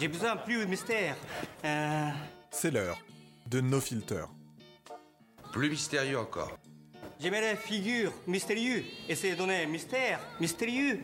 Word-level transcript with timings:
J'ai 0.00 0.08
besoin 0.08 0.36
plus 0.36 0.58
de 0.60 0.64
mystère. 0.66 1.16
Euh, 1.64 2.08
C'est 2.50 2.70
l'heure 2.70 2.98
de 3.48 3.60
No 3.60 3.80
Filter. 3.80 4.24
Plus 5.52 5.70
mystérieux 5.70 6.18
encore. 6.18 6.56
J'aimais 7.18 7.40
les 7.40 7.56
figures 7.56 8.12
mystérieux. 8.26 8.84
Essayez 9.08 9.34
de 9.34 9.38
donner 9.38 9.66
mystère 9.66 10.20
mystérieux. 10.40 11.00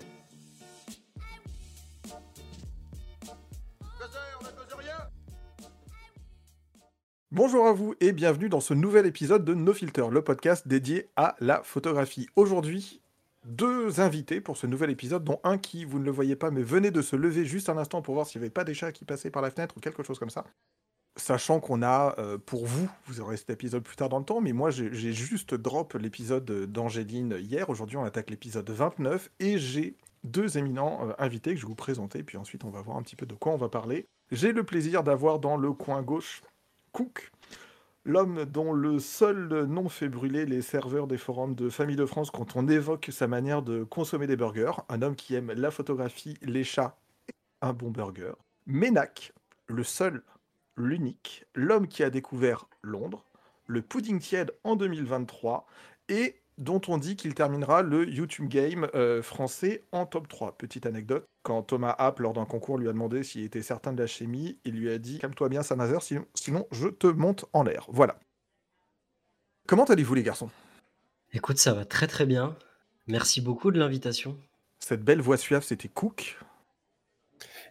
Bonjour 7.32 7.66
à 7.66 7.72
vous 7.72 7.96
et 8.00 8.12
bienvenue 8.12 8.48
dans 8.48 8.60
ce 8.60 8.74
nouvel 8.74 9.06
épisode 9.06 9.44
de 9.44 9.54
No 9.54 9.72
Filter, 9.72 10.06
le 10.08 10.22
podcast 10.22 10.68
dédié 10.68 11.10
à 11.16 11.34
la 11.40 11.64
photographie. 11.64 12.28
Aujourd'hui, 12.36 13.00
deux 13.44 14.00
invités 14.00 14.40
pour 14.40 14.56
ce 14.56 14.66
nouvel 14.66 14.90
épisode, 14.90 15.24
dont 15.24 15.40
un 15.44 15.58
qui, 15.58 15.84
vous 15.84 15.98
ne 15.98 16.04
le 16.04 16.10
voyez 16.10 16.36
pas, 16.36 16.50
mais 16.50 16.62
venez 16.62 16.90
de 16.90 17.02
se 17.02 17.16
lever 17.16 17.44
juste 17.44 17.68
un 17.68 17.78
instant 17.78 18.02
pour 18.02 18.14
voir 18.14 18.26
s'il 18.26 18.40
n'y 18.40 18.44
avait 18.44 18.52
pas 18.52 18.64
des 18.64 18.74
chats 18.74 18.92
qui 18.92 19.04
passaient 19.04 19.30
par 19.30 19.42
la 19.42 19.50
fenêtre 19.50 19.76
ou 19.76 19.80
quelque 19.80 20.02
chose 20.02 20.18
comme 20.18 20.30
ça. 20.30 20.44
Sachant 21.16 21.60
qu'on 21.60 21.82
a, 21.82 22.14
euh, 22.18 22.38
pour 22.38 22.66
vous, 22.66 22.88
vous 23.06 23.20
aurez 23.20 23.36
cet 23.36 23.50
épisode 23.50 23.84
plus 23.84 23.96
tard 23.96 24.08
dans 24.08 24.18
le 24.18 24.24
temps, 24.24 24.40
mais 24.40 24.52
moi 24.52 24.72
j'ai 24.72 24.92
j'ai 24.92 25.12
juste 25.12 25.54
drop 25.54 25.94
l'épisode 25.94 26.44
d'Angéline 26.44 27.36
hier. 27.38 27.70
Aujourd'hui, 27.70 27.96
on 27.96 28.02
attaque 28.02 28.30
l'épisode 28.30 28.68
29 28.68 29.30
et 29.38 29.58
j'ai 29.58 29.96
deux 30.24 30.58
éminents 30.58 31.08
euh, 31.08 31.12
invités 31.18 31.54
que 31.54 31.60
je 31.60 31.66
vais 31.66 31.68
vous 31.68 31.76
présenter, 31.76 32.24
puis 32.24 32.36
ensuite 32.36 32.64
on 32.64 32.70
va 32.70 32.80
voir 32.80 32.96
un 32.96 33.02
petit 33.02 33.14
peu 33.14 33.26
de 33.26 33.34
quoi 33.34 33.52
on 33.52 33.56
va 33.56 33.68
parler. 33.68 34.08
J'ai 34.32 34.52
le 34.52 34.64
plaisir 34.64 35.04
d'avoir 35.04 35.38
dans 35.38 35.56
le 35.56 35.72
coin 35.72 36.02
gauche 36.02 36.42
Cook, 36.90 37.30
l'homme 38.04 38.44
dont 38.44 38.72
le 38.72 38.98
seul 38.98 39.64
nom 39.64 39.88
fait 39.88 40.08
brûler 40.08 40.46
les 40.46 40.62
serveurs 40.62 41.06
des 41.06 41.16
forums 41.16 41.54
de 41.54 41.70
Famille 41.70 41.96
de 41.96 42.06
France 42.06 42.30
quand 42.30 42.56
on 42.56 42.68
évoque 42.68 43.08
sa 43.10 43.26
manière 43.26 43.62
de 43.62 43.84
consommer 43.84 44.26
des 44.26 44.36
burgers, 44.36 44.72
un 44.88 45.02
homme 45.02 45.16
qui 45.16 45.34
aime 45.34 45.52
la 45.52 45.70
photographie, 45.70 46.36
les 46.42 46.64
chats 46.64 46.96
et 47.28 47.34
un 47.62 47.72
bon 47.72 47.90
burger. 47.90 48.34
Ménac, 48.66 49.32
le 49.66 49.84
seul, 49.84 50.22
l'unique, 50.76 51.46
l'homme 51.54 51.88
qui 51.88 52.02
a 52.02 52.10
découvert 52.10 52.66
Londres, 52.82 53.24
le 53.66 53.80
pudding 53.80 54.18
tiède 54.20 54.52
en 54.64 54.76
2023 54.76 55.66
et 56.10 56.36
dont 56.58 56.80
on 56.88 56.98
dit 56.98 57.16
qu'il 57.16 57.34
terminera 57.34 57.82
le 57.82 58.08
YouTube 58.08 58.48
Game 58.48 58.88
euh, 58.94 59.22
français 59.22 59.82
en 59.92 60.06
top 60.06 60.28
3. 60.28 60.56
Petite 60.56 60.86
anecdote, 60.86 61.26
quand 61.42 61.62
Thomas 61.62 61.94
App, 61.98 62.20
lors 62.20 62.32
d'un 62.32 62.44
concours, 62.44 62.78
lui 62.78 62.88
a 62.88 62.92
demandé 62.92 63.22
s'il 63.22 63.42
était 63.44 63.62
certain 63.62 63.92
de 63.92 64.00
la 64.00 64.06
chimie, 64.06 64.58
il 64.64 64.74
lui 64.74 64.90
a 64.90 64.98
dit 64.98 65.18
«Calme-toi 65.20 65.48
bien, 65.48 65.62
Saint-Nazaire, 65.62 66.02
sinon, 66.02 66.26
sinon 66.34 66.66
je 66.70 66.88
te 66.88 67.06
monte 67.06 67.46
en 67.52 67.62
l'air.» 67.62 67.86
Voilà. 67.88 68.18
Comment 69.66 69.84
allez-vous 69.84 70.14
les 70.14 70.22
garçons? 70.22 70.50
Écoute, 71.32 71.58
ça 71.58 71.72
va 71.72 71.84
très 71.84 72.06
très 72.06 72.26
bien. 72.26 72.56
Merci 73.06 73.40
beaucoup 73.40 73.70
de 73.70 73.78
l'invitation. 73.78 74.38
Cette 74.78 75.02
belle 75.02 75.20
voix 75.20 75.36
suave, 75.36 75.64
c'était 75.64 75.88
Cook. 75.88 76.38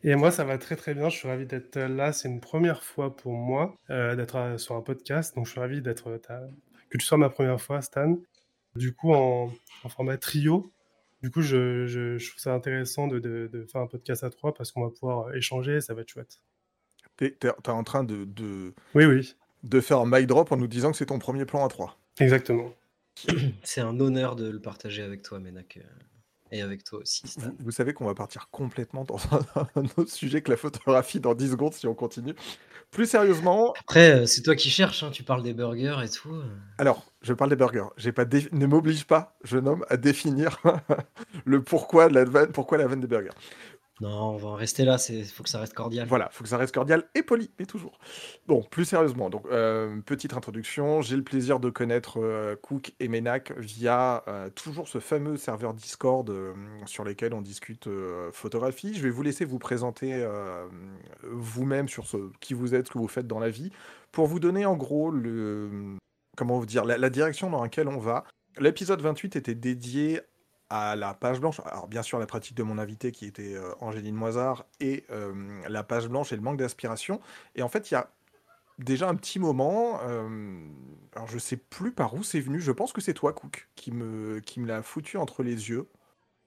Et 0.03 0.16
moi, 0.16 0.31
ça 0.31 0.44
va 0.44 0.58
très 0.58 0.75
très 0.75 0.94
bien. 0.94 1.08
Je 1.08 1.16
suis 1.18 1.28
ravi 1.30 1.45
d'être 1.45 1.80
là. 1.80 2.12
C'est 2.12 2.28
une 2.28 2.42
première 2.42 2.84
fois 2.84 3.16
pour 3.16 3.34
moi 3.34 3.75
euh, 3.90 4.16
d'être 4.16 4.59
sur 4.59 4.75
un 4.75 4.81
podcast. 4.81 5.36
Donc, 5.36 5.45
je 5.45 5.52
suis 5.52 5.59
ravi 5.62 5.81
d'être 5.81 6.09
que 6.94 6.97
tu 7.00 7.06
sois 7.06 7.18
ma 7.18 7.30
première 7.30 7.59
fois, 7.59 7.81
Stan. 7.81 8.18
Du 8.76 8.94
coup, 8.94 9.14
en, 9.14 9.52
en 9.84 9.90
format 9.90 10.18
trio. 10.18 10.72
Du 11.22 11.32
coup, 11.32 11.42
je, 11.42 11.86
je- 11.88 12.18
je 12.18 12.30
trouve 12.30 12.40
ça 12.42 12.54
intéressant 12.54 13.08
de, 13.08 13.20
de- 13.20 13.50
de 13.52 13.66
faire 13.66 13.82
un 13.82 13.88
podcast 13.88 14.24
à 14.24 14.30
trois 14.30 14.54
parce 14.54 14.72
qu'on 14.72 14.84
va 14.84 14.90
pouvoir 14.90 15.34
échanger. 15.36 15.80
Ça 15.80 15.94
va 15.94 16.02
être 16.02 16.10
chouette. 16.10 16.42
T'es 17.18 17.32
t'es- 17.32 17.52
t'es 17.64 17.70
en 17.70 17.84
train 17.84 18.04
de, 18.04 18.26
de, 18.26 18.74
Oui, 18.96 19.06
oui, 19.06 19.36
de 19.64 19.80
faire 19.80 20.00
un 20.00 20.06
mic 20.06 20.28
drop 20.28 20.52
en 20.52 20.58
nous 20.58 20.68
disant 20.68 20.92
que 20.92 20.98
c'est 20.98 21.06
ton 21.06 21.20
premier 21.20 21.46
plan 21.46 21.64
à 21.66 21.70
3. 21.70 21.98
exactement. 22.20 22.74
C'est 23.64 23.82
un 23.82 24.00
honneur 24.00 24.36
de 24.36 24.50
le 24.50 24.60
partager 24.60 25.04
avec 25.04 25.22
toi, 25.22 25.40
Ménac. 25.40 25.78
Et 26.56 26.62
avec 26.62 26.84
toi 26.84 27.00
aussi, 27.00 27.28
Stan. 27.28 27.42
Vous, 27.42 27.56
vous 27.66 27.72
savez 27.72 27.94
qu'on 27.94 28.06
va 28.06 28.14
partir 28.14 28.47
complètement 28.52 29.03
dans 29.06 29.18
un, 29.31 29.40
un 29.75 29.86
autre 29.97 30.12
sujet 30.12 30.41
que 30.44 30.52
la 30.52 30.58
photographie 30.58 31.19
dans 31.19 31.34
10 31.34 31.50
secondes 31.52 31.74
si 31.74 31.88
on 31.88 31.96
continue. 31.96 32.36
Plus 32.91 33.08
sérieusement, 33.08 33.74
Après, 33.80 34.12
euh, 34.22 34.25
c'est 34.28 34.44
toi 34.44 34.56
qui 34.56 34.69
cherches, 34.69 35.02
hein, 35.02 35.09
tu 35.12 35.24
parles 35.24 35.41
des 35.41 35.53
burgers 35.56 35.97
et 36.03 36.09
tout. 36.09 36.31
euh. 36.31 36.44
alors, 36.78 37.03
je 37.24 37.34
parle 37.34 37.50
des 37.50 37.56
burgers. 37.56 37.88
J'ai 37.97 38.12
pas 38.12 38.24
dé- 38.25 38.47
Ne 38.52 38.68
m'oblige 38.68 39.06
pas, 39.06 39.36
jeune 39.44 39.68
homme, 39.68 39.84
à 39.90 39.97
définir 39.97 40.62
le 41.46 41.64
pourquoi, 41.64 42.08
de 42.08 42.14
la 42.14 42.24
vanne, 42.25 42.52
pourquoi 42.52 42.78
la 42.78 42.85
vanne 42.85 43.00
des 43.02 43.08
burgers. 43.08 43.31
Non, 44.02 44.31
on 44.31 44.38
va 44.38 44.50
en 44.50 44.56
rester 44.56 44.86
là, 44.86 44.98
il 45.09 45.24
faut 45.26 45.44
que 45.44 45.50
ça 45.50 45.59
reste 45.59 45.76
cordial. 45.76 46.08
Voilà, 46.08 46.30
faut 46.31 46.44
que 46.44 46.50
ça 46.50 46.58
reste 46.58 46.74
cordial 46.74 47.04
et 47.14 47.22
poli, 47.22 47.52
mais 47.59 47.68
toujours. 47.68 48.00
Bon, 48.48 48.64
plus 48.64 48.86
sérieusement, 48.86 49.30
donc 49.30 49.46
euh, 49.52 50.02
petite 50.02 50.34
introduction. 50.34 51.02
J'ai 51.02 51.16
le 51.16 51.24
plaisir 51.24 51.59
de 51.59 51.70
connaître 51.70 52.20
euh, 52.20 52.56
Cook 52.56 52.94
et 53.00 53.08
Menac 53.08 53.53
via 53.58 54.24
euh, 54.28 54.50
toujours 54.50 54.88
ce 54.88 55.00
fameux 55.00 55.38
serveur 55.38 55.76
Discord 55.76 56.34
sur 56.86 57.03
lequel 57.03 57.36
on 57.36 57.42
discute 57.42 57.88
photographie. 58.32 58.96
Je 58.96 59.03
vais 59.03 59.12
vous 59.12 59.22
laisser 59.22 59.46
vous 59.46 59.59
présenter 59.59 60.28
vous-même 61.24 61.88
sur 61.88 62.08
ce 62.08 62.18
qui 62.40 62.56
vous 62.56 62.74
êtes, 62.74 62.88
ce 62.88 62.92
que 62.92 62.98
vous 62.98 63.08
faites 63.08 63.28
dans 63.28 63.40
la 63.40 63.50
vie, 63.50 63.70
pour 64.12 64.26
vous 64.26 64.40
donner 64.40 64.66
en 64.66 64.76
gros 64.76 65.12
le 65.12 65.98
comment 66.36 66.58
vous 66.58 66.66
dire 66.66 66.84
la, 66.84 66.98
la 66.98 67.09
direction 67.12 67.52
dans 67.52 67.62
laquelle 67.62 67.88
on 67.88 68.00
va. 68.00 68.24
L'épisode 68.59 69.02
28 69.02 69.36
était 69.36 69.56
dédié 69.56 70.22
à 70.73 70.95
la 70.95 71.13
page 71.13 71.39
blanche. 71.39 71.61
Alors 71.66 71.88
bien 71.88 72.01
sûr 72.01 72.17
la 72.17 72.25
pratique 72.25 72.57
de 72.57 72.63
mon 72.63 72.79
invité 72.79 73.11
qui 73.11 73.25
était 73.25 73.53
euh, 73.53 73.75
Angéline 73.79 74.16
Moisard 74.16 74.66
et 74.79 75.06
euh, 75.11 75.61
la 75.69 75.84
page 75.84 76.07
blanche 76.07 76.34
et 76.34 76.35
le 76.35 76.41
manque 76.41 76.57
d'inspiration. 76.57 77.22
Et 77.56 77.61
en 77.61 77.69
fait 77.69 77.91
il 77.91 77.94
y 77.94 77.97
a 77.97 78.09
déjà 78.79 79.07
un 79.07 79.13
petit 79.13 79.38
moment, 79.38 80.00
euh, 80.01 80.67
alors 81.16 81.28
je 81.28 81.38
sais 81.38 81.57
plus 81.57 81.91
par 81.91 82.16
où 82.16 82.23
c'est 82.23 82.39
venu, 82.39 82.59
je 82.59 82.72
pense 82.72 82.91
que 82.91 83.01
c'est 83.01 83.13
toi 83.13 83.34
Cook 83.34 83.69
qui 83.75 83.91
me, 83.91 84.39
qui 84.39 84.59
me 84.59 84.66
l'a 84.66 84.81
foutu 84.81 85.17
entre 85.17 85.44
les 85.44 85.69
yeux. 85.69 85.88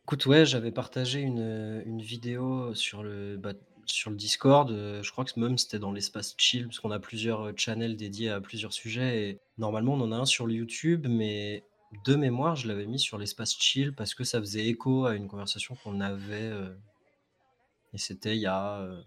Écoute, 0.07 0.27
ouais, 0.27 0.45
j'avais 0.45 0.73
partagé 0.73 1.21
une, 1.21 1.83
une 1.87 2.03
vidéo 2.03 2.75
sur 2.75 3.05
le, 3.05 3.37
bah, 3.37 3.53
sur 3.87 4.11
le 4.11 4.17
Discord. 4.17 4.71
Je 4.71 5.11
crois 5.11 5.25
que 5.25 5.39
même 5.39 5.59
c'était 5.59 5.79
dans 5.81 5.93
l'espace 5.93 6.35
chill, 6.37 6.67
parce 6.67 6.79
qu'on 6.79 6.93
a 6.93 7.01
plusieurs 7.01 7.53
channels 7.57 7.97
dédiés 7.97 8.31
à 8.31 8.41
plusieurs 8.41 8.73
sujets. 8.73 9.29
Et 9.29 9.41
normalement, 9.59 9.95
on 9.95 10.01
en 10.03 10.13
a 10.13 10.17
un 10.17 10.25
sur 10.25 10.47
le 10.47 10.55
YouTube, 10.55 11.09
mais 11.09 11.65
de 12.05 12.15
mémoire, 12.17 12.57
je 12.57 12.69
l'avais 12.69 12.87
mis 12.87 12.99
sur 12.99 13.19
l'espace 13.19 13.55
chill 13.59 13.95
parce 13.95 14.15
que 14.15 14.25
ça 14.25 14.41
faisait 14.41 14.67
écho 14.67 15.07
à 15.07 15.15
une 15.15 15.29
conversation 15.29 15.77
qu'on 15.83 16.01
avait. 16.01 16.43
euh, 16.51 16.75
et 17.93 17.99
c'était 17.99 18.37
il 18.37 18.41
y 18.43 18.47
a 18.47 18.81
euh, 18.81 19.01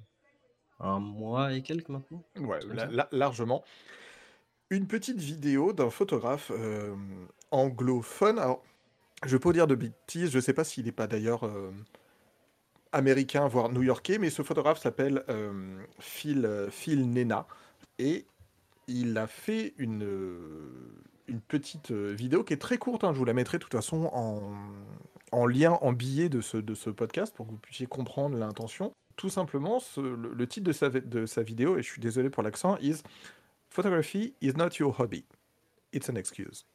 un 0.79 0.99
mois 0.99 1.53
et 1.53 1.61
quelques 1.61 1.89
maintenant. 1.89 2.23
Ouais, 2.37 2.59
Comme 2.59 2.73
la- 2.73 2.85
ça. 2.85 2.91
la- 2.91 3.09
largement. 3.11 3.63
Une 4.69 4.87
petite 4.87 5.19
vidéo 5.19 5.73
d'un 5.73 5.89
photographe 5.89 6.51
euh, 6.53 6.95
anglophone. 7.51 8.39
Alors, 8.39 8.63
je 9.25 9.35
pas 9.35 9.51
dire 9.51 9.67
de 9.67 9.75
bêtises, 9.75 10.31
je 10.31 10.39
sais 10.39 10.53
pas 10.53 10.63
s'il 10.63 10.85
n'est 10.85 10.91
pas 10.91 11.07
d'ailleurs 11.07 11.43
euh, 11.45 11.71
américain, 12.91 13.47
voire 13.47 13.69
new-yorkais, 13.69 14.17
mais 14.17 14.29
ce 14.29 14.41
photographe 14.43 14.79
s'appelle 14.79 15.23
euh, 15.29 15.83
Phil, 15.99 16.45
euh, 16.45 16.69
Phil 16.69 17.11
Nena. 17.11 17.45
Et 17.97 18.25
il 18.87 19.17
a 19.17 19.27
fait 19.27 19.73
une, 19.77 20.03
euh, 20.03 20.71
une 21.29 21.41
petite 21.41 21.91
euh, 21.91 22.13
vidéo 22.13 22.43
qui 22.43 22.53
est 22.53 22.57
très 22.57 22.77
courte, 22.77 23.03
hein, 23.03 23.13
je 23.13 23.17
vous 23.19 23.25
la 23.25 23.33
mettrai 23.33 23.57
de 23.57 23.63
toute 23.63 23.73
façon 23.73 24.09
en, 24.13 24.41
en 25.31 25.45
lien, 25.45 25.77
en 25.81 25.93
billet 25.93 26.29
de 26.29 26.41
ce, 26.41 26.57
de 26.57 26.73
ce 26.75 26.89
podcast 26.89 27.33
pour 27.35 27.45
que 27.45 27.51
vous 27.51 27.57
puissiez 27.57 27.85
comprendre 27.85 28.37
l'intention. 28.37 28.93
Tout 29.15 29.29
simplement, 29.29 29.81
le, 29.97 30.47
titre 30.47 30.65
de 30.65 30.71
sa, 30.71 30.89
de 30.89 31.25
sa 31.25 31.43
vidéo, 31.43 31.77
et 31.77 31.81
je 31.83 31.89
suis 31.91 32.01
désolé 32.01 32.29
pour 32.29 32.41
l'accent, 32.43 32.77
is 32.77 33.01
Photography 33.69 34.33
is 34.41 34.53
not 34.53 34.69
your 34.79 34.99
hobby. 34.99 35.25
It's 35.93 36.09
an 36.09 36.15
excuse. 36.15 36.65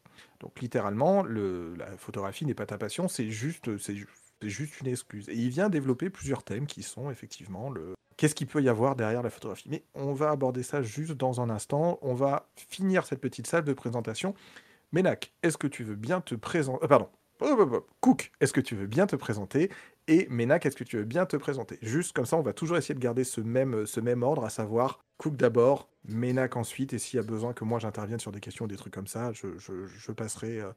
Donc 0.40 0.60
littéralement, 0.60 1.22
le, 1.22 1.74
la 1.76 1.96
photographie 1.96 2.44
n'est 2.46 2.54
pas 2.54 2.66
ta 2.66 2.78
passion, 2.78 3.08
c'est 3.08 3.30
juste, 3.30 3.78
c'est 3.78 3.96
ju- 3.96 4.08
c'est 4.40 4.48
juste 4.50 4.80
une 4.80 4.88
excuse. 4.88 5.28
Et 5.28 5.34
il 5.34 5.48
vient 5.48 5.68
développer 5.70 6.10
plusieurs 6.10 6.42
thèmes 6.42 6.66
qui 6.66 6.82
sont 6.82 7.10
effectivement 7.10 7.70
le 7.70 7.94
qu'est-ce 8.16 8.34
qu'il 8.34 8.46
peut 8.46 8.62
y 8.62 8.68
avoir 8.68 8.96
derrière 8.96 9.22
la 9.22 9.30
photographie. 9.30 9.68
Mais 9.70 9.82
on 9.94 10.12
va 10.12 10.30
aborder 10.30 10.62
ça 10.62 10.82
juste 10.82 11.12
dans 11.12 11.40
un 11.40 11.50
instant. 11.50 11.98
On 12.02 12.14
va 12.14 12.48
finir 12.56 13.06
cette 13.06 13.20
petite 13.20 13.46
salle 13.46 13.64
de 13.64 13.72
présentation. 13.72 14.34
Ménac, 14.92 15.32
est-ce 15.42 15.58
que 15.58 15.66
tu 15.66 15.84
veux 15.84 15.96
bien 15.96 16.20
te 16.20 16.34
présenter? 16.34 16.86
Pardon. 16.86 17.08
Hop, 17.40 17.58
hop. 17.60 17.88
Cook, 18.00 18.30
est-ce 18.40 18.52
que 18.52 18.60
tu 18.60 18.76
veux 18.76 18.86
bien 18.86 19.06
te 19.06 19.16
présenter? 19.16 19.70
Et 20.06 20.26
Ménac, 20.30 20.64
est-ce 20.66 20.76
que 20.76 20.84
tu 20.84 20.98
veux 20.98 21.04
bien 21.04 21.26
te 21.26 21.36
présenter? 21.36 21.78
Juste 21.82 22.12
comme 22.14 22.26
ça, 22.26 22.36
on 22.36 22.42
va 22.42 22.52
toujours 22.52 22.76
essayer 22.76 22.94
de 22.94 23.00
garder 23.00 23.24
ce 23.24 23.40
même, 23.40 24.22
ordre, 24.22 24.44
à 24.44 24.50
savoir 24.50 25.00
Cook 25.18 25.36
d'abord, 25.36 25.88
Ménac 26.04 26.56
ensuite, 26.56 26.92
et 26.92 26.98
s'il 26.98 27.16
y 27.16 27.20
a 27.20 27.26
besoin 27.26 27.52
que 27.52 27.64
moi 27.64 27.78
j'intervienne 27.78 28.20
sur 28.20 28.30
des 28.30 28.40
questions 28.40 28.66
ou 28.66 28.68
des 28.68 28.76
trucs 28.76 28.92
comme 28.94 29.06
ça, 29.06 29.32
je, 29.32 29.58
je- 29.58 29.86
je 29.86 30.12
passerai, 30.12 30.60
euh, 30.60 30.70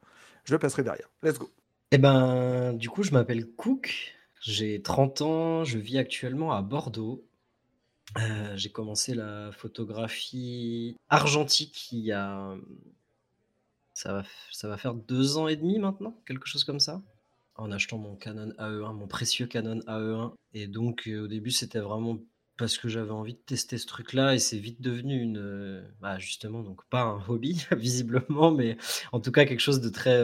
je 0.46 0.56
passerai 0.56 0.84
derrière. 0.84 1.10
Let's 1.22 1.38
go. 1.38 1.50
Eh 1.92 1.98
ben, 1.98 2.74
du 2.74 2.90
coup, 2.90 3.04
je 3.04 3.12
m'appelle 3.12 3.46
Cook, 3.56 4.16
j'ai 4.42 4.82
30 4.82 5.22
ans, 5.22 5.64
je 5.64 5.78
vis 5.78 5.98
actuellement 6.00 6.52
à 6.54 6.62
Bordeaux. 6.62 7.24
Euh, 8.18 8.56
j'ai 8.56 8.70
commencé 8.72 9.14
la 9.14 9.52
photographie 9.52 10.96
argentique 11.10 11.92
il 11.92 12.00
y 12.00 12.12
a... 12.12 12.56
Ça 13.94 14.14
va, 14.14 14.24
ça 14.52 14.68
va 14.68 14.78
faire 14.78 14.94
deux 14.94 15.38
ans 15.38 15.48
et 15.48 15.56
demi 15.56 15.80
maintenant, 15.80 16.22
quelque 16.28 16.46
chose 16.48 16.64
comme 16.64 16.80
ça, 16.80 17.02
en 17.56 17.72
achetant 17.72 17.98
mon 17.98 18.16
Canon 18.16 18.50
AE1, 18.60 18.94
mon 18.94 19.08
précieux 19.08 19.48
Canon 19.48 19.80
AE1. 19.88 20.34
Et 20.54 20.68
donc, 20.68 21.08
euh, 21.08 21.24
au 21.24 21.28
début, 21.28 21.50
c'était 21.52 21.80
vraiment 21.80 22.20
parce 22.58 22.78
que 22.78 22.88
j'avais 22.90 23.12
envie 23.12 23.34
de 23.34 23.40
tester 23.40 23.78
ce 23.78 23.88
truc-là 23.88 24.36
et 24.36 24.40
c'est 24.40 24.58
vite 24.60 24.82
devenu 24.82 25.20
une... 25.20 25.38
euh, 25.40 25.88
Bah, 26.00 26.20
justement, 26.20 26.62
donc 26.62 26.88
pas 26.90 27.02
un 27.04 27.24
hobby, 27.28 27.66
visiblement, 27.72 28.52
mais 28.52 28.78
en 29.12 29.20
tout 29.20 29.32
cas 29.32 29.46
quelque 29.46 29.60
chose 29.62 29.82
de 29.82 29.90
très... 29.90 30.22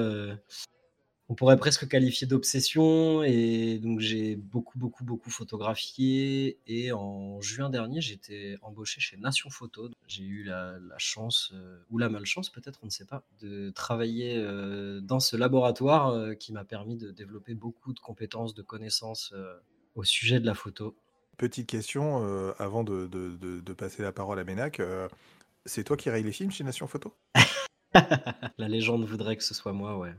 on 1.33 1.35
pourrait 1.35 1.57
presque 1.57 1.87
qualifier 1.87 2.27
d'obsession. 2.27 3.23
Et 3.23 3.79
donc, 3.79 3.99
j'ai 3.99 4.35
beaucoup, 4.35 4.77
beaucoup, 4.77 5.03
beaucoup 5.03 5.31
photographié. 5.31 6.59
Et 6.67 6.91
en 6.91 7.41
juin 7.41 7.71
dernier, 7.71 8.01
j'étais 8.01 8.55
embauché 8.61 9.01
chez 9.01 9.17
Nation 9.17 9.49
Photo. 9.49 9.89
J'ai 10.07 10.25
eu 10.25 10.43
la, 10.43 10.77
chance, 10.99 11.51
euh, 11.55 11.79
ou 11.89 11.97
la 11.97 12.07
malchance 12.07 12.51
peut-être, 12.51 12.81
on 12.83 12.85
ne 12.85 12.91
sait 12.91 13.05
pas, 13.05 13.23
de 13.41 13.71
travailler 13.71 14.35
euh, 14.37 15.01
dans 15.01 15.19
ce 15.19 15.35
laboratoire 15.35 16.09
euh, 16.09 16.35
qui 16.35 16.53
m'a 16.53 16.65
permis 16.65 16.97
de 16.97 17.09
développer 17.09 17.55
beaucoup 17.55 17.93
de 17.93 17.99
compétences, 17.99 18.53
de 18.53 18.61
connaissances 18.61 19.33
au 19.95 20.03
sujet 20.03 20.39
de 20.39 20.45
la 20.45 20.53
photo. 20.53 20.95
Petite 21.37 21.65
question 21.65 22.23
avant 22.59 22.83
de, 22.83 23.07
de, 23.07 23.73
passer 23.73 24.03
la 24.03 24.11
parole 24.11 24.37
à 24.37 24.43
Ménac. 24.43 24.79
c'est 25.65 25.83
toi 25.83 25.97
qui 25.97 26.11
rayes 26.11 26.21
les 26.21 26.31
films 26.31 26.51
chez 26.51 26.63
Nation 26.63 26.85
Photo? 26.85 27.15
La 28.57 28.67
légende 28.67 29.05
voudrait 29.05 29.37
que 29.37 29.43
ce 29.43 29.53
soit 29.53 29.73
moi, 29.73 29.97
ouais. 29.97 30.13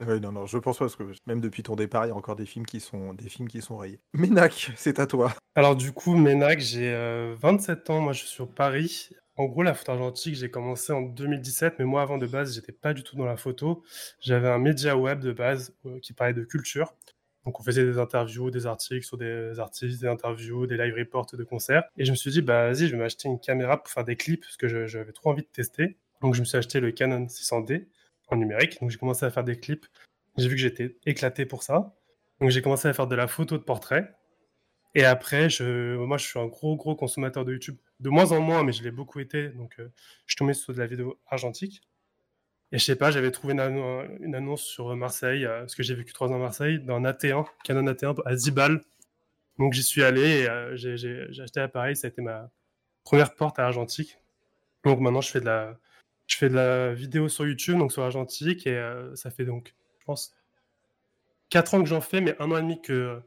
Oui, 0.00 0.20
non, 0.20 0.32
non, 0.32 0.46
je 0.46 0.58
pense 0.58 0.78
pas, 0.78 0.86
parce 0.86 0.96
que 0.96 1.04
même 1.26 1.40
depuis 1.40 1.62
ton 1.62 1.76
départ, 1.76 2.04
il 2.06 2.08
y 2.08 2.12
a 2.12 2.16
encore 2.16 2.36
des 2.36 2.46
films 2.46 2.66
qui 2.66 2.80
sont, 2.80 3.14
des 3.14 3.28
films 3.28 3.48
qui 3.48 3.62
sont 3.62 3.76
rayés. 3.76 4.00
Ménac, 4.12 4.72
c'est 4.76 4.98
à 4.98 5.06
toi. 5.06 5.32
Alors 5.54 5.76
du 5.76 5.92
coup, 5.92 6.16
Ménac, 6.16 6.58
j'ai 6.58 6.92
27 7.40 7.88
euh, 7.88 7.92
ans, 7.92 8.00
moi 8.00 8.12
je 8.12 8.20
suis 8.20 8.28
sur 8.28 8.48
Paris. 8.48 9.10
En 9.36 9.46
gros, 9.46 9.62
la 9.62 9.74
photo 9.74 9.92
argentique, 9.92 10.34
j'ai 10.34 10.50
commencé 10.50 10.92
en 10.92 11.02
2017, 11.02 11.74
mais 11.78 11.84
moi 11.84 12.02
avant 12.02 12.18
de 12.18 12.26
base, 12.26 12.54
j'étais 12.54 12.72
pas 12.72 12.92
du 12.92 13.02
tout 13.02 13.16
dans 13.16 13.24
la 13.24 13.36
photo. 13.36 13.82
J'avais 14.20 14.48
un 14.48 14.58
média 14.58 14.96
web 14.96 15.20
de 15.20 15.32
base 15.32 15.74
euh, 15.86 15.98
qui 16.00 16.12
parlait 16.12 16.34
de 16.34 16.44
culture. 16.44 16.94
Donc 17.44 17.60
on 17.60 17.62
faisait 17.62 17.84
des 17.84 17.98
interviews, 17.98 18.50
des 18.50 18.66
articles 18.66 19.04
sur 19.04 19.18
des 19.18 19.58
artistes, 19.60 20.00
des 20.00 20.08
interviews, 20.08 20.66
des 20.66 20.76
live 20.76 20.94
reports 20.96 21.26
de 21.32 21.44
concerts. 21.44 21.84
Et 21.96 22.04
je 22.04 22.10
me 22.10 22.16
suis 22.16 22.30
dit, 22.30 22.42
bah 22.42 22.70
vas-y, 22.70 22.86
je 22.86 22.92
vais 22.92 22.96
m'acheter 22.96 23.28
une 23.28 23.38
caméra 23.38 23.80
pour 23.82 23.92
faire 23.92 24.04
des 24.04 24.16
clips, 24.16 24.40
parce 24.40 24.56
que 24.56 24.86
j'avais 24.86 25.12
trop 25.12 25.30
envie 25.30 25.42
de 25.42 25.48
tester. 25.48 25.98
Donc 26.22 26.34
je 26.34 26.40
me 26.40 26.44
suis 26.44 26.56
acheté 26.56 26.80
le 26.80 26.90
Canon 26.90 27.26
600D 27.26 27.86
numérique. 28.36 28.80
Donc 28.80 28.90
j'ai 28.90 28.98
commencé 28.98 29.24
à 29.24 29.30
faire 29.30 29.44
des 29.44 29.58
clips. 29.58 29.86
J'ai 30.36 30.48
vu 30.48 30.56
que 30.56 30.60
j'étais 30.60 30.96
éclaté 31.06 31.46
pour 31.46 31.62
ça. 31.62 31.94
Donc 32.40 32.50
j'ai 32.50 32.62
commencé 32.62 32.88
à 32.88 32.92
faire 32.92 33.06
de 33.06 33.14
la 33.14 33.26
photo 33.26 33.58
de 33.58 33.62
portrait. 33.62 34.14
Et 34.94 35.04
après, 35.04 35.50
je, 35.50 35.96
moi, 35.96 36.18
je 36.18 36.26
suis 36.26 36.38
un 36.38 36.46
gros, 36.46 36.76
gros 36.76 36.94
consommateur 36.94 37.44
de 37.44 37.52
YouTube. 37.52 37.76
De 38.00 38.10
moins 38.10 38.32
en 38.32 38.40
moins, 38.40 38.62
mais 38.62 38.72
je 38.72 38.82
l'ai 38.82 38.92
beaucoup 38.92 39.18
été. 39.20 39.48
Donc, 39.48 39.74
euh, 39.80 39.88
je 40.26 40.36
tombais 40.36 40.54
sur 40.54 40.72
de 40.72 40.78
la 40.78 40.86
vidéo 40.86 41.18
argentique. 41.26 41.82
Et 42.72 42.78
je 42.78 42.84
sais 42.84 42.96
pas, 42.96 43.10
j'avais 43.10 43.30
trouvé 43.30 43.54
une, 43.54 44.34
annonce 44.34 44.62
sur 44.62 44.94
Marseille, 44.96 45.44
euh, 45.44 45.60
parce 45.60 45.74
que 45.74 45.82
j'ai 45.82 45.94
vécu 45.94 46.12
trois 46.12 46.28
ans 46.30 46.36
à 46.36 46.38
Marseille, 46.38 46.80
d'un 46.80 47.04
AT1, 47.04 47.46
Canon 47.64 47.84
AT1 47.84 48.22
à 48.24 48.34
10 48.34 48.50
balles. 48.52 48.80
Donc, 49.58 49.72
j'y 49.72 49.82
suis 49.82 50.02
allé 50.04 50.42
et 50.42 50.48
euh, 50.48 50.76
j'ai 50.76 51.42
acheté 51.42 51.60
l'appareil. 51.60 51.96
Ça 51.96 52.06
a 52.06 52.10
été 52.10 52.22
ma 52.22 52.50
première 53.04 53.34
porte 53.34 53.58
à 53.58 53.66
argentique. 53.66 54.18
Donc, 54.84 55.00
maintenant, 55.00 55.20
je 55.20 55.30
fais 55.30 55.40
de 55.40 55.46
la, 55.46 55.76
je 56.26 56.36
fais 56.36 56.48
de 56.48 56.54
la 56.54 56.94
vidéo 56.94 57.28
sur 57.28 57.46
YouTube, 57.46 57.78
donc 57.78 57.92
sur 57.92 58.02
argentique. 58.02 58.66
Et 58.66 58.80
ça 59.14 59.30
fait 59.30 59.44
donc 59.44 59.74
je 60.04 60.06
pense, 60.06 60.34
4 61.48 61.74
ans 61.74 61.82
que 61.82 61.88
j'en 61.88 62.02
fais, 62.02 62.20
mais 62.20 62.36
un 62.40 62.50
an 62.50 62.58
et 62.58 62.62
demi 62.62 62.82
que 62.82 63.22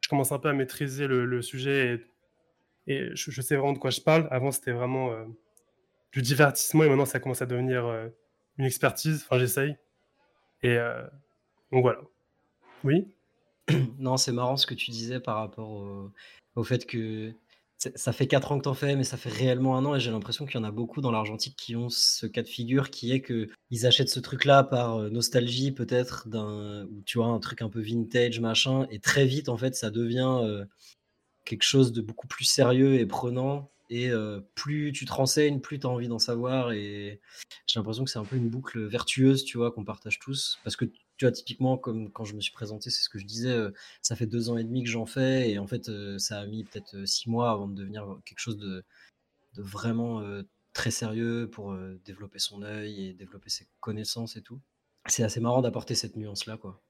je 0.00 0.08
commence 0.08 0.32
un 0.32 0.38
peu 0.38 0.48
à 0.48 0.54
maîtriser 0.54 1.06
le, 1.06 1.42
sujet 1.42 2.00
et, 2.86 3.10
je, 3.14 3.40
sais 3.42 3.54
vraiment 3.54 3.74
de 3.74 3.78
quoi 3.78 3.90
je 3.90 4.00
parle. 4.00 4.28
Avant, 4.30 4.50
c'était 4.50 4.72
vraiment 4.72 5.12
euh, 5.12 5.24
du 6.12 6.22
divertissement 6.22 6.84
et 6.84 6.88
maintenant, 6.88 7.04
ça 7.04 7.20
commence 7.20 7.42
à 7.42 7.46
devenir 7.46 7.84
euh, 7.84 8.08
une 8.56 8.64
expertise. 8.64 9.22
Enfin, 9.24 9.38
j'essaye. 9.38 9.76
Et 10.62 10.76
euh, 10.78 11.02
donc 11.70 11.82
voilà. 11.82 12.00
Oui? 12.84 13.14
Non, 13.98 14.16
c'est 14.16 14.32
marrant 14.32 14.56
ce 14.56 14.66
que 14.66 14.74
tu 14.74 14.90
disais 14.90 15.20
par 15.20 15.36
rapport 15.36 16.10
au 16.56 16.64
fait 16.64 16.86
que 16.86 17.32
ça 17.94 18.12
fait 18.12 18.26
4 18.26 18.52
ans 18.52 18.58
que 18.58 18.64
t'en 18.64 18.74
fais, 18.74 18.96
mais 18.96 19.04
ça 19.04 19.16
fait 19.16 19.30
réellement 19.30 19.76
un 19.76 19.84
an 19.84 19.94
et 19.94 20.00
j'ai 20.00 20.10
l'impression 20.10 20.46
qu'il 20.46 20.56
y 20.56 20.58
en 20.58 20.64
a 20.64 20.70
beaucoup 20.70 21.00
dans 21.00 21.10
l'argentique 21.10 21.56
qui 21.56 21.76
ont 21.76 21.88
ce 21.88 22.26
cas 22.26 22.42
de 22.42 22.48
figure 22.48 22.90
qui 22.90 23.12
est 23.12 23.20
que 23.20 23.48
ils 23.70 23.86
achètent 23.86 24.08
ce 24.08 24.20
truc-là 24.20 24.62
par 24.62 24.96
euh, 24.96 25.10
nostalgie 25.10 25.72
peut-être 25.72 26.28
d'un 26.28 26.84
ou 26.84 27.02
tu 27.04 27.18
vois 27.18 27.28
un 27.28 27.38
truc 27.40 27.62
un 27.62 27.68
peu 27.68 27.80
vintage 27.80 28.40
machin 28.40 28.86
et 28.90 28.98
très 28.98 29.26
vite 29.26 29.48
en 29.48 29.56
fait 29.56 29.74
ça 29.74 29.90
devient 29.90 30.40
euh, 30.42 30.64
quelque 31.44 31.64
chose 31.64 31.92
de 31.92 32.00
beaucoup 32.00 32.28
plus 32.28 32.44
sérieux 32.44 32.94
et 32.94 33.06
prenant 33.06 33.70
et 33.92 34.10
euh, 34.10 34.40
plus 34.54 34.92
tu 34.92 35.04
te 35.04 35.12
renseignes, 35.12 35.60
plus 35.60 35.78
tu 35.78 35.86
as 35.86 35.90
envie 35.90 36.08
d'en 36.08 36.18
savoir 36.18 36.72
et 36.72 37.20
j'ai 37.66 37.78
l'impression 37.78 38.04
que 38.04 38.10
c'est 38.10 38.18
un 38.18 38.24
peu 38.24 38.36
une 38.36 38.48
boucle 38.48 38.86
vertueuse, 38.86 39.44
tu 39.44 39.58
vois, 39.58 39.70
qu'on 39.70 39.84
partage 39.84 40.18
tous 40.18 40.58
parce 40.64 40.76
que 40.76 40.86
tu 41.22 41.26
vois, 41.26 41.32
typiquement, 41.32 41.78
comme 41.78 42.10
quand 42.10 42.24
je 42.24 42.34
me 42.34 42.40
suis 42.40 42.50
présenté, 42.52 42.90
c'est 42.90 43.00
ce 43.00 43.08
que 43.08 43.20
je 43.20 43.24
disais, 43.24 43.52
euh, 43.52 43.70
ça 44.00 44.16
fait 44.16 44.26
deux 44.26 44.50
ans 44.50 44.58
et 44.58 44.64
demi 44.64 44.82
que 44.82 44.90
j'en 44.90 45.06
fais, 45.06 45.52
et 45.52 45.58
en 45.60 45.68
fait, 45.68 45.88
euh, 45.88 46.18
ça 46.18 46.40
a 46.40 46.46
mis 46.46 46.64
peut-être 46.64 46.96
euh, 46.96 47.06
six 47.06 47.30
mois 47.30 47.52
avant 47.52 47.68
de 47.68 47.74
devenir 47.76 48.18
quelque 48.24 48.40
chose 48.40 48.58
de, 48.58 48.84
vraiment 49.54 50.24
très 50.72 50.90
sérieux 50.90 51.48
pour 51.52 51.76
développer 52.06 52.38
son 52.38 52.62
œil 52.62 53.08
et 53.08 53.12
développer 53.12 53.50
ses 53.50 53.68
connaissances 53.80 54.36
et 54.36 54.42
tout. 54.42 54.60
C'est 55.06 55.22
assez 55.22 55.40
marrant 55.40 55.60
d'apporter 55.60 55.94
cette 55.94 56.16
nuance-là, 56.16 56.56
quoi 56.56 56.82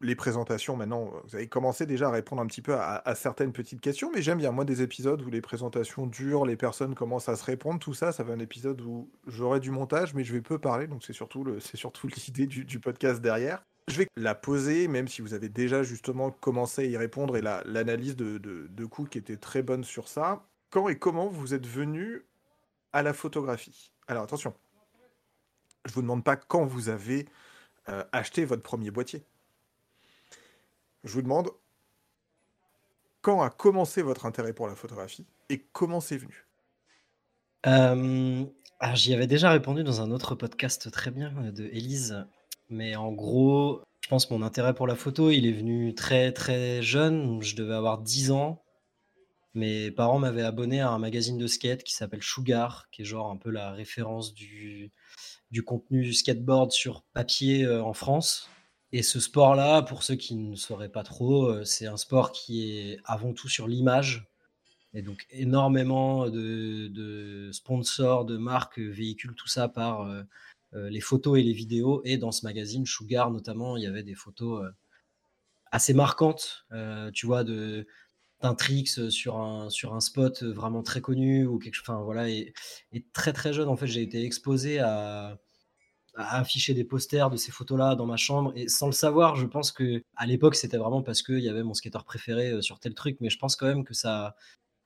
les 0.00 0.14
présentations, 0.14 0.76
maintenant, 0.76 1.10
vous 1.24 1.36
avez 1.36 1.48
commencé 1.48 1.86
déjà 1.86 2.08
à 2.08 2.10
répondre 2.10 2.42
un 2.42 2.46
petit 2.46 2.60
peu 2.60 2.74
à, 2.74 3.14
certaines 3.14 3.52
petites 3.52 3.80
questions, 3.80 4.10
mais 4.12 4.20
j'aime 4.20 4.38
bien, 4.38 4.50
moi, 4.50 4.64
des 4.64 4.82
épisodes 4.82 5.22
où 5.22 5.30
les 5.30 5.40
présentations 5.40 6.06
durent, 6.06 6.44
les 6.44 6.56
personnes 6.56 6.94
commencent 6.94 7.28
à 7.28 7.36
se 7.36 7.44
répondre, 7.44 7.78
tout 7.78 7.94
ça, 7.94 8.12
ça 8.12 8.24
fait 8.24 8.32
un 8.32 8.38
épisode 8.38 8.80
où 8.82 9.10
j'aurai 9.26 9.58
du 9.58 9.70
montage, 9.70 10.12
mais 10.14 10.22
je 10.22 10.34
vais 10.34 10.42
peu 10.42 10.58
parler, 10.58 10.86
donc 10.86 11.02
c'est 11.02 11.14
surtout, 11.14 11.58
surtout 11.60 12.08
l'idée 12.26 12.46
du, 12.46 12.80
podcast 12.80 13.22
derrière. 13.22 13.64
Je 13.88 13.98
vais 13.98 14.08
la 14.16 14.34
poser, 14.34 14.88
même 14.88 15.06
si 15.06 15.22
vous 15.22 15.32
avez 15.32 15.48
déjà 15.48 15.82
justement 15.82 16.30
commencé 16.30 16.82
à 16.82 16.84
y 16.86 16.96
répondre, 16.96 17.36
et 17.36 17.40
l'analyse 17.40 18.16
de, 18.16 18.38
de, 18.38 18.84
Cook 18.84 19.14
était 19.16 19.36
très 19.36 19.62
bonne 19.62 19.84
sur 19.84 20.08
ça. 20.08 20.44
Quand 20.70 20.88
et 20.88 20.98
comment 20.98 21.28
vous 21.28 21.54
êtes 21.54 21.66
venu 21.66 22.24
à 22.92 23.02
la 23.02 23.12
photographie? 23.12 23.92
Alors 24.08 24.24
attention, 24.24 24.54
je 25.84 25.92
vous 25.92 26.02
demande 26.02 26.24
pas 26.24 26.36
quand 26.36 26.64
vous 26.64 26.88
avez 26.88 27.28
euh, 27.88 28.04
acheté 28.10 28.44
votre 28.44 28.62
premier 28.62 28.90
boîtier. 28.90 29.24
Je 31.04 31.12
vous 31.12 31.22
demande 31.22 31.50
quand 33.22 33.42
a 33.42 33.50
commencé 33.50 34.02
votre 34.02 34.26
intérêt 34.26 34.52
pour 34.52 34.66
la 34.66 34.74
photographie 34.74 35.26
et 35.48 35.60
comment 35.72 36.00
c'est 36.00 36.16
venu? 36.16 36.46
Euh, 37.66 38.44
J'y 38.94 39.14
avais 39.14 39.26
déjà 39.26 39.50
répondu 39.50 39.82
dans 39.84 40.00
un 40.00 40.10
autre 40.10 40.34
podcast 40.34 40.90
très 40.90 41.10
bien 41.10 41.32
euh, 41.38 41.50
de 41.50 41.64
Élise, 41.64 42.26
mais 42.68 42.96
en 42.96 43.12
gros, 43.12 43.82
je 44.00 44.08
pense 44.08 44.26
que 44.26 44.34
mon 44.34 44.42
intérêt 44.42 44.74
pour 44.74 44.86
la 44.86 44.96
photo, 44.96 45.30
il 45.30 45.46
est 45.46 45.52
venu 45.52 45.94
très 45.94 46.32
très 46.32 46.82
jeune, 46.82 47.42
je 47.42 47.56
devais 47.56 47.74
avoir 47.74 47.98
10 47.98 48.30
ans. 48.30 48.62
Mes 49.54 49.90
parents 49.90 50.18
m'avaient 50.18 50.42
abonné 50.42 50.80
à 50.80 50.90
un 50.90 50.98
magazine 50.98 51.38
de 51.38 51.46
skate 51.46 51.82
qui 51.82 51.94
s'appelle 51.94 52.22
Sugar, 52.22 52.88
qui 52.90 53.02
est 53.02 53.04
genre 53.06 53.30
un 53.30 53.36
peu 53.36 53.50
la 53.50 53.72
référence 53.72 54.34
du, 54.34 54.92
du 55.50 55.62
contenu 55.62 56.02
du 56.02 56.12
skateboard 56.12 56.72
sur 56.72 57.02
papier 57.14 57.64
euh, 57.64 57.82
en 57.82 57.94
France. 57.94 58.50
Et 58.92 59.02
ce 59.02 59.20
sport-là, 59.20 59.82
pour 59.82 60.02
ceux 60.02 60.14
qui 60.14 60.36
ne 60.36 60.56
sauraient 60.56 60.90
pas 60.90 61.02
trop, 61.02 61.46
euh, 61.46 61.64
c'est 61.64 61.86
un 61.86 61.96
sport 61.96 62.32
qui 62.32 62.70
est 62.70 63.00
avant 63.04 63.32
tout 63.32 63.48
sur 63.48 63.66
l'image. 63.66 64.28
Et 64.94 65.02
donc 65.02 65.26
énormément 65.30 66.28
de, 66.30 67.50
sponsors, 67.52 68.24
de 68.24 68.36
marques 68.36 68.78
véhiculent 68.78 69.34
tout 69.34 69.48
ça 69.48 69.68
par 69.68 70.02
euh, 70.02 70.22
les 70.72 71.00
photos 71.00 71.38
et 71.38 71.42
les 71.42 71.52
vidéos. 71.52 72.02
Et 72.04 72.18
dans 72.18 72.32
ce 72.32 72.44
magazine, 72.44 72.86
Sugar 72.86 73.30
notamment, 73.30 73.76
il 73.76 73.84
y 73.84 73.86
avait 73.86 74.02
des 74.02 74.14
photos 74.14 74.70
assez 75.70 75.94
marquantes, 75.94 76.66
tu 77.14 77.26
vois, 77.26 77.44
de 77.44 77.86
d'un 78.42 78.54
tricks 78.54 79.10
sur 79.10 79.38
un, 79.38 79.70
sur 79.70 79.94
un 79.94 80.00
spot 80.00 80.42
vraiment 80.42 80.82
très 80.82 81.00
connu 81.00 81.46
ou 81.46 81.58
quelque 81.58 81.74
chose. 81.74 81.84
Enfin 81.88 82.02
voilà, 82.02 82.28
et, 82.28 82.52
très 83.12 83.32
très 83.32 83.52
jeune, 83.52 83.68
en 83.68 83.76
fait, 83.76 83.86
j'ai 83.86 84.02
été 84.02 84.24
exposé 84.24 84.78
à, 84.78 85.38
afficher 86.16 86.72
des 86.74 86.84
posters 86.84 87.30
de 87.30 87.36
ces 87.36 87.52
photos-là 87.52 87.94
dans 87.94 88.06
ma 88.06 88.16
chambre. 88.16 88.52
Et 88.56 88.68
sans 88.68 88.86
le 88.86 88.92
savoir, 88.92 89.36
je 89.36 89.46
pense 89.46 89.70
que 89.70 90.02
à 90.16 90.26
l'époque, 90.26 90.54
c'était 90.54 90.78
vraiment 90.78 91.02
parce 91.02 91.22
qu'il 91.22 91.40
y 91.40 91.48
avait 91.48 91.62
mon 91.62 91.74
skater 91.74 91.98
préféré 92.06 92.50
euh, 92.52 92.62
sur 92.62 92.80
tel 92.80 92.94
truc. 92.94 93.18
Mais 93.20 93.28
je 93.30 93.38
pense 93.38 93.54
quand 93.56 93.66
même 93.66 93.84
que 93.84 93.94
ça 93.94 94.34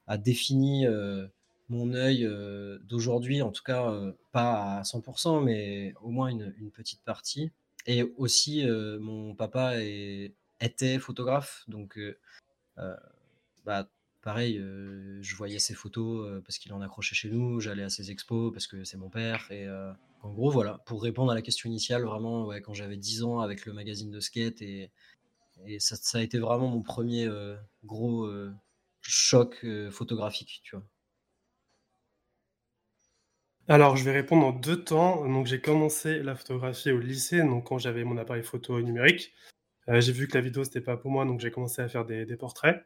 a 0.07 0.19
défini 0.19 0.87
euh, 0.87 1.27
mon 1.71 1.95
œil 1.95 2.27
euh, 2.27 2.79
d'aujourd'hui, 2.85 3.43
en 3.43 3.51
tout 3.51 3.63
cas 3.63 3.93
pas 4.33 4.79
à 4.79 4.83
100%, 4.83 5.43
mais 5.43 5.95
au 6.03 6.11
moins 6.11 6.29
une, 6.29 6.71
petite 6.73 7.03
partie. 7.03 7.51
Et 7.87 8.03
aussi, 8.19 8.65
mon 9.01 9.35
papa 9.35 9.81
était 10.61 10.99
photographe, 10.99 11.65
donc 11.67 11.99
bah, 13.65 13.89
pareil, 14.21 14.59
je 14.59 15.37
voyais 15.37 15.59
ses 15.59 15.73
photos 15.75 16.43
parce 16.45 16.59
qu'il 16.59 16.75
en 16.75 16.83
accrochait 16.83 17.15
chez 17.15 17.31
nous, 17.31 17.59
j'allais 17.61 17.85
à 17.85 17.89
ses 17.89 18.11
expos 18.11 18.53
parce 18.53 18.67
que 18.67 18.85
c'est 18.85 18.99
mon 18.99 19.09
père, 19.09 19.51
et 19.51 19.67
en 20.23 20.33
gros, 20.33 20.51
voilà, 20.51 20.79
pour 20.85 21.03
répondre 21.03 21.33
à 21.33 21.35
la 21.35 21.43
question 21.43 21.69
initiale, 21.69 22.05
vraiment, 22.05 22.51
quand 22.63 22.75
j'avais 22.75 22.97
10 22.97 23.23
ans 23.23 23.41
avec 23.41 23.65
le 23.65 23.73
magazine 23.73 24.11
de 24.11 24.21
skate, 24.21 24.61
et, 24.61 24.91
ça, 25.79 26.19
a 26.19 26.23
été 26.23 26.39
vraiment 26.39 26.69
mon 26.69 26.83
premier 26.83 27.27
euh, 27.27 27.57
gros 27.85 28.25
euh, 28.25 28.53
choc 29.03 29.59
euh, 29.65 29.91
photographique, 29.91 30.61
tu 30.65 30.77
vois. 30.77 30.85
Alors, 33.71 33.97
je 33.97 34.03
vais 34.03 34.11
répondre 34.11 34.45
en 34.45 34.51
deux 34.51 34.83
temps. 34.83 35.25
Donc, 35.29 35.47
j'ai 35.47 35.61
commencé 35.61 36.25
la 36.25 36.35
photographie 36.35 36.91
au 36.91 36.99
lycée, 36.99 37.39
donc 37.39 37.69
quand 37.69 37.79
j'avais 37.79 38.03
mon 38.03 38.17
appareil 38.17 38.43
photo 38.43 38.81
numérique. 38.81 39.33
j'ai 39.89 40.13
vu 40.13 40.27
que 40.27 40.37
la 40.37 40.41
vidéo, 40.41 40.65
c'était 40.65 40.81
pas 40.81 40.97
pour 40.97 41.13
moi, 41.13 41.25
donc 41.25 41.39
j'ai 41.39 41.53
commencé 41.53 41.81
à 41.81 41.89
faire 41.89 42.05
des, 42.05 42.27
portraits. 42.37 42.85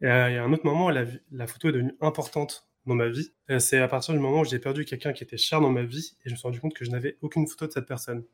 Et 0.00 0.06
il 0.06 0.08
y 0.08 0.36
a 0.36 0.42
un 0.42 0.52
autre 0.52 0.66
moment, 0.66 0.90
la, 0.90 1.04
la 1.30 1.46
photo 1.46 1.68
est 1.68 1.72
devenue 1.72 1.94
importante 2.00 2.68
dans 2.84 2.96
ma 2.96 3.06
vie. 3.08 3.32
C'est 3.60 3.78
à 3.78 3.86
partir 3.86 4.12
du 4.12 4.18
moment 4.18 4.40
où 4.40 4.44
j'ai 4.44 4.58
perdu 4.58 4.84
quelqu'un 4.84 5.12
qui 5.12 5.22
était 5.22 5.36
cher 5.36 5.60
dans 5.60 5.70
ma 5.70 5.84
vie 5.84 6.16
et 6.24 6.30
je 6.30 6.34
me 6.34 6.36
suis 6.36 6.48
rendu 6.48 6.60
compte 6.60 6.74
que 6.74 6.84
je 6.84 6.90
n'avais 6.90 7.16
aucune 7.20 7.46
photo 7.46 7.68
de 7.68 7.72
cette 7.72 7.86
personne. 7.86 8.24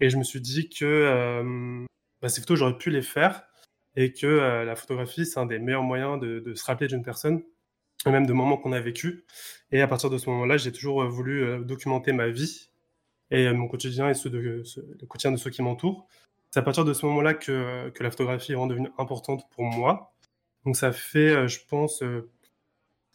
Et 0.00 0.10
je 0.10 0.18
me 0.18 0.24
suis 0.24 0.42
dit 0.42 0.68
que 0.68 0.84
euh, 0.84 1.86
bah, 2.20 2.28
ces 2.28 2.42
photos, 2.42 2.58
j'aurais 2.58 2.76
pu 2.76 2.90
les 2.90 3.02
faire 3.02 3.44
et 3.96 4.12
que 4.12 4.26
euh, 4.26 4.66
la 4.66 4.76
photographie, 4.76 5.24
c'est 5.24 5.40
un 5.40 5.46
des 5.46 5.58
meilleurs 5.58 5.84
moyens 5.84 6.20
de 6.20 6.54
se 6.54 6.64
rappeler 6.66 6.88
d'une 6.88 7.02
personne, 7.02 7.42
même 8.10 8.26
de 8.26 8.32
moments 8.32 8.56
qu'on 8.56 8.72
a 8.72 8.80
vécu. 8.80 9.24
Et 9.72 9.80
à 9.82 9.88
partir 9.88 10.10
de 10.10 10.18
ce 10.18 10.28
moment-là, 10.30 10.56
j'ai 10.56 10.72
toujours 10.72 11.02
euh, 11.02 11.08
voulu 11.08 11.42
euh, 11.44 11.60
documenter 11.60 12.12
ma 12.12 12.28
vie 12.28 12.70
et 13.30 13.50
mon 13.52 13.68
quotidien 13.68 14.08
et 14.10 14.14
ceux 14.14 14.30
de, 14.30 14.38
le 14.38 15.06
quotidien 15.06 15.32
de 15.32 15.36
ceux 15.36 15.50
qui 15.50 15.62
m'entourent. 15.62 16.06
C'est 16.50 16.60
à 16.60 16.62
partir 16.62 16.84
de 16.84 16.92
ce 16.92 17.06
moment-là 17.06 17.34
que, 17.34 17.90
que, 17.90 18.02
la 18.02 18.10
photographie 18.10 18.52
est 18.52 18.54
vraiment 18.54 18.68
devenue 18.68 18.90
importante 18.98 19.48
pour 19.50 19.64
moi. 19.64 20.14
Donc 20.64 20.76
ça 20.76 20.92
fait, 20.92 21.48
je 21.48 21.58
pense, 21.68 22.02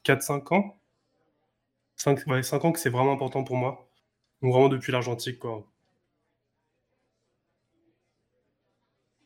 4-5 0.06 0.54
ans. 0.54 0.80
5, 1.96 2.28
ouais, 2.28 2.44
5 2.44 2.66
ans 2.66 2.72
que 2.72 2.80
c'est 2.80 2.90
vraiment 2.90 3.14
important 3.14 3.44
pour 3.44 3.56
moi. 3.56 3.90
Donc 4.42 4.54
vraiment 4.54 4.70
depuis 4.70 4.92
l'argentique, 4.92 5.40
quoi. 5.40 5.69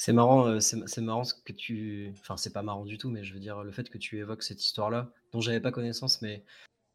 C'est 0.04 0.12
marrant, 0.12 0.48
euh, 0.48 0.60
c'est 0.60 0.98
marrant 1.00 1.24
ce 1.24 1.34
que 1.34 1.54
tu. 1.54 2.14
Enfin, 2.20 2.36
c'est 2.36 2.52
pas 2.52 2.62
marrant 2.62 2.84
du 2.84 2.98
tout, 2.98 3.10
mais 3.10 3.24
je 3.24 3.34
veux 3.34 3.40
dire, 3.40 3.64
le 3.64 3.72
fait 3.72 3.90
que 3.90 3.98
tu 3.98 4.18
évoques 4.18 4.44
cette 4.44 4.62
histoire-là, 4.62 5.14
dont 5.32 5.40
j'avais 5.40 5.62
pas 5.62 5.72
connaissance, 5.72 6.22
mais 6.22 6.44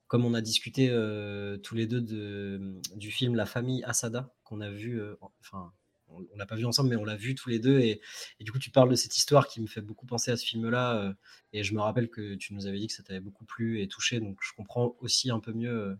comme 0.08 0.26
on 0.26 0.34
a 0.34 0.42
discuté 0.42 0.90
euh, 0.90 1.56
tous 1.56 1.74
les 1.74 1.86
deux 1.86 2.02
de, 2.02 2.78
du 2.96 3.10
film 3.10 3.34
La 3.34 3.46
famille 3.46 3.82
Asada, 3.84 4.34
qu'on 4.44 4.60
a 4.60 4.68
vu, 4.68 5.00
euh, 5.00 5.16
enfin, 5.40 5.72
on, 6.10 6.22
l'a 6.36 6.44
pas 6.44 6.56
vu 6.56 6.66
ensemble, 6.66 6.90
mais 6.90 6.96
on 6.96 7.04
l'a 7.06 7.16
vu 7.16 7.34
tous 7.34 7.48
les 7.48 7.58
deux, 7.58 7.78
et, 7.80 8.02
du 8.40 8.52
coup, 8.52 8.58
tu 8.58 8.70
parles 8.70 8.90
de 8.90 8.94
cette 8.94 9.16
histoire 9.16 9.48
qui 9.48 9.62
me 9.62 9.68
fait 9.68 9.80
beaucoup 9.80 10.04
penser 10.04 10.30
à 10.30 10.36
ce 10.36 10.44
film-là, 10.44 11.14
et 11.54 11.62
je 11.64 11.72
me 11.74 11.80
rappelle 11.80 12.10
que 12.10 12.34
tu 12.34 12.52
nous 12.52 12.66
avais 12.66 12.78
dit 12.78 12.88
que 12.88 12.92
ça 12.92 13.02
t'avait 13.02 13.20
beaucoup 13.20 13.46
plu 13.46 13.80
et 13.80 13.88
touché, 13.88 14.20
donc 14.20 14.38
je 14.42 14.52
comprends 14.54 14.96
aussi 15.00 15.30
un 15.30 15.40
peu 15.40 15.54
mieux 15.54 15.98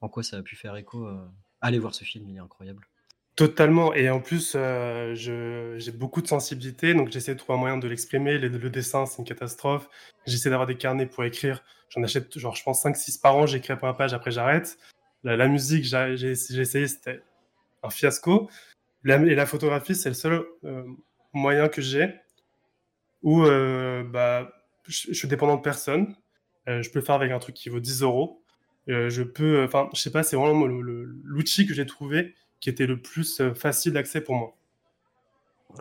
en 0.00 0.08
quoi 0.08 0.22
ça 0.22 0.36
a 0.36 0.42
pu 0.42 0.54
faire 0.54 0.76
écho. 0.76 1.08
Allez 1.60 1.80
voir 1.80 1.92
ce 1.92 2.04
film, 2.04 2.28
il 2.28 2.36
est 2.36 2.40
incroyable. 2.40 2.86
Totalement. 3.36 3.92
Et 3.92 4.08
en 4.08 4.20
plus, 4.20 4.54
euh, 4.56 5.14
j'ai 5.14 5.92
beaucoup 5.92 6.22
de 6.22 6.26
sensibilité, 6.26 6.94
donc 6.94 7.10
j'essaie 7.10 7.34
de 7.34 7.38
trouver 7.38 7.58
un 7.58 7.60
moyen 7.60 7.76
de 7.76 7.86
l'exprimer. 7.86 8.38
Le, 8.38 8.70
dessin, 8.70 9.04
c'est 9.04 9.18
une 9.18 9.26
catastrophe. 9.26 9.90
J'essaie 10.26 10.48
d'avoir 10.48 10.66
des 10.66 10.78
carnets 10.78 11.04
pour 11.04 11.22
écrire. 11.22 11.62
J'en 11.90 12.02
achète, 12.02 12.38
genre, 12.38 12.56
je 12.56 12.62
pense 12.62 12.82
5-6 12.82 13.20
par 13.20 13.36
an. 13.36 13.44
J'écris 13.44 13.76
pour 13.76 13.88
un 13.88 13.92
page, 13.92 14.14
après 14.14 14.30
j'arrête. 14.30 14.78
La, 15.22 15.48
musique, 15.48 15.84
j'ai 15.84 16.30
essayé, 16.30 16.88
c'était 16.88 17.20
un 17.82 17.90
fiasco. 17.90 18.48
et 19.04 19.34
la 19.34 19.44
photographie, 19.46 19.94
c'est 19.94 20.08
le 20.08 20.14
seul 20.14 20.42
euh, 20.64 20.84
moyen 21.34 21.68
que 21.68 21.82
j'ai 21.82 22.14
où 23.22 23.42
euh, 23.42 24.02
bah, 24.04 24.50
je, 24.88 25.12
suis 25.12 25.28
dépendant 25.28 25.56
de 25.56 25.62
personne. 25.62 26.14
je 26.66 26.88
peux 26.90 27.00
le 27.00 27.04
faire 27.04 27.16
avec 27.16 27.32
un 27.32 27.38
truc 27.38 27.54
qui 27.54 27.68
vaut 27.68 27.80
10 27.80 28.00
euros. 28.00 28.42
je 28.86 29.22
peux, 29.22 29.62
enfin, 29.64 29.90
je 29.94 30.00
sais 30.00 30.12
pas, 30.12 30.22
c'est 30.22 30.36
vraiment 30.36 30.64
l'outil 30.64 31.66
que 31.66 31.74
j'ai 31.74 31.84
trouvé 31.84 32.34
qui 32.60 32.70
était 32.70 32.86
le 32.86 33.00
plus 33.00 33.40
euh, 33.40 33.54
facile 33.54 33.92
d'accès 33.94 34.20
pour 34.20 34.34
moi. 34.34 34.56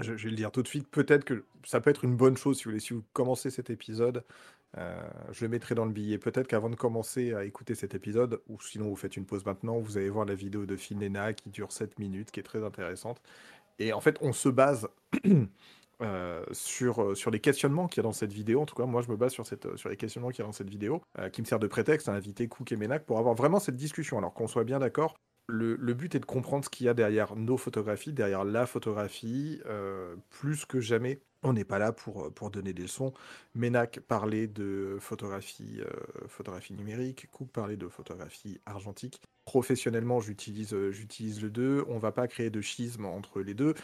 Je, 0.01 0.13
vais 0.13 0.29
le 0.29 0.35
dire 0.35 0.51
tout 0.51 0.61
de 0.61 0.67
suite, 0.67 0.89
peut-être 0.89 1.23
que 1.23 1.45
ça 1.63 1.79
peut 1.79 1.89
être 1.89 2.03
une 2.03 2.17
bonne 2.17 2.35
chose 2.35 2.57
si 2.57 2.93
vous 2.93 3.03
commencez 3.13 3.49
cet 3.49 3.69
épisode, 3.69 4.25
euh, 4.77 5.01
je 5.31 5.45
le 5.45 5.49
mettrai 5.49 5.75
dans 5.75 5.85
le 5.85 5.91
billet. 5.91 6.17
Peut-être 6.17 6.47
qu'avant 6.47 6.69
de 6.69 6.75
commencer 6.75 7.33
à 7.33 7.45
écouter 7.45 7.75
cet 7.75 7.95
épisode, 7.95 8.41
ou 8.47 8.59
sinon 8.61 8.89
vous 8.89 8.95
faites 8.95 9.15
une 9.15 9.25
pause 9.25 9.45
maintenant, 9.45 9.79
vous 9.79 9.97
allez 9.97 10.09
voir 10.09 10.25
la 10.25 10.35
vidéo 10.35 10.65
de 10.65 10.75
Phil 10.75 10.97
Nena 10.97 11.33
qui 11.33 11.49
dure 11.49 11.71
7 11.71 11.97
minutes, 11.99 12.31
qui 12.31 12.39
est 12.39 12.43
très 12.43 12.63
intéressante. 12.63 13.21
Et 13.79 13.93
en 13.93 14.01
fait, 14.01 14.17
on 14.21 14.33
se 14.33 14.49
base 14.49 14.87
euh, 16.01 16.43
sur, 16.51 17.15
sur 17.15 17.31
les 17.31 17.39
questionnements 17.39 17.87
qu'il 17.87 17.97
y 17.97 17.99
a 18.01 18.03
dans 18.03 18.11
cette 18.11 18.33
vidéo. 18.33 18.61
En 18.61 18.65
tout 18.65 18.75
cas, 18.75 18.85
moi, 18.85 19.01
je 19.01 19.09
me 19.09 19.15
base 19.15 19.31
sur, 19.31 19.45
sur 19.45 19.89
les 19.89 19.97
questionnements 19.97 20.29
qu'il 20.29 20.39
y 20.39 20.43
a 20.43 20.47
dans 20.47 20.51
cette 20.51 20.69
vidéo, 20.69 21.01
qui 21.31 21.41
me 21.41 21.45
sert 21.45 21.59
de 21.59 21.67
prétexte 21.67 22.09
à 22.09 22.13
inviter 22.13 22.47
Cook 22.47 22.71
et 22.71 22.75
Menac 22.75 23.05
pour 23.05 23.19
avoir 23.19 23.35
vraiment 23.35 23.59
cette 23.59 23.77
discussion. 23.77 24.17
Alors 24.17 24.33
qu'on 24.33 24.47
soit 24.47 24.65
bien 24.65 24.79
d'accord, 24.79 25.15
le, 25.47 25.93
but 25.93 26.15
est 26.15 26.19
de 26.19 26.25
comprendre 26.25 26.65
ce 26.65 26.69
qu'il 26.69 26.85
y 26.85 26.89
a 26.89 26.93
derrière 26.93 27.35
nos 27.35 27.57
photographies, 27.57 28.13
derrière 28.13 28.43
la 28.43 28.65
photographie. 28.65 29.61
Euh, 29.65 30.15
plus 30.31 30.65
que 30.65 30.79
jamais, 30.79 31.19
on 31.43 31.53
n'est 31.53 31.63
pas 31.63 31.79
là 31.79 31.91
pour, 31.91 32.33
pour 32.33 32.49
donner 32.49 32.73
des 32.73 32.83
leçons. 32.83 33.13
Ménac 33.53 33.99
parlait 33.99 34.47
de 34.47 34.97
photographie, 34.99 35.81
euh, 35.81 36.27
photographie 36.27 36.73
numérique, 36.73 37.27
Cook 37.31 37.49
parlait 37.49 37.77
de 37.77 37.87
photographie 37.87 38.59
argentique. 38.65 39.21
Professionnellement, 39.45 40.19
j'utilise, 40.19 40.73
euh, 40.73 40.91
j'utilise 40.91 41.41
le 41.41 41.51
deux. 41.51 41.85
On 41.87 41.95
ne 41.95 41.99
va 41.99 42.11
pas 42.11 42.27
créer 42.27 42.49
de 42.49 42.61
schisme 42.61 43.05
entre 43.05 43.41
les 43.41 43.53
deux. 43.53 43.75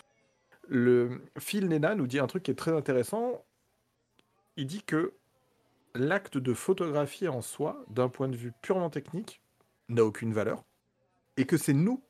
Le 0.67 1.21
Phil 1.37 1.67
Nena 1.67 1.95
nous 1.95 2.07
dit 2.07 2.19
un 2.19 2.27
truc 2.27 2.43
qui 2.43 2.51
est 2.51 2.55
très 2.55 2.75
intéressant. 2.75 3.45
Il 4.57 4.65
dit 4.65 4.83
que 4.83 5.13
l'acte 5.93 6.37
de 6.37 6.53
photographie 6.53 7.27
en 7.27 7.41
soi, 7.41 7.83
d'un 7.89 8.09
point 8.09 8.29
de 8.29 8.35
vue 8.35 8.53
purement 8.61 8.89
technique, 8.89 9.41
n'a 9.89 10.03
aucune 10.05 10.33
valeur 10.33 10.63
et 11.41 11.45
que 11.45 11.57
c'est 11.57 11.73
nous 11.73 12.03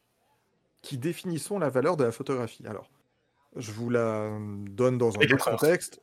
qui 0.81 0.97
définissons 0.97 1.57
la 1.57 1.69
valeur 1.69 1.95
de 1.95 2.03
la 2.03 2.11
photographie. 2.11 2.65
Alors, 2.67 2.89
je 3.55 3.71
vous 3.71 3.89
la 3.89 4.29
donne 4.67 4.97
dans 4.97 5.15
un 5.15 5.21
autre 5.21 5.51
contexte. 5.51 6.01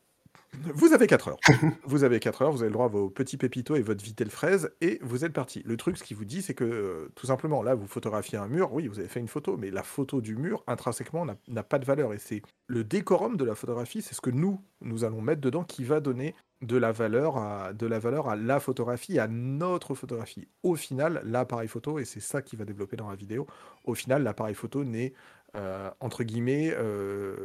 Vous 0.75 0.93
avez 0.93 1.07
4 1.07 1.29
heures. 1.29 1.39
vous 1.85 2.05
avez 2.05 2.21
4 2.21 2.43
heures, 2.43 2.51
vous 2.51 2.63
avez 2.63 2.71
le 2.71 2.73
droit 2.73 2.87
à 2.87 2.89
vos 2.89 3.11
petits 3.11 3.37
pépitos 3.37 3.77
et 3.77 3.83
votre 3.83 4.03
vitel 4.03 4.31
fraise, 4.31 4.71
et 4.81 4.99
vous 5.03 5.25
êtes 5.25 5.33
parti. 5.33 5.63
Le 5.65 5.77
truc, 5.77 5.99
ce 5.99 6.05
qui 6.05 6.15
vous 6.15 6.25
dit, 6.25 6.43
c'est 6.43 6.55
que, 6.55 6.65
euh, 6.65 7.13
tout 7.15 7.27
simplement, 7.27 7.63
là, 7.63 7.75
vous 7.75 7.87
photographiez 7.87 8.39
un 8.39 8.49
mur, 8.49 8.73
oui, 8.73 8.87
vous 8.89 8.99
avez 8.99 9.09
fait 9.09 9.21
une 9.21 9.29
photo, 9.29 9.57
mais 9.57 9.71
la 9.71 9.83
photo 9.83 10.21
du 10.21 10.37
mur, 10.37 10.65
intrinsèquement, 10.67 11.27
n'a 11.49 11.63
pas 11.63 11.79
de 11.79 11.85
valeur. 11.85 12.15
Et 12.15 12.19
c'est 12.19 12.43
le 12.67 12.83
décorum 12.83 13.37
de 13.37 13.45
la 13.45 13.55
photographie, 13.55 14.03
c'est 14.03 14.15
ce 14.15 14.21
que 14.21 14.31
nous, 14.31 14.61
nous 14.81 15.05
allons 15.05 15.21
mettre 15.21 15.41
dedans, 15.41 15.65
qui 15.65 15.85
va 15.85 16.01
donner 16.01 16.35
de 16.61 16.77
la 16.77 16.91
valeur 16.91 17.37
à, 17.37 17.73
de 17.73 17.87
la 17.87 17.99
valeur 17.99 18.29
à 18.29 18.37
la 18.37 18.59
photographie, 18.59 19.19
à 19.19 19.29
notre 19.29 19.95
photographie. 19.95 20.49
Au 20.63 20.75
final, 20.75 21.23
l'appareil 21.25 21.69
photo, 21.69 21.99
et 21.99 22.05
c'est 22.05 22.21
ça 22.21 22.43
qui 22.43 22.57
va 22.57 22.65
développer 22.65 22.97
dans 22.97 23.09
la 23.09 23.17
vidéo, 23.17 23.47
au 23.85 23.95
final, 23.95 24.23
l'appareil 24.23 24.55
photo 24.55 24.85
n'est, 24.85 25.13
euh, 25.55 25.91
entre 26.01 26.25
guillemets, 26.25 26.73
euh, 26.75 27.37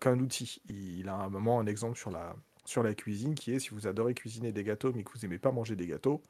qu'un 0.00 0.18
outil. 0.18 0.62
Il 0.68 1.08
a 1.08 1.14
un 1.14 1.28
moment 1.28 1.60
un 1.60 1.66
exemple 1.66 1.98
sur 1.98 2.10
la, 2.10 2.34
sur 2.64 2.82
la 2.82 2.94
cuisine 2.94 3.34
qui 3.34 3.52
est, 3.52 3.58
si 3.58 3.70
vous 3.70 3.86
adorez 3.86 4.14
cuisiner 4.14 4.52
des 4.52 4.64
gâteaux, 4.64 4.92
mais 4.94 5.04
que 5.04 5.12
vous 5.12 5.20
n'aimez 5.22 5.38
pas 5.38 5.52
manger 5.52 5.76
des 5.76 5.86
gâteaux, 5.86 6.22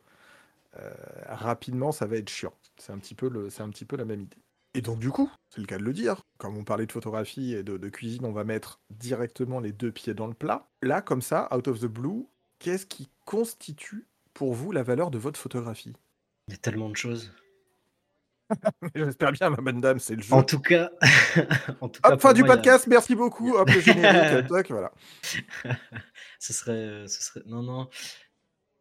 euh, 0.79 0.91
rapidement, 1.26 1.93
ça 1.93 2.07
va 2.07 2.17
être 2.17 2.31
chiant. 2.31 2.55
C'est 2.76 2.93
un, 2.93 2.99
petit 2.99 3.14
peu 3.14 3.29
le, 3.29 3.49
un 3.59 3.69
petit 3.71 3.85
peu 3.85 3.97
la 3.97 4.05
même 4.05 4.23
idée. 4.23 4.38
Et 4.75 4.81
donc 4.81 4.99
du 4.99 5.11
coup, 5.11 5.31
c'est 5.50 5.61
le 5.61 5.67
cas 5.67 5.76
de 5.76 5.83
le 5.83 5.93
dire, 5.93 6.23
comme 6.38 6.57
on 6.57 6.64
parlait 6.64 6.87
de 6.87 6.93
photographie 6.93 7.52
et 7.52 7.62
de, 7.62 7.88
cuisine, 7.91 8.25
on 8.25 8.33
va 8.33 8.43
mettre 8.43 8.81
directement 8.91 9.61
les 9.61 9.71
deux 9.71 9.93
pieds 9.93 10.14
dans 10.14 10.26
le 10.26 10.33
plat. 10.33 10.67
Là, 10.81 11.02
comme 11.02 11.21
ça, 11.21 11.49
out 11.55 11.69
of 11.69 11.81
the 11.81 11.87
blue, 11.87 12.26
qu'est-ce 12.59 12.87
qui 12.87 13.11
constitue 13.26 14.07
pour 14.33 14.55
vous 14.55 14.73
la 14.73 14.83
valeur 14.83 15.11
de 15.11 15.19
votre 15.19 15.38
photographie? 15.38 15.93
Il 16.49 16.52
y 16.52 16.55
a 16.55 16.59
tellement 16.59 16.88
de 16.88 16.97
choses. 16.97 17.31
J'espère 18.94 19.32
bien, 19.32 19.50
ma 19.50 19.56
bonne 19.56 19.80
dame, 19.80 19.99
c'est 19.99 20.16
le 20.16 20.23
jeu. 20.23 20.35
En 20.35 20.42
tout 20.42 20.61
cas, 20.61 20.90
en 21.80 21.88
tout 21.88 22.00
Hop, 22.04 22.21
fin 22.21 22.32
du 22.32 22.44
podcast, 22.44 22.87
merci 22.87 23.14
beaucoup. 23.14 23.54
Hop, 23.54 23.68
le 23.68 23.80
générique, 23.80 24.47
toc, 24.49 24.71
voilà. 24.71 24.92
ce, 26.38 26.52
serait, 26.52 27.06
ce 27.09 27.23
serait. 27.23 27.42
Non, 27.47 27.62
non. 27.62 27.88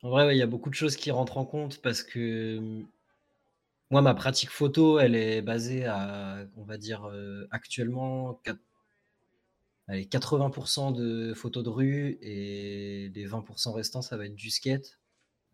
En 0.03 0.09
vrai, 0.09 0.35
il 0.35 0.39
y 0.39 0.41
a 0.41 0.47
beaucoup 0.47 0.69
de 0.69 0.75
choses 0.75 0.95
qui 0.95 1.11
rentrent 1.11 1.37
en 1.37 1.45
compte 1.45 1.81
parce 1.81 2.03
que 2.03 2.83
moi, 3.91 4.01
ma 4.01 4.13
pratique 4.13 4.49
photo, 4.49 4.99
elle 4.99 5.15
est 5.15 5.41
basée 5.41 5.85
à, 5.85 6.45
on 6.55 6.63
va 6.63 6.77
dire, 6.77 7.05
euh, 7.05 7.45
actuellement, 7.51 8.41
allez, 9.87 10.05
80% 10.05 10.95
de 10.95 11.33
photos 11.33 11.63
de 11.63 11.69
rue 11.69 12.17
et 12.21 13.11
les 13.13 13.27
20% 13.27 13.73
restants, 13.73 14.01
ça 14.01 14.17
va 14.17 14.25
être 14.25 14.35
du 14.35 14.49
skate. 14.49 15.00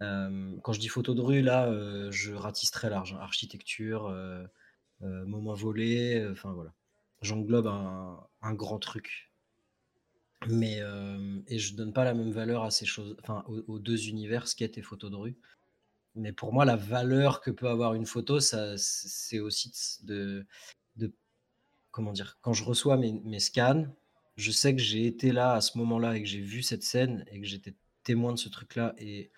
Euh, 0.02 0.56
quand 0.64 0.74
je 0.74 0.80
dis 0.80 0.88
photos 0.88 1.16
de 1.16 1.22
rue, 1.22 1.42
là, 1.42 1.68
euh, 1.68 2.12
je 2.12 2.34
ratisse 2.34 2.72
très 2.72 2.90
large. 2.90 3.14
Hein. 3.14 3.20
architecture, 3.22 4.14
moment 5.02 5.54
volé, 5.54 6.28
enfin 6.32 6.54
voilà. 6.54 6.74
J'englobe 7.22 7.68
un, 7.68 8.54
grand 8.54 8.80
truc. 8.80 9.32
Mais, 10.48 10.82
et 11.48 11.60
je 11.60 11.76
donne 11.76 11.94
pas 11.94 12.04
la 12.04 12.14
même 12.14 12.32
valeur 12.32 12.64
à 12.64 12.72
ces 12.72 12.86
choses, 12.86 13.16
enfin, 13.24 13.44
aux, 13.48 13.80
deux 13.80 14.08
univers, 14.08 14.48
skate 14.48 14.78
et 14.78 14.82
photos 14.82 15.12
de 15.12 15.16
rue. 15.16 15.38
Mais 16.16 16.32
pour 16.32 16.54
moi, 16.54 16.66
la 16.66 16.76
valeur 16.76 17.42
que 17.42 17.52
peut 17.52 17.68
avoir 17.68 17.94
une 17.94 18.06
photo, 18.06 18.40
c'est 18.40 19.40
aussi 19.40 20.00
de, 20.04 20.46
de, 20.96 21.12
comment 21.92 22.12
dire, 22.12 22.38
quand 22.42 22.54
je 22.54 22.64
reçois 22.64 22.98
mes, 22.98 23.14
mes 23.24 23.40
scans, 23.40 23.88
je 24.38 24.52
sais 24.52 24.76
que 24.76 24.82
j'ai 24.82 25.08
été 25.08 25.32
là 25.32 25.54
à 25.54 25.62
ce 25.62 25.78
moment-là 25.80 26.16
et 26.16 26.22
que 26.22 26.30
j'ai 26.30 26.42
vu 26.42 26.62
cette 26.62 26.84
scène 26.84 27.26
et 27.32 27.42
que 27.42 27.48
j'étais 27.48 27.74
témoin 28.04 28.32
de 28.32 28.40
ce 28.40 28.50
truc-là 28.50 28.94
et 29.00 29.32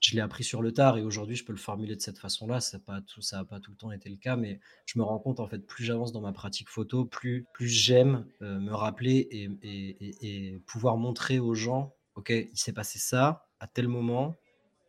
je 0.00 0.14
l'ai 0.14 0.20
appris 0.20 0.44
sur 0.44 0.62
le 0.62 0.72
tard 0.72 0.96
et 0.96 1.02
aujourd'hui 1.02 1.36
je 1.36 1.44
peux 1.44 1.52
le 1.52 1.58
formuler 1.58 1.96
de 1.96 2.00
cette 2.00 2.18
façon-là. 2.18 2.60
Ça 2.60 2.78
n'a 2.78 2.84
pas, 2.84 3.00
tout, 3.00 3.20
pas 3.48 3.60
tout 3.60 3.70
le 3.70 3.76
temps 3.76 3.92
été 3.92 4.08
le 4.08 4.16
cas, 4.16 4.36
mais 4.36 4.60
je 4.86 4.98
me 4.98 5.04
rends 5.04 5.18
compte 5.18 5.40
en 5.40 5.46
fait, 5.46 5.58
plus 5.58 5.84
j'avance 5.84 6.12
dans 6.12 6.20
ma 6.20 6.32
pratique 6.32 6.68
photo, 6.68 7.04
plus, 7.04 7.46
plus 7.52 7.68
j'aime 7.68 8.26
euh, 8.42 8.58
me 8.58 8.74
rappeler 8.74 9.28
et, 9.30 9.50
et, 9.62 10.16
et 10.22 10.58
pouvoir 10.66 10.96
montrer 10.96 11.38
aux 11.38 11.54
gens, 11.54 11.94
ok, 12.14 12.30
il 12.30 12.58
s'est 12.58 12.72
passé 12.72 12.98
ça 12.98 13.46
à 13.60 13.66
tel 13.66 13.88
moment, 13.88 14.36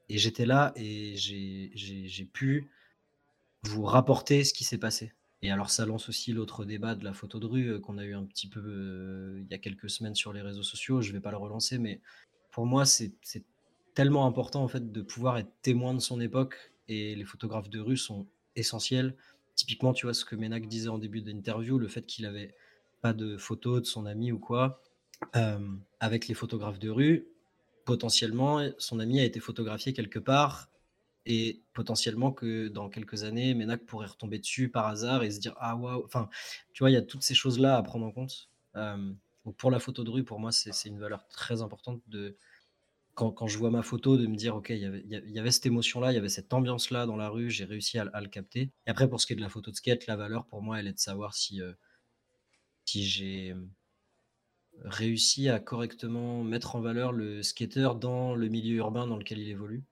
et 0.09 0.17
j'étais 0.17 0.45
là 0.45 0.73
et 0.75 1.15
j'ai 1.15 2.29
pu 2.33 2.69
vous 3.63 3.83
rapporter 3.83 4.43
ce 4.43 4.53
qui 4.53 4.63
s'est 4.63 4.77
passé. 4.77 5.13
Et 5.41 5.51
alors 5.51 5.69
ça 5.69 5.85
lance 5.85 6.09
aussi 6.09 6.33
l'autre 6.33 6.65
débat 6.65 6.95
de 6.95 7.05
la 7.05 7.13
photo 7.13 7.39
de 7.39 7.45
rue 7.45 7.67
euh, 7.67 7.79
qu'on 7.79 7.97
a 7.97 8.03
eu 8.03 8.13
un 8.13 8.25
petit 8.25 8.49
peu 8.49 8.59
euh, 8.59 9.41
il 9.41 9.49
y 9.49 9.53
a 9.53 9.57
quelques 9.57 9.89
semaines 9.89 10.15
sur 10.15 10.33
les 10.33 10.41
réseaux 10.41 10.63
sociaux. 10.63 11.01
Je 11.01 11.09
ne 11.09 11.13
vais 11.13 11.21
pas 11.21 11.31
le 11.31 11.37
relancer, 11.37 11.77
mais 11.77 12.01
pour 12.51 12.65
moi 12.65 12.85
c'est 12.85 13.13
tellement 13.93 14.25
important 14.25 14.63
en 14.63 14.67
fait 14.67 14.91
de 14.91 15.01
pouvoir 15.01 15.37
être 15.37 15.51
témoin 15.61 15.93
de 15.93 15.99
son 15.99 16.19
époque 16.21 16.71
et 16.87 17.15
les 17.15 17.25
photographes 17.25 17.69
de 17.69 17.79
rue 17.79 17.97
sont 17.97 18.27
essentiels. 18.55 19.15
Typiquement, 19.55 19.93
tu 19.93 20.05
vois 20.05 20.13
ce 20.13 20.25
que 20.25 20.35
Ménac 20.35 20.67
disait 20.67 20.89
en 20.89 20.97
début 20.97 21.21
d'interview, 21.21 21.77
le 21.77 21.87
fait 21.87 22.05
qu'il 22.05 22.25
avait 22.25 22.55
pas 23.01 23.13
de 23.13 23.37
photos 23.37 23.81
de 23.81 23.85
son 23.85 24.05
ami 24.05 24.31
ou 24.31 24.39
quoi, 24.39 24.81
avec 25.99 26.27
les 26.27 26.33
photographes 26.33 26.79
de 26.79 26.89
rue, 26.89 27.27
potentiellement, 27.85 28.67
son 28.77 28.99
ami 28.99 29.19
a 29.19 29.23
été 29.23 29.39
photographié 29.39 29.93
quelque 29.93 30.19
part 30.19 30.69
et 31.25 31.61
potentiellement 31.73 32.31
que 32.31 32.69
dans 32.69 32.89
quelques 32.89 33.23
années, 33.23 33.53
Ménac 33.53 33.85
pourrait 33.85 34.07
retomber 34.07 34.39
dessus 34.39 34.69
par 34.69 34.87
hasard 34.87 35.23
et 35.23 35.31
se 35.31 35.39
dire 35.39 35.55
ah 35.59 35.75
waouh. 35.75 36.03
Enfin, 36.05 36.29
tu 36.73 36.83
vois, 36.83 36.89
il 36.89 36.93
y 36.93 36.97
a 36.97 37.01
toutes 37.01 37.23
ces 37.23 37.35
choses 37.35 37.59
là 37.59 37.77
à 37.77 37.83
prendre 37.83 38.05
en 38.05 38.11
compte. 38.11 38.49
donc 38.75 39.55
pour 39.57 39.71
la 39.71 39.79
photo 39.79 40.03
de 40.03 40.09
rue, 40.09 40.23
pour 40.23 40.39
moi, 40.39 40.51
c'est 40.51 40.87
une 40.87 40.99
valeur 40.99 41.27
très 41.27 41.61
importante 41.61 42.01
de 42.07 42.37
quand, 43.19 43.47
je 43.47 43.57
vois 43.57 43.71
ma 43.71 43.83
photo 43.83 44.17
de 44.17 44.27
me 44.27 44.35
dire 44.35 44.55
ok, 44.55 44.69
il 44.69 44.77
y 44.77 45.39
avait, 45.39 45.51
cette 45.51 45.65
émotion 45.65 45.99
là, 45.99 46.11
il 46.11 46.15
y 46.15 46.17
avait 46.17 46.29
cette 46.29 46.53
ambiance 46.53 46.91
là 46.91 47.05
dans 47.05 47.17
la 47.17 47.29
rue, 47.29 47.49
j'ai 47.49 47.65
réussi 47.65 47.99
à, 47.99 48.05
le 48.05 48.27
capter. 48.27 48.71
Et 48.87 48.89
après 48.89 49.09
pour 49.09 49.19
ce 49.19 49.27
qui 49.27 49.33
est 49.33 49.35
de 49.35 49.41
la 49.41 49.49
photo 49.49 49.71
de 49.71 49.75
skate, 49.75 50.07
la 50.07 50.15
valeur 50.15 50.45
pour 50.45 50.61
moi, 50.61 50.79
elle 50.79 50.87
est 50.87 50.93
de 50.93 50.99
savoir 50.99 51.33
si 51.35 51.61
si 52.85 53.05
j'ai 53.05 53.55
réussi 54.85 55.49
à 55.49 55.59
correctement 55.59 56.43
mettre 56.43 56.75
en 56.75 56.81
valeur 56.81 57.11
le 57.11 57.43
skater 57.43 57.89
dans 57.99 58.35
le 58.35 58.47
milieu 58.47 58.77
urbain 58.77 59.07
dans 59.07 59.17
lequel 59.17 59.39
il 59.39 59.49
évolue. 59.49 59.83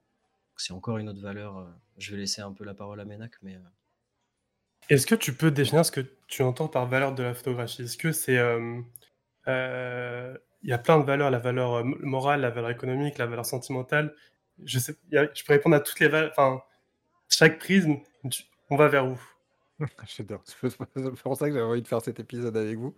C'est 0.56 0.74
encore 0.74 0.98
une 0.98 1.10
autre 1.10 1.22
valeur. 1.22 1.58
Euh, 1.58 1.66
je 1.98 2.12
vais 2.12 2.18
laisser 2.18 2.42
un 2.42 2.52
peu 2.52 2.64
la 2.64 2.74
parole 2.74 3.00
à 3.00 3.06
Ménac, 3.06 3.34
mais. 3.42 3.56
Euh. 3.56 3.60
Est-ce 4.90 5.06
que 5.06 5.16
tu 5.16 5.34
peux 5.34 5.52
définir 5.52 5.86
ce 5.86 5.92
que 5.92 6.02
tu 6.28 6.42
entends 6.42 6.68
par 6.68 6.88
valeur 6.88 7.14
de 7.14 7.24
la 7.24 7.34
photographie? 7.34 7.84
Est-ce 7.84 7.98
que 7.98 8.12
c'est. 8.12 8.38
Euh, 8.38 8.82
il 9.48 10.70
y 10.70 10.74
a 10.74 10.78
plein 10.78 11.00
de 11.00 11.06
valeurs, 11.06 11.32
la 11.32 11.40
valeur 11.40 11.84
morale, 11.86 12.42
la 12.42 12.50
valeur 12.50 12.72
économique, 12.72 13.18
la 13.18 13.26
valeur 13.26 13.46
sentimentale. 13.46 14.14
Je, 14.64 14.80
sais, 14.80 14.96
je 15.12 15.44
peux 15.46 15.54
répondre 15.54 15.76
à 15.76 15.80
toutes 15.80 16.00
les 16.00 16.08
valeurs. 16.08 16.32
Enfin, 16.32 16.62
chaque 17.30 17.60
prisme, 17.60 17.98
on 18.70 18.76
va 18.76 18.88
vers 18.88 19.08
où? 19.08 19.18
J'adore. 20.08 20.42
C'est 20.46 20.76
pour 21.22 21.38
ça 21.38 21.48
que 21.48 21.54
j'avais 21.54 21.66
envie 21.66 21.82
de 21.82 21.88
faire 21.88 22.02
cet 22.02 22.20
épisode 22.20 22.58
avec 22.58 22.78
vous. 22.78 22.94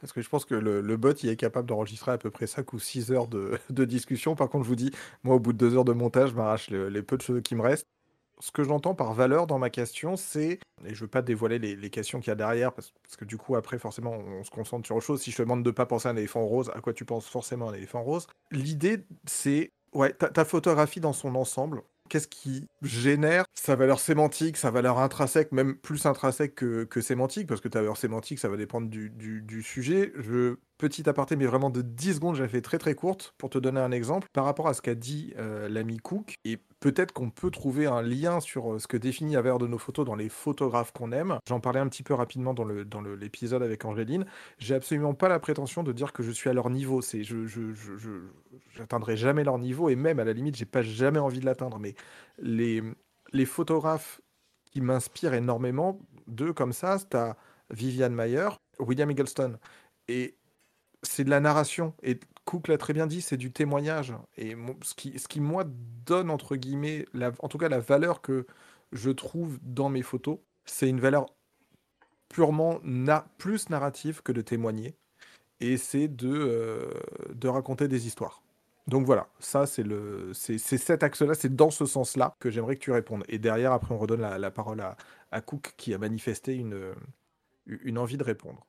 Parce 0.00 0.12
que 0.12 0.20
je 0.20 0.28
pense 0.28 0.44
que 0.44 0.54
le, 0.54 0.96
bot, 0.96 1.12
il 1.12 1.28
est 1.28 1.36
capable 1.36 1.68
d'enregistrer 1.68 2.12
à 2.12 2.18
peu 2.18 2.30
près 2.30 2.46
5 2.46 2.72
ou 2.72 2.78
6 2.78 3.12
heures 3.12 3.28
de, 3.28 3.84
discussion. 3.84 4.34
Par 4.34 4.48
contre, 4.48 4.64
je 4.64 4.68
vous 4.68 4.76
dis, 4.76 4.90
moi, 5.22 5.36
au 5.36 5.40
bout 5.40 5.52
de 5.52 5.58
2 5.58 5.76
heures 5.76 5.84
de 5.84 5.92
montage, 5.92 6.30
je 6.30 6.34
m'arrache 6.34 6.70
les, 6.70 7.02
peu 7.02 7.16
de 7.16 7.22
choses 7.22 7.42
qui 7.42 7.54
me 7.54 7.62
restent. 7.62 7.88
Ce 8.40 8.50
que 8.50 8.64
j'entends 8.64 8.94
par 8.94 9.14
valeur 9.14 9.46
dans 9.46 9.58
ma 9.58 9.70
question, 9.70 10.16
c'est, 10.16 10.58
et 10.84 10.94
je 10.94 11.00
veux 11.00 11.08
pas 11.08 11.22
dévoiler 11.22 11.58
les, 11.58 11.90
questions 11.90 12.20
qu'il 12.20 12.28
y 12.28 12.32
a 12.32 12.36
derrière, 12.36 12.72
parce, 12.72 12.92
que 13.18 13.24
du 13.24 13.36
coup, 13.36 13.56
après, 13.56 13.78
forcément, 13.78 14.12
on, 14.12 14.44
se 14.44 14.50
concentre 14.50 14.86
sur 14.86 14.96
autre 14.96 15.06
chose. 15.06 15.22
Si 15.22 15.30
je 15.30 15.36
te 15.36 15.42
demande 15.42 15.62
de 15.62 15.70
pas 15.70 15.86
penser 15.86 16.08
à 16.08 16.10
un 16.10 16.16
éléphant 16.16 16.44
rose, 16.44 16.70
à 16.74 16.80
quoi 16.80 16.92
tu 16.92 17.04
penses 17.04 17.26
forcément 17.26 17.70
un 17.70 17.74
éléphant 17.74 18.02
rose? 18.02 18.26
L'idée, 18.50 19.04
c'est, 19.26 19.72
ouais, 19.92 20.12
ta 20.12 20.44
photographie 20.44 21.00
dans 21.00 21.12
son 21.12 21.34
ensemble, 21.34 21.82
Qu'est-ce 22.10 22.28
qui 22.28 22.68
génère 22.82 23.46
sa 23.54 23.76
valeur 23.76 23.98
sémantique, 23.98 24.58
sa 24.58 24.70
valeur 24.70 24.98
intrinsèque, 24.98 25.52
même 25.52 25.74
plus 25.74 26.04
intrinsèque 26.04 26.54
que, 26.54 26.84
que 26.84 27.00
sémantique, 27.00 27.46
parce 27.46 27.62
que 27.62 27.68
ta 27.68 27.80
valeur 27.80 27.96
sémantique, 27.96 28.38
ça 28.38 28.50
va 28.50 28.58
dépendre 28.58 28.88
du, 28.88 29.10
du 29.10 29.62
sujet. 29.62 30.12
Je 30.16 30.56
petit 30.78 31.08
aparté, 31.08 31.36
mais 31.36 31.46
vraiment 31.46 31.70
de 31.70 31.82
10 31.82 32.14
secondes, 32.14 32.36
j'ai 32.36 32.48
fait 32.48 32.60
très 32.60 32.78
très 32.78 32.94
courte 32.94 33.34
pour 33.38 33.50
te 33.50 33.58
donner 33.58 33.80
un 33.80 33.92
exemple. 33.92 34.28
Par 34.32 34.44
rapport 34.44 34.68
à 34.68 34.74
ce 34.74 34.82
qu'a 34.82 34.94
dit 34.94 35.32
euh, 35.38 35.68
l'ami 35.68 35.98
Cook, 35.98 36.34
et 36.44 36.58
peut-être 36.80 37.12
qu'on 37.12 37.30
peut 37.30 37.50
trouver 37.50 37.86
un 37.86 38.02
lien 38.02 38.40
sur 38.40 38.74
euh, 38.74 38.78
ce 38.78 38.86
que 38.86 38.96
définit 38.96 39.34
valeur 39.34 39.58
de 39.58 39.66
nos 39.66 39.78
photos 39.78 40.04
dans 40.04 40.14
les 40.14 40.28
photographes 40.28 40.92
qu'on 40.92 41.12
aime. 41.12 41.38
J'en 41.48 41.60
parlais 41.60 41.80
un 41.80 41.88
petit 41.88 42.02
peu 42.02 42.14
rapidement 42.14 42.54
dans 42.54 42.64
le 42.64 42.84
dans 42.84 43.00
l'épisode 43.00 43.62
avec 43.62 43.84
Angéline. 43.84 44.24
J'ai 44.58 44.74
absolument 44.74 45.14
pas 45.14 45.28
la 45.28 45.38
prétention 45.38 45.82
de 45.82 45.92
dire 45.92 46.12
que 46.12 46.22
je 46.22 46.30
suis 46.30 46.50
à 46.50 46.52
leur 46.52 46.70
niveau. 46.70 47.02
C'est 47.02 47.24
je 47.24 47.44
j'atteindrai 48.76 49.16
jamais 49.16 49.44
leur 49.44 49.58
niveau 49.58 49.88
et 49.88 49.96
même 49.96 50.18
à 50.18 50.24
la 50.24 50.32
limite, 50.32 50.56
j'ai 50.56 50.66
pas 50.66 50.82
jamais 50.82 51.18
envie 51.18 51.40
de 51.40 51.46
l'atteindre. 51.46 51.78
Mais 51.78 51.94
les 52.38 52.82
les 53.32 53.46
photographes 53.46 54.20
qui 54.64 54.80
m'inspirent 54.80 55.34
énormément, 55.34 56.00
deux 56.26 56.52
comme 56.52 56.72
ça, 56.72 56.98
c'est 56.98 57.14
à 57.14 57.36
Viviane 57.70 58.14
Mayer, 58.14 58.48
William 58.78 59.10
Eggleston. 59.10 59.58
Et 60.08 60.36
c'est 61.04 61.24
de 61.24 61.30
la 61.30 61.40
narration. 61.40 61.94
Et 62.02 62.18
Cook 62.44 62.68
l'a 62.68 62.78
très 62.78 62.92
bien 62.92 63.06
dit, 63.06 63.20
c'est 63.20 63.36
du 63.36 63.52
témoignage. 63.52 64.14
Et 64.36 64.56
ce 64.82 64.94
qui, 64.94 65.18
ce 65.18 65.28
qui, 65.28 65.40
moi, 65.40 65.64
donne, 66.06 66.30
entre 66.30 66.56
guillemets, 66.56 67.06
en 67.38 67.48
tout 67.48 67.58
cas 67.58 67.68
la 67.68 67.80
valeur 67.80 68.20
que 68.20 68.46
je 68.92 69.10
trouve 69.10 69.58
dans 69.62 69.88
mes 69.88 70.02
photos, 70.02 70.38
c'est 70.64 70.88
une 70.88 71.00
valeur 71.00 71.26
purement 72.28 72.80
plus 73.38 73.70
narrative 73.70 74.22
que 74.22 74.32
de 74.32 74.40
témoigner. 74.40 74.94
Et 75.60 75.76
c'est 75.76 76.08
de, 76.08 76.32
euh, 76.32 77.50
raconter 77.50 77.88
des 77.88 78.06
histoires. 78.06 78.42
Donc 78.86 79.06
voilà, 79.06 79.28
ça 79.38 79.64
c'est 79.64 79.82
le 79.82 80.32
c'est 80.34 80.58
cet 80.58 81.02
axe-là, 81.02 81.32
c'est 81.34 81.54
dans 81.56 81.70
ce 81.70 81.86
sens-là 81.86 82.36
que 82.38 82.50
j'aimerais 82.50 82.76
que 82.76 82.80
tu 82.80 82.92
répondes. 82.92 83.24
Et 83.28 83.38
derrière, 83.38 83.72
après, 83.72 83.94
on 83.94 83.98
redonne 83.98 84.20
la, 84.20 84.50
parole 84.50 84.80
à, 85.30 85.40
Cook 85.40 85.72
qui 85.78 85.94
a 85.94 85.98
manifesté 85.98 86.54
une 86.54 87.98
envie 87.98 88.18
de 88.18 88.24
répondre. 88.24 88.66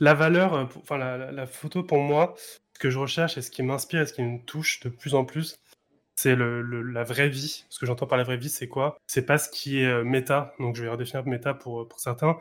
La 0.00 0.14
valeur, 0.14 0.54
euh, 0.54 0.64
enfin 0.76 0.96
la, 0.98 1.46
photo 1.46 1.82
pour 1.82 1.98
moi, 1.98 2.34
ce 2.74 2.78
que 2.78 2.90
je 2.90 2.98
recherche 2.98 3.36
et 3.36 3.42
ce 3.42 3.50
qui 3.50 3.62
m'inspire 3.62 4.00
et 4.00 4.06
ce 4.06 4.12
qui 4.12 4.22
me 4.22 4.38
touche 4.44 4.80
de 4.80 4.88
plus 4.88 5.14
en 5.14 5.24
plus, 5.24 5.56
c'est 6.14 6.34
le, 6.34 6.62
la 6.82 7.04
vraie 7.04 7.28
vie. 7.28 7.64
Ce 7.68 7.78
que 7.78 7.86
j'entends 7.86 8.06
par 8.06 8.18
la 8.18 8.24
vraie 8.24 8.36
vie, 8.36 8.48
c'est 8.48 8.68
quoi? 8.68 8.98
C'est 9.06 9.26
pas 9.26 9.38
ce 9.38 9.50
qui 9.50 9.80
est 9.80 9.86
euh, 9.86 10.04
méta. 10.04 10.54
Donc 10.58 10.76
je 10.76 10.82
vais 10.82 10.88
redéfinir 10.88 11.26
méta 11.26 11.54
pour, 11.54 11.86
pour 11.88 12.00
certains. 12.00 12.38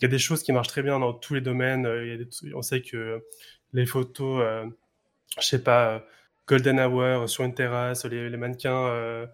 Il 0.00 0.02
y 0.02 0.06
a 0.06 0.08
des 0.08 0.18
choses 0.18 0.42
qui 0.42 0.52
marchent 0.52 0.68
très 0.68 0.82
bien 0.82 0.98
dans 0.98 1.12
tous 1.12 1.34
les 1.34 1.40
domaines. 1.40 1.86
Euh, 1.86 2.24
on 2.54 2.62
sait 2.62 2.82
que 2.82 3.24
les 3.72 3.86
photos, 3.86 4.42
je 5.38 5.46
sais 5.46 5.62
pas, 5.62 6.04
golden 6.46 6.80
hour 6.80 7.28
sur 7.28 7.44
une 7.44 7.54
terrasse, 7.54 8.04
les 8.06 8.36
mannequins 8.36 9.26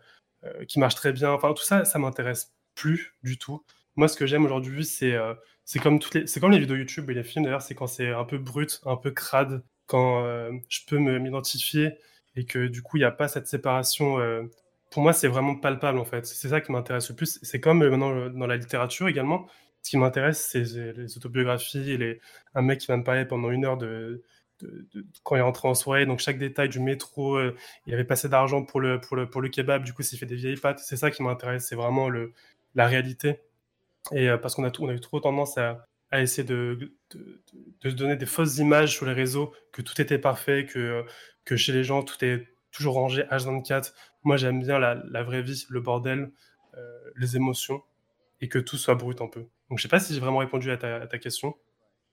qui 0.67 0.81
marchent 0.81 0.97
très 0.97 1.13
bien. 1.13 1.31
Enfin 1.31 1.53
tout 1.55 1.63
ça, 1.63 1.85
ça 1.85 1.99
m'intéresse 1.99 2.53
plus 2.75 3.15
du 3.23 3.39
tout. 3.39 3.65
Moi, 3.97 4.09
ce 4.09 4.17
que 4.17 4.27
j'aime 4.27 4.45
aujourd'hui, 4.45 4.85
c'est 4.85 5.17
c'est 5.65 5.79
comme 5.79 5.99
toutes 5.99 6.15
les, 6.15 6.27
c'est 6.27 6.41
comme 6.41 6.51
les 6.53 6.59
vidéos 6.59 6.77
YouTube 6.77 7.11
et 7.11 7.15
les 7.15 7.25
films 7.25 7.45
d'ailleurs, 7.45 7.63
c'est 7.63 7.75
quand 7.75 7.87
c'est 7.87 8.11
un 8.11 8.25
peu 8.25 8.39
brut, 8.39 8.81
un 8.85 8.97
peu 8.97 9.11
crade, 9.11 9.63
quand 9.87 10.25
euh, 10.25 10.51
je 10.69 10.81
peux 10.87 10.99
m'identifier 10.99 11.95
et 12.37 12.45
que 12.45 12.67
du 12.67 12.83
coup 12.83 12.97
il 12.97 13.01
n'y 13.01 13.07
a 13.07 13.11
pas 13.11 13.29
cette 13.29 13.47
séparation. 13.47 14.19
Euh, 14.19 14.45
pour 14.91 15.03
moi, 15.03 15.13
c'est 15.13 15.29
vraiment 15.29 15.57
palpable 15.57 15.99
en 15.99 16.05
fait. 16.05 16.27
C'est 16.27 16.49
ça 16.49 16.61
qui 16.61 16.73
m'intéresse 16.73 17.09
le 17.11 17.17
plus. 17.17 17.39
C'est 17.43 17.61
comme 17.61 17.83
euh, 17.83 17.91
maintenant 17.91 18.29
dans 18.31 18.47
la 18.47 18.57
littérature 18.57 19.09
également. 19.09 19.47
Ce 19.83 19.91
qui 19.91 19.99
m'intéresse, 19.99 20.47
c'est 20.51 20.63
les 20.97 21.17
autobiographies, 21.17 21.99
les... 21.99 22.21
un 22.55 22.63
mec 22.63 22.81
qui 22.81 22.87
va 22.87 22.97
me 22.97 23.05
parler 23.05 23.27
pendant 23.27 23.51
une 23.51 23.67
heure 23.67 23.77
de, 23.77 24.23
quand 25.23 25.37
il 25.37 25.41
est 25.41 25.43
rentré 25.43 25.69
en 25.69 25.75
soirée, 25.75 26.07
donc 26.07 26.21
chaque 26.21 26.39
détail 26.39 26.71
du 26.71 26.81
métro, 26.81 27.39
il 27.87 27.93
avait 27.93 28.05
passé 28.05 28.31
d'argent 28.31 28.65
pour 28.65 28.81
le, 28.81 28.99
pour, 28.99 29.15
le, 29.15 29.29
pour 29.29 29.43
le 29.43 29.51
kebab, 29.51 29.85
du 29.85 29.93
coup, 29.93 30.03
s'il 30.03 30.19
fait 30.19 30.25
des 30.25 30.37
vieilles 30.37 30.57
pâtes, 30.57 30.79
c'est 30.79 30.97
ça 30.97 31.11
qui 31.11 31.23
m'intéresse, 31.23 31.67
c'est 31.69 31.77
vraiment 31.77 32.09
le, 32.09 32.33
la 32.75 32.87
réalité. 32.87 33.41
Et 34.13 34.29
euh, 34.29 34.39
parce 34.39 34.55
qu'on 34.55 34.65
a, 34.65 34.73
on 34.81 34.89
a 34.89 34.93
eu 34.93 35.01
trop 35.01 35.21
tendance 35.21 35.57
à, 35.59 35.87
à 36.11 36.21
essayer 36.21 36.47
de, 36.47 36.95
de, 37.11 37.43
de, 37.83 37.91
donner 37.91 38.17
des 38.17 38.27
fausses 38.27 38.59
images 38.59 38.93
sur 38.93 39.07
les 39.07 39.13
réseaux, 39.13 39.53
que 39.73 39.83
tout 39.83 40.01
était 40.01 40.19
parfait, 40.19 40.67
que, 40.67 41.05
que 41.45 41.57
chez 41.57 41.73
les 41.73 41.85
gens, 41.85 42.03
tout 42.03 42.23
est 42.25 42.47
toujours 42.71 42.95
rangé 42.95 43.23
H24. 43.23 43.93
Moi, 44.25 44.37
j'aime 44.37 44.61
bien 44.61 44.79
la, 44.79 45.03
la, 45.11 45.23
vraie 45.23 45.43
vie, 45.43 45.67
le 45.71 45.81
bordel, 45.81 46.31
euh, 46.77 46.99
les 47.17 47.37
émotions, 47.37 47.83
et 48.41 48.49
que 48.49 48.59
tout 48.59 48.77
soit 48.77 48.95
brut 48.95 49.21
un 49.21 49.29
peu. 49.29 49.47
Donc, 49.71 49.79
je 49.79 49.83
sais 49.83 49.89
pas 49.89 50.01
si 50.01 50.15
j'ai 50.15 50.21
vraiment 50.21 50.39
répondu 50.39 50.71
à 50.71 50.77
ta, 50.77 50.97
à 50.97 51.07
ta 51.07 51.19
question. 51.19 51.57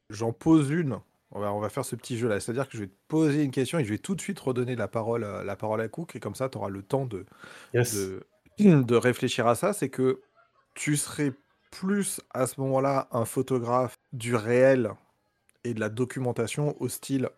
J'en 0.09 0.33
pose 0.33 0.69
une. 0.69 0.99
On 1.31 1.39
va, 1.39 1.53
on 1.53 1.59
va 1.59 1.69
faire 1.69 1.85
ce 1.85 1.95
petit 1.95 2.17
jeu-là. 2.17 2.39
C'est-à-dire 2.39 2.67
que 2.67 2.77
je 2.77 2.83
vais 2.83 2.89
te 2.89 2.97
poser 3.07 3.43
une 3.43 3.51
question 3.51 3.79
et 3.79 3.85
je 3.85 3.89
vais 3.89 3.97
tout 3.97 4.15
de 4.15 4.21
suite 4.21 4.39
redonner 4.39 4.75
la 4.75 4.89
parole, 4.89 5.25
la 5.45 5.55
parole 5.55 5.79
à 5.79 5.87
Cook. 5.87 6.15
Et 6.15 6.19
comme 6.19 6.35
ça, 6.35 6.49
tu 6.49 6.57
auras 6.57 6.69
le 6.69 6.83
temps 6.83 7.05
de, 7.05 7.25
de, 7.73 8.25
de 8.59 8.95
réfléchir 8.95 9.47
à 9.47 9.55
ça. 9.55 9.71
C'est 9.71 9.89
que 9.89 10.21
tu 10.73 10.97
serais 10.97 11.31
plus 11.71 12.21
à 12.33 12.45
ce 12.45 12.59
moment-là 12.61 13.07
un 13.11 13.25
photographe 13.25 13.95
du 14.13 14.35
réel 14.35 14.91
et 15.63 15.73
de 15.73 15.79
la 15.79 15.89
documentation 15.89 16.75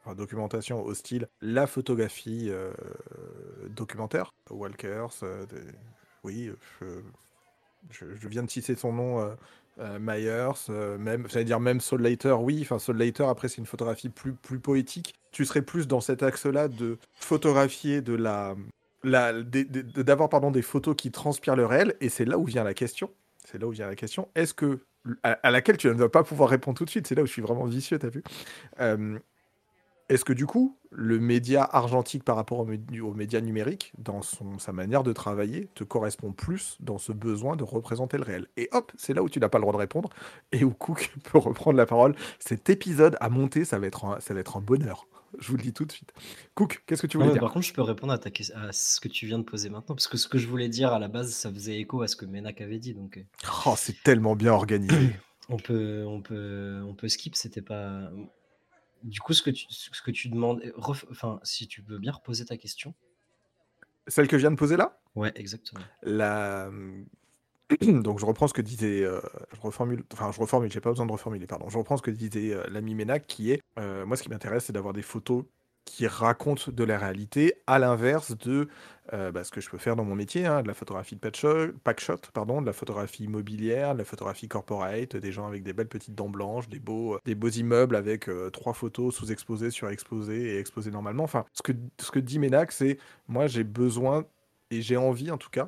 enfin, 0.06 0.16
documentation 0.16 0.86
la 1.42 1.68
photographie 1.68 2.50
euh, 2.50 2.72
documentaire. 3.70 4.34
Walkers, 4.50 5.24
euh, 5.24 5.46
oui, 6.24 6.52
je, 7.90 8.28
viens 8.28 8.44
de 8.44 8.50
citer 8.50 8.76
son 8.76 8.94
nom, 8.94 9.36
euh, 9.80 10.00
Myers, 10.00 10.70
même, 11.00 11.28
j'allais 11.30 11.46
dire 11.46 11.60
même 11.60 11.82
Soul 11.82 12.02
Later, 12.02 12.42
oui, 12.42 12.60
enfin 12.62 12.80
Soul 12.80 13.02
après 13.28 13.50
c'est 13.50 13.58
une 13.58 13.66
photographie 13.66 14.10
plus, 14.10 14.34
plus 14.34 14.60
poétique. 14.60 15.14
Tu 15.32 15.46
serais 15.46 15.64
plus 15.64 15.88
dans 15.88 16.02
cet 16.02 16.24
axe-là 16.24 16.68
de 16.70 16.98
photographier 17.16 18.02
de 18.02 18.14
la, 18.14 18.56
d'avoir 19.04 20.30
des 20.52 20.62
photos 20.62 20.96
qui 20.96 21.12
transpirent 21.12 21.58
le 21.58 21.66
réel, 21.66 21.96
et 22.00 22.08
c'est 22.08 22.26
là 22.26 22.38
où 22.38 22.46
vient 22.46 22.64
la 22.64 22.74
question 22.74 23.10
c'est 23.46 23.60
là 23.60 23.68
où 23.68 23.72
vient 23.72 23.88
la 23.88 23.96
question. 23.96 24.30
Est-ce 24.36 24.54
que, 24.54 24.80
à, 25.24 25.52
laquelle 25.52 25.78
tu 25.78 25.88
ne 25.88 25.94
vas 25.94 26.10
pas 26.10 26.24
pouvoir 26.24 26.50
répondre 26.50 26.78
tout 26.78 26.86
de 26.86 26.90
suite, 26.90 27.08
c'est 27.08 27.16
là 27.16 27.24
où 27.24 27.26
je 27.26 27.32
suis 27.32 27.42
vraiment 27.42 27.66
vicieux, 27.66 28.00
t'as 28.00 28.10
vu 28.10 28.24
euh, 28.80 29.20
Est-ce 30.10 30.26
que 30.26 30.34
du 30.34 30.46
coup, 30.46 30.78
le 30.92 31.20
média 31.20 31.64
argentique 31.64 32.24
par 32.24 32.36
rapport 32.36 32.60
au, 32.60 33.14
média 33.14 33.42
numérique, 33.42 33.94
dans 33.98 34.22
son, 34.22 34.60
sa 34.60 34.72
manière 34.72 35.04
de 35.04 35.12
travailler, 35.12 35.70
te 35.76 35.84
correspond 35.84 36.32
plus 36.32 36.78
dans 36.80 36.98
ce 36.98 37.12
besoin 37.12 37.56
de 37.56 37.64
représenter 37.64 38.18
le 38.18 38.24
réel? 38.24 38.48
Et 38.58 38.70
hop, 38.72 38.92
c'est 38.98 39.14
là 39.14 39.24
où 39.24 39.30
tu 39.30 39.40
n'as 39.40 39.50
pas 39.50 39.58
le 39.58 39.64
droit 39.64 39.74
de 39.74 39.80
répondre 39.80 40.10
et 40.52 40.64
où 40.64 40.72
Cook 40.72 41.14
peut 41.32 41.38
reprendre 41.38 41.78
la 41.78 41.86
parole. 41.86 42.16
Cet 42.40 42.70
épisode 42.70 43.18
à 43.20 43.30
monter, 43.30 43.66
ça 43.66 43.80
va 43.80 43.88
être 43.88 44.18
ça 44.22 44.34
va 44.34 44.40
être 44.40 44.58
un 44.58 44.62
bonheur. 44.62 45.08
Je 45.40 45.48
vous 45.48 45.58
le 45.58 45.64
dis 45.64 45.74
tout 45.74 45.86
de 45.86 45.92
suite. 45.92 46.14
Cook, 46.56 46.84
qu'est-ce 46.86 47.02
que 47.02 47.08
tu 47.08 47.18
voulais 47.18 47.32
dire 47.32 47.42
Par 47.42 47.52
contre, 47.52 47.66
je 47.66 47.74
peux 47.74 47.82
répondre 47.82 48.14
à, 48.14 48.18
ta, 48.18 48.30
à 48.56 48.72
ce 48.72 49.00
que 49.00 49.08
tu 49.08 49.26
viens 49.26 49.40
de 49.40 49.44
poser 49.44 49.70
maintenant, 49.70 49.96
parce 49.96 50.08
que 50.08 50.18
ce 50.18 50.28
que 50.28 50.38
je 50.38 50.48
voulais 50.48 50.70
dire 50.70 50.94
à 50.94 51.00
la 51.00 51.08
base, 51.08 51.32
ça 51.34 51.52
faisait 51.52 51.80
écho 51.80 52.02
à 52.02 52.08
ce 52.08 52.16
que 52.16 52.26
Menak 52.26 52.62
avait 52.62 52.80
dit. 52.80 52.94
Donc... 52.94 53.18
Euh. 53.18 53.24
Oh, 53.66 53.74
c'est 53.78 54.02
tellement 54.04 54.36
bien 54.36 54.54
organisé. 54.54 55.16
on 55.50 55.58
peut, 55.58 56.06
on 56.08 56.22
peut, 56.22 56.82
on 56.86 56.94
peut 56.94 57.10
skip. 57.10 57.36
C'était 57.36 57.62
pas. 57.62 58.12
du 59.04 59.20
coup, 59.20 59.34
ce 59.34 59.42
que 59.42 59.50
tu, 59.50 59.66
ce 59.70 60.02
que 60.02 60.12
tu 60.12 60.30
demandes, 60.30 60.62
enfin, 60.78 61.40
si 61.44 61.68
tu 61.68 61.82
veux 61.82 62.00
bien 62.00 62.12
reposer 62.12 62.46
ta 62.46 62.58
question. 62.58 62.94
Celle 64.08 64.28
que 64.28 64.38
je 64.38 64.42
viens 64.42 64.52
de 64.52 64.58
poser 64.58 64.78
là? 64.78 65.00
Ouais, 65.16 65.32
exactement. 65.36 65.84
La... 66.02 66.70
Donc 68.04 68.20
je 68.20 68.26
reprends 68.26 68.48
ce 68.48 68.54
que 68.54 68.62
disait, 68.62 69.04
euh, 69.04 69.20
je 69.54 69.62
reformule, 69.62 70.04
je 70.16 70.40
reformule, 70.40 70.72
j'ai 70.72 70.82
pas 70.82 70.90
besoin 70.90 71.06
de 71.06 71.12
reformuler, 71.12 71.48
pardon. 71.48 71.70
Je 71.70 71.78
reprends 71.78 71.98
ce 71.98 72.02
que 72.02 72.12
disait 72.12 72.54
euh, 72.54 72.64
l'ami 72.70 72.96
Ménac, 72.96 73.26
qui 73.28 73.52
est, 73.52 73.62
euh, 73.80 74.06
moi 74.06 74.18
ce 74.18 74.24
qui 74.24 74.30
m'intéresse, 74.30 74.66
c'est 74.66 74.74
d'avoir 74.74 74.94
des 74.94 75.02
photos 75.02 75.44
qui 75.86 76.08
racontent 76.08 76.72
de 76.72 76.84
la 76.86 76.98
réalité, 76.98 77.56
à 77.68 77.78
l'inverse 77.78 78.38
de 78.38 78.70
bah, 79.12 79.44
ce 79.44 79.52
que 79.52 79.60
je 79.60 79.70
peux 79.70 79.78
faire 79.78 79.98
dans 79.98 80.06
mon 80.06 80.16
métier, 80.16 80.46
hein, 80.46 80.62
de 80.62 80.68
la 80.68 80.74
photographie 80.74 81.16
de 81.16 81.20
packshot, 81.20 82.18
pardon, 82.34 82.62
de 82.62 82.66
la 82.66 82.72
photographie 82.72 83.26
immobilière, 83.26 83.94
de 83.94 83.98
la 83.98 84.06
photographie 84.06 84.48
corporate, 84.48 85.18
des 85.18 85.32
gens 85.34 85.46
avec 85.46 85.62
des 85.62 85.74
belles 85.74 85.90
petites 85.90 86.16
dents 86.16 86.30
blanches, 86.30 86.70
des 86.70 86.80
beaux, 86.80 87.20
des 87.26 87.36
beaux 87.36 87.50
immeubles 87.50 87.98
avec 87.98 88.30
trois 88.54 88.72
photos 88.72 89.14
sous-exposées, 89.14 89.72
surexposées 89.72 90.56
et 90.56 90.58
exposées 90.58 90.90
normalement. 90.90 91.26
Enfin, 91.26 91.44
ce 91.52 91.62
que, 91.62 91.74
ce 92.00 92.12
que 92.12 92.20
dit 92.20 92.40
Ménac, 92.40 92.72
c'est 92.72 92.98
moi 93.28 93.48
j'ai 93.48 93.66
besoin 93.66 94.24
et 94.72 94.82
j'ai 94.82 94.96
envie 94.96 95.32
en 95.32 95.38
tout 95.38 95.50
cas 95.50 95.68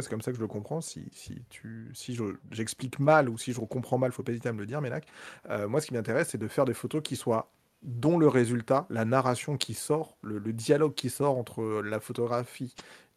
c'est 0.00 0.08
comme 0.08 0.22
ça 0.22 0.30
que 0.30 0.36
je 0.36 0.42
le 0.42 0.48
comprends. 0.48 0.80
Si, 0.80 1.04
si, 1.12 1.44
tu, 1.50 1.90
si 1.94 2.18
j'explique 2.50 2.98
mal 2.98 3.28
ou 3.28 3.36
si 3.36 3.52
je 3.52 3.60
comprends 3.60 3.98
mal, 3.98 4.12
faut 4.12 4.22
pas 4.22 4.32
hésiter 4.32 4.48
à 4.48 4.52
me 4.52 4.60
le 4.60 4.66
dire, 4.66 4.80
Ménac. 4.80 5.06
Euh, 5.50 5.68
moi, 5.68 5.80
ce 5.80 5.86
qui 5.86 5.94
m'intéresse, 5.94 6.30
c'est 6.30 6.38
de 6.38 6.48
faire 6.48 6.64
des 6.64 6.74
photos 6.74 7.02
qui 7.02 7.16
soient 7.16 7.50
dont 7.82 8.16
le 8.16 8.28
résultat, 8.28 8.86
la 8.90 9.04
narration 9.04 9.56
qui 9.56 9.74
sort, 9.74 10.16
le, 10.22 10.40
dialogue 10.52 10.94
qui 10.94 11.10
sort 11.10 11.36
entre 11.36 11.82
la 11.82 11.98
photographie 11.98 12.74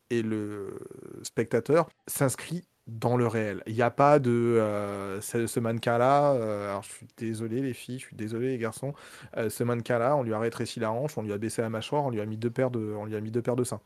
et 0.09 0.23
le 0.23 0.79
spectateur 1.23 1.87
s'inscrit 2.07 2.63
dans 2.87 3.15
le 3.15 3.27
réel. 3.27 3.63
Il 3.67 3.73
n'y 3.73 3.81
a 3.81 3.91
pas 3.91 4.19
de 4.19 4.31
euh, 4.31 5.21
ce, 5.21 5.59
mannequin-là. 5.59 6.33
Euh, 6.33 6.69
alors, 6.69 6.83
je 6.83 6.91
suis 6.91 7.07
désolé, 7.17 7.61
les 7.61 7.73
filles, 7.73 7.99
je 7.99 8.05
suis 8.05 8.15
désolé, 8.15 8.49
les 8.49 8.57
garçons. 8.57 8.93
ce 9.35 9.63
mannequin-là, 9.63 10.15
on 10.15 10.23
lui 10.23 10.33
a 10.33 10.39
rétréci 10.39 10.79
la 10.79 10.91
hanche, 10.91 11.17
on 11.17 11.21
lui 11.21 11.33
a 11.33 11.37
baissé 11.37 11.61
la 11.61 11.69
mâchoire, 11.69 12.03
on 12.03 12.09
lui 12.09 12.21
a 12.21 12.25
mis 12.25 12.37
deux 12.37 12.51
paires 12.51 12.71
de, 12.71 12.79
on 12.79 13.05
lui 13.05 13.15
a 13.15 13.21
mis 13.21 13.31
deux 13.31 13.41
paires 13.41 13.55
de 13.55 13.63
seins 13.63 13.81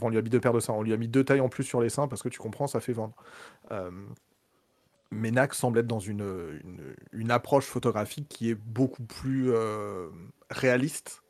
on 0.00 0.08
lui 0.08 0.18
a 0.18 0.22
mis 0.22 0.30
deux 0.30 0.40
paires 0.40 0.52
de 0.52 0.60
seins. 0.60 0.74
On 0.74 0.82
lui 0.82 0.92
a 0.92 0.96
mis 0.96 1.08
deux 1.08 1.24
tailles 1.24 1.40
en 1.40 1.48
plus 1.48 1.64
sur 1.64 1.80
les 1.80 1.88
seins 1.88 2.08
parce 2.08 2.22
que 2.22 2.28
tu 2.28 2.38
comprends, 2.38 2.66
ça 2.66 2.80
fait 2.80 2.92
vendre. 2.92 3.14
Euh, 3.72 3.90
Ménac 5.10 5.54
semble 5.54 5.80
être 5.80 5.86
dans 5.86 5.98
une, 5.98 6.62
une, 7.12 7.30
approche 7.30 7.64
photographique 7.64 8.28
qui 8.28 8.50
est 8.50 8.54
beaucoup 8.54 9.02
plus 9.02 9.50
euh, 9.52 10.08
réaliste, 10.50 11.22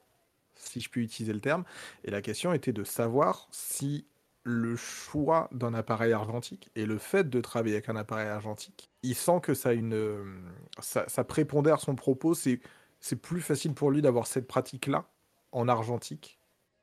si 0.54 0.80
je 0.80 0.90
puis 0.90 1.02
utiliser 1.02 1.32
le 1.32 1.40
terme. 1.40 1.64
Et 2.04 2.10
la 2.10 2.20
question 2.20 2.52
était 2.52 2.72
de 2.72 2.84
savoir 2.84 3.48
si 3.50 4.06
le 4.42 4.76
choix 4.76 5.48
d'un 5.52 5.74
appareil 5.74 6.12
argentique 6.12 6.70
et 6.74 6.86
le 6.86 6.98
fait 6.98 7.28
de 7.28 7.40
travailler 7.40 7.76
avec 7.76 7.88
un 7.88 7.96
appareil 7.96 8.28
argentique, 8.28 8.90
il 9.02 9.14
sent 9.14 9.40
que 9.42 9.54
ça, 9.54 9.72
une, 9.72 10.52
ça, 10.80 11.24
prépondère 11.24 11.80
son 11.80 11.94
propos. 11.94 12.34
C'est, 12.34 12.60
c'est 13.00 13.16
plus 13.16 13.40
facile 13.40 13.74
pour 13.74 13.90
lui 13.90 14.02
d'avoir 14.02 14.26
cette 14.26 14.46
pratique-là 14.46 15.06
en 15.52 15.68
argentique 15.68 16.39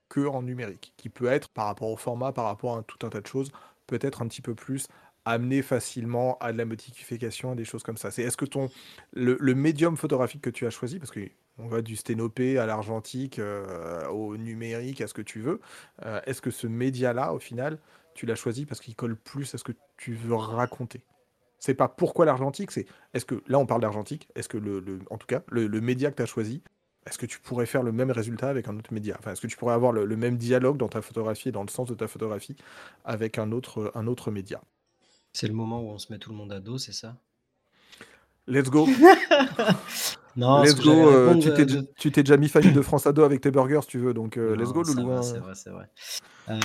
que 0.09 0.25
en 0.27 0.41
numérique, 0.41 0.93
qui 0.97 1.09
peut 1.09 1.27
être, 1.27 1.49
par 1.49 1.65
rapport 1.65 1.89
au 1.89 1.97
format, 1.97 2.31
par 2.31 2.45
rapport 2.45 2.77
à 2.77 2.83
tout 2.83 3.05
un 3.05 3.09
tas 3.09 3.21
de 3.21 3.27
choses, 3.27 3.51
peut-être 3.87 4.21
un 4.21 4.27
petit 4.27 4.41
peu 4.41 4.55
plus 4.55 4.87
amené 5.25 5.61
facilement 5.61 6.37
à 6.39 6.53
de 6.53 6.57
la 6.57 6.65
modification, 6.65 7.51
à 7.51 7.55
des 7.55 7.65
choses 7.65 7.83
comme 7.83 7.97
ça. 7.97 8.11
C'est 8.11 8.23
est-ce 8.23 8.37
que 8.37 8.45
ton 8.45 8.69
le, 9.13 9.37
médium 9.53 9.97
photographique 9.97 10.41
que 10.41 10.49
tu 10.49 10.65
as 10.65 10.69
choisi, 10.69 10.99
parce 10.99 11.11
que 11.11 11.19
on 11.57 11.67
va 11.67 11.81
du 11.81 11.95
sténopé 11.95 12.57
à 12.59 12.65
l'argentique, 12.65 13.39
euh, 13.39 14.07
au 14.07 14.37
numérique, 14.37 15.01
à 15.01 15.07
ce 15.07 15.13
que 15.13 15.21
tu 15.21 15.41
veux, 15.41 15.59
euh, 16.05 16.21
est-ce 16.25 16.41
que 16.41 16.51
ce 16.51 16.67
média-là, 16.67 17.33
au 17.33 17.39
final, 17.39 17.79
tu 18.13 18.25
l'as 18.25 18.35
choisi 18.35 18.65
parce 18.65 18.79
qu'il 18.79 18.95
colle 18.95 19.17
plus 19.17 19.53
à 19.53 19.57
ce 19.57 19.63
que 19.63 19.73
tu 19.97 20.13
veux 20.13 20.35
raconter? 20.35 21.01
C'est 21.59 21.73
pas 21.73 21.87
pourquoi 21.87 22.25
l'argentique, 22.25 22.71
c'est 22.71 22.85
est-ce 23.13 23.25
que 23.25 23.43
là 23.47 23.57
on 23.57 23.65
parle 23.65 23.81
d'argentique, 23.81 24.29
est-ce 24.35 24.47
que 24.47 24.57
le, 24.57 24.99
en 25.09 25.17
tout 25.17 25.27
cas 25.27 25.41
le, 25.49 25.65
le 25.65 25.81
média 25.81 26.11
que 26.11 26.15
tu 26.15 26.21
as 26.21 26.27
choisi, 26.27 26.61
est-ce 27.07 27.17
que 27.17 27.25
tu 27.25 27.39
pourrais 27.39 27.65
faire 27.65 27.83
le 27.83 27.91
même 27.91 28.11
résultat 28.11 28.49
avec 28.49 28.67
un 28.67 28.77
autre 28.77 28.93
média? 28.93 29.15
Enfin, 29.19 29.31
Est-ce 29.31 29.41
que 29.41 29.47
tu 29.47 29.57
pourrais 29.57 29.73
avoir 29.73 29.91
le, 29.91 30.17
même 30.17 30.37
dialogue 30.37 30.77
dans 30.77 30.89
ta 30.89 31.01
photographie 31.01 31.49
et 31.49 31.51
dans 31.51 31.63
le 31.63 31.69
sens 31.69 31.87
de 31.87 31.95
ta 31.95 32.07
photographie 32.07 32.55
avec 33.05 33.37
un 33.37 33.51
autre, 33.51 33.91
un 33.95 34.07
autre 34.07 34.31
média? 34.31 34.61
C'est 35.33 35.47
le 35.47 35.53
moment 35.53 35.81
où 35.81 35.89
on 35.89 35.97
se 35.97 36.11
met 36.11 36.19
tout 36.19 36.31
le 36.31 36.35
monde 36.35 36.51
à 36.51 36.59
dos, 36.59 36.77
c'est 36.77 36.93
ça? 36.93 37.15
Let's 38.47 38.69
go 38.69 38.87
Non, 40.35 40.61
let's 40.61 40.75
go. 40.75 40.91
Euh, 40.91 41.33
tu 41.97 42.11
t'es 42.11 42.23
déjà 42.23 42.37
mis 42.37 42.47
famille 42.47 42.71
de 42.71 42.81
France 42.81 43.07
à 43.07 43.11
dos 43.11 43.23
avec 43.23 43.41
tes 43.41 43.49
burgers, 43.49 43.81
si 43.81 43.87
tu 43.87 43.97
veux. 43.97 44.13
Donc, 44.13 44.37
euh, 44.37 44.55
let's 44.55 44.71
go, 44.71 44.83
Loulou. 44.83 45.11
Hein. 45.11 45.23
C'est 45.23 45.39
vrai, 45.39 45.55
c'est 45.55 45.71
vrai. 45.71 45.89
Euh, 46.49 46.59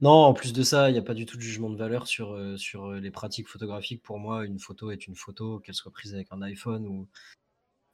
non, 0.00 0.10
en 0.10 0.32
plus 0.32 0.54
de 0.54 0.62
ça, 0.62 0.88
il 0.88 0.94
n'y 0.94 0.98
a 0.98 1.02
pas 1.02 1.12
du 1.12 1.26
tout 1.26 1.36
de 1.36 1.42
jugement 1.42 1.68
de 1.68 1.76
valeur 1.76 2.06
sur, 2.06 2.38
sur 2.56 2.90
les 2.92 3.10
pratiques 3.10 3.48
photographiques. 3.48 4.02
Pour 4.02 4.18
moi, 4.18 4.46
une 4.46 4.58
photo 4.58 4.90
est 4.90 5.06
une 5.06 5.14
photo, 5.14 5.58
qu'elle 5.58 5.74
soit 5.74 5.92
prise 5.92 6.14
avec 6.14 6.28
un 6.30 6.40
iPhone 6.40 6.86
ou, 6.86 7.06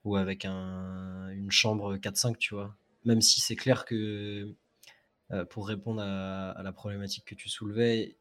ou 0.05 0.17
avec 0.17 0.45
un, 0.45 1.29
une 1.31 1.51
chambre 1.51 1.97
4-5, 1.97 2.37
tu 2.39 2.55
vois. 2.55 2.75
Même 3.05 3.21
si 3.21 3.41
c'est 3.41 3.57
clair 3.57 3.85
que 3.85 4.55
euh, 5.31 5.45
pour 5.45 5.69
répondre 5.69 6.01
à, 6.03 6.61
la 6.63 6.73
problématique 6.73 7.25
que 7.25 7.35
tu 7.35 7.49
soulevais, 7.49 8.17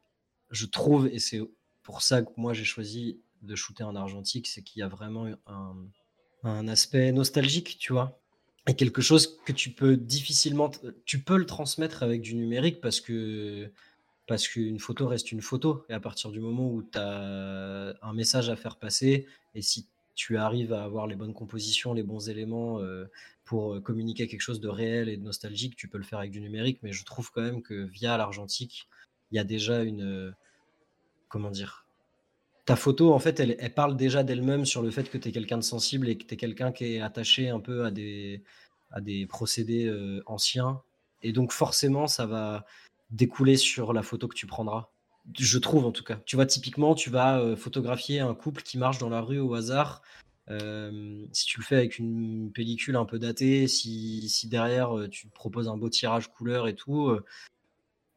je 0.51 0.65
trouve, 0.65 1.07
et 1.07 1.19
c'est 1.19 1.41
pour 1.83 2.01
ça 2.01 2.21
que 2.21 2.29
moi 2.37 2.53
j'ai 2.53 2.63
choisi 2.63 3.19
de 3.41 3.55
shooter 3.55 3.83
en 3.83 3.95
argentique, 3.95 4.47
c'est 4.47 4.61
qu'il 4.61 4.79
y 4.79 4.83
a 4.83 4.87
vraiment 4.87 5.27
un, 5.45 5.75
un, 6.43 6.67
aspect 6.67 7.11
nostalgique, 7.11 7.77
tu 7.79 7.93
vois. 7.93 8.19
Et 8.67 8.75
quelque 8.75 9.01
chose 9.01 9.39
que 9.45 9.53
tu 9.53 9.71
peux 9.71 9.95
difficilement, 9.95 10.69
tu 11.05 11.21
peux 11.21 11.37
le 11.37 11.45
transmettre 11.45 12.03
avec 12.03 12.21
du 12.21 12.35
numérique 12.35 12.81
parce 12.81 12.99
que 12.99 13.71
parce 14.27 14.47
qu'une 14.49 14.79
photo 14.79 15.07
reste 15.07 15.31
une 15.31 15.41
photo. 15.41 15.85
Et 15.89 15.93
à 15.93 15.99
partir 16.01 16.31
du 16.31 16.41
moment 16.41 16.69
où 16.69 16.83
tu 16.83 16.97
as 16.99 17.95
un 18.01 18.13
message 18.13 18.49
à 18.49 18.57
faire 18.57 18.75
passer, 18.75 19.25
et 19.55 19.61
si 19.61 19.87
tu 20.17 20.35
arrives 20.35 20.73
à 20.73 20.83
avoir 20.83 21.05
les 21.05 21.15
bonnes 21.15 21.33
compositions, 21.33 21.93
les 21.93 22.01
bons 22.01 22.27
éléments 22.27 22.81
euh, 22.81 23.05
pour 23.45 23.75
euh, 23.75 23.79
communiquer 23.79 24.27
quelque 24.27 24.41
chose 24.41 24.59
de 24.59 24.67
réel 24.67 25.09
et 25.09 25.15
de 25.15 25.23
nostalgique, 25.23 25.75
tu 25.75 25.87
peux 25.87 25.99
le 25.99 26.03
faire 26.03 26.17
avec 26.17 26.31
du 26.31 26.41
numérique, 26.41 26.79
mais 26.81 26.91
je 26.91 27.05
trouve 27.05 27.31
quand 27.31 27.43
même 27.43 27.61
que 27.61 27.85
via 27.85 28.17
l'argentique, 28.17 28.89
il 29.31 29.35
y 29.35 29.39
a 29.39 29.43
déjà 29.43 29.83
une. 29.83 30.01
Euh, 30.01 30.31
comment 31.29 31.51
dire 31.51 31.85
Ta 32.65 32.75
photo, 32.75 33.13
en 33.13 33.19
fait, 33.19 33.39
elle, 33.39 33.73
parle 33.73 33.95
déjà 33.95 34.23
d'elle-même 34.23 34.65
sur 34.65 34.81
le 34.81 34.89
fait 34.89 35.09
que 35.09 35.17
tu 35.19 35.29
es 35.29 35.31
quelqu'un 35.31 35.57
de 35.57 35.63
sensible 35.63 36.09
et 36.09 36.17
que 36.17 36.25
tu 36.25 36.33
es 36.33 36.37
quelqu'un 36.37 36.71
qui 36.71 36.95
est 36.95 36.99
attaché 36.99 37.49
un 37.49 37.61
peu 37.61 37.85
à 37.85 37.91
des, 37.91 38.43
à 38.91 38.99
des 38.99 39.25
procédés 39.25 39.89
anciens. 40.25 40.81
Et 41.23 41.31
donc, 41.31 41.53
forcément, 41.53 42.07
ça 42.07 42.25
va 42.25 42.65
découler 43.09 43.55
sur 43.55 43.93
la 43.93 44.03
photo 44.03 44.27
que 44.27 44.35
tu 44.35 44.47
prendras 44.47 44.89
je 45.37 45.57
trouve 45.57 45.85
en 45.85 45.91
tout 45.91 46.03
cas. 46.03 46.19
Tu 46.25 46.35
vois, 46.35 46.45
typiquement, 46.45 46.95
tu 46.95 47.09
vas 47.09 47.39
euh, 47.39 47.55
photographier 47.55 48.19
un 48.19 48.33
couple 48.33 48.61
qui 48.61 48.77
marche 48.77 48.97
dans 48.97 49.09
la 49.09 49.21
rue 49.21 49.39
au 49.39 49.53
hasard. 49.53 50.01
Euh, 50.49 51.25
si 51.33 51.45
tu 51.45 51.59
le 51.59 51.65
fais 51.65 51.75
avec 51.75 51.99
une 51.99 52.51
pellicule 52.53 52.95
un 52.95 53.05
peu 53.05 53.19
datée, 53.19 53.67
si, 53.67 54.29
derrière 54.45 54.97
euh, 54.97 55.09
tu 55.09 55.27
proposes 55.27 55.67
un 55.67 55.77
beau 55.77 55.89
tirage 55.89 56.29
couleur 56.29 56.67
et 56.67 56.75
tout, 56.75 57.11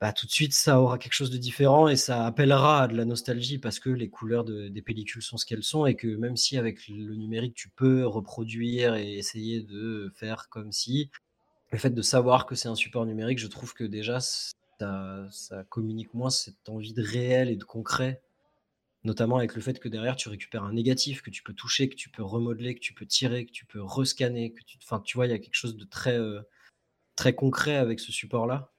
bah, 0.00 0.12
tout 0.12 0.26
de 0.26 0.30
suite 0.30 0.54
ça 0.54 0.80
aura 0.80 0.96
quelque 0.96 1.12
chose 1.12 1.30
de 1.30 1.36
différent 1.36 1.88
et 1.88 1.96
ça 1.96 2.24
appellera 2.24 2.84
à 2.84 2.88
de 2.88 2.96
la 2.96 3.04
nostalgie 3.04 3.58
parce 3.58 3.80
que 3.80 3.90
les 3.90 4.08
couleurs 4.08 4.44
des 4.44 4.82
pellicules 4.82 5.22
sont 5.22 5.36
ce 5.36 5.44
qu'elles 5.44 5.64
sont 5.64 5.86
et 5.86 5.96
que 5.96 6.06
même 6.06 6.36
si 6.36 6.56
avec 6.56 6.88
le 6.88 7.14
numérique 7.16 7.54
tu 7.54 7.68
peux 7.68 8.06
reproduire 8.06 8.94
et 8.94 9.18
essayer 9.18 9.60
de 9.60 10.10
faire 10.14 10.48
comme 10.48 10.72
si, 10.72 11.10
le 11.70 11.78
fait 11.78 11.90
de 11.90 12.02
savoir 12.02 12.46
que 12.46 12.54
c'est 12.54 12.68
un 12.68 12.74
support 12.74 13.06
numérique, 13.06 13.38
je 13.38 13.46
trouve 13.46 13.74
que 13.74 13.84
déjà 13.84 14.20
ça, 14.80 15.64
communique 15.68 16.14
moins 16.14 16.30
cette 16.30 16.68
envie 16.68 16.92
de 16.92 17.02
réel 17.02 17.48
et 17.48 17.56
de 17.56 17.64
concret, 17.64 18.22
notamment 19.04 19.36
avec 19.36 19.54
le 19.54 19.60
fait 19.60 19.78
que 19.78 19.88
derrière 19.88 20.16
tu 20.16 20.28
récupères 20.28 20.64
un 20.64 20.72
négatif 20.72 21.22
que 21.22 21.30
tu 21.30 21.42
peux 21.42 21.54
toucher, 21.54 21.88
que 21.88 21.94
tu 21.94 22.10
peux 22.10 22.22
remodeler, 22.22 22.74
que 22.74 22.80
tu 22.80 22.94
peux 22.94 23.06
tirer, 23.06 23.46
que 23.46 23.52
tu 23.52 23.64
peux 23.66 23.82
rescanner, 23.82 24.54
tu, 24.66 24.78
enfin, 24.82 25.00
tu 25.00 25.16
vois, 25.16 25.26
il 25.26 25.30
y 25.30 25.34
a 25.34 25.38
quelque 25.38 25.54
chose 25.54 25.76
de 25.76 25.84
très, 25.84 26.18
euh, 26.18 26.40
très 27.16 27.34
concret 27.34 27.76
avec 27.76 28.00
ce 28.00 28.12
support-là, 28.12 28.70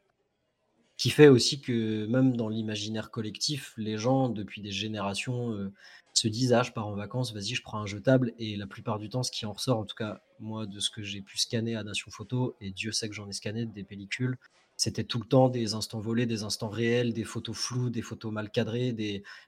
qui 0.98 1.10
fait 1.10 1.30
aussi 1.30 1.62
que 1.62 2.06
même 2.06 2.38
dans 2.38 2.48
l'imaginaire 2.48 3.10
collectif, 3.10 3.74
les 3.78 3.98
gens 3.98 4.30
depuis 4.30 4.62
des 4.62 4.72
générations 4.72 5.52
euh, 5.52 5.74
se 6.14 6.28
disent 6.28 6.54
ah 6.54 6.62
je 6.62 6.72
pars 6.72 6.88
en 6.88 6.94
vacances, 6.94 7.34
vas-y 7.34 7.56
je 7.56 7.64
prends 7.64 7.80
un 7.80 7.88
jetable. 7.88 8.34
Et 8.38 8.56
la 8.56 8.68
plupart 8.68 9.00
du 9.00 9.10
temps 9.10 9.24
ce 9.24 9.32
qui 9.32 9.48
en 9.48 9.54
ressort, 9.54 9.80
en 9.80 9.86
tout 9.86 9.96
cas 9.96 10.22
moi 10.40 10.68
de 10.68 10.80
ce 10.80 10.92
que 10.92 11.02
j'ai 11.02 11.22
pu 11.22 11.40
scanner 11.40 11.76
à 11.76 11.84
Nation 11.84 12.12
Photo 12.12 12.56
et 12.62 12.72
Dieu 12.72 12.92
sait 12.92 13.10
que 13.10 13.16
j'en 13.16 13.28
ai 13.28 13.34
scanné 13.34 13.66
des 13.66 13.84
pellicules, 13.84 14.38
c'était 14.82 15.04
tout 15.04 15.20
le 15.20 15.28
temps 15.28 15.48
des 15.48 15.76
instants 15.76 16.00
volés, 16.00 16.26
des 16.26 16.42
instants 16.42 16.70
réels, 16.70 17.14
des 17.14 17.24
photos 17.24 17.56
floues, 17.56 17.92
des 17.92 18.02
photos 18.02 18.34
mal 18.34 18.50
cadrées, 18.50 18.96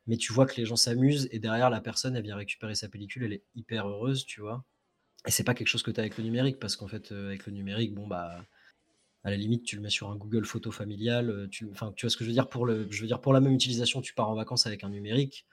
mais 0.06 0.18
tu 0.18 0.32
vois 0.32 0.46
que 0.46 0.56
les 0.58 0.66
gens 0.68 0.76
s'amusent 0.76 1.28
et 1.32 1.40
derrière 1.40 1.72
la 1.72 1.82
personne, 1.82 2.16
elle 2.16 2.22
vient 2.22 2.36
récupérer 2.36 2.76
sa 2.76 2.88
pellicule, 2.88 3.24
elle 3.24 3.34
est 3.34 3.44
hyper 3.56 3.88
heureuse, 3.88 4.28
tu 4.28 4.42
vois. 4.42 4.64
Et 5.26 5.32
c'est 5.32 5.44
pas 5.44 5.56
quelque 5.56 5.70
chose 5.70 5.82
que 5.82 5.90
tu 5.90 6.00
as 6.00 6.04
avec 6.04 6.20
le 6.20 6.24
numérique, 6.24 6.60
parce 6.60 6.76
qu'en 6.76 6.88
fait, 6.88 7.12
euh, 7.12 7.30
avec 7.30 7.48
le 7.48 7.52
numérique, 7.52 7.96
bon, 7.96 8.06
bah, 8.06 8.46
à 9.24 9.32
la 9.32 9.36
limite, 9.36 9.64
tu 9.66 9.76
le 9.76 9.82
mets 9.82 9.90
sur 9.90 10.12
un 10.12 10.18
Google 10.18 10.46
photo 10.46 10.70
familial, 10.70 11.32
euh, 11.32 11.48
tu, 11.48 11.68
enfin, 11.72 11.92
tu 11.96 12.06
vois 12.06 12.12
ce 12.12 12.18
que 12.18 12.24
je 12.24 12.30
veux 12.30 12.36
dire 12.36 12.48
pour 13.20 13.34
la 13.34 13.42
même 13.42 13.54
utilisation, 13.56 14.02
tu 14.02 14.14
pars 14.14 14.30
en 14.30 14.36
vacances 14.36 14.68
avec 14.68 14.84
un 14.84 14.90
numérique, 14.90 15.48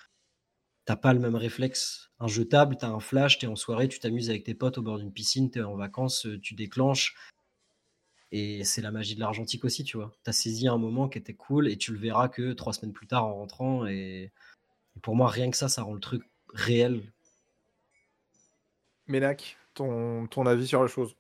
t'as 0.84 0.96
pas 0.96 1.14
le 1.14 1.20
même 1.20 1.36
réflexe. 1.36 2.10
Un 2.18 2.26
jetable, 2.26 2.76
tu 2.78 2.84
as 2.84 2.90
un 2.90 3.00
flash, 3.00 3.38
tu 3.38 3.46
es 3.46 3.48
en 3.48 3.56
soirée, 3.56 3.88
tu 3.88 3.98
t'amuses 3.98 4.28
avec 4.28 4.44
tes 4.44 4.54
potes 4.54 4.76
au 4.76 4.82
bord 4.82 4.98
d'une 4.98 5.14
piscine, 5.14 5.50
tu 5.50 5.60
es 5.60 5.62
en 5.62 5.76
vacances, 5.76 6.26
euh, 6.26 6.38
tu 6.38 6.52
déclenches, 6.54 7.14
et 8.32 8.64
c'est 8.64 8.80
la 8.80 8.90
magie 8.92 9.14
de 9.14 9.20
l'argentique 9.20 9.64
aussi, 9.64 9.84
tu 9.84 9.96
vois. 9.96 10.12
Tu 10.24 10.30
as 10.30 10.32
saisi 10.32 10.68
un 10.68 10.78
moment 10.78 11.08
qui 11.08 11.18
était 11.18 11.34
cool 11.34 11.68
et 11.68 11.76
tu 11.76 11.92
le 11.92 11.98
verras 11.98 12.28
que 12.28 12.52
trois 12.52 12.72
semaines 12.72 12.92
plus 12.92 13.06
tard 13.06 13.26
en 13.26 13.34
rentrant. 13.34 13.86
Et, 13.86 14.30
pour 15.02 15.16
moi, 15.16 15.28
rien 15.28 15.50
que 15.50 15.56
ça, 15.56 15.68
ça 15.68 15.82
rend 15.82 15.94
le 15.94 16.00
truc 16.00 16.22
réel. 16.52 17.12
Ménac, 19.06 19.56
ton, 19.74 20.26
ton 20.28 20.46
avis 20.46 20.66
sur 20.66 20.82
la 20.82 20.88
chose? 20.88 21.16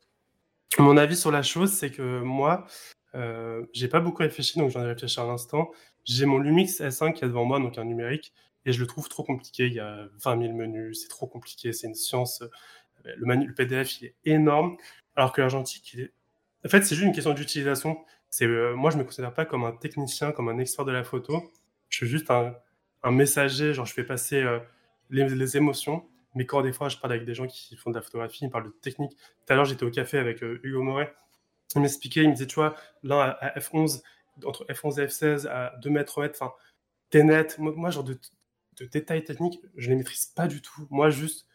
Mon 0.78 0.96
avis 0.96 1.16
sur 1.16 1.32
la 1.32 1.42
chose, 1.42 1.72
c'est 1.72 1.90
que 1.90 2.20
moi, 2.20 2.66
euh, 3.14 3.66
j'ai 3.72 3.88
pas 3.88 4.00
beaucoup 4.00 4.22
réfléchi, 4.22 4.58
donc 4.58 4.70
j'en 4.70 4.82
ai 4.82 4.86
réfléchi 4.86 5.18
à 5.18 5.24
l'instant. 5.24 5.70
J'ai 6.04 6.26
mon 6.26 6.38
Lumix 6.38 6.80
S1 6.80 7.12
qui 7.12 7.24
est 7.24 7.28
devant 7.28 7.44
moi, 7.44 7.58
donc 7.58 7.76
un 7.78 7.84
numérique, 7.84 8.32
et 8.64 8.72
je 8.72 8.80
le 8.80 8.86
trouve 8.86 9.08
trop 9.08 9.24
compliqué. 9.24 9.66
Il 9.66 9.72
y 9.72 9.80
a 9.80 10.08
20 10.24 10.42
000 10.42 10.52
menus, 10.54 11.02
c'est 11.02 11.08
trop 11.08 11.26
compliqué, 11.26 11.72
c'est 11.72 11.88
une 11.88 11.94
science. 11.94 12.44
Le, 13.04 13.26
manu, 13.26 13.46
le 13.46 13.54
PDF, 13.54 14.00
il 14.00 14.06
est 14.06 14.14
énorme, 14.24 14.76
alors 15.16 15.32
que 15.32 15.40
l'argentique, 15.40 15.92
il 15.94 16.00
est... 16.02 16.12
En 16.64 16.68
fait, 16.68 16.82
c'est 16.82 16.94
juste 16.94 17.06
une 17.06 17.14
question 17.14 17.32
d'utilisation. 17.32 18.04
Euh, 18.42 18.76
moi, 18.76 18.90
je 18.90 18.98
me 18.98 19.04
considère 19.04 19.32
pas 19.32 19.44
comme 19.44 19.64
un 19.64 19.72
technicien, 19.72 20.32
comme 20.32 20.48
un 20.48 20.58
expert 20.58 20.84
de 20.84 20.92
la 20.92 21.04
photo. 21.04 21.50
Je 21.88 21.96
suis 21.96 22.06
juste 22.06 22.30
un, 22.30 22.54
messager, 23.10 23.72
genre 23.72 23.86
je 23.86 23.94
fais 23.94 24.04
passer 24.04 24.42
euh, 24.42 24.60
les, 25.08 25.56
émotions. 25.56 26.06
Mais 26.34 26.46
quand 26.46 26.62
des 26.62 26.72
fois, 26.72 26.88
je 26.88 26.96
parle 26.98 27.14
avec 27.14 27.24
des 27.24 27.34
gens 27.34 27.46
qui 27.46 27.76
font 27.76 27.90
de 27.90 27.96
la 27.96 28.02
photographie, 28.02 28.44
ils 28.44 28.50
parlent 28.50 28.66
de 28.66 28.76
technique. 28.82 29.16
Tout 29.16 29.52
à 29.52 29.56
l'heure, 29.56 29.64
j'étais 29.64 29.84
au 29.84 29.90
café 29.90 30.18
avec 30.18 30.42
euh, 30.42 30.60
Hugo 30.62 30.82
Moret. 30.82 31.14
Il 31.74 31.82
m'expliquait, 31.82 32.22
il 32.22 32.28
me 32.28 32.34
disait, 32.34 32.46
tu 32.46 32.56
vois, 32.56 32.76
là, 33.02 33.38
à, 33.40 33.58
F11, 33.58 34.02
entre 34.44 34.64
F11 34.66 35.00
et 35.00 35.06
F16, 35.06 35.48
à 35.48 35.76
2 35.78 35.90
mètres, 35.90 36.20
mètres, 36.20 36.38
enfin, 36.40 36.52
t'es 37.10 37.22
net. 37.24 37.58
Moi, 37.58 37.90
genre 37.90 38.04
de, 38.04 38.18
de, 38.78 38.84
détails 38.86 39.24
techniques, 39.24 39.60
je 39.76 39.88
les 39.88 39.96
maîtrise 39.96 40.26
pas 40.26 40.46
du 40.46 40.60
tout. 40.62 40.86
Moi, 40.90 41.10
juste 41.10 41.46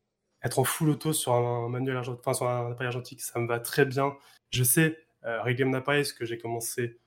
être 0.44 0.60
en 0.60 0.64
full 0.64 0.90
auto 0.90 1.14
sur 1.14 1.34
un 1.34 1.70
manuel 1.70 2.04
sur 2.04 2.48
un 2.48 2.72
appareil 2.72 2.88
argentique, 2.88 3.22
ça 3.22 3.40
me 3.40 3.48
va 3.48 3.60
très 3.60 3.86
bien. 3.86 4.16
Je 4.56 4.64
sais 4.64 4.98
euh, 5.26 5.42
régler 5.42 5.66
mon 5.66 5.74
appareil, 5.74 6.06
ce 6.06 6.14
que 6.14 6.24
j'ai 6.24 6.38
commencé 6.38 6.98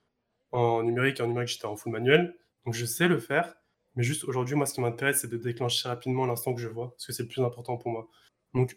en 0.52 0.82
numérique, 0.82 1.20
et 1.20 1.22
en 1.22 1.28
numérique, 1.28 1.48
j'étais 1.48 1.64
en 1.64 1.76
full 1.76 1.92
manuel. 1.92 2.36
Donc, 2.66 2.74
je 2.74 2.84
sais 2.84 3.08
le 3.08 3.18
faire. 3.18 3.56
Mais 3.96 4.02
juste 4.02 4.24
aujourd'hui, 4.24 4.54
moi, 4.54 4.66
ce 4.66 4.74
qui 4.74 4.82
m'intéresse, 4.82 5.22
c'est 5.22 5.30
de 5.30 5.38
déclencher 5.38 5.88
rapidement 5.88 6.26
l'instant 6.26 6.54
que 6.54 6.60
je 6.60 6.68
vois, 6.68 6.90
parce 6.90 7.06
que 7.06 7.12
c'est 7.12 7.22
le 7.22 7.28
plus 7.28 7.42
important 7.42 7.78
pour 7.78 7.90
moi. 7.90 8.08
Donc, 8.52 8.76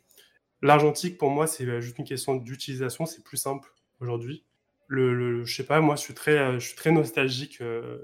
l'argentique, 0.62 1.18
pour 1.18 1.30
moi, 1.30 1.48
c'est 1.48 1.82
juste 1.82 1.98
une 1.98 2.06
question 2.06 2.36
d'utilisation, 2.36 3.06
c'est 3.06 3.24
plus 3.24 3.38
simple 3.38 3.70
aujourd'hui. 4.00 4.46
Le, 4.88 5.14
le, 5.14 5.44
je 5.44 5.54
sais 5.54 5.66
pas, 5.66 5.82
moi, 5.82 5.96
je 5.96 6.02
suis 6.02 6.14
très, 6.14 6.38
euh, 6.38 6.60
je 6.60 6.68
suis 6.68 6.76
très 6.76 6.92
nostalgique 6.92 7.60
euh, 7.62 8.00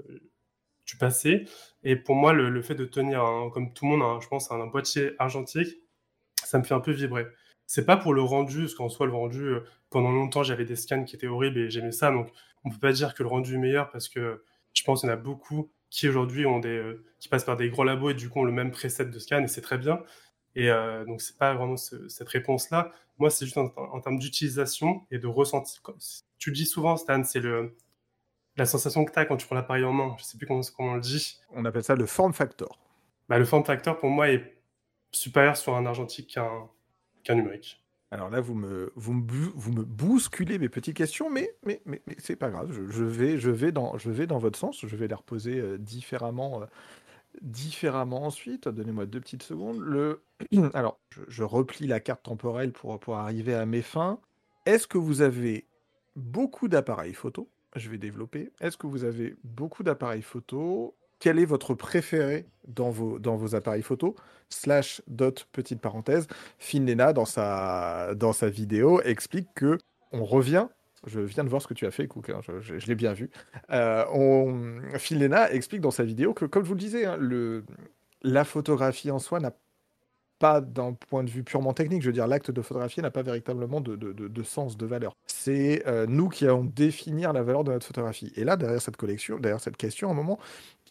du 0.86 0.96
passé. 0.96 1.46
Et 1.82 1.96
pour 1.96 2.14
moi, 2.14 2.32
le, 2.34 2.62
fait 2.62 2.74
de 2.74 2.84
tenir, 2.84 3.24
comme 3.54 3.72
tout 3.72 3.86
le 3.86 3.96
monde, 3.96 4.22
je 4.22 4.28
pense, 4.28 4.50
un, 4.50 4.66
boîtier 4.66 5.12
argentique, 5.18 5.76
ça 6.44 6.58
me 6.58 6.64
fait 6.64 6.74
un 6.74 6.80
peu 6.80 6.92
vibrer. 6.92 7.26
C'est 7.66 7.84
pas 7.84 7.96
pour 7.96 8.14
le 8.14 8.22
rendu, 8.22 8.60
parce 8.60 8.74
qu'en 8.74 8.88
soi, 8.88 9.06
le 9.06 9.12
rendu, 9.12 9.42
euh, 9.42 9.60
pendant 9.90 10.10
longtemps, 10.10 10.42
j'avais 10.42 10.64
des 10.64 10.76
scans 10.76 11.04
qui 11.04 11.16
étaient 11.16 11.26
horribles 11.26 11.58
et 11.58 11.70
j'aimais 11.70 11.92
ça. 11.92 12.10
Donc, 12.10 12.30
on 12.64 12.70
peut 12.70 12.78
pas 12.78 12.92
dire 12.92 13.14
que 13.14 13.22
le 13.22 13.28
rendu 13.28 13.54
est 13.54 13.58
meilleur 13.58 13.90
parce 13.90 14.08
que 14.08 14.42
je 14.74 14.82
pense 14.82 15.00
qu'il 15.00 15.08
y 15.08 15.12
en 15.12 15.14
a 15.14 15.18
beaucoup 15.18 15.70
qui 15.90 16.08
aujourd'hui 16.08 16.44
ont 16.46 16.58
des, 16.58 16.68
euh, 16.68 17.04
qui 17.18 17.28
passent 17.28 17.44
par 17.44 17.56
des 17.56 17.70
gros 17.70 17.84
labos 17.84 18.10
et 18.10 18.14
du 18.14 18.28
coup 18.28 18.40
ont 18.40 18.44
le 18.44 18.52
même 18.52 18.70
preset 18.70 19.06
de 19.06 19.18
scan 19.18 19.42
et 19.42 19.48
c'est 19.48 19.62
très 19.62 19.78
bien. 19.78 20.02
Et 20.54 20.70
euh, 20.70 21.04
donc 21.04 21.22
c'est 21.22 21.38
pas 21.38 21.54
vraiment 21.54 21.76
ce, 21.76 22.08
cette 22.08 22.28
réponse-là. 22.28 22.92
Moi, 23.18 23.30
c'est 23.30 23.44
juste 23.46 23.58
en, 23.58 23.72
en 23.76 24.00
termes 24.00 24.18
d'utilisation 24.18 25.02
et 25.10 25.18
de 25.18 25.26
ressenti. 25.26 25.78
Tu 26.38 26.50
le 26.50 26.56
dis 26.56 26.66
souvent, 26.66 26.96
Stan, 26.96 27.22
c'est 27.24 27.40
le 27.40 27.74
la 28.58 28.66
sensation 28.66 29.04
que 29.04 29.12
tu 29.12 29.18
as 29.18 29.24
quand 29.24 29.36
tu 29.36 29.46
prends 29.46 29.54
l'appareil 29.54 29.84
en 29.84 29.92
main. 29.92 30.16
Je 30.18 30.24
sais 30.24 30.36
plus 30.36 30.46
comment, 30.46 30.60
comment 30.76 30.92
on 30.92 30.94
le 30.96 31.00
dit. 31.00 31.38
On 31.50 31.64
appelle 31.64 31.84
ça 31.84 31.94
le 31.94 32.06
form 32.06 32.32
factor. 32.32 32.78
Bah, 33.28 33.38
le 33.38 33.44
form 33.44 33.64
factor 33.64 33.98
pour 33.98 34.10
moi 34.10 34.30
est 34.30 34.58
supérieur 35.12 35.56
sur 35.56 35.74
un 35.76 35.86
argentique 35.86 36.34
qu'un 36.34 36.68
qu'un 37.22 37.36
numérique. 37.36 37.82
Alors 38.10 38.30
là, 38.30 38.40
vous 38.40 38.54
me, 38.54 38.92
vous, 38.96 39.12
me, 39.12 39.26
vous 39.54 39.72
me 39.72 39.84
bousculez 39.84 40.58
mes 40.58 40.70
petites 40.70 40.96
questions, 40.96 41.28
mais, 41.28 41.54
mais, 41.64 41.82
mais, 41.84 42.00
c'est 42.18 42.36
pas 42.36 42.50
grave. 42.50 42.72
Je, 42.72 42.90
je, 42.90 43.04
vais, 43.04 43.38
je, 43.38 43.50
vais 43.50 43.70
dans, 43.70 43.98
je 43.98 44.10
vais 44.10 44.26
dans 44.26 44.38
votre 44.38 44.58
sens. 44.58 44.84
Je 44.86 44.96
vais 44.96 45.08
les 45.08 45.14
reposer 45.14 45.58
euh, 45.58 45.76
différemment, 45.76 46.62
euh, 46.62 46.66
différemment 47.42 48.24
ensuite. 48.24 48.66
Donnez-moi 48.66 49.04
deux 49.04 49.20
petites 49.20 49.42
secondes. 49.42 49.80
Le... 49.80 50.22
Alors, 50.72 50.98
je, 51.10 51.20
je, 51.28 51.42
replie 51.42 51.86
la 51.86 52.00
carte 52.00 52.22
temporelle 52.22 52.72
pour, 52.72 52.98
pour 52.98 53.16
arriver 53.16 53.54
à 53.54 53.66
mes 53.66 53.82
fins. 53.82 54.18
Est-ce 54.64 54.86
que 54.86 54.98
vous 54.98 55.20
avez 55.20 55.66
beaucoup 56.16 56.68
d'appareils 56.68 57.14
photo? 57.14 57.48
Je 57.76 57.90
vais 57.90 57.98
développer. 57.98 58.50
Est-ce 58.60 58.78
que 58.78 58.86
vous 58.86 59.04
avez 59.04 59.36
beaucoup 59.44 59.82
d'appareils 59.82 60.22
photo? 60.22 60.94
Quel 61.18 61.38
est 61.38 61.44
votre 61.44 61.74
préféré 61.74 62.46
dans 62.66 62.90
vos, 62.90 63.54
appareils 63.54 63.82
photo 63.82 64.14
Slash 64.50 65.02
dot 65.08 65.46
petite 65.52 65.80
parenthèse, 65.80 66.26
Finlena 66.58 67.12
dans 67.12 67.26
sa, 67.26 68.14
dans 68.14 68.32
sa 68.32 68.48
vidéo 68.48 69.00
explique 69.02 69.48
que 69.54 69.78
on 70.12 70.24
revient. 70.24 70.68
Je 71.06 71.20
viens 71.20 71.44
de 71.44 71.48
voir 71.48 71.62
ce 71.62 71.68
que 71.68 71.74
tu 71.74 71.86
as 71.86 71.90
fait, 71.90 72.08
Cook, 72.08 72.30
hein, 72.30 72.40
je, 72.60 72.86
l'ai 72.86 72.94
bien 72.94 73.12
vu. 73.12 73.30
Euh, 73.70 74.04
explique 75.50 75.80
dans 75.80 75.90
sa 75.90 76.02
vidéo 76.02 76.34
que, 76.34 76.44
comme 76.44 76.64
je 76.64 76.68
vous 76.68 76.74
le 76.74 76.80
disais, 76.80 77.04
hein, 77.04 77.18
la 78.22 78.44
photographie 78.44 79.10
en 79.10 79.18
soi 79.18 79.38
n'a 79.38 79.52
pas 80.38 80.60
d'un 80.60 80.92
point 80.92 81.24
de 81.24 81.30
vue 81.30 81.42
purement 81.42 81.72
technique. 81.72 82.02
Je 82.02 82.08
veux 82.08 82.12
dire, 82.12 82.26
l'acte 82.26 82.50
de 82.50 82.62
photographier 82.62 83.02
n'a 83.02 83.10
pas 83.10 83.22
véritablement 83.22 83.80
de, 83.80 83.96
de, 83.96 84.12
de, 84.12 84.42
sens, 84.42 84.76
de 84.76 84.86
valeur. 84.86 85.12
C'est 85.26 85.86
euh, 85.86 86.06
nous 86.08 86.28
qui 86.28 86.44
allons 86.44 86.64
définir 86.64 87.32
la 87.32 87.42
valeur 87.42 87.64
de 87.64 87.72
notre 87.72 87.86
photographie. 87.86 88.32
Et 88.36 88.44
là, 88.44 88.56
derrière 88.56 88.80
cette 88.80 88.96
collection, 88.96 89.38
derrière 89.38 89.60
cette 89.60 89.76
question, 89.76 90.08
à 90.08 90.12
un 90.12 90.14
moment, 90.14 90.38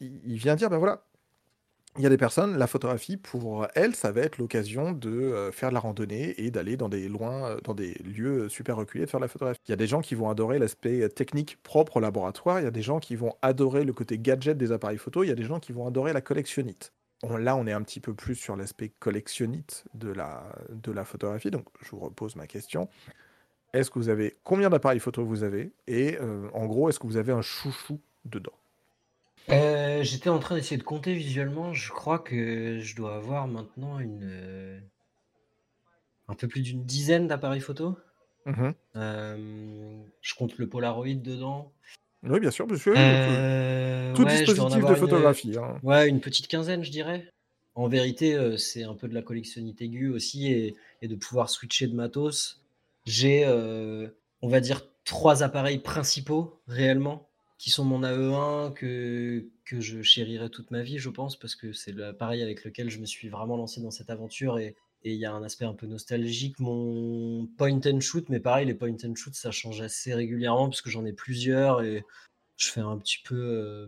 il, 0.01 0.19
il 0.25 0.37
vient 0.37 0.55
dire, 0.55 0.69
ben 0.69 0.77
voilà, 0.77 1.03
il 1.97 2.03
y 2.03 2.05
a 2.05 2.09
des 2.09 2.17
personnes, 2.17 2.57
la 2.57 2.67
photographie, 2.67 3.17
pour 3.17 3.67
elles, 3.73 3.95
ça 3.95 4.11
va 4.11 4.21
être 4.21 4.37
l'occasion 4.37 4.91
de 4.91 5.09
euh, 5.09 5.51
faire 5.51 5.69
de 5.69 5.73
la 5.73 5.79
randonnée 5.79 6.35
et 6.39 6.51
d'aller 6.51 6.77
dans 6.77 6.89
des 6.89 7.09
loin, 7.09 7.45
euh, 7.45 7.57
dans 7.63 7.73
des 7.73 7.95
lieux 7.95 8.49
super 8.49 8.75
reculés, 8.77 9.05
de 9.05 9.09
faire 9.09 9.19
de 9.19 9.25
la 9.25 9.29
photographie. 9.29 9.59
Il 9.67 9.71
y 9.71 9.73
a 9.73 9.77
des 9.77 9.87
gens 9.87 10.01
qui 10.01 10.13
vont 10.13 10.29
adorer 10.29 10.59
l'aspect 10.59 11.09
technique 11.09 11.57
propre 11.63 11.97
au 11.97 11.99
laboratoire, 11.99 12.59
il 12.59 12.63
y 12.63 12.67
a 12.67 12.71
des 12.71 12.83
gens 12.83 12.99
qui 12.99 13.15
vont 13.15 13.33
adorer 13.41 13.83
le 13.83 13.93
côté 13.93 14.19
gadget 14.19 14.57
des 14.57 14.71
appareils 14.71 14.99
photo, 14.99 15.23
il 15.23 15.29
y 15.29 15.31
a 15.31 15.35
des 15.35 15.43
gens 15.43 15.59
qui 15.59 15.71
vont 15.71 15.87
adorer 15.87 16.13
la 16.13 16.21
collectionnite. 16.21 16.93
On, 17.23 17.37
là, 17.37 17.55
on 17.55 17.65
est 17.65 17.71
un 17.71 17.81
petit 17.81 17.99
peu 17.99 18.13
plus 18.13 18.35
sur 18.35 18.55
l'aspect 18.55 18.89
collectionnite 18.99 19.85
de 19.93 20.09
la, 20.09 20.43
de 20.69 20.91
la 20.91 21.03
photographie, 21.03 21.51
donc 21.51 21.65
je 21.81 21.89
vous 21.91 21.99
repose 21.99 22.35
ma 22.35 22.47
question. 22.47 22.89
Est-ce 23.73 23.91
que 23.91 23.99
vous 23.99 24.09
avez 24.09 24.37
combien 24.43 24.69
d'appareils 24.69 24.99
photo 24.99 25.25
vous 25.25 25.43
avez 25.43 25.71
et 25.87 26.17
euh, 26.19 26.49
en 26.53 26.65
gros, 26.65 26.89
est-ce 26.89 26.99
que 26.99 27.07
vous 27.07 27.17
avez 27.17 27.31
un 27.31 27.41
chouchou 27.41 27.99
dedans? 28.25 28.53
Euh, 29.49 30.03
J'étais 30.03 30.29
en 30.29 30.39
train 30.39 30.55
d'essayer 30.55 30.77
de 30.77 30.83
compter 30.83 31.13
visuellement. 31.13 31.73
Je 31.73 31.91
crois 31.91 32.19
que 32.19 32.79
je 32.79 32.95
dois 32.95 33.15
avoir 33.15 33.47
maintenant 33.47 33.99
une 33.99 34.23
euh, 34.23 34.79
un 36.27 36.35
peu 36.35 36.47
plus 36.47 36.61
d'une 36.61 36.83
dizaine 36.83 37.27
d'appareils 37.27 37.61
photo. 37.61 37.97
Mmh 38.45 38.69
euh, 38.95 40.01
je 40.21 40.35
compte 40.35 40.57
le 40.57 40.67
Polaroid 40.67 41.15
dedans. 41.15 41.71
Oui, 42.23 42.39
bien 42.39 42.51
sûr, 42.51 42.67
monsieur. 42.67 42.93
Euh, 42.97 44.13
tout 44.13 44.23
ouais, 44.23 44.45
dispositif 44.45 44.85
de 44.85 44.95
photographie. 44.95 45.49
Une, 45.49 45.57
hein. 45.57 45.79
Ouais, 45.83 46.07
une 46.09 46.19
petite 46.19 46.47
quinzaine, 46.47 46.83
je 46.83 46.91
dirais. 46.91 47.31
En 47.75 47.87
vérité, 47.87 48.33
euh, 48.35 48.57
c'est 48.57 48.83
un 48.83 48.95
peu 48.95 49.07
de 49.07 49.13
la 49.13 49.21
collectionnite 49.21 49.81
aiguë 49.81 50.09
aussi 50.09 50.51
et, 50.51 50.75
et 51.01 51.07
de 51.07 51.15
pouvoir 51.15 51.49
switcher 51.49 51.87
de 51.87 51.95
matos. 51.95 52.61
J'ai, 53.05 53.45
euh, 53.45 54.07
on 54.41 54.49
va 54.49 54.59
dire, 54.59 54.81
trois 55.05 55.43
appareils 55.43 55.77
principaux 55.79 56.59
réellement 56.67 57.27
qui 57.57 57.69
sont 57.69 57.85
mon 57.85 58.03
AE1 58.03 58.73
que, 58.73 59.45
que 59.65 59.79
je 59.79 60.01
chérirai 60.01 60.49
toute 60.49 60.69
ma 60.71 60.83
vie, 60.83 60.99
je 60.99 61.09
pense, 61.09 61.37
parce 61.37 61.55
que 61.55 61.71
c'est 61.71 61.91
l'appareil 61.91 62.43
avec 62.43 62.63
lequel 62.63 62.89
je 62.89 62.99
me 62.99 63.05
suis 63.05 63.29
vraiment 63.29 63.57
lancé 63.57 63.81
dans 63.81 63.91
cette 63.91 64.09
aventure 64.09 64.59
et 64.59 64.75
et 65.07 65.13
il 65.13 65.19
y 65.19 65.25
a 65.25 65.33
un 65.33 65.41
aspect 65.41 65.63
un 65.63 65.73
peu 65.73 65.87
nostalgique. 65.87 66.59
Mon 66.59 67.47
point 67.57 67.79
and 67.85 68.01
shoot, 68.01 68.27
mais 68.27 68.41
pareil, 68.41 68.65
les 68.65 68.73
point 68.73 68.97
and 69.05 69.15
shoot, 69.15 69.33
ça 69.33 69.51
change 69.51 69.79
assez 69.79 70.13
régulièrement 70.13 70.67
parce 70.67 70.81
que 70.81 70.89
j'en 70.89 71.05
ai 71.05 71.13
plusieurs 71.13 71.81
et 71.81 72.03
je 72.57 72.67
fais 72.67 72.81
un 72.81 72.97
petit 72.97 73.19
peu. 73.23 73.35
Euh, 73.35 73.87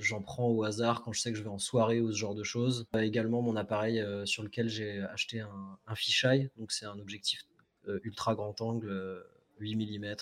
j'en 0.00 0.22
prends 0.22 0.48
au 0.48 0.64
hasard 0.64 1.02
quand 1.02 1.12
je 1.12 1.20
sais 1.20 1.32
que 1.32 1.36
je 1.36 1.42
vais 1.42 1.50
en 1.50 1.58
soirée 1.58 2.00
ou 2.00 2.10
ce 2.10 2.16
genre 2.16 2.34
de 2.34 2.42
choses. 2.42 2.86
Euh, 2.94 3.00
également, 3.00 3.42
mon 3.42 3.56
appareil 3.56 4.00
euh, 4.00 4.24
sur 4.24 4.42
lequel 4.42 4.70
j'ai 4.70 5.00
acheté 5.00 5.40
un, 5.40 5.78
un 5.86 5.94
fisheye, 5.94 6.48
donc 6.56 6.72
c'est 6.72 6.86
un 6.86 6.98
objectif 6.98 7.44
euh, 7.86 8.00
ultra 8.02 8.34
grand 8.34 8.58
angle, 8.62 9.22
8 9.58 9.76
mm 9.76 10.14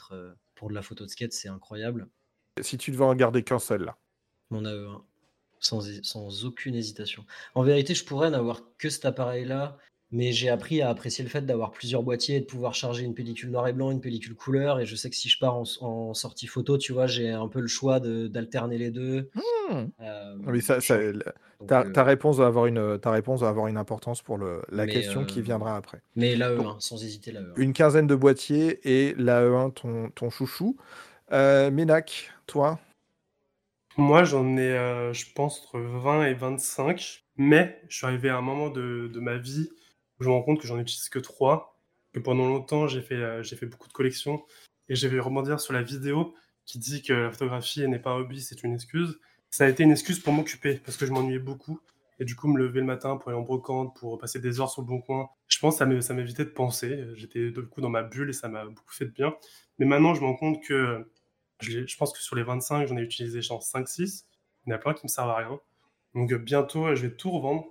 pour 0.57 0.71
de 0.71 0.75
la 0.75 0.83
photo 0.83 1.05
de 1.05 1.11
skate, 1.11 1.33
c'est 1.33 1.49
incroyable. 1.49 2.09
Si 2.61 2.79
tu 2.79 2.91
devais 2.91 3.05
en 3.05 3.15
garder 3.15 3.45
qu'un 3.45 3.61
seul 3.61 3.85
là? 3.85 3.97
Mon 4.51 4.65
AE1 4.65 5.03
sans, 5.61 5.81
sans, 6.03 6.45
aucune 6.45 6.75
hésitation. 6.75 7.25
En 7.55 7.63
vérité, 7.63 7.95
je 7.95 8.05
pourrais 8.05 8.31
n'avoir 8.31 8.63
que 8.79 8.89
cet 8.89 9.05
appareil-là, 9.05 9.77
mais 10.11 10.33
j'ai 10.33 10.49
appris 10.49 10.81
à 10.81 10.89
apprécier 10.89 11.23
le 11.23 11.31
fait 11.31 11.43
d'avoir 11.43 11.71
plusieurs 11.71 12.03
boîtiers 12.03 12.37
et 12.37 12.41
de 12.41 12.47
pouvoir 12.47 12.75
charger 12.75 13.05
une 13.05 13.15
pellicule 13.15 13.51
noir 13.51 13.69
et 13.69 13.73
blanc, 13.73 13.91
une 13.91 14.01
pellicule 14.01 14.35
couleur. 14.35 14.81
Et 14.81 14.87
je 14.87 14.97
sais 14.97 15.11
que 15.11 15.17
si 15.17 15.29
je 15.29 15.39
pars 15.39 15.55
en, 15.55 15.65
en 15.83 16.15
sortie 16.15 16.47
photo, 16.47 16.79
tu 16.79 16.93
vois, 16.93 17.07
j'ai 17.07 17.31
un 17.31 17.49
peu 17.49 17.61
le 17.61 17.67
choix 17.67 18.01
d'alterner 18.01 18.79
les 18.79 18.91
deux. 18.91 19.31
Mmh. 19.35 19.85
Euh, 20.01 20.37
oui, 20.47 20.63
ça, 20.63 20.81
ça 20.81 20.99
ta, 21.67 21.81
euh, 21.81 21.91
ta, 21.91 22.05
réponse 22.05 22.37
va 22.37 22.47
avoir 22.47 22.67
une, 22.67 22.99
ta 22.99 23.11
réponse 23.11 23.41
va 23.41 23.49
avoir 23.49 23.67
une 23.67 23.77
importance 23.77 24.23
pour 24.23 24.39
le, 24.39 24.63
la 24.71 24.87
mais 24.87 24.93
question 24.93 25.23
euh, 25.23 25.25
qui 25.25 25.43
viendra 25.43 25.77
après. 25.77 26.01
Mais 26.17 26.37
l'AE1, 26.37 26.81
sans 26.81 27.03
hésiter, 27.03 27.33
l'AE1. 27.33 27.53
Une 27.57 27.73
quinzaine 27.73 28.07
de 28.07 28.15
boîtiers 28.15 28.81
et 28.85 29.15
l'AE1, 29.15 29.73
ton, 29.73 30.11
ton 30.11 30.31
chouchou. 30.31 30.77
Euh, 31.33 31.71
Ménac, 31.71 32.31
toi? 32.47 32.79
Moi, 33.99 34.23
j'en 34.25 34.57
ai, 34.57 34.61
euh, 34.61 35.13
je 35.13 35.27
pense, 35.35 35.61
entre 35.61 35.81
20 35.81 36.27
et 36.27 36.35
25. 36.35 37.25
Mais 37.37 37.83
je 37.89 37.97
suis 37.97 38.07
arrivé 38.07 38.31
à 38.31 38.37
un 38.37 38.41
moment 38.41 38.71
de, 38.71 39.11
ma 39.21 39.37
vie 39.37 39.69
où 40.19 40.25
je 40.25 40.29
me 40.29 40.35
rends 40.35 40.43
compte 40.43 40.61
que 40.61 40.67
j'en 40.67 40.79
utilise 40.79 41.09
que 41.09 41.19
3. 41.19 41.77
Que 42.13 42.21
pendant 42.21 42.47
longtemps, 42.47 42.87
j'ai 42.87 43.03
fait, 43.03 43.17
euh, 43.17 43.43
j'ai 43.43 43.57
fait 43.57 43.67
beaucoup 43.67 43.89
de 43.89 43.93
collections. 43.93 44.43
Et 44.89 44.95
je 44.95 45.07
vais 45.09 45.21
rebondir 45.21 45.61
sur 45.61 45.73
la 45.73 45.83
vidéo 45.83 46.35
qui 46.65 46.79
dit 46.79 47.03
que 47.03 47.13
la 47.13 47.31
photographie 47.31 47.87
n'est 47.89 47.99
pas 47.99 48.11
un 48.11 48.19
hobby, 48.19 48.41
c'est 48.41 48.63
une 48.63 48.75
excuse. 48.75 49.19
Ça 49.51 49.65
a 49.65 49.69
été 49.69 49.83
une 49.83 49.91
excuse 49.91 50.21
pour 50.21 50.33
m'occuper 50.33 50.81
parce 50.85 50.97
que 50.97 51.05
je 51.05 51.13
m'ennuyais 51.13 51.39
beaucoup. 51.39 51.81
Et 52.21 52.25
du 52.25 52.37
coup, 52.37 52.49
me 52.49 52.59
lever 52.59 52.81
le 52.81 52.87
matin 52.87 53.17
pour 53.17 53.31
aller 53.31 53.39
en 53.39 53.43
brocante, 53.43 53.97
pour 53.97 54.19
passer 54.19 54.39
des 54.41 54.61
heures 54.61 54.71
sur 54.71 54.83
le 54.83 54.87
bon 54.87 55.01
coin. 55.01 55.29
Je 55.49 55.59
pense 55.59 55.79
que 55.79 56.01
ça 56.01 56.15
m'évitait 56.15 56.45
de 56.45 56.51
penser. 56.51 57.05
J'étais 57.15 57.51
du 57.51 57.67
coup 57.67 57.81
dans 57.81 57.91
ma 57.91 58.03
bulle 58.03 58.31
et 58.31 58.33
ça 58.33 58.49
m'a 58.49 58.65
beaucoup 58.65 58.93
fait 58.93 59.07
de 59.07 59.11
bien. 59.11 59.35
Mais 59.79 59.87
maintenant, 59.87 60.15
je 60.15 60.21
me 60.21 60.27
rends 60.27 60.37
compte 60.37 60.63
que 60.63 61.07
je, 61.61 61.97
pense 61.97 62.13
que 62.13 62.21
sur 62.21 62.37
les 62.37 62.43
25, 62.43 62.87
j'en 62.87 62.97
ai 62.97 63.03
utilisé 63.03 63.43
genre 63.43 63.63
5-6. 63.63 64.25
Il 64.67 64.71
y 64.71 64.73
en 64.73 64.77
a 64.77 64.79
plein 64.79 64.95
qui 64.95 65.05
me 65.05 65.09
servent 65.09 65.31
à 65.31 65.37
rien. 65.37 65.61
Donc 66.15 66.33
euh, 66.33 66.39
bientôt, 66.39 66.87
euh, 66.87 66.95
je 66.95 67.07
vais 67.07 67.15
tout 67.15 67.31
revendre. 67.31 67.67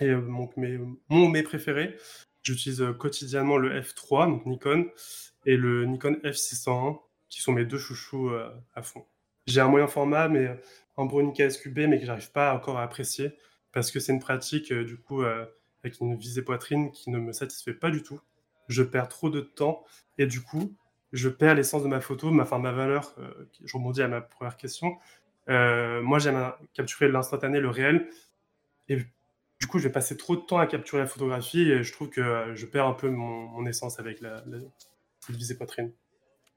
Et 0.00 0.08
euh, 0.08 0.20
donc, 0.20 0.56
mes, 0.56 0.78
mon, 1.08 1.28
mes 1.28 1.42
préférés, 1.42 1.96
j'utilise 2.42 2.82
euh, 2.82 2.92
quotidiennement 2.92 3.56
le 3.56 3.80
F3, 3.80 4.28
donc 4.28 4.46
Nikon, 4.46 4.86
et 5.46 5.56
le 5.56 5.84
Nikon 5.86 6.14
F601, 6.24 6.98
qui 7.28 7.40
sont 7.40 7.52
mes 7.52 7.64
deux 7.64 7.78
chouchous 7.78 8.28
euh, 8.30 8.50
à 8.74 8.82
fond. 8.82 9.04
J'ai 9.46 9.60
un 9.60 9.68
moyen 9.68 9.86
format, 9.86 10.28
mais 10.28 10.46
euh, 10.46 10.54
un 10.96 11.06
Bronica 11.06 11.48
SQB, 11.48 11.78
mais 11.88 11.98
que 11.98 12.06
j'arrive 12.06 12.30
pas 12.32 12.54
encore 12.54 12.78
à 12.78 12.82
apprécier, 12.82 13.32
parce 13.72 13.90
que 13.90 14.00
c'est 14.00 14.12
une 14.12 14.20
pratique, 14.20 14.72
euh, 14.72 14.84
du 14.84 14.96
coup, 14.96 15.22
euh, 15.22 15.46
avec 15.82 16.00
une 16.00 16.16
visée 16.16 16.42
poitrine 16.42 16.90
qui 16.92 17.10
ne 17.10 17.18
me 17.18 17.32
satisfait 17.32 17.74
pas 17.74 17.90
du 17.90 18.02
tout. 18.02 18.20
Je 18.68 18.82
perds 18.82 19.08
trop 19.08 19.30
de 19.30 19.40
temps, 19.40 19.84
et 20.18 20.26
du 20.26 20.40
coup, 20.40 20.74
je 21.12 21.28
perds 21.28 21.54
l'essence 21.54 21.82
de 21.82 21.88
ma 21.88 22.00
photo, 22.00 22.30
ma, 22.30 22.44
ma 22.58 22.72
valeur. 22.72 23.14
euh, 23.18 23.48
je 23.64 23.76
rebondis 23.76 24.02
à 24.02 24.08
ma 24.08 24.20
première 24.20 24.56
question. 24.56 24.96
Euh, 25.48 26.02
moi, 26.02 26.18
j'aime 26.18 26.52
capturer 26.74 27.08
l'instantané, 27.08 27.60
le 27.60 27.68
réel, 27.68 28.08
et 28.88 28.98
du 29.60 29.66
coup, 29.66 29.78
je 29.78 29.88
vais 29.88 29.92
passer 29.92 30.16
trop 30.16 30.36
de 30.36 30.42
temps 30.42 30.58
à 30.58 30.66
capturer 30.66 31.00
la 31.00 31.06
photographie, 31.06 31.70
et 31.70 31.82
je 31.82 31.92
trouve 31.92 32.10
que 32.10 32.20
euh, 32.20 32.54
je 32.54 32.66
perds 32.66 32.86
un 32.86 32.94
peu 32.94 33.10
mon, 33.10 33.66
essence 33.66 33.98
avec 33.98 34.20
la, 34.20 34.44
visée 35.28 35.56
poitrine. 35.56 35.92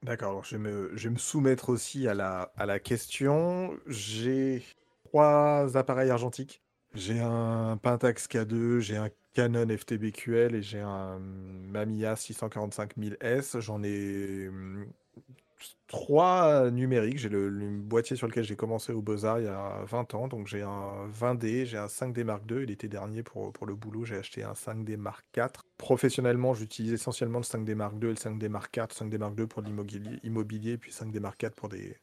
D'accord, 0.02 0.44
je 0.44 0.56
vais 0.56 1.10
me, 1.10 1.18
soumettre 1.18 1.70
aussi 1.70 2.06
à 2.08 2.14
la 2.14 2.78
question. 2.78 3.78
J'ai 3.86 4.62
trois 5.04 5.76
appareils 5.76 6.10
argentiques. 6.10 6.63
J'ai 6.94 7.18
un 7.20 7.76
Pentax 7.76 8.28
K2, 8.28 8.78
j'ai 8.78 8.96
un 8.96 9.08
Canon 9.32 9.66
FTBQL 9.68 10.54
et 10.54 10.62
j'ai 10.62 10.80
un 10.80 11.18
Mamiya 11.18 12.14
645 12.14 12.96
000S. 12.96 13.60
J'en 13.60 13.82
ai 13.82 14.46
hum, 14.48 14.86
trois 15.88 16.70
numériques. 16.70 17.18
J'ai 17.18 17.28
le, 17.28 17.50
boîtier 17.50 18.14
sur 18.14 18.28
lequel 18.28 18.44
j'ai 18.44 18.54
commencé 18.54 18.92
au 18.92 19.02
Beaux-Arts 19.02 19.40
il 19.40 19.46
y 19.46 19.48
a 19.48 19.84
20 19.86 20.14
ans. 20.14 20.28
Donc 20.28 20.46
j'ai 20.46 20.62
un 20.62 21.08
20D, 21.08 21.64
j'ai 21.64 21.78
un 21.78 21.86
5D 21.86 22.22
Mark 22.22 22.44
II. 22.48 22.64
L'été 22.64 22.86
dernier, 22.86 23.24
pour, 23.24 23.52
pour 23.52 23.66
le 23.66 23.74
boulot, 23.74 24.04
j'ai 24.04 24.16
acheté 24.16 24.44
un 24.44 24.52
5D 24.52 24.96
Mark 24.96 25.24
IV. 25.36 25.48
Professionnellement, 25.78 26.54
j'utilise 26.54 26.92
essentiellement 26.92 27.40
le 27.40 27.44
5D 27.44 27.74
Mark 27.74 27.94
II 28.00 28.04
et 28.04 28.10
le 28.10 28.14
5D 28.14 28.48
Mark 28.48 28.76
IV. 28.76 28.84
5D 28.84 29.18
Mark 29.18 29.34
II 29.36 29.46
pour 29.48 29.62
l'immobilier, 29.62 30.20
immobilier, 30.22 30.78
puis 30.78 30.92
5D 30.92 31.18
Mark 31.18 31.42
IV 31.42 31.50
pour 31.50 31.68
des, 31.68 31.96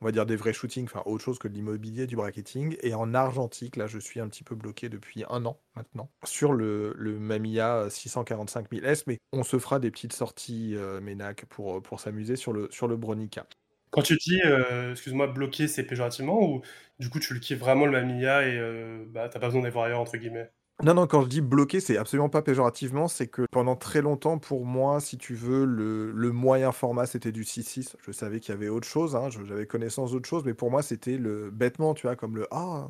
on 0.00 0.04
va 0.06 0.12
dire 0.12 0.26
des 0.26 0.36
vrais 0.36 0.52
shootings, 0.52 0.84
enfin 0.84 1.02
autre 1.06 1.22
chose 1.24 1.38
que 1.38 1.48
de 1.48 1.54
l'immobilier, 1.54 2.06
du 2.06 2.16
bracketing. 2.16 2.76
Et 2.82 2.94
en 2.94 3.14
argentique, 3.14 3.76
là, 3.76 3.86
je 3.86 3.98
suis 3.98 4.20
un 4.20 4.28
petit 4.28 4.44
peu 4.44 4.54
bloqué 4.54 4.88
depuis 4.88 5.24
un 5.28 5.44
an 5.46 5.60
maintenant 5.76 6.10
sur 6.24 6.52
le, 6.52 6.94
le 6.96 7.18
Mamiya 7.18 7.88
645 7.90 8.70
000S, 8.70 9.04
mais 9.06 9.18
on 9.32 9.42
se 9.44 9.58
fera 9.58 9.78
des 9.80 9.90
petites 9.90 10.12
sorties 10.12 10.74
euh, 10.76 11.00
Ménac 11.00 11.44
pour, 11.46 11.82
pour 11.82 12.00
s'amuser 12.00 12.36
sur 12.36 12.52
le, 12.52 12.68
sur 12.70 12.88
le 12.88 12.96
Bronica. 12.96 13.46
Quand 13.90 14.02
tu 14.02 14.16
dis, 14.16 14.40
euh, 14.44 14.90
excuse-moi, 14.92 15.28
bloqué, 15.28 15.68
c'est 15.68 15.84
péjorativement 15.84 16.42
ou 16.42 16.62
du 16.98 17.08
coup 17.10 17.20
tu 17.20 17.32
le 17.34 17.40
kiffes 17.40 17.58
vraiment 17.60 17.86
le 17.86 17.92
Mamiya 17.92 18.46
et 18.48 18.58
euh, 18.58 19.04
bah, 19.08 19.28
t'as 19.28 19.38
pas 19.38 19.46
besoin 19.46 19.62
d'aller 19.62 19.72
voir 19.72 19.84
ailleurs 19.86 20.00
entre 20.00 20.16
guillemets? 20.16 20.50
Non, 20.82 20.92
non, 20.92 21.06
quand 21.06 21.22
je 21.22 21.28
dis 21.28 21.40
bloqué, 21.40 21.78
c'est 21.78 21.96
absolument 21.96 22.28
pas 22.28 22.42
péjorativement, 22.42 23.06
c'est 23.06 23.28
que 23.28 23.42
pendant 23.52 23.76
très 23.76 24.02
longtemps, 24.02 24.38
pour 24.38 24.66
moi, 24.66 25.00
si 25.00 25.16
tu 25.16 25.34
veux, 25.34 25.64
le, 25.64 26.32
moyen 26.32 26.72
format, 26.72 27.06
c'était 27.06 27.30
du 27.30 27.44
6.6. 27.44 27.94
Je 28.04 28.10
savais 28.10 28.40
qu'il 28.40 28.52
y 28.52 28.56
avait 28.56 28.68
autre 28.68 28.86
chose, 28.86 29.14
hein, 29.14 29.28
j'avais 29.30 29.66
connaissance 29.66 30.10
d'autre 30.10 30.28
chose, 30.28 30.42
mais 30.44 30.52
pour 30.52 30.72
moi, 30.72 30.82
c'était 30.82 31.16
le 31.16 31.50
bêtement, 31.50 31.94
tu 31.94 32.08
vois, 32.08 32.16
comme 32.16 32.36
le 32.36 32.48
Ah, 32.50 32.88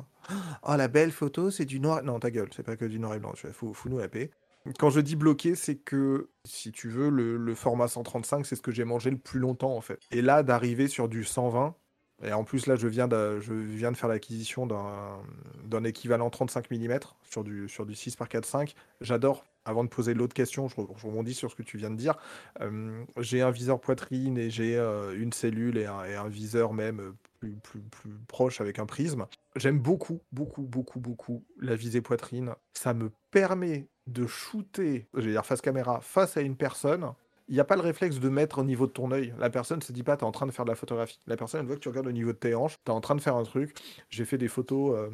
ah, 0.63 0.77
la 0.77 0.87
belle 0.87 1.11
photo, 1.11 1.51
c'est 1.51 1.65
du 1.65 1.79
noir. 1.79 2.01
Non, 2.03 2.19
ta 2.19 2.31
gueule, 2.31 2.49
c'est 2.55 2.63
pas 2.63 2.75
que 2.75 2.85
du 2.85 2.97
noir 2.97 3.13
et 3.13 3.19
blanc, 3.19 3.33
tu 3.35 3.45
vois, 3.45 3.53
fous, 3.53 3.73
fous-nous 3.73 3.99
la 3.99 4.07
paix. 4.07 4.31
Quand 4.79 4.89
je 4.89 4.99
dis 4.99 5.15
bloqué, 5.15 5.53
c'est 5.53 5.75
que, 5.75 6.29
si 6.43 6.71
tu 6.71 6.89
veux, 6.89 7.09
le, 7.09 7.53
format 7.53 7.87
135, 7.87 8.47
c'est 8.47 8.55
ce 8.55 8.63
que 8.63 8.71
j'ai 8.71 8.83
mangé 8.83 9.11
le 9.11 9.17
plus 9.17 9.39
longtemps, 9.39 9.75
en 9.75 9.81
fait. 9.81 9.99
Et 10.09 10.23
là, 10.23 10.41
d'arriver 10.41 10.87
sur 10.87 11.07
du 11.07 11.23
120, 11.23 11.75
et 12.23 12.33
en 12.33 12.43
plus, 12.43 12.65
là, 12.65 12.75
je 12.75 12.87
viens 12.87 13.07
de, 13.07 13.39
je 13.39 13.53
viens 13.53 13.91
de 13.91 13.97
faire 13.97 14.09
l'acquisition 14.09 14.65
d'un 14.65 15.83
équivalent 15.83 16.29
35 16.29 16.71
mm 16.71 16.99
sur 17.35 17.43
du, 17.43 17.67
sur 17.67 17.85
du 17.85 17.95
6 17.95 18.15
par 18.15 18.29
4.5. 18.29 18.73
J'adore. 19.01 19.45
Avant 19.67 19.83
de 19.83 19.89
poser 19.89 20.13
l'autre 20.13 20.35
question, 20.35 20.67
je, 20.67 20.75
re- 20.75 20.97
je 20.97 21.07
rebondis 21.07 21.33
sur 21.33 21.49
ce 21.49 21.55
que 21.55 21.63
tu 21.63 21.77
viens 21.77 21.89
de 21.89 21.95
dire. 21.95 22.15
Euh, 22.61 23.03
j'ai 23.17 23.41
un 23.41 23.49
viseur 23.49 23.81
poitrine 23.81 24.37
et 24.37 24.49
j'ai 24.51 24.77
euh, 24.77 25.19
une 25.19 25.33
cellule 25.33 25.77
et 25.77 25.85
un, 25.85 26.29
viseur 26.29 26.71
même 26.71 26.99
euh, 26.99 27.11
plus, 27.39 27.55
plus, 27.63 27.81
plus 27.81 28.11
proche 28.27 28.61
avec 28.61 28.77
un 28.77 28.85
prisme. 28.85 29.25
J'aime 29.55 29.79
beaucoup, 29.79 30.21
beaucoup, 30.31 30.61
beaucoup, 30.61 30.99
beaucoup 30.99 31.43
la 31.59 31.75
visée 31.75 32.01
poitrine. 32.01 32.53
Ça 32.73 32.93
me 32.93 33.11
permet 33.31 33.87
de 34.05 34.27
shooter, 34.27 35.07
je 35.15 35.21
vais 35.21 35.31
dire 35.31 35.45
face 35.45 35.61
caméra, 35.61 35.99
face 35.99 36.37
à 36.37 36.41
une 36.41 36.55
personne 36.55 37.11
il 37.47 37.53
n'y 37.53 37.59
a 37.59 37.63
pas 37.63 37.75
le 37.75 37.81
réflexe 37.81 38.19
de 38.19 38.29
mettre 38.29 38.57
au 38.59 38.63
niveau 38.63 38.87
de 38.87 38.91
ton 38.91 39.11
œil. 39.11 39.31
La 39.37 39.51
personne 39.51 39.79
se 39.81 39.91
dit 39.91 40.01
pas, 40.01 40.17
tu 40.17 40.23
es 40.23 40.27
en 40.27 40.31
train 40.31 40.47
de 40.47 40.51
faire 40.51 40.65
de 40.65 40.71
la 40.71 40.75
photographie. 40.75 41.19
La 41.27 41.37
personne, 41.37 41.59
elle 41.61 41.67
voit 41.67 41.75
que 41.75 41.81
tu 41.81 41.89
regardes 41.89 42.07
au 42.07 42.11
niveau 42.11 42.31
de 42.31 42.37
tes 42.37 42.55
hanches, 42.55 42.77
tu 42.83 42.91
es 42.91 42.93
en 42.95 43.01
train 43.01 43.15
de 43.15 43.21
faire 43.21 43.35
un 43.35 43.43
truc. 43.43 43.77
J'ai 44.09 44.25
fait 44.25 44.39
des 44.39 44.47
photos. 44.47 45.11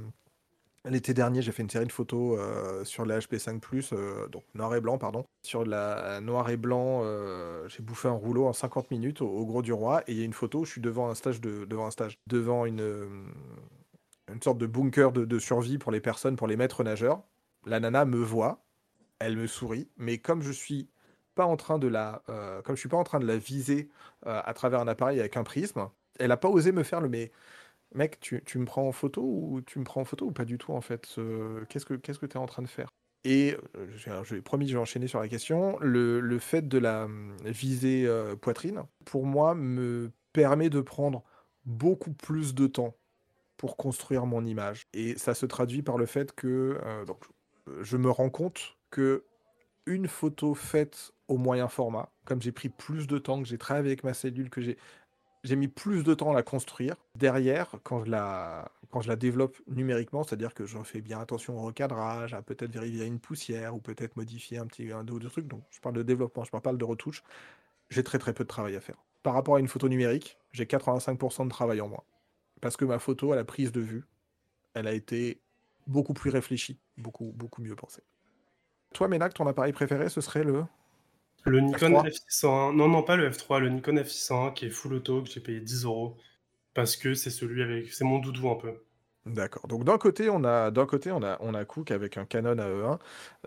L'été 0.89 1.13
dernier, 1.13 1.43
j'ai 1.43 1.51
fait 1.51 1.61
une 1.61 1.69
série 1.69 1.85
de 1.85 1.91
photos 1.91 2.39
euh, 2.39 2.83
sur 2.83 3.05
la 3.05 3.19
HP5 3.19 3.93
euh, 3.93 4.27
donc 4.29 4.43
noir 4.55 4.73
et 4.73 4.81
blanc, 4.81 4.97
pardon. 4.97 5.25
Sur 5.43 5.63
la 5.63 6.19
noir 6.21 6.49
et 6.49 6.57
blanc, 6.57 7.01
euh, 7.03 7.67
j'ai 7.67 7.83
bouffé 7.83 8.07
un 8.07 8.13
rouleau 8.13 8.47
en 8.47 8.53
50 8.53 8.89
minutes 8.89 9.21
au, 9.21 9.45
Gros 9.45 9.61
du 9.61 9.73
Roi. 9.73 10.01
Et 10.07 10.13
il 10.13 10.17
y 10.17 10.21
a 10.23 10.25
une 10.25 10.33
photo 10.33 10.61
où 10.61 10.65
je 10.65 10.71
suis 10.71 10.81
devant 10.81 11.09
un 11.09 11.13
stage, 11.13 11.39
de, 11.39 11.65
devant, 11.65 11.85
un 11.85 11.91
stage 11.91 12.17
devant 12.25 12.65
une, 12.65 12.81
euh, 12.81 13.07
une 14.33 14.41
sorte 14.41 14.57
de 14.57 14.65
bunker 14.65 15.11
de, 15.11 15.23
de 15.23 15.39
survie 15.39 15.77
pour 15.77 15.91
les 15.91 16.01
personnes, 16.01 16.35
pour 16.35 16.47
les 16.47 16.57
maîtres 16.57 16.83
nageurs. 16.83 17.21
La 17.67 17.79
nana 17.79 18.05
me 18.05 18.17
voit, 18.17 18.63
elle 19.19 19.37
me 19.37 19.45
sourit, 19.45 19.87
mais 19.97 20.17
comme 20.17 20.41
je 20.41 20.51
suis 20.51 20.89
pas 21.35 21.45
en 21.45 21.57
train 21.57 21.77
de 21.77 21.87
la, 21.87 22.23
comme 22.65 22.75
je 22.75 22.79
suis 22.79 22.89
pas 22.89 22.97
en 22.97 23.03
train 23.03 23.19
de 23.19 23.27
la 23.27 23.37
viser 23.37 23.89
à 24.25 24.53
travers 24.53 24.79
un 24.79 24.87
appareil 24.87 25.19
avec 25.19 25.37
un 25.37 25.43
prisme, 25.43 25.87
elle 26.19 26.31
a 26.31 26.37
pas 26.37 26.49
osé 26.49 26.71
me 26.71 26.83
faire 26.83 27.01
le 27.01 27.07
mais 27.07 27.31
mec, 27.93 28.19
tu, 28.19 28.41
me 28.57 28.65
prends 28.65 28.87
en 28.87 28.91
photo 28.91 29.21
ou 29.23 29.61
tu 29.61 29.79
me 29.79 29.83
prends 29.83 30.01
en 30.01 30.05
photo 30.05 30.25
ou 30.27 30.31
pas 30.31 30.45
du 30.45 30.57
tout 30.57 30.73
en 30.73 30.81
fait 30.81 31.05
ce- 31.05 31.63
Qu'est-ce 31.65 31.85
que 31.85 31.93
qu'est-ce 31.95 32.19
que 32.19 32.25
tu 32.25 32.37
es 32.37 32.39
en 32.39 32.45
train 32.45 32.61
de 32.61 32.67
faire? 32.67 32.89
Et 33.23 33.55
euh, 33.77 33.87
j'ai 33.95 34.11
j'ai 34.23 34.41
promis, 34.41 34.67
je 34.67 34.73
vais 34.73 34.81
enchaîner 34.81 35.07
sur 35.07 35.19
la 35.19 35.27
question. 35.27 35.77
Le, 35.79 36.39
fait 36.39 36.67
de 36.67 36.77
la 36.77 37.05
hum, 37.05 37.35
visée 37.45 38.05
euh, 38.07 38.35
poitrine, 38.35 38.83
pour 39.05 39.25
moi, 39.25 39.53
me 39.53 40.11
permet 40.33 40.69
de 40.69 40.81
prendre 40.81 41.23
beaucoup 41.65 42.13
plus 42.13 42.55
de 42.55 42.67
temps 42.67 42.95
pour 43.57 43.77
construire 43.77 44.25
mon 44.25 44.45
image. 44.45 44.87
Et 44.93 45.17
ça 45.17 45.35
se 45.35 45.45
traduit 45.45 45.83
par 45.83 45.97
le 45.97 46.07
fait 46.07 46.33
que 46.33 46.79
euh, 46.83 47.05
je 47.81 47.97
me 47.97 48.09
rends 48.09 48.31
compte 48.31 48.75
que 48.89 49.23
une 49.85 50.07
photo 50.07 50.53
faite 50.53 51.11
au 51.27 51.37
moyen 51.37 51.67
format, 51.67 52.11
comme 52.25 52.41
j'ai 52.41 52.51
pris 52.51 52.69
plus 52.69 53.07
de 53.07 53.17
temps, 53.17 53.41
que 53.41 53.47
j'ai 53.47 53.57
travaillé 53.57 53.87
avec 53.87 54.03
ma 54.03 54.13
cellule, 54.13 54.49
que 54.49 54.61
j'ai 54.61 54.77
j'ai 55.43 55.55
mis 55.55 55.67
plus 55.67 56.03
de 56.03 56.13
temps 56.13 56.31
à 56.31 56.33
la 56.33 56.43
construire. 56.43 56.95
Derrière, 57.17 57.75
quand 57.83 58.05
je 58.05 58.11
la, 58.11 58.71
je 58.99 59.11
développe 59.13 59.57
numériquement, 59.67 60.23
c'est-à-dire 60.23 60.53
que 60.53 60.65
j'en 60.65 60.83
fais 60.83 61.01
bien 61.01 61.19
attention 61.19 61.57
au 61.57 61.61
recadrage, 61.61 62.33
à 62.33 62.41
peut-être 62.41 62.71
vérifier 62.71 63.05
une 63.05 63.19
poussière 63.19 63.75
ou 63.75 63.79
peut-être 63.79 64.15
modifier 64.17 64.57
un 64.57 64.67
petit 64.67 64.91
un 64.91 65.07
ou 65.07 65.19
deux 65.19 65.29
trucs. 65.29 65.47
Donc, 65.47 65.63
je 65.71 65.79
parle 65.79 65.95
de 65.95 66.03
développement, 66.03 66.43
je 66.43 66.51
parle 66.51 66.77
de 66.77 66.85
retouche. 66.85 67.23
J'ai 67.89 68.03
très 68.03 68.19
très 68.19 68.33
peu 68.33 68.43
de 68.43 68.49
travail 68.49 68.75
à 68.75 68.81
faire. 68.81 68.97
Par 69.23 69.33
rapport 69.33 69.55
à 69.55 69.59
une 69.59 69.67
photo 69.67 69.89
numérique, 69.89 70.37
j'ai 70.51 70.65
85% 70.65 71.45
de 71.45 71.49
travail 71.49 71.81
en 71.81 71.87
moins. 71.87 72.03
Parce 72.61 72.77
que 72.77 72.85
ma 72.85 72.99
photo 72.99 73.31
à 73.31 73.35
la 73.35 73.43
prise 73.43 73.71
de 73.71 73.81
vue, 73.81 74.03
elle 74.73 74.87
a 74.87 74.93
été 74.93 75.41
beaucoup 75.87 76.13
plus 76.13 76.29
réfléchie, 76.29 76.79
beaucoup, 76.97 77.31
beaucoup 77.35 77.61
mieux 77.61 77.75
pensée. 77.75 78.03
Toi, 78.93 79.07
Ménac, 79.07 79.33
ton 79.33 79.47
appareil 79.47 79.73
préféré, 79.73 80.09
ce 80.09 80.21
serait 80.21 80.43
le. 80.43 80.63
Le 81.43 81.59
Nikon 81.59 82.03
F3. 82.03 82.09
F601, 82.09 82.75
non, 82.75 82.87
non, 82.87 83.03
pas 83.03 83.15
le 83.15 83.29
F3, 83.29 83.59
le 83.59 83.69
Nikon 83.69 83.95
F601 83.95 84.53
qui 84.53 84.65
est 84.67 84.69
full 84.69 84.93
auto, 84.93 85.23
que 85.23 85.29
j'ai 85.29 85.39
payé 85.39 85.59
10 85.59 85.85
euros. 85.85 86.17
Parce 86.73 86.95
que 86.95 87.13
c'est 87.13 87.29
celui 87.31 87.63
avec. 87.63 87.91
C'est 87.91 88.05
mon 88.05 88.19
doudou 88.19 88.49
un 88.49 88.55
peu. 88.55 88.73
D'accord. 89.27 89.67
Donc 89.67 89.83
d'un 89.83 89.99
côté, 89.99 90.29
on 90.31 90.43
a 90.43 90.71
d'un 90.71 90.87
côté 90.87 91.11
on 91.11 91.21
a 91.21 91.37
on 91.41 91.53
a 91.53 91.63
Cook 91.63 91.91
avec 91.91 92.17
un 92.17 92.25
Canon 92.25 92.55
AE1, 92.55 92.97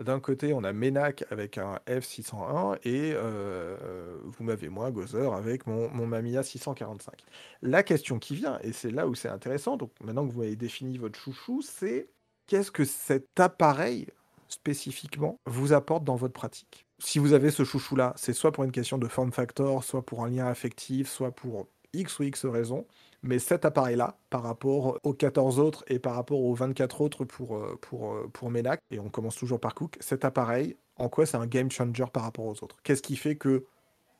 d'un 0.01 0.21
côté 0.21 0.53
on 0.53 0.63
a 0.63 0.71
Menac 0.71 1.25
avec 1.31 1.57
un 1.57 1.79
F601 1.85 2.77
et 2.83 3.11
euh, 3.13 3.75
euh, 3.81 4.17
vous 4.23 4.45
m'avez 4.45 4.69
moi 4.69 4.89
Gozer 4.91 5.33
avec 5.33 5.67
mon, 5.67 5.89
mon 5.89 6.07
Mamiya 6.07 6.43
645. 6.43 7.13
La 7.61 7.83
question 7.83 8.19
qui 8.19 8.35
vient 8.35 8.57
et 8.61 8.71
c'est 8.71 8.89
là 8.91 9.05
où 9.05 9.15
c'est 9.15 9.27
intéressant. 9.27 9.75
Donc 9.75 9.91
maintenant 10.01 10.25
que 10.25 10.31
vous 10.31 10.43
avez 10.43 10.55
défini 10.55 10.97
votre 10.97 11.19
chouchou, 11.19 11.61
c'est 11.61 12.09
qu'est-ce 12.47 12.71
que 12.71 12.85
cet 12.85 13.37
appareil 13.37 14.07
spécifiquement 14.47 15.41
vous 15.45 15.73
apporte 15.73 16.05
dans 16.05 16.15
votre 16.15 16.33
pratique? 16.33 16.84
Si 16.99 17.19
vous 17.19 17.33
avez 17.33 17.51
ce 17.51 17.63
chouchou 17.63 17.95
là, 17.95 18.13
c'est 18.15 18.33
soit 18.33 18.51
pour 18.51 18.63
une 18.63 18.71
question 18.71 18.97
de 18.97 19.07
form 19.07 19.31
factor, 19.31 19.83
soit 19.83 20.05
pour 20.05 20.23
un 20.23 20.29
lien 20.29 20.47
affectif, 20.47 21.09
soit 21.09 21.31
pour 21.35 21.67
X 21.93 22.19
ou 22.19 22.23
X 22.23 22.45
raisons. 22.45 22.87
Mais 23.21 23.39
cet 23.39 23.65
appareil-là, 23.65 24.19
par 24.29 24.43
rapport 24.43 24.99
aux 25.03 25.13
14 25.13 25.59
autres 25.59 25.83
et 25.87 25.99
par 25.99 26.15
rapport 26.15 26.39
aux 26.39 26.53
24 26.53 27.01
autres 27.01 27.25
pour, 27.25 27.57
euh, 27.57 27.77
pour, 27.81 28.13
euh, 28.13 28.29
pour 28.31 28.49
Menac, 28.51 28.79
et 28.91 28.99
on 28.99 29.09
commence 29.09 29.35
toujours 29.35 29.59
par 29.59 29.73
Cook, 29.75 29.97
cet 29.99 30.23
appareil, 30.25 30.77
en 30.95 31.09
quoi 31.09 31.25
c'est 31.25 31.37
un 31.37 31.47
game 31.47 31.69
changer 31.71 32.05
par 32.13 32.23
rapport 32.23 32.45
aux 32.45 32.63
autres? 32.63 32.77
Qu'est-ce 32.83 33.01
qui 33.01 33.15
fait 33.17 33.35
que 33.37 33.65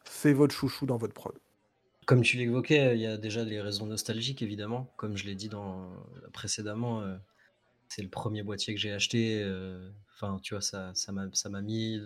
c'est 0.05 0.33
votre 0.33 0.55
chouchou 0.55 0.85
dans 0.87 0.97
votre 0.97 1.13
prod? 1.13 1.39
Comme 2.05 2.21
tu 2.21 2.37
l'évoquais, 2.37 2.95
il 2.95 3.01
y 3.01 3.07
a 3.07 3.17
déjà 3.17 3.43
les 3.43 3.59
raisons 3.61 3.87
nostalgiques, 3.87 4.43
évidemment. 4.43 4.93
Comme 4.97 5.17
je 5.17 5.25
l'ai 5.25 5.33
dit 5.35 5.49
précédemment, 6.33 7.01
euh, 7.01 7.17
c'est 7.89 8.03
le 8.03 8.09
premier 8.09 8.43
boîtier 8.43 8.73
que 8.75 8.79
j'ai 8.81 8.91
acheté. 8.93 9.41
euh, 9.43 9.91
Enfin, 10.15 10.39
tu 10.43 10.53
vois, 10.55 10.61
ça 10.61 10.93
m'a 11.11 11.27
ça 11.33 11.49
m'a 11.49 11.61
mis 11.61 11.99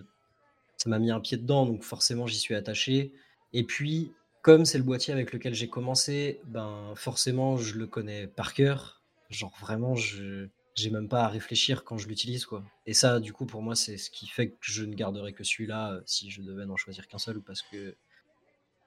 ça 0.81 0.89
m'a 0.89 0.97
mis 0.97 1.11
un 1.11 1.19
pied 1.19 1.37
dedans, 1.37 1.65
donc 1.65 1.83
forcément 1.83 2.25
j'y 2.25 2.39
suis 2.39 2.55
attaché. 2.55 3.13
Et 3.53 3.63
puis, 3.63 4.13
comme 4.41 4.65
c'est 4.65 4.77
le 4.77 4.83
boîtier 4.83 5.13
avec 5.13 5.33
lequel 5.33 5.53
j'ai 5.53 5.67
commencé, 5.67 6.39
ben 6.45 6.93
forcément 6.95 7.57
je 7.57 7.77
le 7.77 7.85
connais 7.85 8.27
par 8.27 8.53
cœur. 8.53 9.03
Genre 9.29 9.53
vraiment, 9.59 9.95
je 9.95 10.47
j'ai 10.75 10.89
même 10.89 11.09
pas 11.09 11.23
à 11.23 11.27
réfléchir 11.27 11.83
quand 11.83 11.97
je 11.97 12.07
l'utilise 12.07 12.45
quoi. 12.45 12.63
Et 12.85 12.93
ça, 12.93 13.19
du 13.19 13.33
coup, 13.33 13.45
pour 13.45 13.61
moi, 13.61 13.75
c'est 13.75 13.97
ce 13.97 14.09
qui 14.09 14.27
fait 14.27 14.51
que 14.51 14.57
je 14.61 14.85
ne 14.85 14.95
garderai 14.95 15.33
que 15.33 15.43
celui-là 15.43 15.93
euh, 15.93 16.01
si 16.05 16.31
je 16.31 16.41
devais 16.41 16.65
n'en 16.65 16.77
choisir 16.77 17.07
qu'un 17.07 17.17
seul, 17.17 17.41
parce 17.41 17.61
que 17.61 17.95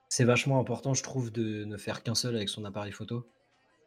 c'est 0.09 0.23
vachement 0.23 0.59
important, 0.59 0.95
je 0.95 1.03
trouve, 1.03 1.31
de 1.31 1.63
ne 1.65 1.77
faire 1.77 2.01
qu'un 2.01 2.15
seul 2.15 2.35
avec 2.35 2.49
son 2.49 2.65
appareil 2.65 2.91
photo. 2.91 3.27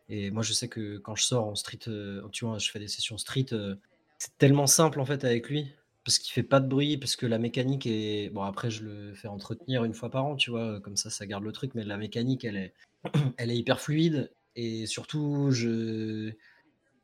Et 0.09 0.31
moi, 0.31 0.45
je 0.45 0.53
sais 0.53 0.69
que 0.69 0.99
quand 0.99 1.17
je 1.17 1.25
sors 1.25 1.47
en 1.47 1.57
street, 1.57 1.89
euh, 1.89 2.23
tu 2.31 2.45
vois, 2.45 2.59
je 2.59 2.71
fais 2.71 2.79
des 2.79 2.87
sessions 2.87 3.19
street, 3.19 3.47
euh, 3.53 3.75
c'est 4.19 4.39
tellement 4.39 4.69
simple 4.69 5.01
en 5.01 5.05
fait 5.05 5.25
avec 5.25 5.49
lui 5.49 5.75
parce 6.07 6.21
qu'il 6.21 6.33
fait 6.33 6.45
pas 6.45 6.61
de 6.61 6.69
bruit, 6.69 6.99
parce 6.99 7.17
que 7.17 7.27
la 7.27 7.39
mécanique 7.39 7.85
est. 7.85 8.31
Bon, 8.31 8.43
après, 8.43 8.71
je 8.71 8.85
le 8.85 9.13
fais 9.15 9.27
entretenir 9.27 9.83
une 9.83 9.93
fois 9.93 10.09
par 10.09 10.25
an, 10.25 10.37
tu 10.37 10.51
vois, 10.53 10.81
comme 10.81 10.97
ça, 10.97 11.11
ça 11.11 11.27
garde 11.27 11.43
le 11.43 11.51
truc, 11.51 11.75
mais 11.75 11.83
la 11.85 11.97
mécanique, 11.97 12.45
elle 12.45 12.57
est, 12.57 12.75
elle 13.39 13.51
est 13.51 13.57
hyper 13.57 13.81
fluide, 13.81 14.33
et 14.55 14.87
surtout, 14.87 15.51
je, 15.51 16.33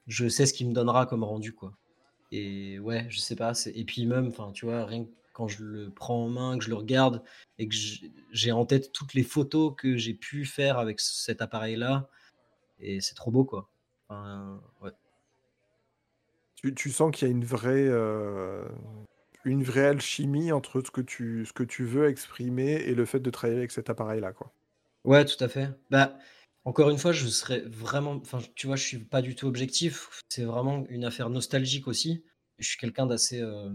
je 0.07 0.29
sais 0.29 0.47
ce 0.47 0.55
qu'il 0.55 0.69
me 0.69 0.73
donnera 0.73 1.07
comme 1.07 1.25
rendu, 1.25 1.53
quoi. 1.53 1.77
Et 2.31 2.79
ouais, 2.79 3.05
je 3.11 3.19
sais 3.19 3.35
pas, 3.35 3.55
et 3.67 3.85
puis 3.85 4.07
même, 4.07 4.29
enfin, 4.29 4.53
tu 4.53 4.67
vois, 4.67 4.87
rien 4.87 5.05
que 5.05 5.11
quand 5.33 5.49
je 5.49 5.65
le 5.65 5.91
prends 5.91 6.25
en 6.27 6.29
main, 6.29 6.57
que 6.57 6.65
je 6.65 6.71
le 6.71 6.77
regarde, 6.77 7.25
et 7.59 7.69
que 7.69 7.75
j'ai 8.31 8.53
en 8.53 8.65
tête 8.67 8.93
toutes 8.93 9.15
les 9.15 9.25
photos 9.25 9.75
que 9.77 9.97
j'ai 9.97 10.15
pu 10.15 10.45
faire 10.45 10.79
avec 10.79 11.01
cet 11.01 11.43
appareil-là, 11.43 12.09
et 12.79 13.01
c'est 13.01 13.17
trop 13.17 13.33
beau, 13.33 13.45
quoi. 13.45 13.69
Enfin, 14.09 14.61
ouais. 14.81 14.93
Tu, 16.77 16.91
sens 16.91 17.11
qu'il 17.11 17.27
y 17.27 17.31
a 17.31 17.35
une 17.35 17.45
vraie, 17.45 17.89
euh, 17.89 18.65
une 19.45 19.65
vraie 19.65 19.87
alchimie 19.87 20.53
entre 20.53 20.81
ce 20.81 20.91
que, 20.91 21.01
tu, 21.01 21.45
ce 21.45 21.53
que 21.53 21.65
tu 21.65 21.85
veux 21.85 22.09
exprimer 22.09 22.75
et 22.75 22.95
le 22.95 23.05
fait 23.05 23.21
de 23.21 23.31
travailler 23.31 23.59
avec 23.59 23.73
cet 23.73 23.91
appareil-là, 23.91 24.33
quoi. 24.33 24.53
Ouais, 25.05 25.25
tout 25.25 25.43
à 25.43 25.49
fait. 25.49 25.71
Bah, 25.91 26.17
encore 26.65 26.91
une 26.91 26.99
fois, 26.99 27.13
je 27.13 27.27
serais 27.27 27.61
vraiment, 27.67 28.13
enfin, 28.13 28.39
tu 28.55 28.69
vois, 28.69 28.77
je 28.77 28.85
suis 28.85 28.99
pas 28.99 29.21
du 29.21 29.35
tout 29.35 29.47
objectif. 29.47 30.23
C'est 30.29 30.45
vraiment 30.45 30.85
une 30.89 31.05
affaire 31.05 31.29
nostalgique 31.29 31.89
aussi. 31.89 32.25
Je 32.59 32.69
suis 32.69 32.79
quelqu'un 32.79 33.07
d'assez, 33.07 33.41
euh, 33.41 33.71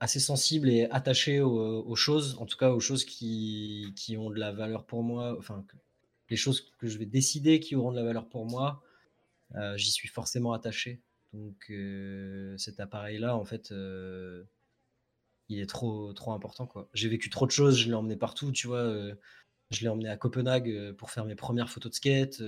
assez 0.00 0.20
sensible 0.20 0.70
et 0.70 0.88
attaché 0.90 1.40
aux, 1.40 1.94
choses, 1.96 2.36
en 2.38 2.46
tout 2.46 2.56
cas 2.56 2.70
aux 2.70 2.80
choses 2.80 3.04
qui, 3.04 3.92
qui 3.96 4.16
ont 4.16 4.30
de 4.30 4.38
la 4.38 4.52
valeur 4.52 4.86
pour 4.86 5.02
moi. 5.02 5.36
Enfin, 5.38 5.64
les 6.30 6.36
choses 6.36 6.72
que 6.78 6.86
je 6.86 6.98
vais 6.98 7.06
décider 7.06 7.60
qui 7.60 7.76
auront 7.76 7.90
de 7.92 7.96
la 7.96 8.04
valeur 8.04 8.28
pour 8.28 8.46
moi, 8.46 8.82
euh, 9.56 9.76
j'y 9.76 9.90
suis 9.90 10.08
forcément 10.08 10.52
attaché. 10.52 11.02
Donc 11.32 11.66
euh, 11.70 12.56
cet 12.58 12.80
appareil-là, 12.80 13.36
en 13.36 13.44
fait, 13.44 13.72
euh, 13.72 14.44
il 15.48 15.60
est 15.60 15.68
trop, 15.68 16.12
trop 16.12 16.32
important. 16.32 16.68
J'ai 16.94 17.08
vécu 17.08 17.30
trop 17.30 17.46
de 17.46 17.50
choses, 17.50 17.78
je 17.78 17.88
l'ai 17.88 17.94
emmené 17.94 18.16
partout, 18.16 18.52
tu 18.52 18.66
vois. 18.66 18.78
Euh, 18.78 19.14
je 19.70 19.82
l'ai 19.82 19.88
emmené 19.88 20.08
à 20.08 20.16
Copenhague 20.16 20.92
pour 20.92 21.10
faire 21.10 21.24
mes 21.24 21.36
premières 21.36 21.70
photos 21.70 21.90
de 21.90 21.96
skate. 21.96 22.42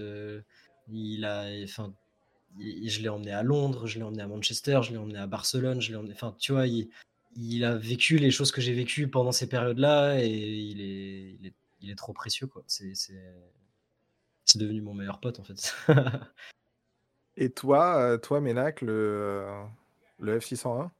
il 0.88 1.24
a, 1.24 1.46
enfin, 1.64 1.94
je 2.58 3.00
l'ai 3.00 3.08
emmené 3.08 3.32
à 3.32 3.42
Londres, 3.44 3.86
je 3.86 3.98
l'ai 3.98 4.04
emmené 4.04 4.22
à 4.22 4.26
Manchester, 4.26 4.80
je 4.82 4.90
l'ai 4.92 4.98
emmené 4.98 5.18
à 5.18 5.26
Barcelone, 5.28 5.80
je 5.80 5.90
l'ai 5.90 5.96
emmené, 5.96 6.12
enfin, 6.14 6.34
tu 6.38 6.52
vois, 6.52 6.66
il, 6.66 7.64
a 7.64 7.76
vécu 7.76 8.18
les 8.18 8.30
choses 8.32 8.50
que 8.52 8.60
j'ai 8.60 8.74
vécues 8.74 9.08
pendant 9.08 9.32
ces 9.32 9.48
périodes-là 9.48 10.22
et 10.22 10.28
il 10.28 10.80
est, 10.80 11.54
il 11.80 11.90
est, 11.90 11.94
trop 11.94 12.12
précieux, 12.12 12.48
quoi. 12.48 12.64
C'est, 12.66 12.94
c'est 12.94 14.58
devenu 14.58 14.80
mon 14.80 14.94
meilleur 14.94 15.20
pote, 15.20 15.38
en 15.38 15.44
fait. 15.44 15.74
Et 17.36 17.50
toi, 17.50 17.96
euh, 17.96 18.18
toi 18.18 18.40
Ménac, 18.40 18.82
le, 18.82 19.46
le 20.18 20.38
F601 20.38 20.90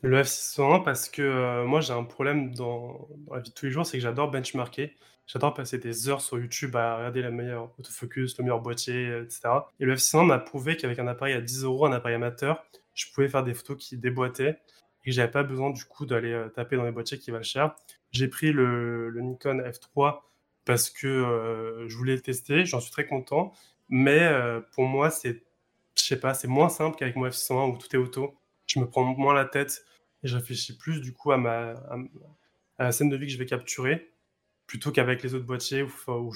Le 0.00 0.22
F601 0.22 0.84
parce 0.84 1.08
que 1.08 1.22
euh, 1.22 1.64
moi 1.64 1.80
j'ai 1.80 1.92
un 1.92 2.04
problème 2.04 2.54
dans, 2.54 3.08
la 3.30 3.40
vie 3.40 3.50
de 3.50 3.54
tous 3.54 3.66
les 3.66 3.72
jours, 3.72 3.84
c'est 3.84 3.98
que 3.98 4.02
j'adore 4.02 4.30
benchmarker. 4.30 4.96
J'adore 5.26 5.54
passer 5.54 5.78
des 5.78 6.08
heures 6.08 6.20
sur 6.20 6.38
YouTube 6.38 6.74
à 6.76 6.96
regarder 6.96 7.22
la 7.22 7.30
meilleure 7.30 7.70
autofocus, 7.78 8.36
le 8.38 8.44
meilleur 8.44 8.60
boîtier, 8.60 9.18
etc. 9.18 9.48
Et 9.80 9.84
le 9.84 9.94
F601 9.94 10.26
m'a 10.26 10.38
prouvé 10.38 10.76
qu'avec 10.76 10.98
un 10.98 11.06
appareil 11.06 11.34
à 11.34 11.40
10 11.40 11.64
euros, 11.64 11.86
un 11.86 11.92
appareil 11.92 12.16
amateur, 12.16 12.64
je 12.94 13.06
pouvais 13.12 13.28
faire 13.28 13.44
des 13.44 13.54
photos 13.54 13.76
qui 13.76 13.96
déboîtaient 13.96 14.58
et 15.04 15.10
que 15.10 15.12
j'avais 15.12 15.30
pas 15.30 15.42
besoin 15.42 15.70
du 15.70 15.84
coup 15.84 16.06
d'aller 16.06 16.32
euh, 16.32 16.48
taper 16.48 16.76
dans 16.76 16.84
les 16.84 16.92
boîtiers 16.92 17.18
qui 17.18 17.30
valent 17.30 17.44
cher. 17.44 17.74
J'ai 18.10 18.28
pris 18.28 18.52
le, 18.52 19.12
Nikon 19.20 19.58
F3 19.58 20.20
parce 20.64 20.90
que 20.90 21.86
je 21.88 21.96
voulais 21.96 22.14
le 22.14 22.20
tester, 22.20 22.66
j'en 22.66 22.78
suis 22.78 22.92
très 22.92 23.06
content. 23.06 23.52
Mais 23.88 24.30
pour 24.72 24.84
moi, 24.84 25.10
c'est 25.10 25.42
je 25.98 26.02
sais 26.02 26.20
pas, 26.20 26.34
c'est 26.34 26.48
moins 26.48 26.68
simple 26.68 26.96
qu'avec 26.96 27.16
mon 27.16 27.26
F601 27.26 27.72
où 27.72 27.78
tout 27.78 27.94
est 27.94 27.98
auto. 27.98 28.34
Je 28.66 28.80
me 28.80 28.86
prends 28.86 29.04
moins 29.04 29.34
la 29.34 29.44
tête 29.44 29.84
et 30.22 30.28
je 30.28 30.36
réfléchis 30.36 30.76
plus 30.76 31.00
du 31.00 31.12
coup 31.12 31.32
à, 31.32 31.36
ma, 31.36 31.74
la 32.78 32.92
scène 32.92 33.08
de 33.08 33.16
vie 33.16 33.26
que 33.26 33.32
je 33.32 33.38
vais 33.38 33.46
capturer 33.46 34.12
plutôt 34.66 34.90
qu'avec 34.90 35.22
les 35.22 35.34
autres 35.34 35.44
boîtiers 35.44 35.82
où, 35.82 36.32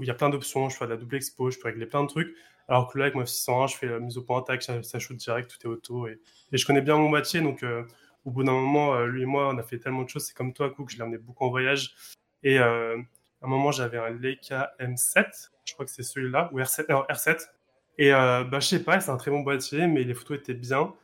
il 0.00 0.06
y 0.06 0.10
a 0.10 0.14
plein 0.14 0.30
d'options, 0.30 0.68
je 0.70 0.76
fais 0.76 0.86
de 0.86 0.90
la 0.90 0.96
double 0.96 1.16
expo, 1.16 1.50
je 1.50 1.58
peux 1.58 1.68
régler 1.68 1.86
plein 1.86 2.02
de 2.02 2.08
trucs. 2.08 2.34
Alors 2.66 2.90
que 2.90 2.98
là, 2.98 3.04
avec 3.04 3.14
mon 3.14 3.24
F601, 3.24 3.72
je 3.72 3.76
fais 3.76 3.86
la 3.86 4.00
mise 4.00 4.16
au 4.16 4.22
point 4.22 4.40
attaque, 4.40 4.62
ça, 4.62 4.98
shoot 4.98 5.16
direct, 5.18 5.50
tout 5.50 5.68
est 5.68 5.70
auto. 5.70 6.08
Et, 6.08 6.18
je 6.50 6.64
connais 6.64 6.80
bien 6.80 6.96
mon 6.96 7.10
boîtier, 7.10 7.42
donc 7.42 7.62
euh, 7.62 7.82
au 8.24 8.30
bout 8.30 8.42
d'un 8.42 8.52
moment, 8.52 8.94
euh, 8.94 9.06
lui 9.06 9.22
et 9.22 9.26
moi, 9.26 9.50
on 9.52 9.58
a 9.58 9.62
fait 9.62 9.78
tellement 9.78 10.02
de 10.02 10.08
choses. 10.08 10.24
C'est 10.24 10.34
comme 10.34 10.54
toi, 10.54 10.70
Cook, 10.70 10.88
je 10.88 10.96
l'ai 10.96 11.02
emmené 11.02 11.18
beaucoup 11.18 11.44
en 11.44 11.50
voyage. 11.50 11.94
Et 12.42 12.58
euh, 12.58 12.96
à 13.42 13.46
un 13.46 13.48
moment, 13.48 13.70
j'avais 13.70 13.98
un 13.98 14.08
Leica 14.10 14.72
M7, 14.80 15.50
je 15.66 15.74
crois 15.74 15.84
que 15.84 15.92
c'est 15.92 16.02
celui-là, 16.02 16.48
ou 16.52 16.58
R7, 16.58 16.86
non, 16.88 17.02
R7, 17.10 17.46
et 17.98 18.12
euh, 18.12 18.44
bah, 18.44 18.60
je 18.60 18.66
sais 18.66 18.82
pas, 18.82 19.00
c'est 19.00 19.10
un 19.10 19.16
très 19.16 19.30
bon 19.30 19.40
boîtier, 19.40 19.86
mais 19.86 20.04
les 20.04 20.14
photos 20.14 20.38
étaient 20.38 20.54
bien. 20.54 20.94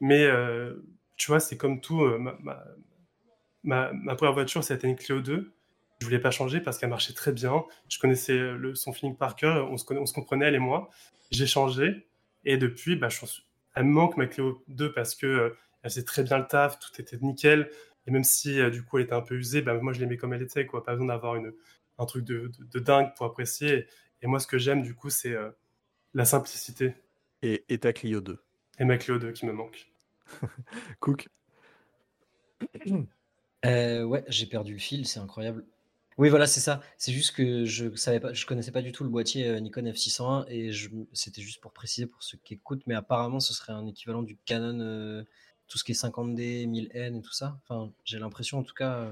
Mais 0.00 0.24
euh, 0.24 0.74
tu 1.16 1.28
vois, 1.28 1.40
c'est 1.40 1.56
comme 1.56 1.80
tout. 1.80 2.02
Euh, 2.02 2.18
ma, 2.18 2.38
ma, 3.62 3.92
ma, 3.92 4.14
première 4.16 4.32
voiture, 4.34 4.64
c'était 4.64 4.88
une 4.88 4.96
Clio 4.96 5.20
2. 5.20 5.52
Je 6.00 6.06
voulais 6.06 6.18
pas 6.18 6.30
changer 6.30 6.60
parce 6.60 6.78
qu'elle 6.78 6.88
marchait 6.90 7.12
très 7.12 7.32
bien. 7.32 7.64
Je 7.88 7.98
connaissais 7.98 8.40
son 8.74 8.92
feeling 8.92 9.16
par 9.16 9.36
cœur. 9.36 9.70
On 9.70 9.76
se, 9.76 9.84
comprenait, 9.84 10.46
elle 10.46 10.54
et 10.54 10.58
moi. 10.58 10.90
J'ai 11.30 11.46
changé. 11.46 12.08
Et 12.44 12.56
depuis, 12.56 12.96
bah, 12.96 13.10
je, 13.10 13.18
elle 13.74 13.84
me 13.84 13.92
manque 13.92 14.16
ma 14.16 14.26
Clio 14.26 14.64
2 14.68 14.92
parce 14.92 15.14
que 15.14 15.26
euh, 15.26 15.56
elle 15.82 15.90
faisait 15.90 16.04
très 16.04 16.22
bien 16.22 16.38
le 16.38 16.46
taf, 16.46 16.78
tout 16.78 17.00
était 17.00 17.18
nickel. 17.20 17.70
Et 18.06 18.10
même 18.10 18.24
si 18.24 18.58
du 18.70 18.82
coup 18.82 18.98
elle 18.98 19.04
était 19.04 19.14
un 19.14 19.20
peu 19.20 19.36
usée, 19.36 19.62
bah, 19.62 19.74
moi 19.74 19.92
je 19.92 20.00
l'aimais 20.00 20.16
comme 20.16 20.32
elle 20.32 20.42
était. 20.42 20.66
Quoi. 20.66 20.82
Pas 20.82 20.92
besoin 20.92 21.08
d'avoir 21.08 21.36
un 21.98 22.06
truc 22.06 22.24
de, 22.24 22.50
dingue 22.80 23.12
pour 23.16 23.26
apprécier. 23.26 23.86
Et 24.22 24.26
moi, 24.26 24.38
ce 24.38 24.46
que 24.46 24.58
j'aime 24.58 24.82
du 24.82 24.94
coup, 24.94 25.10
c'est 25.10 25.36
la 26.14 26.24
simplicité. 26.24 26.94
Et, 27.42 27.78
ta 27.78 27.92
Clio 27.92 28.20
2. 28.20 28.38
Et 28.78 28.84
ma 28.84 28.98
Clio 28.98 29.18
2 29.18 29.32
qui 29.32 29.46
me 29.46 29.52
manque. 29.52 29.90
Cook. 31.00 31.28
Euh, 33.66 34.04
ouais, 34.04 34.24
j'ai 34.26 34.46
perdu 34.46 34.72
le 34.72 34.78
fil, 34.78 35.06
c'est 35.06 35.20
incroyable. 35.20 35.66
Oui, 36.16 36.30
voilà, 36.30 36.46
c'est 36.46 36.60
ça. 36.60 36.80
C'est 36.96 37.12
juste 37.12 37.36
que 37.36 37.66
je 37.66 37.94
savais 37.94 38.18
pas, 38.18 38.32
je 38.32 38.46
connaissais 38.46 38.72
pas 38.72 38.80
du 38.80 38.90
tout 38.90 39.04
le 39.04 39.10
boîtier 39.10 39.48
euh, 39.48 39.60
Nikon 39.60 39.82
F601 39.82 40.46
et 40.48 40.70
c'était 41.12 41.42
juste 41.42 41.60
pour 41.60 41.74
préciser 41.74 42.06
pour 42.06 42.22
ceux 42.22 42.38
qui 42.42 42.54
écoutent, 42.54 42.82
mais 42.86 42.94
apparemment 42.94 43.38
ce 43.38 43.52
serait 43.52 43.74
un 43.74 43.86
équivalent 43.86 44.22
du 44.22 44.38
Canon, 44.46 44.80
euh, 44.80 45.24
tout 45.68 45.76
ce 45.76 45.84
qui 45.84 45.92
est 45.92 45.94
50D, 45.94 46.66
1000N 46.70 47.18
et 47.18 47.20
tout 47.20 47.34
ça. 47.34 47.60
Enfin, 47.68 47.92
j'ai 48.06 48.18
l'impression 48.18 48.58
en 48.60 48.62
tout 48.62 48.72
cas 48.72 49.06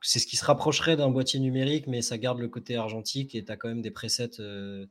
c'est 0.00 0.18
ce 0.18 0.26
qui 0.26 0.38
se 0.38 0.46
rapprocherait 0.46 0.96
d'un 0.96 1.10
boîtier 1.10 1.38
numérique, 1.38 1.88
mais 1.88 2.00
ça 2.00 2.16
garde 2.16 2.38
le 2.38 2.48
côté 2.48 2.76
argentique 2.76 3.34
et 3.34 3.44
tu 3.44 3.52
as 3.52 3.58
quand 3.58 3.68
même 3.68 3.82
des 3.82 3.90
presets 3.90 4.30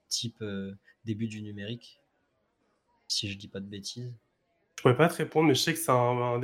type 0.07 0.43
début 1.05 1.27
du 1.27 1.41
numérique, 1.41 2.01
si 3.07 3.31
je 3.31 3.37
dis 3.37 3.47
pas 3.47 3.59
de 3.59 3.67
bêtises. 3.67 4.13
Je 4.77 4.81
pourrais 4.81 4.97
pas 4.97 5.09
te 5.09 5.15
répondre, 5.15 5.47
mais 5.47 5.53
je 5.53 5.61
sais 5.61 5.73
que 5.73 5.79
c'est 5.79 5.91
un, 5.91 6.39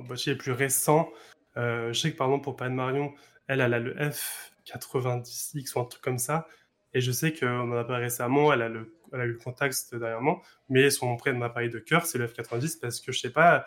boîtier 0.00 0.34
plus 0.34 0.52
récent. 0.52 1.10
Euh, 1.56 1.92
je 1.92 2.00
sais 2.00 2.12
que 2.12 2.16
par 2.16 2.28
exemple 2.28 2.44
pour 2.44 2.56
Pan 2.56 2.70
Marion, 2.70 3.14
elle, 3.46 3.60
a 3.60 3.68
le 3.68 3.94
F90X 3.94 5.76
ou 5.76 5.80
un 5.80 5.84
truc 5.84 6.02
comme 6.02 6.18
ça. 6.18 6.48
Et 6.94 7.00
je 7.00 7.12
sais 7.12 7.32
qu'on 7.32 7.72
en 7.72 7.76
a 7.76 7.84
parlé 7.84 8.04
récemment, 8.04 8.52
elle 8.52 8.62
a, 8.62 8.68
eu 8.68 9.32
le 9.32 9.38
contact 9.38 9.94
derrière 9.94 10.20
moi, 10.20 10.40
mais 10.68 10.90
son 10.90 11.16
prêt 11.16 11.32
de 11.32 11.38
m'appareil 11.38 11.70
de 11.70 11.78
cœur, 11.78 12.06
c'est 12.06 12.18
le 12.18 12.26
F90 12.26 12.80
parce 12.80 13.00
que 13.00 13.12
je 13.12 13.20
sais 13.20 13.30
pas, 13.30 13.66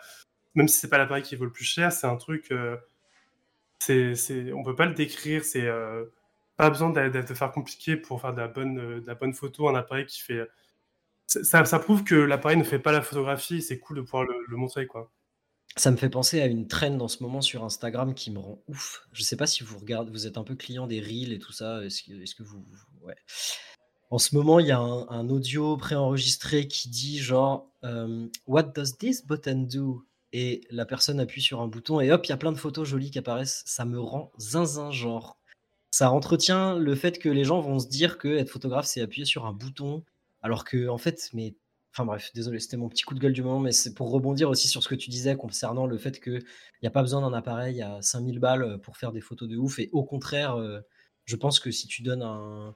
même 0.54 0.68
si 0.68 0.78
c'est 0.78 0.88
pas 0.88 0.98
l'appareil 0.98 1.22
qui 1.22 1.36
vaut 1.36 1.44
le 1.44 1.52
plus 1.52 1.64
cher, 1.64 1.92
c'est 1.92 2.06
un 2.06 2.16
truc, 2.16 2.50
euh, 2.50 2.76
c'est, 3.78 4.52
on 4.52 4.62
peut 4.62 4.74
pas 4.74 4.86
le 4.86 4.94
décrire, 4.94 5.44
c'est, 5.44 5.66
euh, 5.66 6.04
pas 6.62 6.70
besoin 6.70 6.90
de 6.90 7.34
faire 7.34 7.50
compliqué 7.50 7.96
pour 7.96 8.20
faire 8.20 8.32
de 8.32 8.40
la 8.40 8.46
bonne, 8.46 8.78
euh, 8.78 9.00
de 9.00 9.06
la 9.06 9.16
bonne 9.16 9.34
photo, 9.34 9.68
un 9.68 9.74
appareil 9.74 10.06
qui 10.06 10.20
fait. 10.20 10.48
Ça, 11.26 11.64
ça 11.64 11.78
prouve 11.80 12.04
que 12.04 12.14
l'appareil 12.14 12.56
ne 12.56 12.62
fait 12.62 12.78
pas 12.78 12.92
la 12.92 13.02
photographie, 13.02 13.62
c'est 13.62 13.80
cool 13.80 13.96
de 13.96 14.02
pouvoir 14.02 14.24
le, 14.24 14.56
montrer, 14.56 14.86
quoi. 14.86 15.10
Ça 15.76 15.90
me 15.90 15.96
fait 15.96 16.10
penser 16.10 16.40
à 16.40 16.46
une 16.46 16.68
trend 16.68 17.00
en 17.00 17.08
ce 17.08 17.22
moment 17.22 17.40
sur 17.40 17.64
Instagram 17.64 18.14
qui 18.14 18.30
me 18.30 18.38
rend 18.38 18.62
ouf. 18.68 19.08
Je 19.12 19.22
sais 19.22 19.36
pas 19.36 19.46
si 19.46 19.64
vous 19.64 19.76
regardez, 19.76 20.12
vous 20.12 20.26
êtes 20.26 20.38
un 20.38 20.44
peu 20.44 20.54
client 20.54 20.86
des 20.86 21.00
reels 21.00 21.32
et 21.32 21.38
tout 21.38 21.52
ça. 21.52 21.82
Est-ce 21.84 22.02
que, 22.04 22.12
est 22.12 22.36
que 22.36 22.42
vous, 22.44 22.64
ouais. 23.00 23.16
En 24.10 24.18
ce 24.18 24.36
moment, 24.36 24.60
il 24.60 24.66
y 24.66 24.72
a 24.72 24.78
un, 24.78 25.28
audio 25.30 25.76
préenregistré 25.76 26.68
qui 26.68 26.90
dit 26.90 27.18
genre 27.18 27.72
euh, 27.82 28.28
What 28.46 28.74
does 28.74 28.98
this 28.98 29.26
button 29.26 29.66
do 29.68 30.06
Et 30.32 30.60
la 30.70 30.84
personne 30.84 31.18
appuie 31.18 31.42
sur 31.42 31.60
un 31.60 31.66
bouton 31.66 32.00
et 32.00 32.12
hop, 32.12 32.24
il 32.26 32.28
y 32.28 32.32
a 32.32 32.36
plein 32.36 32.52
de 32.52 32.58
photos 32.58 32.86
jolies 32.86 33.10
qui 33.10 33.18
apparaissent. 33.18 33.64
Ça 33.66 33.84
me 33.84 33.98
rend 33.98 34.30
zinzin 34.38 34.92
genre 34.92 35.41
ça 35.92 36.10
entretient 36.10 36.76
le 36.78 36.96
fait 36.96 37.20
que 37.20 37.28
les 37.28 37.44
gens 37.44 37.60
vont 37.60 37.78
se 37.78 37.86
dire 37.86 38.18
que 38.18 38.28
être 38.28 38.50
photographe, 38.50 38.86
c'est 38.86 39.00
appuyer 39.00 39.26
sur 39.26 39.46
un 39.46 39.52
bouton, 39.52 40.04
alors 40.42 40.64
que 40.64 40.88
en 40.88 40.98
fait, 40.98 41.30
mais 41.34 41.54
Enfin 41.94 42.06
bref, 42.06 42.30
désolé, 42.34 42.58
c'était 42.58 42.78
mon 42.78 42.88
petit 42.88 43.02
coup 43.02 43.14
de 43.14 43.20
gueule 43.20 43.34
du 43.34 43.42
moment, 43.42 43.60
mais 43.60 43.72
c'est 43.72 43.92
pour 43.92 44.10
rebondir 44.10 44.48
aussi 44.48 44.66
sur 44.66 44.82
ce 44.82 44.88
que 44.88 44.94
tu 44.94 45.10
disais 45.10 45.36
concernant 45.36 45.86
le 45.86 45.98
fait 45.98 46.22
qu'il 46.22 46.42
n'y 46.82 46.88
a 46.88 46.90
pas 46.90 47.02
besoin 47.02 47.20
d'un 47.20 47.34
appareil 47.36 47.82
à 47.82 48.00
5000 48.00 48.38
balles 48.38 48.62
euh, 48.62 48.78
pour 48.78 48.96
faire 48.96 49.12
des 49.12 49.20
photos 49.20 49.46
de 49.46 49.58
ouf. 49.58 49.78
Et 49.78 49.90
au 49.92 50.02
contraire, 50.02 50.56
euh, 50.56 50.80
je 51.26 51.36
pense 51.36 51.60
que 51.60 51.70
si 51.70 51.86
tu 51.88 52.02
donnes 52.02 52.22
un, 52.22 52.74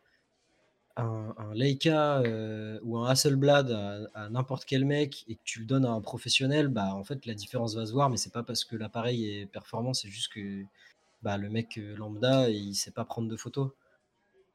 un, 0.97 1.55
Leica 1.55 2.21
euh, 2.21 2.79
ou 2.83 2.99
un 2.99 3.09
Hasselblad 3.09 3.71
à, 4.15 4.29
n'importe 4.29 4.67
quel 4.67 4.85
mec 4.85 5.25
et 5.29 5.37
que 5.37 5.43
tu 5.45 5.61
le 5.61 5.67
donnes 5.67 5.87
à 5.87 5.91
un 5.91 6.03
professionnel, 6.03 6.69
bah 6.69 6.95
en 6.95 7.05
fait 7.05 7.25
la 7.27 7.35
différence 7.35 7.75
va 7.75 7.87
se 7.87 7.93
voir, 7.93 8.11
mais 8.11 8.19
c'est 8.19 8.33
pas 8.33 8.43
parce 8.43 8.65
que 8.65 8.77
l'appareil 8.77 9.31
est 9.31 9.47
performant, 9.47 9.95
c'est 9.95 10.11
juste 10.11 10.33
que 10.33 10.63
bah, 11.23 11.37
le 11.37 11.49
mec 11.51 11.77
lambda 11.77 12.49
il 12.51 12.75
sait 12.75 12.91
pas 12.91 13.05
prendre 13.05 13.29
de 13.29 13.37
photos. 13.37 13.71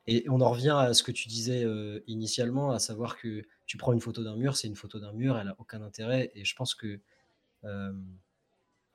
Et 0.07 0.25
on 0.29 0.41
en 0.41 0.49
revient 0.49 0.75
à 0.77 0.93
ce 0.93 1.03
que 1.03 1.11
tu 1.11 1.27
disais 1.27 1.65
initialement, 2.07 2.71
à 2.71 2.79
savoir 2.79 3.17
que 3.17 3.43
tu 3.67 3.77
prends 3.77 3.93
une 3.93 4.01
photo 4.01 4.23
d'un 4.23 4.35
mur, 4.35 4.57
c'est 4.57 4.67
une 4.67 4.75
photo 4.75 4.99
d'un 4.99 5.13
mur, 5.13 5.37
elle 5.37 5.49
a 5.49 5.55
aucun 5.59 5.81
intérêt. 5.81 6.31
Et 6.35 6.43
je 6.43 6.55
pense 6.55 6.73
que 6.73 6.99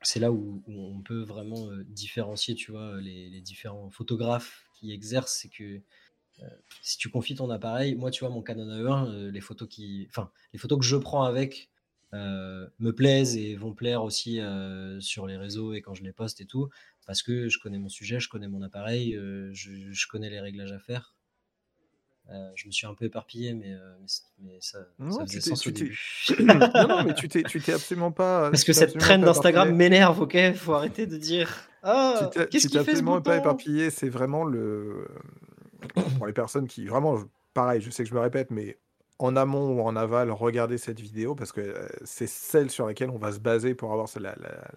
c'est 0.02 0.20
là 0.20 0.32
où, 0.32 0.62
on 0.66 1.00
peut 1.02 1.22
vraiment 1.22 1.68
différencier, 1.86 2.54
tu 2.54 2.72
vois, 2.72 3.00
les, 3.00 3.40
différents 3.40 3.90
photographes 3.90 4.66
qui 4.74 4.92
exercent. 4.92 5.38
C'est 5.42 5.48
que 5.48 5.80
si 6.82 6.98
tu 6.98 7.08
confies 7.08 7.36
ton 7.36 7.50
appareil, 7.50 7.94
moi, 7.94 8.10
tu 8.10 8.24
vois, 8.24 8.34
mon 8.34 8.42
Canon 8.42 8.68
A1, 8.68 9.28
les 9.30 9.40
photos 9.40 9.68
qui, 9.68 10.06
enfin, 10.10 10.30
les 10.52 10.58
photos 10.58 10.78
que 10.78 10.84
je 10.84 10.96
prends 10.96 11.22
avec 11.22 11.70
me 12.16 12.90
plaisent 12.90 13.36
et 13.36 13.54
vont 13.56 13.72
plaire 13.72 14.02
aussi 14.02 14.40
sur 15.00 15.26
les 15.26 15.36
réseaux 15.36 15.72
et 15.72 15.80
quand 15.80 15.94
je 15.94 16.02
les 16.02 16.12
poste 16.12 16.40
et 16.40 16.46
tout 16.46 16.68
parce 17.06 17.22
que 17.22 17.48
je 17.48 17.58
connais 17.58 17.78
mon 17.78 17.88
sujet, 17.88 18.20
je 18.20 18.28
connais 18.28 18.48
mon 18.48 18.62
appareil, 18.62 19.14
euh, 19.14 19.50
je, 19.52 20.06
connais 20.08 20.28
les 20.28 20.40
réglages 20.40 20.72
à 20.72 20.78
faire. 20.78 21.14
Euh, 22.28 22.50
je 22.56 22.66
me 22.66 22.72
suis 22.72 22.88
un 22.88 22.94
peu 22.94 23.04
éparpillé, 23.04 23.54
mais, 23.54 23.72
euh, 23.72 23.94
mais, 24.40 24.58
ça, 24.60 24.80
non, 24.98 25.24
faisait 25.24 25.40
sens 25.40 25.64
au 25.68 25.70
début. 25.70 25.96
non, 26.40 26.58
non, 26.88 27.04
mais 27.04 27.14
tu 27.14 27.28
t'es 27.28 27.72
absolument 27.72 28.10
pas. 28.10 28.50
Parce 28.50 28.64
que 28.64 28.72
cette 28.72 28.98
traîne 28.98 29.20
d'Instagram 29.20 29.72
m'énerve, 29.72 30.20
ok? 30.20 30.54
Faut 30.56 30.72
arrêter 30.72 31.06
de 31.06 31.16
dire. 31.16 31.68
Ah, 31.84 32.28
qu'est-ce 32.50 32.66
qu'il 32.66 32.80
fait 32.80 32.90
absolument 32.90 33.22
pas 33.22 33.36
éparpillé. 33.36 33.90
C'est 33.90 34.08
vraiment 34.08 34.44
le. 34.44 35.06
Pour 36.18 36.26
les 36.26 36.32
personnes 36.32 36.66
qui. 36.66 36.86
Vraiment, 36.86 37.22
pareil, 37.54 37.80
je 37.80 37.90
sais 37.90 38.02
que 38.02 38.10
je 38.10 38.14
me 38.14 38.20
répète, 38.20 38.50
mais 38.50 38.76
en 39.18 39.36
amont 39.36 39.78
ou 39.78 39.80
en 39.80 39.96
aval, 39.96 40.30
regardez 40.30 40.78
cette 40.78 41.00
vidéo 41.00 41.34
parce 41.34 41.52
que 41.52 41.88
c'est 42.04 42.28
celle 42.28 42.70
sur 42.70 42.86
laquelle 42.86 43.10
on 43.10 43.18
va 43.18 43.32
se 43.32 43.38
baser 43.38 43.74
pour 43.74 43.92
avoir 43.92 44.08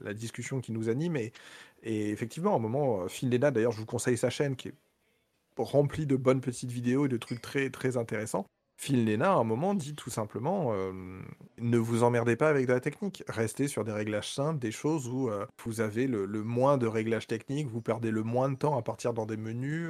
la, 0.02 0.14
discussion 0.14 0.62
qui 0.62 0.72
nous 0.72 0.90
anime. 0.90 1.18
Et, 1.18 1.34
et 1.84 2.10
effectivement, 2.10 2.54
à 2.54 2.56
un 2.56 2.60
moment, 2.60 3.08
Phil 3.08 3.30
Lena, 3.30 3.52
d'ailleurs, 3.52 3.72
je 3.72 3.80
vous 3.80 3.86
conseille 3.86 4.18
sa 4.18 4.30
chaîne 4.30 4.56
qui 4.56 4.70
est 4.70 4.74
remplie 5.58 6.06
de 6.06 6.16
bonnes 6.16 6.42
petites 6.42 6.72
vidéos 6.72 7.06
et 7.06 7.10
de 7.10 7.18
trucs 7.18 7.42
très, 7.42 7.70
très 7.70 7.98
intéressants. 7.98 8.46
Phil 8.78 9.06
Lena, 9.06 9.34
à 9.34 9.36
un 9.36 9.44
moment, 9.44 9.74
dit 9.74 9.94
tout 9.94 10.10
simplement 10.10 10.74
ne 11.58 11.78
vous 11.78 12.04
emmerdez 12.04 12.38
pas 12.38 12.48
avec 12.48 12.66
de 12.66 12.72
la 12.72 12.80
technique. 12.80 13.26
Restez 13.28 13.68
sur 13.68 13.84
des 13.84 13.92
réglages 13.92 14.34
simples, 14.34 14.60
des 14.60 14.72
choses 14.72 15.10
où 15.10 15.30
vous 15.66 15.82
avez 15.82 16.08
le, 16.08 16.28
moins 16.44 16.78
de 16.78 16.88
réglages 16.88 17.28
techniques, 17.28 17.68
vous 17.68 17.82
perdez 17.82 18.10
le 18.10 18.24
moins 18.24 18.50
de 18.50 18.56
temps 18.56 18.78
à 18.78 18.82
partir 18.82 19.14
dans 19.14 19.26
des 19.26 19.36
menus. 19.36 19.90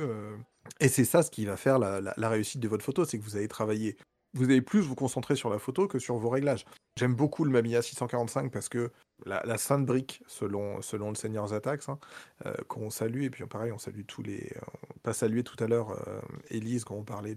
et 0.80 0.88
c'est 0.88 1.06
ça 1.06 1.22
ce 1.22 1.30
qui 1.30 1.46
va 1.46 1.56
faire 1.56 1.78
la, 1.78 2.02
la 2.02 2.30
réussite 2.30 2.62
de 2.62 2.68
votre 2.68 2.84
photo 2.84 3.06
c'est 3.06 3.20
que 3.20 3.24
vous 3.24 3.38
allez 3.38 3.48
travailler 3.48 3.96
vous 4.34 4.46
allez 4.46 4.62
plus 4.62 4.82
vous 4.82 4.96
concentrer 4.96 5.36
sur 5.36 5.50
la 5.50 5.60
photo 5.60 5.88
que 5.88 6.00
sur 6.00 6.18
vos 6.18 6.30
réglages. 6.30 6.66
J'aime 6.98 7.16
beaucoup 7.16 7.46
le 7.46 7.52
Mamiya 7.52 7.82
645 7.82 8.52
parce 8.52 8.70
que 8.70 8.92
la, 9.26 9.58
sainte 9.58 9.86
brique, 9.86 10.22
selon, 10.28 10.82
selon 10.82 11.10
le 11.10 11.16
Seigneur 11.16 11.48
Zatax, 11.48 11.90
hein, 11.90 12.00
euh, 12.46 12.54
qu'on 12.68 12.90
salue, 12.90 13.24
et 13.24 13.30
puis 13.30 13.46
pareil, 13.46 13.72
on 13.72 13.78
salue 13.78 14.02
tous 14.08 14.22
les. 14.22 14.52
Euh, 14.56 14.62
pas 15.04 15.14
salué 15.14 15.44
tout 15.44 15.62
à 15.64 15.68
l'heure 15.68 15.92
euh, 15.92 16.22
Élise 16.50 16.84
quand 16.84 16.96
on 16.96 17.04
parlait 17.04 17.36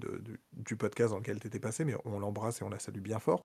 du 0.53 0.77
podcast 0.77 1.11
dans 1.11 1.19
lequel 1.19 1.41
tu 1.41 1.47
étais 1.47 1.61
passé, 1.61 1.85
mais 1.85 1.95
on 2.05 2.19
l'embrasse 2.19 2.61
et 2.61 2.65
on 2.65 2.71
la 2.71 2.79
salue 2.79 3.01
bien 3.01 3.19
fort. 3.19 3.43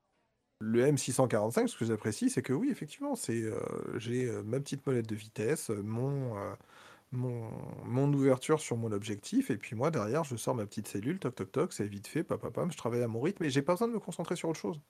Le 0.60 0.84
M645, 0.84 1.68
ce 1.68 1.78
que 1.78 1.84
j'apprécie, 1.84 2.30
c'est 2.30 2.42
que 2.42 2.52
oui, 2.52 2.68
effectivement, 2.70 3.14
c'est 3.14 3.44
j'ai 3.96 4.26
ma 4.42 4.58
petite 4.58 4.84
molette 4.84 5.08
de 5.08 5.14
vitesse, 5.14 5.70
mon 5.70 6.34
mon, 7.12 7.50
mon 7.84 8.12
ouverture 8.12 8.60
sur 8.60 8.76
mon 8.76 8.92
objectif, 8.92 9.50
et 9.50 9.56
puis 9.56 9.74
moi 9.76 9.90
derrière 9.90 10.24
je 10.24 10.36
sors 10.36 10.54
ma 10.54 10.66
petite 10.66 10.88
cellule, 10.88 11.18
toc 11.18 11.34
toc 11.34 11.52
toc, 11.52 11.72
c'est 11.72 11.86
vite 11.86 12.06
fait, 12.06 12.22
papa 12.22 12.50
pam, 12.50 12.70
je 12.70 12.76
travaille 12.76 13.02
à 13.02 13.08
mon 13.08 13.20
rythme 13.20 13.44
et 13.44 13.50
j'ai 13.50 13.62
pas 13.62 13.74
besoin 13.74 13.88
de 13.88 13.94
me 13.94 13.98
concentrer 14.00 14.36
sur 14.36 14.48
autre 14.48 14.60
chose. 14.60 14.80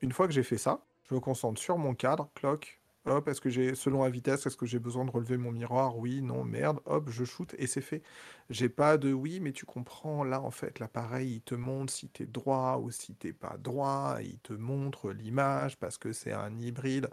Une 0.00 0.12
fois 0.12 0.26
que 0.26 0.32
j'ai 0.32 0.42
fait 0.42 0.58
ça, 0.58 0.84
je 1.08 1.14
me 1.14 1.20
concentre 1.20 1.60
sur 1.60 1.78
mon 1.78 1.94
cadre, 1.94 2.30
clock, 2.34 2.80
hop, 3.06 3.28
est-ce 3.28 3.40
que 3.40 3.50
j'ai, 3.50 3.74
selon 3.74 4.02
la 4.02 4.10
vitesse, 4.10 4.46
est-ce 4.46 4.56
que 4.56 4.66
j'ai 4.66 4.78
besoin 4.78 5.04
de 5.04 5.10
relever 5.10 5.38
mon 5.38 5.52
miroir? 5.52 5.96
Oui, 5.98 6.20
non, 6.22 6.44
merde, 6.44 6.80
hop, 6.84 7.08
je 7.10 7.24
shoot 7.24 7.54
et 7.58 7.66
c'est 7.66 7.80
fait. 7.80 8.02
J'ai 8.50 8.68
pas 8.68 8.98
de 8.98 9.12
oui, 9.12 9.40
mais 9.40 9.52
tu 9.52 9.64
comprends, 9.66 10.24
là 10.24 10.40
en 10.42 10.50
fait, 10.50 10.78
l'appareil 10.78 11.36
il 11.36 11.40
te 11.42 11.54
montre 11.54 11.92
si 11.92 12.08
t'es 12.08 12.26
droit 12.26 12.78
ou 12.82 12.90
si 12.90 13.14
t'es 13.14 13.32
pas 13.32 13.56
droit, 13.58 14.18
il 14.22 14.38
te 14.40 14.52
montre 14.52 15.10
l'image 15.12 15.78
parce 15.78 15.98
que 15.98 16.12
c'est 16.12 16.32
un 16.32 16.58
hybride. 16.58 17.08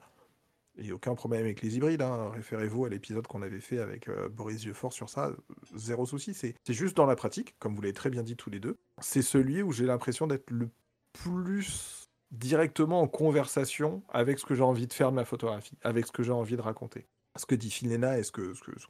A 0.78 0.94
aucun 0.94 1.16
problème 1.16 1.42
avec 1.42 1.62
les 1.62 1.78
hybrides. 1.78 2.02
Hein. 2.02 2.32
Référez-vous 2.34 2.86
à 2.86 2.90
l'épisode 2.90 3.28
qu'on 3.28 3.42
avait 3.42 3.60
fait 3.60 3.80
avec 3.80 4.10
euh, 4.10 4.30
Boris 4.30 4.62
Vieuxfort 4.62 4.94
sur 4.94 5.10
ça. 5.10 5.32
Zéro 5.76 6.06
souci. 6.06 6.34
C'est 6.34 6.56
juste 6.68 6.98
dans 6.98 7.06
la 7.06 7.16
pratique, 7.16 7.56
comme 7.60 7.76
vous 7.76 7.82
l'avez 7.82 7.94
très 7.94 8.10
bien 8.10 8.24
dit 8.24 8.36
tous 8.36 8.50
les 8.50 8.60
deux. 8.60 8.78
C'est 9.02 9.22
celui 9.22 9.62
où 9.62 9.72
j'ai 9.72 9.86
l'impression 9.86 10.28
d'être 10.28 10.50
le 10.52 10.70
plus 11.14 12.10
directement 12.32 13.02
en 13.02 13.08
conversation 13.08 14.04
avec 14.10 14.40
ce 14.40 14.46
que 14.46 14.56
j'ai 14.56 14.64
envie 14.64 14.88
de 14.88 14.94
faire 14.94 15.12
de 15.12 15.16
ma 15.16 15.26
photographie, 15.26 15.78
avec 15.82 16.06
ce 16.08 16.12
que 16.12 16.24
j'ai 16.24 16.32
envie 16.32 16.58
de 16.58 16.62
raconter. 16.62 17.08
Ce 17.38 17.46
que 17.46 17.56
dit 17.56 17.72
Filena 17.72 18.18
et 18.18 18.24
ce 18.24 18.32
que, 18.32 18.54
ce 18.54 18.62
que, 18.62 18.72
ce 18.78 18.88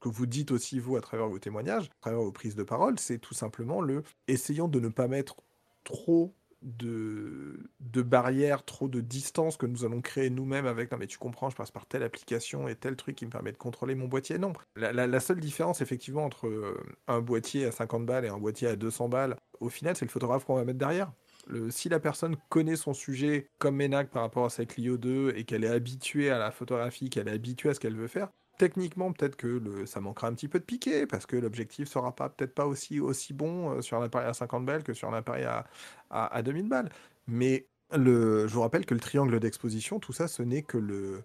que 0.00 0.08
vous 0.08 0.26
dites 0.26 0.50
aussi, 0.50 0.78
vous, 0.78 0.96
à 0.96 1.00
travers 1.00 1.28
vos 1.28 1.38
témoignages, 1.38 1.86
à 1.86 2.00
travers 2.00 2.20
vos 2.20 2.32
prises 2.32 2.56
de 2.56 2.62
parole, 2.62 2.98
c'est 2.98 3.18
tout 3.18 3.34
simplement 3.34 3.80
le 3.80 4.02
essayons 4.28 4.68
de 4.68 4.80
ne 4.80 4.88
pas 4.88 5.08
mettre 5.08 5.36
trop 5.84 6.34
de, 6.62 8.02
barrières, 8.02 8.64
trop 8.64 8.88
de 8.88 9.00
distance 9.00 9.56
que 9.56 9.66
nous 9.66 9.84
allons 9.84 10.00
créer 10.00 10.30
nous-mêmes 10.30 10.66
avec 10.66 10.90
non 10.90 10.98
mais 10.98 11.06
tu 11.06 11.18
comprends, 11.18 11.50
je 11.50 11.56
passe 11.56 11.70
par 11.70 11.86
telle 11.86 12.02
application 12.02 12.68
et 12.68 12.74
tel 12.74 12.96
truc 12.96 13.16
qui 13.16 13.26
me 13.26 13.30
permet 13.30 13.52
de 13.52 13.56
contrôler 13.56 13.94
mon 13.94 14.08
boîtier. 14.08 14.38
Non. 14.38 14.52
La, 14.76 15.20
seule 15.20 15.40
différence 15.40 15.80
effectivement 15.80 16.24
entre 16.24 16.48
euh, 16.48 16.80
un 17.06 17.20
boîtier 17.20 17.66
à 17.66 17.72
50 17.72 18.06
balles 18.06 18.24
et 18.24 18.28
un 18.28 18.38
boîtier 18.38 18.68
à 18.68 18.76
200 18.76 19.08
balles, 19.08 19.36
au 19.60 19.68
final 19.68 19.96
c'est 19.96 20.04
le 20.04 20.10
photographe 20.10 20.44
qu'on 20.44 20.56
va 20.56 20.64
mettre 20.64 20.78
derrière. 20.78 21.12
Si 21.70 21.88
la 21.88 21.98
personne 21.98 22.36
connaît 22.48 22.76
son 22.76 22.94
sujet 22.94 23.48
comme 23.58 23.74
Ménac 23.74 24.10
par 24.10 24.22
rapport 24.22 24.44
à 24.44 24.50
sa 24.50 24.64
Clio 24.64 24.96
2 24.96 25.32
et 25.36 25.44
qu'elle 25.44 25.64
est 25.64 25.68
habituée 25.68 26.30
à 26.30 26.38
la 26.38 26.52
photographie, 26.52 27.10
qu'elle 27.10 27.26
est 27.26 27.32
habituée 27.32 27.70
à 27.70 27.74
ce 27.74 27.80
qu'elle 27.80 27.96
veut 27.96 28.06
faire, 28.06 28.28
techniquement, 28.58 29.12
peut-être 29.12 29.36
que 29.36 29.46
le, 29.46 29.86
ça 29.86 30.00
manquera 30.00 30.28
un 30.28 30.34
petit 30.34 30.48
peu 30.48 30.58
de 30.58 30.64
piqué, 30.64 31.06
parce 31.06 31.26
que 31.26 31.36
l'objectif 31.36 31.88
sera 31.88 32.14
pas 32.14 32.28
peut-être 32.28 32.54
pas 32.54 32.66
aussi, 32.66 33.00
aussi 33.00 33.32
bon 33.32 33.70
euh, 33.72 33.80
sur 33.82 33.98
un 33.98 34.04
appareil 34.04 34.28
à 34.28 34.34
50 34.34 34.64
balles 34.64 34.82
que 34.82 34.94
sur 34.94 35.08
un 35.08 35.14
appareil 35.14 35.44
à, 35.44 35.66
à, 36.10 36.42
2000 36.42 36.68
balles. 36.68 36.90
Mais 37.26 37.66
je 37.92 38.46
vous 38.46 38.60
rappelle 38.60 38.86
que 38.86 38.94
le 38.94 39.00
triangle 39.00 39.38
d'exposition, 39.40 40.00
tout 40.00 40.12
ça, 40.12 40.28
ce 40.28 40.42
n'est 40.42 40.62
que 40.62 40.78
le, 40.78 41.22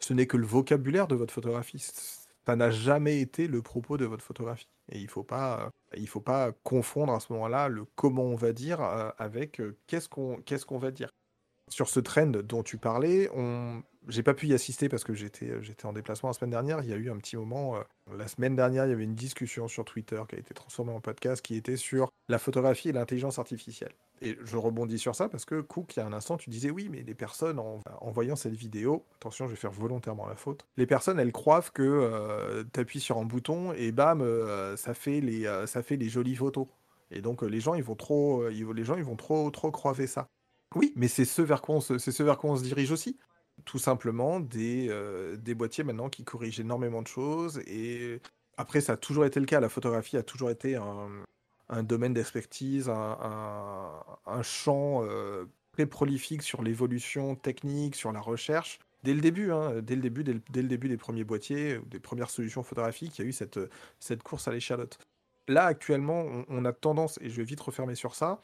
ce 0.00 0.14
n'est 0.14 0.26
que 0.26 0.36
le 0.36 0.46
vocabulaire 0.46 1.08
de 1.08 1.14
votre 1.14 1.32
photographie. 1.32 1.78
Ça 2.46 2.56
n'a 2.56 2.70
jamais 2.70 3.20
été 3.20 3.46
le 3.46 3.62
propos 3.62 3.96
de 3.96 4.04
votre 4.04 4.24
photographie. 4.24 4.68
Et 4.90 4.98
il 4.98 5.04
ne 5.04 5.08
faut, 5.08 5.22
pas, 5.22 5.70
faut 6.06 6.20
pas 6.20 6.52
confondre 6.64 7.12
à 7.12 7.20
ce 7.20 7.32
moment-là 7.32 7.68
le 7.68 7.84
comment 7.94 8.24
on 8.24 8.34
va 8.34 8.52
dire 8.52 8.80
euh, 8.80 9.10
avec 9.18 9.60
euh, 9.60 9.78
qu'est-ce 9.86 10.08
qu'on 10.08 10.36
qu'est-ce 10.42 10.66
qu'on 10.66 10.78
va 10.78 10.90
dire. 10.90 11.10
Sur 11.68 11.88
ce 11.88 12.00
trend 12.00 12.26
dont 12.26 12.62
tu 12.64 12.78
parlais, 12.78 13.30
on, 13.34 13.82
j'ai 14.08 14.22
pas 14.22 14.34
pu 14.34 14.48
y 14.48 14.54
assister 14.54 14.88
parce 14.88 15.04
que 15.04 15.14
j'étais, 15.14 15.50
euh, 15.50 15.62
j'étais 15.62 15.86
en 15.86 15.92
déplacement 15.92 16.28
la 16.28 16.32
semaine 16.32 16.50
dernière. 16.50 16.82
Il 16.82 16.90
y 16.90 16.92
a 16.92 16.96
eu 16.96 17.10
un 17.10 17.16
petit 17.16 17.36
moment, 17.36 17.76
euh, 17.76 17.80
la 18.16 18.26
semaine 18.26 18.56
dernière, 18.56 18.86
il 18.86 18.90
y 18.90 18.92
avait 18.92 19.04
une 19.04 19.14
discussion 19.14 19.68
sur 19.68 19.84
Twitter 19.84 20.20
qui 20.28 20.36
a 20.36 20.38
été 20.38 20.54
transformée 20.54 20.92
en 20.92 21.00
podcast 21.00 21.42
qui 21.42 21.54
était 21.54 21.76
sur 21.76 22.10
la 22.28 22.38
photographie 22.38 22.88
et 22.88 22.92
l'intelligence 22.92 23.38
artificielle. 23.38 23.92
Et 24.20 24.38
je 24.44 24.56
rebondis 24.56 24.98
sur 24.98 25.14
ça 25.14 25.28
parce 25.28 25.44
que 25.44 25.60
Cook, 25.60 25.96
il 25.96 26.00
y 26.00 26.02
a 26.02 26.06
un 26.06 26.12
instant, 26.12 26.36
tu 26.36 26.50
disais 26.50 26.70
oui, 26.70 26.88
mais 26.90 27.02
les 27.02 27.14
personnes, 27.14 27.58
en, 27.58 27.80
voyant 28.12 28.36
cette 28.36 28.54
vidéo, 28.54 29.04
attention, 29.16 29.46
je 29.46 29.50
vais 29.50 29.56
faire 29.56 29.72
volontairement 29.72 30.26
la 30.26 30.36
faute, 30.36 30.64
les 30.76 30.86
personnes, 30.86 31.18
elles 31.18 31.32
croient 31.32 31.62
que 31.74 31.82
euh, 31.82 32.62
tu 32.72 32.80
appuies 32.80 33.00
sur 33.00 33.18
un 33.18 33.24
bouton 33.24 33.72
et 33.72 33.90
bam, 33.90 34.24
ça, 34.76 34.94
fait 34.94 35.20
les, 35.20 35.44
ça 35.66 35.82
fait 35.82 35.96
les 35.96 36.08
jolies 36.08 36.36
photos. 36.36 36.68
Et 37.10 37.20
donc 37.20 37.42
les 37.42 37.60
gens, 37.60 37.74
ils 37.74 37.82
vont 37.82 37.96
trop, 37.96 38.48
les 38.48 38.84
gens, 38.84 38.96
ils 38.96 39.04
vont 39.04 39.16
trop, 39.16 39.50
trop 39.50 39.72
croiser 39.72 40.06
ça. 40.06 40.28
Oui, 40.76 40.92
mais 40.96 41.08
c'est 41.08 41.24
ce 41.24 41.42
vers 41.42 41.60
quoi 41.60 41.80
c'est 41.80 41.98
ce 41.98 42.22
vers 42.22 42.38
quoi 42.38 42.50
on 42.50 42.56
se 42.56 42.62
dirige 42.62 42.92
aussi 42.92 43.18
tout 43.64 43.78
simplement 43.78 44.40
des, 44.40 44.88
euh, 44.90 45.36
des 45.36 45.54
boîtiers 45.54 45.84
maintenant 45.84 46.08
qui 46.08 46.24
corrigent 46.24 46.60
énormément 46.60 47.02
de 47.02 47.06
choses. 47.06 47.58
Et 47.66 48.20
après, 48.56 48.80
ça 48.80 48.94
a 48.94 48.96
toujours 48.96 49.24
été 49.24 49.40
le 49.40 49.46
cas. 49.46 49.60
La 49.60 49.68
photographie 49.68 50.16
a 50.16 50.22
toujours 50.22 50.50
été 50.50 50.76
un, 50.76 51.08
un 51.68 51.82
domaine 51.82 52.14
d'expertise, 52.14 52.88
un, 52.88 54.02
un, 54.26 54.42
champ 54.42 55.04
euh, 55.04 55.46
très 55.72 55.86
prolifique 55.86 56.42
sur 56.42 56.62
l'évolution 56.62 57.34
technique, 57.34 57.96
sur 57.96 58.12
la 58.12 58.20
recherche. 58.20 58.78
Dès 59.04 59.14
le 59.14 59.20
début, 59.20 59.50
hein, 59.50 59.80
dès, 59.82 59.96
le 59.96 60.02
début 60.02 60.22
dès, 60.22 60.62
le, 60.62 60.68
début 60.68 60.88
des 60.88 60.96
premiers 60.96 61.24
boîtiers, 61.24 61.80
des 61.86 61.98
premières 61.98 62.30
solutions 62.30 62.62
photographiques, 62.62 63.18
il 63.18 63.22
y 63.22 63.24
a 63.24 63.28
eu 63.28 63.32
cette, 63.32 63.58
cette 63.98 64.22
course 64.22 64.46
à 64.46 64.52
l'échalote. 64.52 64.98
Là, 65.48 65.64
actuellement, 65.64 66.24
on, 66.48 66.64
a 66.64 66.72
tendance, 66.72 67.18
et 67.20 67.28
je 67.28 67.36
vais 67.36 67.44
vite 67.44 67.60
refermer 67.60 67.96
sur 67.96 68.14
ça, 68.14 68.40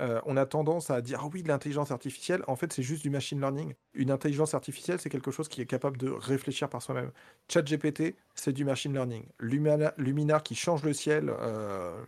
euh, 0.00 0.20
on 0.24 0.36
a 0.36 0.46
tendance 0.46 0.90
à 0.90 1.02
dire 1.02 1.20
ah 1.22 1.28
oui, 1.32 1.42
de 1.42 1.48
l'intelligence 1.48 1.90
artificielle. 1.90 2.42
En 2.46 2.56
fait, 2.56 2.72
c'est 2.72 2.82
juste 2.82 3.02
du 3.02 3.10
machine 3.10 3.40
learning. 3.40 3.74
Une 3.94 4.10
intelligence 4.10 4.54
artificielle, 4.54 4.98
c'est 5.00 5.10
quelque 5.10 5.30
chose 5.30 5.48
qui 5.48 5.60
est 5.60 5.66
capable 5.66 5.98
de 5.98 6.08
réfléchir 6.08 6.68
par 6.68 6.82
soi-même. 6.82 7.10
ChatGPT, 7.48 8.14
c'est 8.34 8.52
du 8.52 8.64
machine 8.64 8.92
learning. 8.92 9.24
Lumina, 9.38 9.92
Luminar 9.98 10.42
qui 10.42 10.54
change 10.54 10.82
le 10.82 10.92
ciel, 10.94 11.30
euh, 11.30 12.02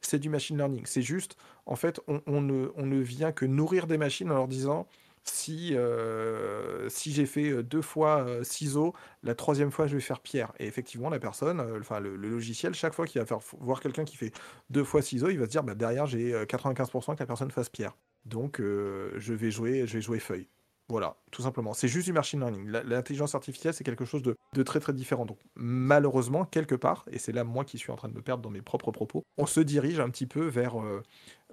c'est 0.00 0.18
du 0.18 0.28
machine 0.28 0.56
learning. 0.58 0.82
C'est 0.84 1.02
juste, 1.02 1.36
en 1.64 1.76
fait, 1.76 2.00
on, 2.06 2.40
ne, 2.42 2.68
on 2.76 2.86
ne 2.86 3.00
vient 3.00 3.32
que 3.32 3.46
nourrir 3.46 3.86
des 3.86 3.96
machines 3.98 4.30
en 4.30 4.34
leur 4.34 4.48
disant 4.48 4.86
si, 5.24 5.74
euh, 5.74 6.88
si 6.88 7.12
j'ai 7.12 7.26
fait 7.26 7.50
euh, 7.50 7.62
deux 7.62 7.82
fois 7.82 8.24
euh, 8.26 8.44
ciseaux, 8.44 8.92
la 9.22 9.34
troisième 9.34 9.70
fois 9.70 9.86
je 9.86 9.94
vais 9.94 10.00
faire 10.00 10.20
pierre. 10.20 10.52
Et 10.58 10.66
effectivement, 10.66 11.10
la 11.10 11.20
personne, 11.20 11.60
enfin 11.80 12.00
le, 12.00 12.16
logiciel, 12.16 12.74
chaque 12.74 12.94
fois 12.94 13.06
qu'il 13.06 13.20
va 13.20 13.26
faire 13.26 13.40
voir 13.60 13.80
quelqu'un 13.80 14.04
qui 14.04 14.16
fait 14.16 14.32
deux 14.70 14.84
fois 14.84 15.02
ciseaux, 15.02 15.30
il 15.30 15.38
va 15.38 15.46
se 15.46 15.50
dire 15.50 15.62
bah, 15.62 15.74
derrière 15.74 16.06
j'ai 16.06 16.32
95% 16.32 17.14
que 17.14 17.20
la 17.20 17.26
personne 17.26 17.50
fasse 17.50 17.68
pierre. 17.68 17.96
Donc 18.24 18.58
je 18.60 19.32
vais 19.32 19.50
jouer, 19.50 19.86
je 19.86 19.94
vais 19.94 20.00
jouer 20.00 20.18
feuille. 20.18 20.48
Voilà, 20.88 21.16
tout 21.30 21.42
simplement. 21.42 21.72
C'est 21.72 21.88
juste 21.88 22.06
du 22.06 22.12
machine 22.12 22.40
learning. 22.40 22.68
L'intelligence 22.68 23.34
artificielle, 23.34 23.72
c'est 23.72 23.84
quelque 23.84 24.04
chose 24.04 24.22
de, 24.22 24.62
très 24.62 24.78
très 24.78 24.92
différent. 24.92 25.24
Donc 25.24 25.38
malheureusement, 25.54 26.44
quelque 26.44 26.74
part, 26.74 27.04
et 27.10 27.18
c'est 27.18 27.32
là 27.32 27.44
moi 27.44 27.64
qui 27.64 27.78
suis 27.78 27.90
en 27.90 27.96
train 27.96 28.08
de 28.08 28.14
me 28.14 28.20
perdre 28.20 28.42
dans 28.42 28.50
mes 28.50 28.60
propres 28.60 28.90
propos, 28.90 29.24
on 29.38 29.46
se 29.46 29.60
dirige 29.60 30.00
un 30.00 30.10
petit 30.10 30.26
peu 30.26 30.44
vers 30.44 30.74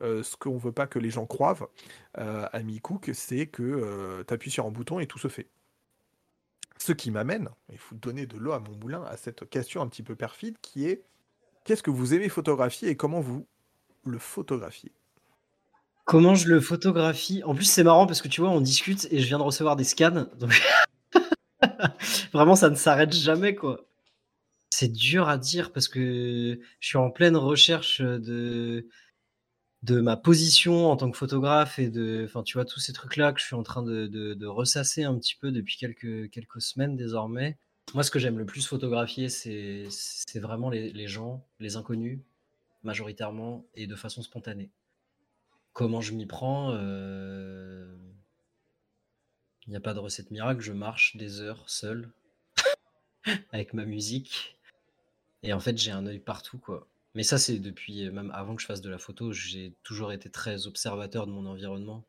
euh, 0.02 0.20
euh, 0.20 0.24
ce 0.24 0.36
qu'on 0.38 0.58
veut 0.58 0.72
pas 0.72 0.88
que 0.88 1.00
les 1.00 1.10
gens 1.10 1.26
croient, 1.26 1.56
euh, 2.18 2.48
à 2.52 2.60
Cook, 2.82 3.12
c'est 3.14 3.48
que 3.48 4.24
tu 4.28 4.34
appuies 4.34 4.52
sur 4.52 4.66
un 4.66 4.72
bouton 4.72 5.00
et 5.00 5.08
tout 5.08 5.20
se 5.20 5.28
fait. 5.28 5.48
Ce 6.78 6.94
qui 6.94 7.12
m'amène, 7.12 7.50
il 7.72 7.78
faut 7.78 7.96
donner 7.96 8.26
de 8.26 8.38
l'eau 8.38 8.54
à 8.54 8.60
mon 8.60 8.76
moulin, 8.78 9.04
à 9.04 9.18
cette 9.18 9.50
question 9.50 9.82
un 9.82 9.88
petit 9.88 10.04
peu 10.04 10.16
perfide 10.16 10.56
qui 10.62 10.88
est 10.88 11.04
qu'est-ce 11.66 11.84
que 11.84 11.92
vous 11.92 12.14
aimez 12.14 12.30
photographier 12.30 12.90
et 12.90 12.96
comment 12.96 13.20
vous 13.20 13.46
le 14.06 14.18
photographiez? 14.18 14.92
Comment 16.06 16.34
je 16.34 16.48
le 16.48 16.60
photographie? 16.60 17.44
En 17.44 17.54
plus, 17.54 17.66
c'est 17.66 17.84
marrant 17.84 18.08
parce 18.08 18.22
que 18.22 18.28
tu 18.28 18.42
vois, 18.42 18.50
on 18.50 18.62
discute 18.62 19.08
et 19.12 19.20
je 19.20 19.28
viens 19.28 19.38
de 19.38 19.44
recevoir 19.44 19.76
des 19.76 19.84
scans. 19.84 20.26
Vraiment, 22.34 22.56
ça 22.56 22.70
ne 22.70 22.76
s'arrête 22.76 23.14
jamais, 23.14 23.54
quoi. 23.54 23.86
C'est 24.72 24.92
dur 24.92 25.28
à 25.30 25.38
dire 25.38 25.72
parce 25.72 25.88
que 25.88 26.60
je 26.80 26.88
suis 26.88 26.98
en 26.98 27.12
pleine 27.12 27.36
recherche 27.36 28.02
de, 28.02 28.88
de 29.84 30.02
ma 30.02 30.18
position 30.18 30.92
en 30.92 30.98
tant 30.98 31.10
que 31.10 31.18
photographe 31.18 31.80
et 31.80 31.90
de, 31.90 32.24
enfin, 32.26 32.44
tu 32.44 32.58
vois, 32.58 32.66
tous 32.66 32.80
ces 32.80 32.92
trucs-là 32.92 33.32
que 33.32 33.40
je 33.40 33.46
suis 33.46 33.56
en 33.56 33.64
train 33.64 33.82
de, 33.82 34.08
de, 34.08 34.46
ressasser 34.46 35.04
un 35.04 35.18
petit 35.18 35.36
peu 35.36 35.52
depuis 35.52 35.78
quelques, 35.78 36.30
quelques 36.32 36.62
semaines 36.62 36.98
désormais. 36.98 37.58
Moi, 37.94 38.04
ce 38.04 38.12
que 38.12 38.20
j'aime 38.20 38.38
le 38.38 38.46
plus 38.46 38.68
photographier, 38.68 39.30
c'est 39.30 39.88
vraiment 40.36 40.70
les, 40.70 40.92
les 40.92 41.08
gens, 41.08 41.46
les 41.60 41.76
inconnus, 41.76 42.20
majoritairement, 42.84 43.66
et 43.76 43.88
de 43.88 43.96
façon 43.96 44.22
spontanée. 44.22 44.70
Comment 45.74 46.02
je 46.02 46.14
m'y 46.14 46.26
prends 46.26 46.72
euh, 46.74 47.96
Il 49.66 49.70
n'y 49.70 49.78
a 49.78 49.80
pas 49.80 49.94
de 49.94 50.00
recette 50.00 50.30
miracle, 50.30 50.62
je 50.62 50.74
marche 50.74 51.16
des 51.16 51.40
heures 51.40 51.70
seul 51.70 52.12
avec 53.52 53.74
ma 53.74 53.86
musique. 53.86 54.58
Et 55.42 55.54
en 55.54 55.60
fait, 55.60 55.78
j'ai 55.78 55.92
un 55.92 56.06
œil 56.06 56.20
partout, 56.20 56.58
quoi. 56.58 56.86
Mais 57.20 57.24
ça, 57.24 57.38
c'est 57.38 57.60
depuis, 57.60 58.10
même 58.12 58.32
avant 58.32 58.56
que 58.56 58.62
je 58.62 58.66
fasse 58.66 58.80
de 58.80 58.90
la 58.90 58.98
photo, 58.98 59.34
j'ai 59.34 59.76
toujours 59.84 60.14
été 60.14 60.30
très 60.30 60.68
observateur 60.68 61.28
de 61.28 61.34
mon 61.34 61.46
environnement. 61.48 62.08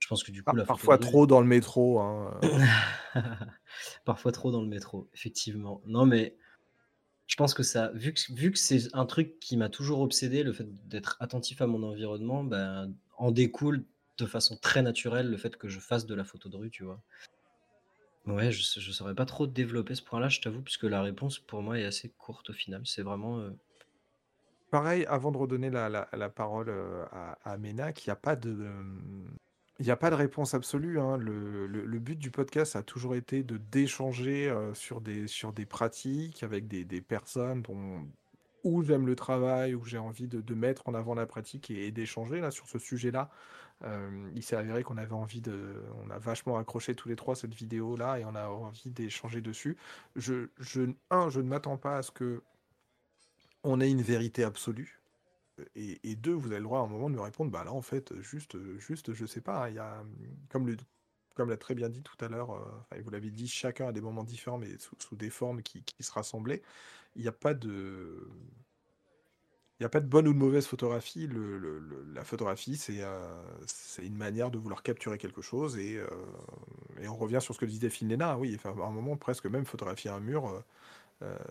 Je 0.00 0.08
pense 0.08 0.24
que 0.24 0.32
du 0.32 0.42
coup, 0.42 0.56
la 0.56 0.64
Parfois 0.64 0.98
trop 0.98 1.28
dans 1.28 1.40
le 1.40 1.46
métro. 1.46 2.00
Hein. 2.00 2.40
Parfois 4.04 4.32
trop 4.32 4.50
dans 4.50 4.60
le 4.60 4.66
métro, 4.66 5.08
effectivement. 5.14 5.80
Non, 5.86 6.06
mais 6.06 6.36
je 7.28 7.36
pense 7.36 7.54
que 7.54 7.62
ça, 7.62 7.92
vu 7.94 8.12
que, 8.12 8.20
vu 8.34 8.50
que 8.50 8.58
c'est 8.58 8.92
un 8.94 9.06
truc 9.06 9.38
qui 9.38 9.56
m'a 9.56 9.68
toujours 9.68 10.00
obsédé, 10.00 10.42
le 10.42 10.52
fait 10.52 10.66
d'être 10.88 11.16
attentif 11.20 11.62
à 11.62 11.68
mon 11.68 11.84
environnement, 11.84 12.42
ben, 12.42 12.92
en 13.18 13.30
découle 13.30 13.84
de 14.18 14.26
façon 14.26 14.56
très 14.56 14.82
naturelle 14.82 15.30
le 15.30 15.36
fait 15.36 15.56
que 15.56 15.68
je 15.68 15.78
fasse 15.78 16.04
de 16.04 16.16
la 16.16 16.24
photo 16.24 16.48
de 16.48 16.56
rue, 16.56 16.70
tu 16.72 16.82
vois. 16.82 17.00
Ouais, 18.26 18.50
je 18.50 18.80
ne 18.80 18.92
saurais 18.92 19.14
pas 19.14 19.24
trop 19.24 19.46
développer 19.46 19.94
ce 19.94 20.02
point-là, 20.02 20.28
je 20.28 20.40
t'avoue, 20.40 20.62
puisque 20.62 20.82
la 20.82 21.00
réponse 21.00 21.38
pour 21.38 21.62
moi 21.62 21.78
est 21.78 21.84
assez 21.84 22.08
courte 22.08 22.50
au 22.50 22.54
final. 22.54 22.82
C'est 22.84 23.02
vraiment. 23.02 23.38
Euh 23.38 23.50
Pareil, 24.72 25.04
avant 25.04 25.32
de 25.32 25.36
redonner 25.36 25.68
la, 25.68 26.08
parole 26.30 26.72
à, 27.12 27.36
à 27.44 27.58
Ménac, 27.58 28.06
il 28.06 28.08
n'y 28.08 28.12
a 28.12 28.16
pas 28.16 28.36
de. 28.36 28.56
Réponse 30.16 30.54
absolue. 30.54 30.98
Hein. 30.98 31.18
Le, 31.18 31.98
but 31.98 32.18
du 32.18 32.30
podcast 32.30 32.74
a 32.74 32.82
toujours 32.82 33.14
été 33.14 33.42
de 33.42 33.58
d'échanger 33.58 34.50
sur 34.72 35.02
des, 35.02 35.66
pratiques 35.66 36.42
avec 36.42 36.68
des, 36.68 37.00
personnes 37.02 37.60
dont, 37.60 38.08
où 38.64 38.82
j'aime 38.82 39.06
le 39.06 39.14
travail, 39.14 39.74
où 39.74 39.84
j'ai 39.84 39.98
envie 39.98 40.26
de, 40.26 40.54
mettre 40.54 40.88
en 40.88 40.94
avant 40.94 41.14
la 41.14 41.26
pratique 41.26 41.70
et, 41.70 41.90
d'échanger 41.90 42.40
là 42.40 42.50
sur 42.50 42.66
ce 42.66 42.78
sujet-là. 42.78 43.28
Il 44.34 44.42
s'est 44.42 44.56
avéré 44.56 44.84
qu'on 44.84 44.96
avait 44.96 45.12
envie 45.12 45.42
de, 45.42 45.82
on 46.02 46.08
a 46.08 46.18
vachement 46.18 46.56
accroché 46.56 46.94
tous 46.94 47.10
les 47.10 47.16
trois 47.16 47.34
cette 47.36 47.52
vidéo-là 47.52 48.20
et 48.20 48.24
on 48.24 48.34
a 48.34 48.48
envie 48.48 48.90
d'échanger 48.90 49.42
dessus. 49.42 49.76
Un, 51.10 51.28
je 51.28 51.40
ne 51.40 51.46
m'attends 51.46 51.76
pas 51.76 51.98
à 51.98 52.02
ce 52.02 52.10
que 52.10 52.42
on 53.64 53.80
ait 53.80 53.90
une 53.90 54.02
vérité 54.02 54.44
absolue. 54.44 55.00
Et, 55.76 56.16
deux, 56.16 56.32
vous 56.32 56.48
avez 56.48 56.58
le 56.58 56.64
droit 56.64 56.80
à 56.80 56.82
un 56.82 56.86
moment 56.86 57.10
de 57.10 57.14
me 57.14 57.20
répondre, 57.20 57.50
bah 57.50 57.62
là 57.62 57.72
en 57.72 57.82
fait, 57.82 58.18
juste, 58.20 58.56
juste, 58.78 59.12
je 59.12 59.26
sais 59.26 59.42
pas, 59.42 59.68
il 59.68 59.76
y 59.76 59.78
a, 59.78 60.02
comme 60.48 60.74
comme 61.34 61.48
l'a 61.50 61.56
très 61.56 61.74
bien 61.74 61.88
dit 61.88 62.02
tout 62.02 62.16
à 62.24 62.28
l'heure, 62.28 62.52
euh, 62.52 63.00
vous 63.02 63.10
l'avez 63.10 63.30
dit, 63.30 63.48
chacun 63.48 63.88
a 63.88 63.92
des 63.92 64.00
moments 64.00 64.24
différents, 64.24 64.58
mais 64.58 64.76
sous, 64.78 65.16
des 65.16 65.30
formes 65.30 65.62
qui, 65.62 65.84
se 66.00 66.12
rassemblaient. 66.12 66.62
Il 67.16 67.22
n'y 67.22 67.28
a 67.28 67.32
pas 67.32 67.54
de, 67.54 68.28
il 69.82 69.86
a 69.86 69.88
pas 69.88 70.00
de 70.00 70.06
bonne 70.06 70.28
ou 70.28 70.32
de 70.32 70.38
mauvaise 70.38 70.64
photographie. 70.66 71.28
la 72.14 72.22
photographie, 72.22 72.80
euh, 72.90 73.42
c'est 73.66 74.06
une 74.06 74.16
manière 74.16 74.52
de 74.52 74.58
vouloir 74.58 74.84
capturer 74.84 75.18
quelque 75.18 75.42
chose. 75.42 75.76
Et, 75.76 75.96
euh, 75.96 76.06
on 77.08 77.16
revient 77.16 77.40
sur 77.40 77.52
ce 77.52 77.58
que 77.58 77.66
disait 77.66 77.90
Phil 77.90 78.08
Lena. 78.08 78.38
Oui, 78.38 78.54
enfin, 78.54 78.80
à 78.80 78.86
un 78.86 78.92
moment, 78.92 79.16
presque 79.16 79.46
même 79.46 79.64
photographier 79.64 80.08
un 80.10 80.20
mur, 80.20 80.46
euh, 80.46 80.60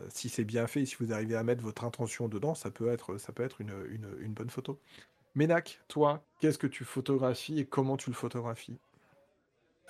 si 0.10 0.30
c'est 0.30 0.44
bien 0.44 0.68
fait, 0.68 0.86
si 0.86 0.96
vous 1.00 1.14
arrivez 1.14 1.36
à 1.36 1.44
mettre 1.44 1.64
votre 1.64 1.84
intention 1.84 2.28
dedans, 2.28 2.56
ça 2.56 2.72
peut 2.72 2.90
être, 2.90 3.18
ça 3.18 3.32
peut 3.32 3.44
être 3.44 3.62
une, 3.62 3.74
une, 4.20 4.34
bonne 4.34 4.50
photo. 4.50 4.80
Ménac, 5.36 5.80
toi, 5.88 6.24
qu'est-ce 6.40 6.58
que 6.58 6.68
tu 6.68 6.84
photographies 6.84 7.60
et 7.60 7.66
comment 7.66 7.98
tu 7.98 8.10
le 8.10 8.16
photographies? 8.16 8.78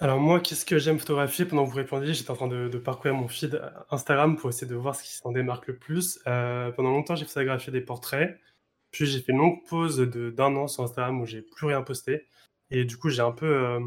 Alors 0.02 0.20
moi, 0.20 0.40
qu'est-ce 0.40 0.66
que 0.66 0.80
j'aime 0.80 0.98
photographier? 0.98 1.46
Pendant 1.46 1.64
que 1.66 1.70
vous 1.70 1.76
répondiez, 1.76 2.14
j'étais 2.16 2.32
en 2.32 2.36
train 2.36 2.48
de, 2.48 2.78
parcourir 2.80 3.14
mon 3.14 3.28
feed 3.28 3.62
Instagram 3.92 4.36
pour 4.36 4.50
essayer 4.50 4.68
de 4.68 4.76
voir 4.76 4.96
ce 4.96 5.04
qui 5.04 5.12
s'en 5.12 5.32
démarque 5.32 5.68
le 5.68 5.78
plus. 5.78 6.20
Euh, 6.26 6.72
pendant 6.72 6.90
longtemps, 6.90 7.16
j'ai 7.16 7.26
photographié 7.26 7.72
des 7.72 7.82
portraits. 7.82 8.40
Puis 8.90 9.06
j'ai 9.06 9.22
fait 9.22 9.32
une 9.32 9.38
longue 9.38 9.64
pause 9.68 10.00
d'un 10.00 10.56
an 10.56 10.68
sur 10.68 10.84
Instagram 10.84 11.22
où 11.22 11.26
j'ai 11.28 11.44
plus 11.44 11.68
rien 11.68 11.84
posté. 11.84 12.26
Et 12.72 12.84
du 12.84 12.98
coup, 12.98 13.10
j'ai 13.10 13.22
un 13.22 13.32
peu 13.32 13.46
euh, 13.46 13.80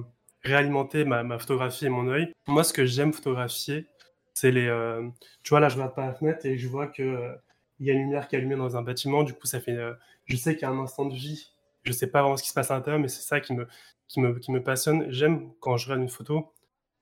réalimenté 0.45 1.05
ma, 1.05 1.24
ma, 1.24 1.38
photographie 1.38 1.86
et 1.86 1.88
mon 1.88 2.09
œil. 2.09 2.32
Moi, 2.47 2.62
ce 2.62 2.72
que 2.72 2.84
j'aime 2.84 3.12
photographier, 3.12 3.88
c'est 4.35 4.51
les. 4.51 4.66
Euh, 4.66 5.09
tu 5.43 5.51
vois, 5.51 5.61
là, 5.61 5.68
je 5.68 5.76
regarde 5.76 5.95
par 5.95 6.07
la 6.07 6.14
fenêtre 6.14 6.45
et 6.45 6.59
je 6.59 6.68
vois 6.68 6.89
que 6.89 7.03
euh, 7.03 7.35
il 7.80 7.87
y 7.87 7.91
a 7.91 7.95
une 7.95 8.01
lumière 8.01 8.28
qui 8.28 8.35
est 8.35 8.39
allumée 8.39 8.57
dans 8.57 8.76
un 8.76 8.82
bâtiment. 8.82 9.22
Du 9.22 9.32
coup, 9.32 9.47
ça 9.47 9.61
fait. 9.61 9.76
Euh, 9.76 9.95
je 10.26 10.37
sais 10.37 10.55
qu'il 10.55 10.62
y 10.62 10.64
a 10.66 10.70
un 10.70 10.78
instant 10.78 11.07
de 11.07 11.14
vie. 11.14 11.53
Je 11.85 11.93
sais 11.93 12.09
pas 12.09 12.20
vraiment 12.20 12.37
ce 12.37 12.43
qui 12.43 12.49
se 12.49 12.55
passe 12.55 12.70
à 12.70 12.74
l'intérieur, 12.74 13.01
mais 13.01 13.09
c'est 13.09 13.22
ça 13.22 13.41
qui 13.41 13.55
me, 13.55 13.68
qui 14.09 14.20
me, 14.20 14.39
qui 14.39 14.51
me 14.53 14.62
passionne. 14.62 15.07
J'aime 15.11 15.53
quand 15.61 15.76
je 15.76 15.87
regarde 15.87 16.03
une 16.03 16.09
photo, 16.09 16.53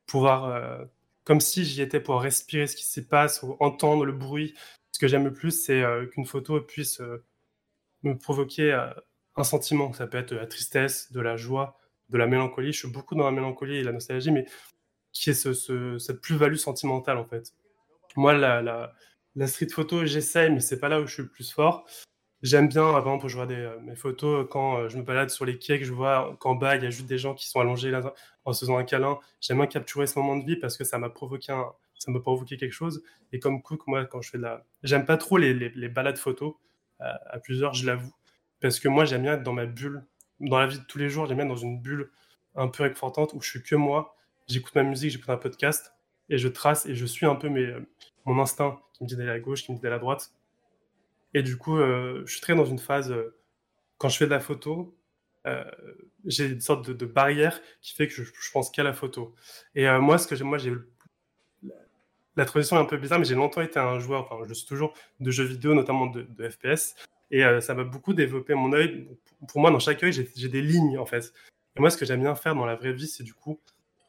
pouvoir, 0.06 0.88
comme 1.24 1.40
si 1.40 1.64
j'y 1.64 1.82
étais, 1.82 2.00
pour 2.00 2.20
respirer 2.20 2.66
ce 2.66 2.74
qui 2.74 2.84
se 2.84 3.00
passe, 3.00 3.42
ou 3.44 3.56
entendre 3.60 4.04
le 4.04 4.12
bruit. 4.12 4.54
Ce 4.90 4.98
que 4.98 5.06
j'aime 5.06 5.24
le 5.24 5.32
plus, 5.32 5.52
c'est 5.52 5.84
qu'une 6.12 6.26
photo 6.26 6.60
puisse 6.60 7.00
me 8.02 8.18
provoquer 8.18 8.72
un 9.36 9.44
sentiment. 9.44 9.92
Ça 9.92 10.08
peut 10.08 10.18
être 10.18 10.30
de 10.30 10.36
la 10.36 10.46
tristesse, 10.46 11.12
de 11.12 11.20
la 11.20 11.36
joie, 11.36 11.78
de 12.08 12.18
la 12.18 12.26
mélancolie. 12.26 12.72
Je 12.72 12.80
suis 12.80 12.90
beaucoup 12.90 13.14
dans 13.14 13.24
la 13.24 13.30
mélancolie 13.30 13.76
et 13.76 13.84
la 13.84 13.92
nostalgie, 13.92 14.32
mais 14.32 14.46
qui 15.12 15.30
est 15.30 15.34
ce, 15.34 15.98
cette 15.98 16.20
plus-value 16.20 16.56
sentimentale 16.56 17.18
en 17.18 17.24
fait. 17.24 17.52
Moi, 18.16 18.34
la, 18.34 18.62
la, 19.34 19.46
street 19.46 19.68
photo, 19.68 20.04
j'essaye, 20.04 20.50
mais 20.50 20.60
c'est 20.60 20.78
pas 20.78 20.88
là 20.88 21.00
où 21.00 21.06
je 21.06 21.14
suis 21.14 21.22
le 21.22 21.28
plus 21.28 21.50
fort. 21.50 21.86
J'aime 22.42 22.68
bien, 22.68 22.94
avant, 22.94 23.18
pour 23.18 23.28
je 23.28 23.36
vois 23.36 23.48
euh, 23.50 23.78
mes 23.80 23.94
photos, 23.94 24.46
quand 24.50 24.78
euh, 24.78 24.88
je 24.88 24.98
me 24.98 25.02
balade 25.02 25.30
sur 25.30 25.44
les 25.44 25.58
quais, 25.58 25.78
que 25.78 25.84
je 25.84 25.92
vois 25.92 26.36
qu'en 26.40 26.56
bas, 26.56 26.76
il 26.76 26.82
y 26.82 26.86
a 26.86 26.90
juste 26.90 27.06
des 27.06 27.18
gens 27.18 27.34
qui 27.34 27.48
sont 27.48 27.60
allongés 27.60 27.92
en 28.44 28.52
se 28.52 28.60
faisant 28.60 28.78
un 28.78 28.84
câlin. 28.84 29.18
J'aime 29.40 29.58
bien 29.58 29.66
capturer 29.66 30.06
ce 30.06 30.18
moment 30.18 30.36
de 30.36 30.44
vie 30.44 30.56
parce 30.56 30.76
que 30.76 30.84
ça 30.84 30.98
m'a 30.98 31.08
provoqué, 31.08 31.52
un, 31.52 31.66
ça 31.98 32.10
m'a 32.10 32.18
provoqué 32.18 32.56
quelque 32.56 32.72
chose. 32.72 33.02
Et 33.32 33.38
comme 33.38 33.62
Cook, 33.62 33.86
moi, 33.86 34.04
quand 34.06 34.20
je 34.22 34.30
fais 34.30 34.38
de 34.38 34.42
la. 34.42 34.64
J'aime 34.82 35.06
pas 35.06 35.16
trop 35.16 35.38
les, 35.38 35.54
les, 35.54 35.88
balades 35.88 36.18
photos 36.18 36.54
à, 36.98 37.20
à, 37.32 37.38
plusieurs, 37.38 37.74
je 37.74 37.86
l'avoue. 37.86 38.12
Parce 38.60 38.80
que 38.80 38.88
moi, 38.88 39.04
j'aime 39.04 39.22
bien 39.22 39.34
être 39.34 39.44
dans 39.44 39.52
ma 39.52 39.66
bulle. 39.66 40.04
Dans 40.40 40.58
la 40.58 40.66
vie 40.66 40.80
de 40.80 40.84
tous 40.84 40.98
les 40.98 41.08
jours, 41.08 41.26
j'aime 41.26 41.36
bien 41.36 41.46
être 41.46 41.52
dans 41.52 41.56
une 41.56 41.80
bulle 41.80 42.10
un 42.56 42.68
peu 42.68 42.82
réconfortante 42.82 43.32
où 43.34 43.40
je 43.40 43.48
suis 43.48 43.62
que 43.62 43.76
moi 43.76 44.16
j'écoute 44.48 44.74
ma 44.74 44.82
musique, 44.82 45.10
j'écoute 45.10 45.30
un 45.30 45.36
podcast 45.36 45.92
et 46.28 46.38
je 46.38 46.48
trace 46.48 46.86
et 46.86 46.94
je 46.94 47.06
suis 47.06 47.26
un 47.26 47.34
peu 47.34 47.48
mes, 47.48 47.74
mon 48.24 48.40
instinct 48.40 48.80
qui 48.92 49.04
me 49.04 49.08
dit 49.08 49.16
d'aller 49.16 49.30
à 49.30 49.40
gauche, 49.40 49.64
qui 49.64 49.72
me 49.72 49.76
dit 49.76 49.82
d'aller 49.82 49.96
à 49.96 49.98
droite. 49.98 50.32
Et 51.34 51.42
du 51.42 51.56
coup, 51.56 51.78
euh, 51.78 52.22
je 52.26 52.32
suis 52.32 52.40
très 52.40 52.54
dans 52.54 52.64
une 52.64 52.78
phase, 52.78 53.10
euh, 53.10 53.34
quand 53.98 54.08
je 54.08 54.16
fais 54.16 54.26
de 54.26 54.30
la 54.30 54.40
photo, 54.40 54.94
euh, 55.46 55.64
j'ai 56.24 56.46
une 56.46 56.60
sorte 56.60 56.88
de, 56.88 57.06
barrière 57.06 57.60
qui 57.80 57.94
fait 57.94 58.06
que 58.06 58.14
je, 58.14 58.52
pense 58.52 58.70
qu'à 58.70 58.82
la 58.82 58.92
photo. 58.92 59.34
Et 59.74 59.88
moi, 59.98 60.18
ce 60.18 60.28
que 60.28 60.36
j'ai, 60.36 60.44
moi, 60.44 60.58
j'ai 60.58 60.72
la 62.36 62.44
transition 62.44 62.76
est 62.76 62.80
un 62.80 62.84
peu 62.84 62.96
bizarre, 62.96 63.18
mais 63.18 63.24
j'ai 63.24 63.34
longtemps 63.34 63.60
été 63.60 63.78
un 63.78 63.98
joueur, 63.98 64.22
enfin, 64.22 64.42
je 64.48 64.54
suis 64.54 64.66
toujours 64.66 64.94
de 65.20 65.30
jeux 65.30 65.44
vidéo, 65.44 65.74
notamment 65.74 66.06
de, 66.06 66.48
FPS. 66.48 66.94
Et 67.30 67.42
ça 67.60 67.74
m'a 67.74 67.84
beaucoup 67.84 68.14
développé 68.14 68.54
mon 68.54 68.72
œil. 68.72 69.08
Pour 69.48 69.60
moi, 69.60 69.70
dans 69.70 69.80
chaque 69.80 70.02
œil, 70.02 70.12
j'ai 70.12 70.48
des 70.48 70.62
lignes, 70.62 70.98
en 70.98 71.06
fait. 71.06 71.32
Et 71.76 71.80
moi, 71.80 71.90
ce 71.90 71.96
que 71.96 72.04
j'aime 72.04 72.20
bien 72.20 72.34
faire 72.34 72.54
dans 72.54 72.66
la 72.66 72.76
vraie 72.76 72.92
vie, 72.92 73.08
c'est 73.08 73.24
du 73.24 73.34
coup, 73.34 73.58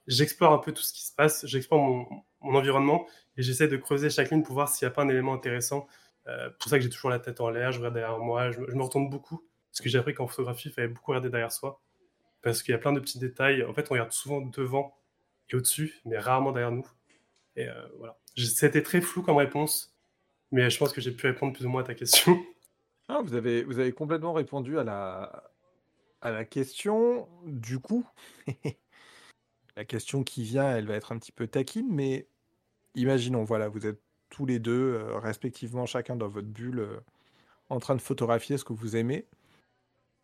j'explore 0.07 0.53
un 0.53 0.57
peu 0.57 0.71
tout 0.71 0.83
ce 0.83 0.93
qui 0.93 1.05
se 1.05 1.13
passe, 1.13 1.45
j'explore 1.45 1.81
mon, 1.81 2.23
environnement 2.41 3.07
et 3.37 3.41
j'essaie 3.41 3.67
de 3.67 3.77
creuser 3.77 4.09
chaque 4.09 4.29
ligne 4.31 4.43
pour 4.43 4.53
voir 4.53 4.69
s'il 4.69 4.85
n'y 4.85 4.91
a 4.91 4.93
pas 4.93 5.03
un 5.03 5.09
élément 5.09 5.33
intéressant. 5.33 5.87
Euh, 6.27 6.49
pour 6.59 6.69
ça 6.69 6.77
que 6.77 6.83
j'ai 6.83 6.89
toujours 6.89 7.09
la 7.09 7.19
tête 7.19 7.41
en 7.41 7.49
l'air, 7.49 7.71
je 7.71 7.77
regarde 7.77 7.95
derrière 7.95 8.19
moi, 8.19 8.51
je, 8.51 8.59
me 8.59 8.83
retourne 8.83 9.09
beaucoup. 9.09 9.45
Parce 9.71 9.81
que 9.81 9.89
j'ai 9.89 9.97
appris 9.97 10.13
qu'en 10.13 10.27
photographie, 10.27 10.69
il 10.69 10.71
fallait 10.71 10.87
beaucoup 10.87 11.11
regarder 11.11 11.29
derrière 11.29 11.51
soi. 11.51 11.81
Parce 12.41 12.61
qu'il 12.61 12.73
y 12.73 12.75
a 12.75 12.77
plein 12.77 12.93
de 12.93 12.99
petits 12.99 13.17
détails. 13.17 13.63
En 13.63 13.73
fait, 13.73 13.87
on 13.89 13.93
regarde 13.93 14.11
souvent 14.11 14.41
devant 14.41 14.95
et 15.49 15.55
au-dessus, 15.55 16.01
mais 16.05 16.17
rarement 16.19 16.51
derrière 16.51 16.71
nous. 16.71 16.87
Et 17.55 17.67
euh, 17.67 17.87
voilà. 17.97 18.17
C'était 18.35 18.83
très 18.83 19.01
flou 19.01 19.21
comme 19.21 19.37
réponse, 19.37 19.95
mais 20.51 20.69
je 20.69 20.77
pense 20.77 20.91
que 20.93 21.01
j'ai 21.01 21.11
pu 21.11 21.27
répondre 21.27 21.53
plus 21.53 21.65
ou 21.65 21.69
moins 21.69 21.81
à 21.81 21.85
ta 21.85 21.95
question. 21.95 22.37
Ah, 23.09 23.19
vous, 23.21 23.35
avez, 23.35 23.63
vous 23.63 23.79
avez 23.79 23.91
complètement 23.91 24.31
répondu 24.31 24.79
à 24.79 24.85
la, 24.85 25.51
à 26.21 26.31
la 26.31 26.45
question. 26.45 27.27
Du 27.45 27.79
coup, 27.79 28.07
la 29.76 29.86
question 29.86 30.24
qui 30.24 30.43
vient, 30.43 30.76
elle 30.76 30.86
va 30.86 30.95
être 30.95 31.11
un 31.11 31.17
petit 31.17 31.32
peu 31.32 31.47
taquine, 31.47 31.88
mais 31.89 32.28
imaginons, 32.95 33.43
voilà, 33.43 33.69
vous 33.69 33.86
êtes 33.86 33.99
tous 34.30 34.45
les 34.45 34.59
deux, 34.59 34.95
euh, 34.95 35.17
respectivement, 35.17 35.86
chacun 35.86 36.15
dans 36.15 36.28
votre 36.28 36.47
bulle, 36.47 36.80
euh, 36.80 36.99
en 37.69 37.80
train 37.80 37.95
de 37.95 38.01
photographier 38.01 38.57
ce 38.57 38.63
que 38.63 38.74
vous 38.74 38.95
aimez. 38.95 39.26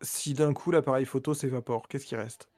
Si 0.02 0.34
d'un 0.34 0.52
coup 0.52 0.70
l'appareil 0.70 1.04
photo 1.04 1.34
s'évapore, 1.34 1.88
qu'est-ce 1.88 2.06
qui 2.06 2.16
reste? 2.16 2.48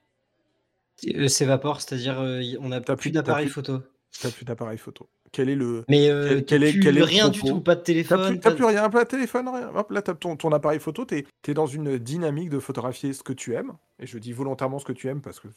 S'évapore, 1.27 1.81
c'est-à-dire 1.81 2.19
on 2.61 2.69
n'a 2.69 2.81
plus 2.81 3.11
d'appareil 3.11 3.49
photo. 3.49 3.81
T'as 4.21 4.31
plus 4.31 4.45
d'appareil 4.45 4.79
photo. 4.79 5.09
Quel 5.33 5.49
est 5.49 5.55
le. 5.55 5.85
Mais 5.89 6.11
euh, 6.11 6.43
quel, 6.47 6.63
est, 6.63 6.79
quel 6.79 6.99
est 6.99 7.03
rien 7.03 7.31
du 7.31 7.41
tout, 7.41 7.61
pas 7.61 7.75
de 7.75 7.81
téléphone. 7.81 8.39
T'as 8.39 8.51
plus, 8.51 8.57
plus, 8.57 8.65
rien, 8.67 8.91
pas 8.91 9.05
de 9.05 9.09
téléphone, 9.09 9.49
rien. 9.49 9.75
Hop, 9.75 9.91
là, 9.91 10.03
t'as 10.03 10.15
ton, 10.15 10.37
ton 10.37 10.53
appareil 10.53 10.79
photo, 10.79 11.07
t'es 11.07 11.25
es 11.49 11.55
dans 11.55 11.67
une 11.67 11.97
dynamique 11.97 12.51
de 12.51 12.59
photographier 12.59 13.15
ce 13.15 13.23
que 13.23 13.33
tu 13.33 13.55
aimes. 13.55 13.73
Et 13.99 14.07
je 14.07 14.19
dis 14.19 14.33
volontairement 14.33 14.79
ce 14.79 14.85
que 14.85 14.93
tu 14.93 15.09
aimes 15.09 15.23
parce 15.23 15.41
que 15.41 15.49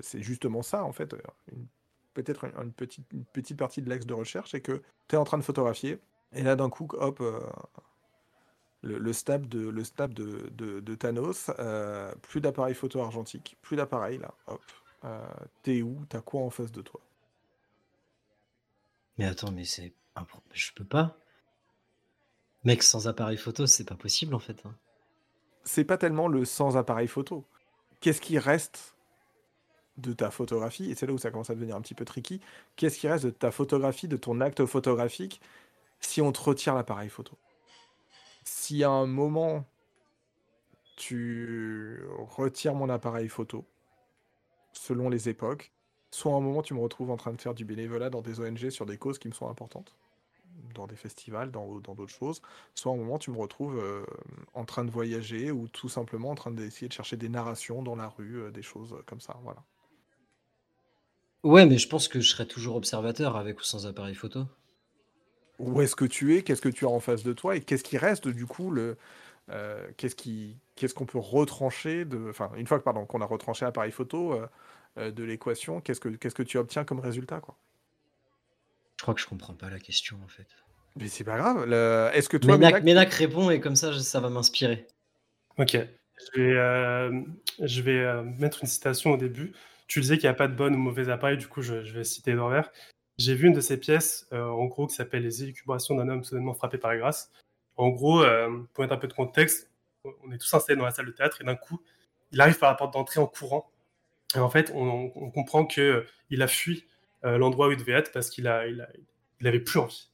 c'est 0.00 0.22
justement 0.22 0.62
ça, 0.62 0.84
en 0.84 0.92
fait. 0.92 1.14
Peut-être 2.14 2.44
une, 2.44 2.72
petite, 2.72 3.06
une 3.12 3.24
petite 3.24 3.58
partie 3.58 3.82
de 3.82 3.88
l'axe 3.88 4.06
de 4.06 4.14
recherche, 4.14 4.50
c'est 4.50 4.60
que 4.60 4.82
t'es 5.08 5.16
en 5.16 5.24
train 5.24 5.38
de 5.38 5.42
photographier. 5.42 5.98
Et 6.32 6.42
là, 6.42 6.56
d'un 6.56 6.70
coup, 6.70 6.88
hop, 6.92 7.20
euh, 7.20 7.40
le, 8.82 8.98
le, 8.98 9.12
snap 9.12 9.46
de, 9.46 9.68
le 9.68 9.82
de, 10.08 10.48
de, 10.50 10.80
de 10.80 10.94
Thanos, 10.94 11.50
euh, 11.58 12.14
plus 12.22 12.40
d'appareil 12.40 12.74
photo 12.74 13.00
argentique, 13.00 13.56
plus 13.62 13.76
d'appareil, 13.76 14.18
là, 14.18 14.34
hop. 14.46 14.62
T'es 15.62 15.82
où? 15.82 16.04
T'as 16.08 16.20
quoi 16.20 16.42
en 16.42 16.50
face 16.50 16.70
de 16.70 16.80
toi? 16.80 17.00
Mais 19.18 19.26
attends, 19.26 19.50
mais 19.50 19.64
c'est. 19.64 19.92
Je 20.52 20.72
peux 20.72 20.84
pas. 20.84 21.16
Mec, 22.64 22.82
sans 22.82 23.08
appareil 23.08 23.36
photo, 23.36 23.66
c'est 23.66 23.84
pas 23.84 23.96
possible 23.96 24.34
en 24.34 24.38
fait. 24.38 24.64
Hein. 24.64 24.74
C'est 25.64 25.84
pas 25.84 25.98
tellement 25.98 26.28
le 26.28 26.44
sans 26.44 26.76
appareil 26.76 27.08
photo. 27.08 27.44
Qu'est-ce 28.00 28.20
qui 28.20 28.38
reste 28.38 28.91
de 29.98 30.12
ta 30.12 30.30
photographie 30.30 30.90
Et 30.90 30.94
c'est 30.94 31.06
là 31.06 31.12
où 31.12 31.18
ça 31.18 31.30
commence 31.30 31.50
à 31.50 31.54
devenir 31.54 31.76
un 31.76 31.80
petit 31.80 31.94
peu 31.94 32.04
tricky. 32.04 32.40
Qu'est-ce 32.76 32.98
qui 32.98 33.08
reste 33.08 33.24
de 33.26 33.30
ta 33.30 33.50
photographie, 33.50 34.08
de 34.08 34.16
ton 34.16 34.40
acte 34.40 34.64
photographique, 34.66 35.40
si 36.00 36.20
on 36.22 36.32
te 36.32 36.40
retire 36.40 36.74
l'appareil 36.74 37.08
photo? 37.10 37.38
Si 38.44 38.84
à 38.84 38.90
un 38.90 39.06
moment 39.06 39.64
tu 40.96 42.04
retires 42.18 42.74
mon 42.74 42.88
appareil 42.88 43.28
photo, 43.28 43.66
selon 44.72 45.08
les 45.08 45.28
époques, 45.28 45.72
soit 46.10 46.32
à 46.32 46.36
un 46.36 46.40
moment 46.40 46.62
tu 46.62 46.74
me 46.74 46.80
retrouves 46.80 47.10
en 47.10 47.16
train 47.16 47.32
de 47.32 47.40
faire 47.40 47.54
du 47.54 47.64
bénévolat 47.64 48.10
dans 48.10 48.22
des 48.22 48.40
ONG 48.40 48.70
sur 48.70 48.86
des 48.86 48.98
causes 48.98 49.18
qui 49.18 49.28
me 49.28 49.32
sont 49.32 49.48
importantes, 49.48 49.96
dans 50.74 50.86
des 50.86 50.96
festivals, 50.96 51.50
dans 51.50 51.80
d'autres 51.80 52.06
choses, 52.08 52.42
soit 52.74 52.92
à 52.92 52.94
un 52.94 52.98
moment 52.98 53.18
tu 53.18 53.30
me 53.30 53.38
retrouves 53.38 53.78
euh, 53.78 54.04
en 54.54 54.64
train 54.64 54.84
de 54.84 54.90
voyager 54.90 55.50
ou 55.50 55.68
tout 55.68 55.88
simplement 55.88 56.30
en 56.30 56.34
train 56.34 56.50
d'essayer 56.50 56.88
de 56.88 56.92
chercher 56.92 57.16
des 57.16 57.28
narrations 57.28 57.82
dans 57.82 57.96
la 57.96 58.08
rue, 58.08 58.42
euh, 58.42 58.50
des 58.50 58.62
choses 58.62 58.96
comme 59.06 59.20
ça, 59.20 59.38
voilà. 59.42 59.64
Ouais, 61.42 61.66
mais 61.66 61.78
je 61.78 61.88
pense 61.88 62.08
que 62.08 62.20
je 62.20 62.28
serais 62.28 62.46
toujours 62.46 62.76
observateur 62.76 63.36
avec 63.36 63.60
ou 63.60 63.62
sans 63.62 63.86
appareil 63.86 64.14
photo. 64.14 64.46
Où 65.58 65.80
est-ce 65.80 65.96
que 65.96 66.04
tu 66.04 66.36
es? 66.36 66.42
Qu'est-ce 66.42 66.62
que 66.62 66.68
tu 66.68 66.86
as 66.86 66.88
en 66.88 67.00
face 67.00 67.22
de 67.22 67.32
toi? 67.32 67.56
Et 67.56 67.60
qu'est-ce 67.60 67.84
qui 67.84 67.98
reste 67.98 68.28
du 68.28 68.46
coup 68.46 68.70
le, 68.70 68.96
euh, 69.50 69.86
qu'est-ce 69.96 70.16
qui 70.16 70.56
qu'est-ce 70.76 70.94
qu'on 70.94 71.06
peut 71.06 71.18
retrancher 71.18 72.04
de 72.04 72.28
enfin 72.30 72.50
une 72.56 72.66
fois 72.66 72.78
que 72.78 72.84
pardon 72.84 73.04
qu'on 73.06 73.20
a 73.20 73.26
retranché 73.26 73.64
l'appareil 73.64 73.92
photo 73.92 74.40
euh, 74.98 75.10
de 75.10 75.24
l'équation, 75.24 75.80
qu'est-ce 75.80 76.00
que, 76.00 76.08
qu'est-ce 76.08 76.34
que 76.34 76.42
tu 76.42 76.58
obtiens 76.58 76.84
comme 76.84 77.00
résultat 77.00 77.40
quoi? 77.40 77.56
Je 78.96 79.02
crois 79.02 79.14
que 79.14 79.20
je 79.20 79.26
comprends 79.26 79.54
pas 79.54 79.70
la 79.70 79.78
question 79.80 80.16
en 80.24 80.28
fait. 80.28 80.46
Mais 80.96 81.08
c'est 81.08 81.24
pas 81.24 81.36
grave. 81.38 81.72
Est-ce 82.14 82.28
que 82.28 82.36
toi, 82.36 82.58
Ménac, 82.58 83.12
répond 83.12 83.50
et 83.50 83.60
comme 83.60 83.76
ça, 83.76 83.98
ça 83.98 84.20
va 84.20 84.28
m'inspirer. 84.28 84.86
Ok. 85.58 85.76
Je 86.34 86.40
vais, 86.40 86.56
euh, 86.56 87.22
je 87.60 87.82
vais 87.82 87.98
euh, 87.98 88.22
mettre 88.22 88.60
une 88.62 88.68
citation 88.68 89.12
au 89.12 89.16
début. 89.16 89.52
Tu 89.86 90.00
disais 90.00 90.16
qu'il 90.16 90.28
n'y 90.28 90.30
a 90.30 90.34
pas 90.34 90.48
de 90.48 90.54
bon 90.54 90.74
ou 90.74 90.78
mauvais 90.78 91.10
appareil, 91.10 91.36
du 91.36 91.48
coup, 91.48 91.62
je, 91.62 91.74
vais 91.74 92.04
citer 92.04 92.34
d'envers. 92.34 92.70
J'ai 93.18 93.34
vu 93.34 93.48
une 93.48 93.52
de 93.52 93.60
ces 93.60 93.78
pièces, 93.78 94.26
en 94.32 94.64
gros, 94.66 94.86
qui 94.86 94.94
s'appelle 94.94 95.22
Les 95.22 95.42
élucubrations 95.42 95.94
d'un 95.94 96.08
homme 96.08 96.24
soudainement 96.24 96.54
frappé 96.54 96.78
par 96.78 96.90
la 96.92 96.98
grâce. 96.98 97.30
En 97.76 97.90
gros, 97.90 98.24
pour 98.72 98.82
mettre 98.82 98.94
un 98.94 98.98
peu 98.98 99.08
de 99.08 99.12
contexte, 99.12 99.70
on 100.24 100.32
est 100.32 100.38
tous 100.38 100.54
installés 100.54 100.78
dans 100.78 100.84
la 100.84 100.90
salle 100.90 101.06
de 101.06 101.10
théâtre 101.12 101.40
et 101.42 101.44
d'un 101.44 101.56
coup, 101.56 101.82
il 102.32 102.40
arrive 102.40 102.58
par 102.58 102.70
la 102.70 102.76
porte 102.76 102.94
d'entrée 102.94 103.20
en 103.20 103.26
courant 103.26 103.70
et 104.34 104.38
en 104.38 104.50
fait, 104.50 104.72
on, 104.74 105.10
comprend 105.30 105.66
qu'il 105.66 105.82
euh, 105.82 106.06
a 106.40 106.46
fui 106.46 106.86
euh, 107.24 107.38
l'endroit 107.38 107.68
où 107.68 107.72
il 107.72 107.76
devait 107.76 107.92
être 107.92 108.12
parce 108.12 108.30
qu'il 108.30 108.48
a, 108.48 108.66
il, 108.66 108.86
avait 109.46 109.60
plus 109.60 109.78
envie. 109.78 110.08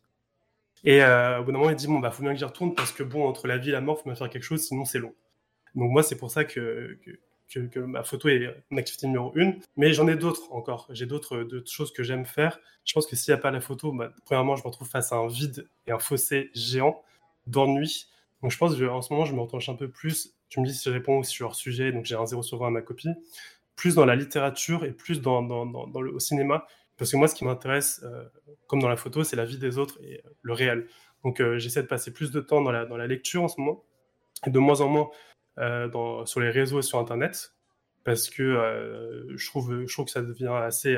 Et 0.85 1.03
euh, 1.03 1.41
au 1.41 1.45
bout 1.45 1.53
d'un 1.53 1.59
moment, 1.59 1.71
il 1.71 1.77
dit 1.77 1.87
bon 1.87 1.99
bah 1.99 2.11
faut 2.11 2.23
bien 2.23 2.33
que 2.33 2.39
j'y 2.39 2.45
retourne 2.45 2.75
parce 2.75 2.93
que 2.93 3.03
bon 3.03 3.27
entre 3.27 3.47
la 3.47 3.59
vie 3.59 3.71
et 3.71 3.73
la 3.73 3.81
mort, 3.81 3.99
faut 3.99 4.05
bien 4.05 4.15
faire 4.15 4.31
quelque 4.31 4.45
chose, 4.45 4.63
sinon 4.63 4.85
c'est 4.85 4.99
long. 4.99 5.15
Donc 5.75 5.91
moi, 5.91 6.03
c'est 6.03 6.17
pour 6.17 6.31
ça 6.31 6.45
que, 6.45 6.99
ma 7.77 8.03
photo 8.03 8.29
est 8.29 8.55
mon 8.71 8.79
activité 8.79 9.07
numéro 9.07 9.33
une. 9.35 9.61
Mais 9.77 9.93
j'en 9.93 10.09
ai 10.09 10.17
d'autres 10.17 10.53
encore. 10.53 10.87
J'ai 10.91 11.07
d'autres 11.07 11.47
choses 11.67 11.93
que 11.93 12.03
j'aime 12.03 12.27
faire. 12.27 12.61
Je 12.85 12.93
pense 12.93 13.07
que 13.07 13.17
s'il 13.17 13.33
n'y 13.33 13.39
a 13.39 13.43
pas 13.43 13.51
la 13.51 13.61
photo, 13.61 13.93
bah, 13.93 14.13
premièrement, 14.25 14.57
je 14.57 14.63
me 14.63 14.69
retrouve 14.69 14.89
face 14.89 15.13
à 15.13 15.17
un 15.17 15.29
vide 15.29 15.69
et 15.87 15.93
un 15.93 15.99
fossé 15.99 16.51
géant 16.55 17.03
d'ennui. 17.47 18.09
Donc 18.43 18.53
je 18.53 18.59
pense 18.59 18.79
qu'en 18.79 19.03
ce 19.03 19.13
moment, 19.13 19.25
je 19.25 19.35
me 19.35 19.41
retranche 19.41 19.69
un 19.69 19.75
peu 19.75 19.89
plus. 19.89 20.35
Tu 20.49 20.61
me 20.61 20.67
dis 20.67 20.75
si 20.75 20.89
je 20.89 20.95
réponds 20.95 21.23
sur 21.23 21.47
hors 21.47 21.55
sujet, 21.55 21.93
donc 21.93 22.05
j'ai 22.05 22.15
un 22.15 22.25
0 22.25 22.43
sur 22.43 22.59
20 22.59 22.69
à 22.69 22.71
ma 22.71 22.83
copie 22.83 23.11
plus 23.79 23.95
dans 23.95 24.05
la 24.05 24.17
littérature 24.17 24.85
et 24.85 24.91
plus 24.91 25.23
dans, 25.23 25.47
au 25.47 26.19
cinéma. 26.19 26.67
Parce 26.99 27.13
que 27.13 27.17
moi, 27.17 27.29
ce 27.29 27.37
qui 27.37 27.45
m'intéresse, 27.45 28.01
euh, 28.03 28.25
comme 28.67 28.81
dans 28.81 28.89
la 28.89 28.97
photo, 28.97 29.23
c'est 29.23 29.37
la 29.37 29.45
vie 29.45 29.57
des 29.57 29.79
autres 29.79 29.99
et 30.03 30.21
euh, 30.27 30.31
le 30.43 30.53
réel. 30.53 30.89
Donc, 31.25 31.41
euh, 31.41 31.59
j'essaie 31.59 31.83
de 31.83 31.87
passer 31.87 32.13
plus 32.13 32.33
de 32.33 32.41
temps 32.41 32.61
dans 32.61 32.73
la, 32.73 32.85
dans 32.87 32.97
la 32.97 33.07
lecture 33.07 33.45
en 33.45 33.49
ce 33.49 33.61
moment, 33.61 33.85
et 34.45 34.51
de 34.51 34.59
moins 34.59 34.81
en 34.81 34.89
moins 34.89 35.11
dans, 35.93 36.25
sur 36.27 36.41
les 36.41 36.51
réseaux 36.51 36.79
et 36.79 36.83
sur 36.83 36.99
Internet, 36.99 37.55
parce 38.05 38.31
que 38.31 39.33
je, 39.35 39.47
trouve, 39.49 39.85
je 39.87 39.93
trouve 39.93 40.05
que 40.05 40.11
ça 40.11 40.23
devient 40.23 40.53
assez, 40.53 40.97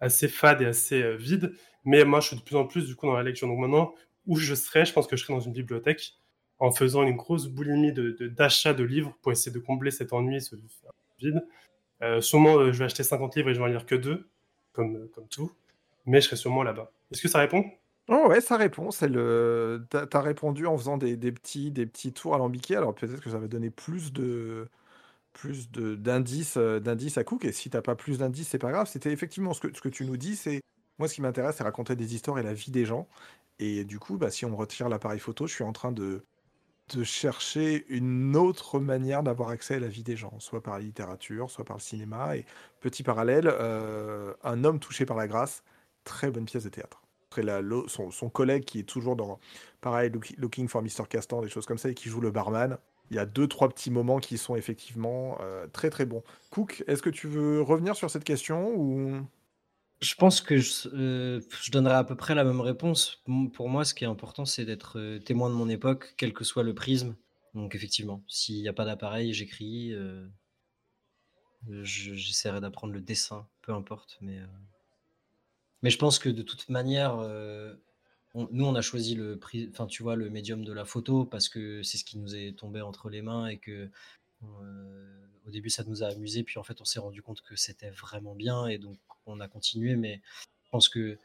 assez 0.00 0.28
fade 0.28 0.62
et 0.62 0.66
assez 0.66 1.16
vide. 1.16 1.52
Mais 1.84 2.04
moi, 2.04 2.20
je 2.20 2.28
suis 2.28 2.36
de 2.36 2.42
plus 2.42 2.56
en 2.56 2.66
plus 2.66 2.86
du 2.86 2.94
coup 2.96 3.06
dans 3.06 3.14
la 3.14 3.22
lecture. 3.22 3.48
Donc 3.48 3.58
maintenant, 3.58 3.94
où 4.26 4.36
je 4.36 4.54
serais, 4.54 4.84
je 4.84 4.92
pense 4.92 5.06
que 5.06 5.16
je 5.16 5.22
serais 5.24 5.34
dans 5.34 5.40
une 5.40 5.52
bibliothèque 5.52 6.14
en 6.60 6.70
faisant 6.70 7.02
une 7.02 7.16
grosse 7.16 7.48
boulimie 7.48 7.92
d'achat 7.92 8.12
de, 8.18 8.28
d'achat 8.28 8.74
de 8.74 8.84
livres 8.84 9.16
pour 9.22 9.32
essayer 9.32 9.50
de 9.50 9.58
combler 9.58 9.90
cet 9.90 10.12
ennui, 10.12 10.40
ce 10.40 10.56
vide. 11.18 11.42
Euh, 12.02 12.20
sûrement, 12.20 12.56
euh, 12.58 12.72
je 12.72 12.78
vais 12.78 12.84
acheter 12.84 13.02
50 13.02 13.34
livres 13.36 13.50
et 13.50 13.54
je 13.54 13.58
vais 13.58 13.64
en 13.64 13.68
lire 13.68 13.86
que 13.86 13.94
deux, 13.94 14.28
comme, 14.72 14.96
euh, 14.96 15.10
comme 15.14 15.26
tout. 15.28 15.50
Mais 16.06 16.20
je 16.20 16.26
serai 16.26 16.36
sûrement 16.36 16.62
là-bas. 16.62 16.92
Est-ce 17.10 17.22
que 17.22 17.28
ça 17.28 17.38
répond? 17.40 17.64
Oh 18.12 18.26
ouais, 18.28 18.40
ça 18.40 18.56
répond. 18.56 18.90
C'est 18.90 19.08
le. 19.08 19.86
T'as 19.88 20.06
as 20.12 20.20
répondu 20.20 20.66
en 20.66 20.76
faisant 20.76 20.96
des, 20.98 21.16
petits, 21.32 21.70
des 21.70 21.86
petits 21.86 22.12
tours 22.12 22.34
alambiqués. 22.34 22.74
Alors 22.76 22.92
peut-être 22.94 23.20
que 23.20 23.30
ça 23.30 23.38
va 23.38 23.46
donner 23.46 23.70
plus 23.70 24.12
de 24.12 24.68
plus 25.32 25.70
d'indices 25.70 26.58
d'indices 26.58 27.18
à 27.18 27.24
Cook. 27.24 27.44
Et 27.44 27.52
si 27.52 27.70
t'as 27.70 27.82
pas 27.82 27.96
plus 27.96 28.18
d'indices, 28.18 28.48
c'est 28.48 28.58
pas 28.58 28.72
grave. 28.72 28.88
C'était 28.88 29.12
effectivement 29.12 29.54
ce 29.54 29.60
que, 29.60 29.88
tu 29.88 30.06
nous 30.06 30.16
dis. 30.16 30.36
C'est 30.36 30.62
moi, 30.98 31.08
ce 31.08 31.14
qui 31.14 31.22
m'intéresse, 31.22 31.56
c'est 31.58 31.64
raconter 31.64 31.96
des 31.96 32.14
histoires 32.14 32.38
et 32.38 32.42
la 32.42 32.54
vie 32.54 32.72
des 32.72 32.86
gens. 32.86 33.08
Et 33.60 33.84
du 33.84 33.98
coup, 34.00 34.18
bah, 34.18 34.30
si 34.30 34.44
on 34.46 34.56
retire 34.56 34.88
l'appareil 34.88 35.20
photo, 35.20 35.46
je 35.46 35.54
suis 35.54 35.64
en 35.64 35.72
train 35.72 35.92
de 35.92 36.24
de 36.96 37.04
chercher 37.04 37.86
une 37.90 38.36
autre 38.36 38.80
manière 38.80 39.22
d'avoir 39.22 39.50
accès 39.50 39.76
à 39.76 39.80
la 39.80 39.88
vie 39.88 40.02
des 40.04 40.16
gens, 40.16 40.40
soit 40.40 40.62
par 40.62 40.74
la 40.74 40.80
littérature, 40.80 41.50
soit 41.50 41.64
par 41.64 41.76
le 41.78 41.82
cinéma. 41.82 42.36
Et 42.36 42.46
petit 42.80 43.02
parallèle, 43.04 43.48
Un 44.44 44.64
homme 44.64 44.80
touché 44.80 45.06
par 45.06 45.16
la 45.16 45.28
grâce, 45.28 45.64
très 46.04 46.30
bonne 46.30 46.46
pièce 46.46 46.64
de 46.64 46.70
théâtre. 46.70 46.99
Son, 47.32 48.30
collègue 48.30 48.64
qui 48.64 48.80
est 48.80 48.88
toujours 48.88 49.16
dans, 49.16 49.38
pareil, 49.80 50.10
Looking 50.38 50.68
for 50.68 50.82
Mr. 50.82 51.06
Castan, 51.08 51.42
des 51.42 51.48
choses 51.48 51.66
comme 51.66 51.78
ça, 51.78 51.88
et 51.88 51.94
qui 51.94 52.08
joue 52.08 52.20
le 52.20 52.30
barman. 52.30 52.78
Il 53.10 53.16
y 53.16 53.18
a 53.18 53.26
deux, 53.26 53.48
trois 53.48 53.68
petits 53.68 53.90
moments 53.90 54.18
qui 54.18 54.38
sont 54.38 54.54
effectivement 54.54 55.36
euh, 55.40 55.66
très 55.66 55.90
très 55.90 56.06
bons. 56.06 56.22
Cook, 56.50 56.84
est-ce 56.86 57.02
que 57.02 57.10
tu 57.10 57.26
veux 57.26 57.60
revenir 57.60 57.96
sur 57.96 58.10
cette 58.10 58.24
question 58.24 58.72
ou 58.76 59.20
je 60.00 60.14
pense 60.14 60.40
que 60.40 60.54
euh, 60.94 61.40
je, 61.62 61.70
donnerai 61.70 61.94
à 61.94 62.04
peu 62.04 62.14
près 62.14 62.34
la 62.34 62.44
même 62.44 62.60
réponse. 62.60 63.22
Pour 63.52 63.68
moi, 63.68 63.84
ce 63.84 63.92
qui 63.92 64.04
est 64.04 64.06
important, 64.06 64.46
c'est 64.46 64.64
d'être 64.64 64.98
euh, 64.98 65.18
témoin 65.18 65.50
de 65.50 65.54
mon 65.54 65.68
époque, 65.68 66.14
quel 66.16 66.32
que 66.32 66.44
soit 66.44 66.62
le 66.62 66.74
prisme. 66.74 67.16
Donc 67.54 67.74
effectivement, 67.74 68.22
s'il 68.28 68.62
n'y 68.62 68.68
a 68.68 68.72
pas 68.72 68.84
d'appareil, 68.84 69.34
j'écris. 69.34 69.92
J'essaierai 71.82 72.60
d'apprendre 72.60 72.94
le 72.94 73.00
dessin, 73.00 73.46
peu 73.60 73.72
importe. 73.72 74.16
Mais, 74.22 74.38
mais 75.82 75.90
je 75.90 75.98
pense 75.98 76.18
que 76.18 76.28
de 76.28 76.42
toute 76.42 76.68
manière, 76.68 77.16
nous, 78.34 78.64
on 78.64 78.74
a 78.74 78.80
choisi 78.80 79.14
le 79.14 79.40
enfin, 79.70 79.86
tu 79.86 80.02
vois, 80.02 80.14
le 80.14 80.30
médium 80.30 80.64
de 80.64 80.72
la 80.72 80.84
photo 80.84 81.24
parce 81.24 81.48
que 81.48 81.82
c'est 81.82 81.98
ce 81.98 82.04
qui 82.04 82.18
nous 82.18 82.36
est 82.36 82.56
tombé 82.56 82.80
entre 82.80 83.10
les 83.10 83.22
mains 83.22 83.46
et 83.46 83.58
que 83.58 83.90
euh, 84.44 85.26
au 85.46 85.50
début, 85.50 85.70
ça 85.70 85.82
nous 85.84 86.02
a 86.04 86.06
amusé, 86.06 86.44
puis 86.44 86.58
en 86.58 86.62
fait, 86.62 86.80
on 86.80 86.84
s'est 86.84 87.00
rendu 87.00 87.22
compte 87.22 87.42
que 87.42 87.56
c'était 87.56 87.90
vraiment 87.90 88.34
bien 88.34 88.66
et 88.66 88.78
donc 88.78 88.98
on 89.26 89.40
a 89.40 89.48
continué. 89.48 89.96
Mais 89.96 90.20
je 90.64 90.70
pense 90.70 90.88
que 90.88 91.18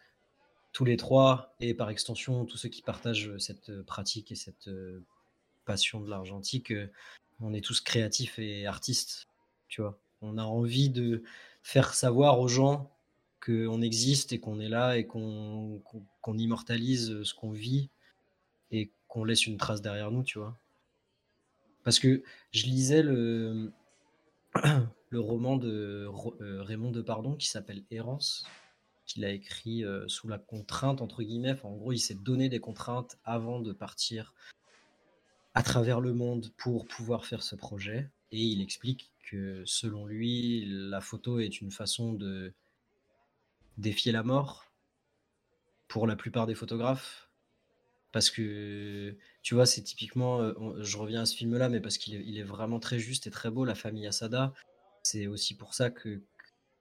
tous 0.74 0.84
les 0.84 0.98
trois, 0.98 1.56
et 1.60 1.74
par 1.74 1.90
extension, 1.92 2.44
tous 2.46 2.58
ceux 2.58 2.70
qui 2.70 2.82
partagent 2.82 3.38
cette 3.38 3.84
pratique 3.84 4.32
et 4.32 4.36
cette 4.36 4.68
euh, 4.68 5.02
passion 5.66 6.02
de 6.02 6.10
l'argentique, 6.10 6.72
euh, 6.72 6.88
on 7.40 7.54
est 7.54 7.64
tous 7.64 7.82
créatifs 7.82 8.40
et 8.40 8.66
artistes, 8.66 9.28
tu 9.68 9.82
vois. 9.82 9.98
On 10.22 10.38
a 10.40 10.44
envie 10.44 10.90
de 10.90 11.24
faire 11.62 11.94
savoir 11.94 12.40
aux 12.40 12.48
gens 12.48 12.90
qu'on 13.44 13.82
existe 13.82 14.34
et 14.34 14.40
qu'on 14.40 14.60
est 14.60 14.70
là 14.70 14.98
et 14.98 15.06
qu'on 15.06 15.82
immortalise 16.38 17.24
ce 17.24 17.34
qu'on 17.34 17.52
vit 17.52 17.90
et 18.72 18.92
qu'on 19.08 19.24
laisse 19.24 19.46
une 19.46 19.58
trace 19.58 19.82
derrière 19.82 20.12
nous, 20.12 20.24
tu 20.24 20.40
vois. 20.40 20.58
Parce 21.84 22.00
que 22.00 22.24
je 22.52 22.66
lisais 22.66 23.04
le, 23.04 23.72
le 25.10 25.20
roman 25.20 25.58
de 25.58 26.10
euh, 26.42 26.64
Raymond 26.64 26.92
Depardon 26.92 27.36
qui 27.36 27.48
s'appelle 27.48 27.84
Errance, 27.92 28.46
qu'il 29.06 29.24
a 29.24 29.30
écrit 29.30 29.84
euh, 29.84 30.08
sous 30.08 30.28
la 30.28 30.40
contrainte, 30.40 31.02
entre 31.02 31.22
guillemets. 31.22 31.56
en 31.64 31.76
gros, 31.76 31.94
il 31.94 32.00
s'est 32.00 32.16
donné 32.16 32.50
des 32.50 32.60
contraintes 32.60 33.18
avant 33.24 33.60
de 33.60 33.72
partir 33.72 34.34
à 35.54 35.64
travers 35.64 36.02
le 36.02 36.14
monde 36.14 36.52
pour 36.58 36.88
pouvoir 36.88 37.26
faire 37.26 37.44
ce 37.44 37.56
projet. 37.56 38.10
Et 38.32 38.42
il 38.42 38.62
explique 38.62 39.12
que 39.30 39.64
selon 39.66 40.06
lui, 40.06 40.66
la 40.68 41.02
photo 41.02 41.40
est 41.40 41.62
une 41.62 41.72
façon 41.72 42.14
de 42.14 42.54
défier 43.78 44.12
la 44.12 44.24
mort 44.24 44.66
pour 45.88 46.08
la 46.08 46.16
plupart 46.16 46.48
des 46.48 46.56
photographes. 46.56 47.30
Parce 48.12 48.30
que, 48.30 49.18
tu 49.42 49.56
vois, 49.56 49.66
c'est 49.66 49.82
typiquement, 49.82 50.42
euh, 50.42 50.54
je 50.82 50.98
reviens 50.98 51.24
à 51.24 51.26
ce 51.26 51.36
film-là, 51.36 51.68
mais 51.68 51.82
parce 51.82 51.98
qu'il 51.98 52.38
est, 52.38 52.44
vraiment 52.44 52.80
très 52.80 52.98
juste 52.98 53.28
et 53.28 53.30
très 53.30 53.52
beau, 53.52 53.66
La 53.66 53.76
famille 53.76 54.08
Asada. 54.08 54.54
C'est 55.04 55.28
aussi 55.28 55.56
pour 55.56 55.74
ça 55.74 55.90
que, 55.90 56.22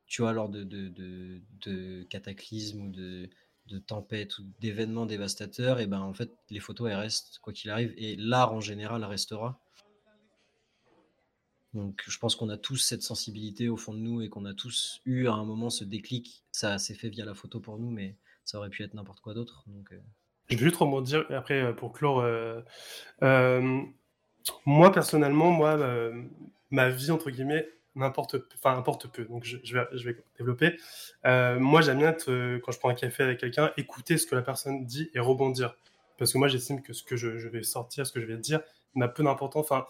tu 0.06 0.22
vois, 0.22 0.32
lors 0.32 0.48
de, 0.48 0.62
de, 0.62 1.42
de, 1.60 2.04
cataclysmes 2.04 2.82
ou 2.82 2.90
de, 2.90 3.28
de 3.66 3.78
tempêtes 3.78 4.38
ou 4.38 4.44
d'événements 4.60 5.06
dévastateurs, 5.06 5.80
et 5.80 5.86
ben 5.86 6.00
en 6.00 6.14
fait, 6.14 6.30
les 6.50 6.60
photos, 6.60 6.90
elles 6.90 6.98
restent, 6.98 7.40
quoi 7.40 7.52
qu'il 7.52 7.70
arrive, 7.70 7.92
et 7.96 8.14
l'art 8.16 8.52
en 8.52 8.60
général 8.60 9.04
restera. 9.04 9.60
Donc 11.74 12.04
je 12.06 12.18
pense 12.18 12.36
qu'on 12.36 12.48
a 12.48 12.56
tous 12.56 12.76
cette 12.76 13.02
sensibilité 13.02 13.68
au 13.68 13.76
fond 13.76 13.92
de 13.92 13.98
nous 13.98 14.22
et 14.22 14.28
qu'on 14.28 14.44
a 14.44 14.54
tous 14.54 15.00
eu 15.04 15.26
à 15.26 15.32
un 15.32 15.44
moment 15.44 15.70
ce 15.70 15.84
déclic. 15.84 16.44
Ça 16.52 16.78
s'est 16.78 16.94
fait 16.94 17.08
via 17.08 17.24
la 17.24 17.34
photo 17.34 17.60
pour 17.60 17.78
nous, 17.78 17.90
mais 17.90 18.16
ça 18.44 18.58
aurait 18.58 18.70
pu 18.70 18.84
être 18.84 18.94
n'importe 18.94 19.20
quoi 19.20 19.34
d'autre. 19.34 19.64
Donc, 19.66 19.92
euh. 19.92 19.98
Je 20.48 20.56
vais 20.56 20.64
juste 20.64 20.76
rebondir 20.76 21.26
après 21.30 21.62
euh, 21.62 21.72
pour 21.72 21.92
clore. 21.92 22.20
Euh, 22.20 22.62
moi 24.66 24.92
personnellement, 24.92 25.50
moi, 25.50 25.78
ma 26.70 26.90
vie 26.90 27.10
entre 27.10 27.30
guillemets 27.30 27.68
n'importe, 27.96 28.36
enfin 28.56 28.76
importe 28.76 29.08
peu. 29.08 29.24
Donc 29.24 29.44
je, 29.44 29.56
vais, 29.72 29.86
je 29.92 30.04
vais 30.08 30.16
développer. 30.38 30.78
moi, 31.24 31.80
j'aime 31.80 31.98
bien 31.98 32.12
quand 32.12 32.72
je 32.72 32.78
prends 32.78 32.90
un 32.90 32.94
café 32.94 33.24
avec 33.24 33.40
quelqu'un, 33.40 33.72
écouter 33.76 34.16
ce 34.18 34.26
que 34.26 34.36
la 34.36 34.42
personne 34.42 34.84
dit 34.84 35.10
et 35.14 35.18
rebondir. 35.18 35.76
Parce 36.18 36.32
que 36.32 36.38
moi, 36.38 36.46
j'estime 36.46 36.80
que 36.82 36.92
ce 36.92 37.02
que 37.02 37.16
je, 37.16 37.38
je, 37.38 37.48
vais 37.48 37.64
sortir, 37.64 38.06
ce 38.06 38.12
que 38.12 38.20
je 38.20 38.26
vais 38.26 38.36
dire, 38.36 38.60
n'a 38.94 39.08
peu 39.08 39.24
d'importance. 39.24 39.64
Enfin, 39.68 39.86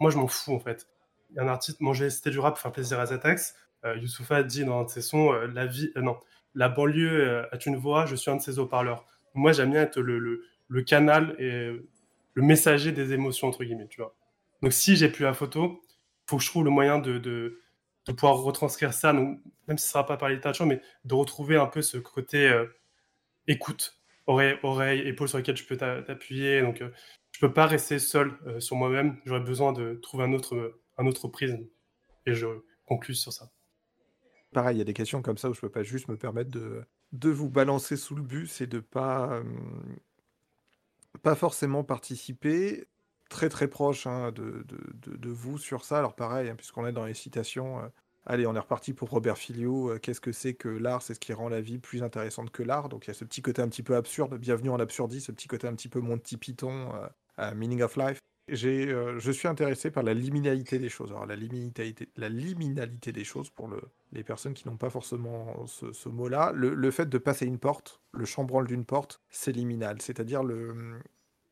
moi, 0.00 0.10
je 0.10 0.16
m'en 0.16 0.26
fous 0.26 0.54
en 0.54 0.60
fait 0.60 0.86
il 1.30 1.36
y 1.36 1.38
a 1.38 1.42
un 1.42 1.48
artiste, 1.48 1.80
manger 1.80 2.10
c'était 2.10 2.30
du 2.30 2.38
rap, 2.38 2.58
faire 2.58 2.72
plaisir 2.72 2.98
à 3.00 3.06
Zatax. 3.06 3.54
Euh, 3.84 3.96
Youssoufa 3.96 4.42
dit 4.42 4.64
dans 4.64 4.80
un 4.80 4.84
de 4.84 4.88
ses 4.88 5.02
sons, 5.02 5.32
euh, 5.32 5.46
la 5.46 5.66
vie, 5.66 5.92
euh, 5.96 6.02
non, 6.02 6.18
la 6.54 6.68
banlieue 6.68 7.28
euh, 7.28 7.46
a 7.52 7.58
une 7.66 7.76
voix, 7.76 8.06
je 8.06 8.16
suis 8.16 8.30
un 8.30 8.36
de 8.36 8.42
ses 8.42 8.58
haut-parleurs. 8.58 9.06
Moi, 9.34 9.52
j'aime 9.52 9.70
bien 9.70 9.82
être 9.82 10.00
le, 10.00 10.18
le, 10.68 10.82
canal 10.82 11.36
et 11.38 11.70
le 12.34 12.42
messager 12.42 12.92
des 12.92 13.12
émotions, 13.12 13.48
entre 13.48 13.62
guillemets, 13.64 13.86
tu 13.88 14.00
vois. 14.00 14.14
Donc, 14.62 14.72
si 14.72 14.96
j'ai 14.96 15.08
plus 15.08 15.24
la 15.24 15.34
photo, 15.34 15.80
faut 16.26 16.38
que 16.38 16.42
je 16.42 16.48
trouve 16.48 16.64
le 16.64 16.70
moyen 16.70 16.98
de, 16.98 17.18
de, 17.18 17.60
de 18.06 18.12
pouvoir 18.12 18.38
retranscrire 18.38 18.92
ça, 18.92 19.12
donc, 19.12 19.40
même 19.68 19.78
si 19.78 19.84
ce 19.84 19.92
sera 19.92 20.06
pas 20.06 20.16
par 20.16 20.28
littérature, 20.28 20.66
mais 20.66 20.80
de 21.04 21.14
retrouver 21.14 21.56
un 21.56 21.66
peu 21.66 21.82
ce 21.82 21.98
côté 21.98 22.50
écoute, 23.46 24.00
oreille, 24.26 24.58
oreille, 24.62 25.00
épaule 25.06 25.28
sur 25.28 25.38
lesquelles 25.38 25.56
je 25.56 25.66
peux 25.66 25.76
t'appuyer. 25.76 26.62
Donc, 26.62 26.82
je 27.32 27.40
peux 27.40 27.52
pas 27.52 27.66
rester 27.66 27.98
seul 27.98 28.32
sur 28.58 28.76
moi-même. 28.76 29.18
J'aurais 29.26 29.40
besoin 29.40 29.72
de 29.72 29.94
trouver 30.02 30.24
un 30.24 30.32
autre 30.32 30.80
un 30.98 31.06
autre 31.06 31.28
prisme. 31.28 31.66
Et 32.26 32.34
je 32.34 32.46
conclus 32.86 33.14
sur 33.14 33.32
ça. 33.32 33.50
Pareil, 34.52 34.76
il 34.76 34.78
y 34.78 34.82
a 34.82 34.84
des 34.84 34.94
questions 34.94 35.22
comme 35.22 35.38
ça 35.38 35.48
où 35.50 35.54
je 35.54 35.60
peux 35.60 35.70
pas 35.70 35.82
juste 35.82 36.08
me 36.08 36.16
permettre 36.16 36.50
de, 36.50 36.82
de 37.12 37.30
vous 37.30 37.48
balancer 37.48 37.96
sous 37.96 38.14
le 38.14 38.22
bus 38.22 38.60
et 38.60 38.66
de 38.66 38.80
pas, 38.80 39.32
euh, 39.32 39.44
pas 41.22 41.34
forcément 41.34 41.84
participer. 41.84 42.86
Très 43.28 43.50
très 43.50 43.68
proche 43.68 44.06
hein, 44.06 44.32
de, 44.32 44.64
de, 44.66 45.16
de, 45.16 45.28
vous 45.28 45.58
sur 45.58 45.84
ça. 45.84 45.98
Alors 45.98 46.16
pareil, 46.16 46.48
hein, 46.48 46.56
puisqu'on 46.56 46.86
est 46.86 46.92
dans 46.92 47.04
les 47.04 47.12
citations, 47.12 47.78
euh, 47.80 47.88
allez, 48.24 48.46
on 48.46 48.54
est 48.56 48.58
reparti 48.58 48.94
pour 48.94 49.10
Robert 49.10 49.36
Filio. 49.36 49.90
Euh, 49.90 49.98
qu'est-ce 49.98 50.20
que 50.22 50.32
c'est 50.32 50.54
que 50.54 50.70
l'art? 50.70 51.02
C'est 51.02 51.12
ce 51.12 51.20
qui 51.20 51.34
rend 51.34 51.50
la 51.50 51.60
vie 51.60 51.76
plus 51.76 52.02
intéressante 52.02 52.50
que 52.50 52.62
l'art. 52.62 52.88
Donc 52.88 53.06
il 53.06 53.08
y 53.08 53.10
a 53.10 53.14
ce 53.14 53.26
petit 53.26 53.42
côté 53.42 53.60
un 53.60 53.68
petit 53.68 53.82
peu 53.82 53.96
absurde, 53.96 54.38
bienvenue 54.38 54.70
en 54.70 54.80
absurdie, 54.80 55.20
ce 55.20 55.30
petit 55.30 55.46
côté 55.46 55.66
un 55.66 55.74
petit 55.74 55.90
peu 55.90 56.00
Monty 56.00 56.38
Python, 56.38 56.90
Meaning 57.54 57.82
of 57.82 57.96
Life. 57.96 58.18
Euh, 58.50 59.18
je 59.18 59.32
suis 59.32 59.48
intéressé 59.48 59.90
par 59.90 60.02
la 60.02 60.14
liminalité 60.14 60.78
des 60.78 60.88
choses. 60.88 61.14
La 61.26 62.28
liminalité, 62.28 63.12
des 63.12 63.24
choses, 63.24 63.50
pour 63.50 63.68
le, 63.68 63.80
les 64.12 64.24
personnes 64.24 64.54
qui 64.54 64.66
n'ont 64.68 64.76
pas 64.76 64.90
forcément 64.90 65.66
ce, 65.66 66.08
mot-là, 66.08 66.52
le, 66.54 66.90
fait 66.90 67.08
de 67.08 67.18
passer 67.18 67.46
une 67.46 67.58
porte, 67.58 68.00
le 68.12 68.24
chambranle 68.24 68.66
d'une 68.66 68.84
porte, 68.84 69.20
c'est 69.30 69.52
liminal. 69.52 70.00
C'est-à-dire 70.00 70.42
le, 70.42 71.00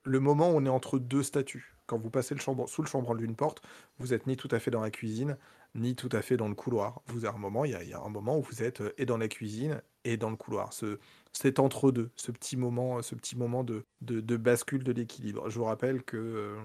moment 0.06 0.50
où 0.50 0.56
on 0.56 0.64
est 0.64 0.70
entre 0.70 0.98
deux 0.98 1.22
statuts. 1.22 1.74
Quand 1.86 1.98
vous 1.98 2.10
passez 2.10 2.34
sous 2.38 2.82
le 2.82 2.88
chambranle 2.88 3.18
d'une 3.18 3.36
porte, 3.36 3.62
vous 3.98 4.12
êtes 4.12 4.26
ni 4.26 4.36
tout 4.36 4.48
à 4.50 4.58
fait 4.58 4.72
dans 4.72 4.80
la 4.80 4.90
cuisine, 4.90 5.36
ni 5.76 5.94
tout 5.94 6.08
à 6.12 6.22
fait 6.22 6.36
dans 6.36 6.48
le 6.48 6.54
couloir. 6.54 7.02
Vous 7.06 7.24
avez 7.24 7.36
un 7.36 7.38
moment, 7.38 7.64
il 7.64 7.70
y, 7.70 7.92
a, 7.92 8.00
un 8.00 8.08
moment 8.08 8.38
où 8.38 8.42
vous 8.42 8.62
êtes 8.62 8.80
euh, 8.80 8.94
et 8.98 9.06
dans 9.06 9.18
la 9.18 9.28
cuisine 9.28 9.80
et 10.04 10.16
dans 10.16 10.30
le 10.30 10.36
couloir. 10.36 10.72
C'est 11.36 11.58
entre 11.58 11.90
deux, 11.92 12.10
ce 12.16 12.32
petit 12.32 12.56
moment, 12.56 13.02
ce 13.02 13.14
petit 13.14 13.36
moment 13.36 13.62
de, 13.62 13.84
de, 14.00 14.36
bascule 14.36 14.82
de 14.82 14.92
l'équilibre. 14.92 15.50
Je 15.50 15.58
vous 15.58 15.66
rappelle 15.66 16.02
que 16.02 16.16
euh, 16.16 16.56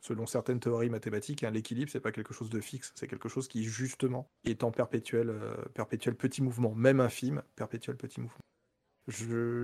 selon 0.00 0.26
certaines 0.26 0.60
théories 0.60 0.90
mathématiques, 0.90 1.42
hein, 1.42 1.50
l'équilibre 1.50 1.90
c'est 1.90 1.98
pas 1.98 2.12
quelque 2.12 2.32
chose 2.32 2.50
de 2.50 2.60
fixe, 2.60 2.92
c'est 2.94 3.08
quelque 3.08 3.28
chose 3.28 3.48
qui 3.48 3.64
justement 3.64 4.30
est 4.44 4.62
en 4.62 4.70
perpétuel, 4.70 5.30
euh, 5.30 6.12
petit 6.14 6.40
mouvement, 6.40 6.72
même 6.76 7.00
infime, 7.00 7.42
perpétuel 7.56 7.96
petit 7.96 8.20
mouvement. 8.20 8.38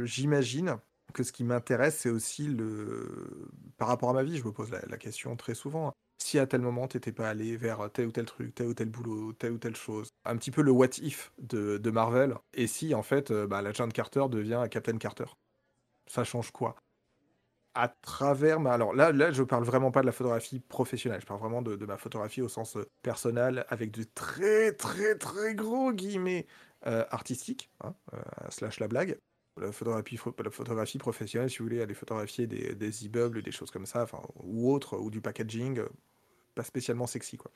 j'imagine 0.05 0.77
que 1.13 1.23
ce 1.23 1.31
qui 1.31 1.45
m'intéresse, 1.45 1.99
c'est 1.99 2.11
aussi 2.11 2.49
le. 2.49 3.49
Par 3.77 3.87
rapport 3.87 4.11
à 4.11 4.15
ma 4.15 4.25
vie, 4.25 4.39
je 4.39 4.45
me 4.45 4.51
pose 4.51 4.71
la, 4.73 4.99
question 4.99 5.37
très 5.37 5.55
souvent. 5.55 5.89
Hein. 5.89 5.93
Si 6.19 6.39
à 6.39 6.47
tel 6.47 6.61
moment, 6.61 6.89
tu 6.89 6.97
n'étais 6.97 7.13
pas 7.13 7.29
allé 7.29 7.57
vers 7.57 7.91
tel 7.93 8.07
ou 8.07 8.13
tel 8.13 8.25
truc, 8.25 8.55
tel 8.55 8.69
ou 8.69 8.75
tel 8.75 8.89
boulot, 8.89 9.33
telle 9.35 9.53
ou 9.53 9.59
telle 9.59 9.77
chose. 9.77 10.09
Un 10.25 10.37
petit 10.37 10.51
peu 10.51 10.63
le 10.63 10.71
what 10.73 10.99
if 11.03 11.33
de, 11.39 11.79
de 11.79 11.91
Marvel. 11.91 12.35
Et 12.55 12.67
si, 12.67 12.95
en 12.95 13.03
fait, 13.03 13.31
euh, 13.31 13.47
bah, 13.47 13.63
l'agent 13.63 13.89
Carter 13.89 14.25
devient 14.31 14.65
Captain 14.71 14.99
Carter 14.99 15.27
Ça 16.07 16.25
change 16.25 16.51
quoi? 16.53 16.77
À 17.75 17.89
travers 17.89 18.61
ma... 18.61 18.73
Alors 18.73 18.95
là, 18.95 19.13
là, 19.13 19.33
je 19.33 19.43
parle 19.43 19.65
vraiment 19.65 19.91
pas 19.91 20.01
de 20.01 20.07
la 20.07 20.13
photographie 20.13 20.61
professionnelle, 20.61 21.21
je 21.21 21.27
parle 21.27 21.41
vraiment 21.41 21.63
de, 21.63 21.75
de 21.77 21.87
ma 21.87 21.97
photographie 21.97 22.41
au 22.43 22.49
sens 22.49 22.77
euh, 22.77 22.85
personnel, 23.03 23.65
avec 23.69 23.91
de 23.91 24.05
très 24.05 24.73
très 24.73 25.17
très 25.19 25.55
gros 25.57 25.93
guillemets 25.93 26.47
euh, 26.87 27.05
artistiques, 27.11 27.71
hein, 27.83 27.95
slash 28.51 28.79
la 28.81 28.89
blague 28.89 29.19
la 29.57 29.73
photographie, 29.73 30.99
professionnelle, 30.99 31.51
si 31.51 31.59
vous 31.59 31.65
voulez, 31.65 31.81
aller 31.81 31.95
photographier 31.95 32.47
des, 32.47 32.75
des 32.75 33.07
immeubles, 33.07 33.43
des 33.43 33.53
choses 33.53 33.71
comme 33.71 33.87
ça, 33.87 34.07
ou 34.43 34.73
autre, 34.73 34.99
ou 34.99 35.11
du 35.11 35.21
packaging, 35.21 35.79
euh, 35.79 35.89
pas 36.55 36.65
spécialement 36.65 37.07
sexy, 37.07 37.37
quoi. 37.37 37.51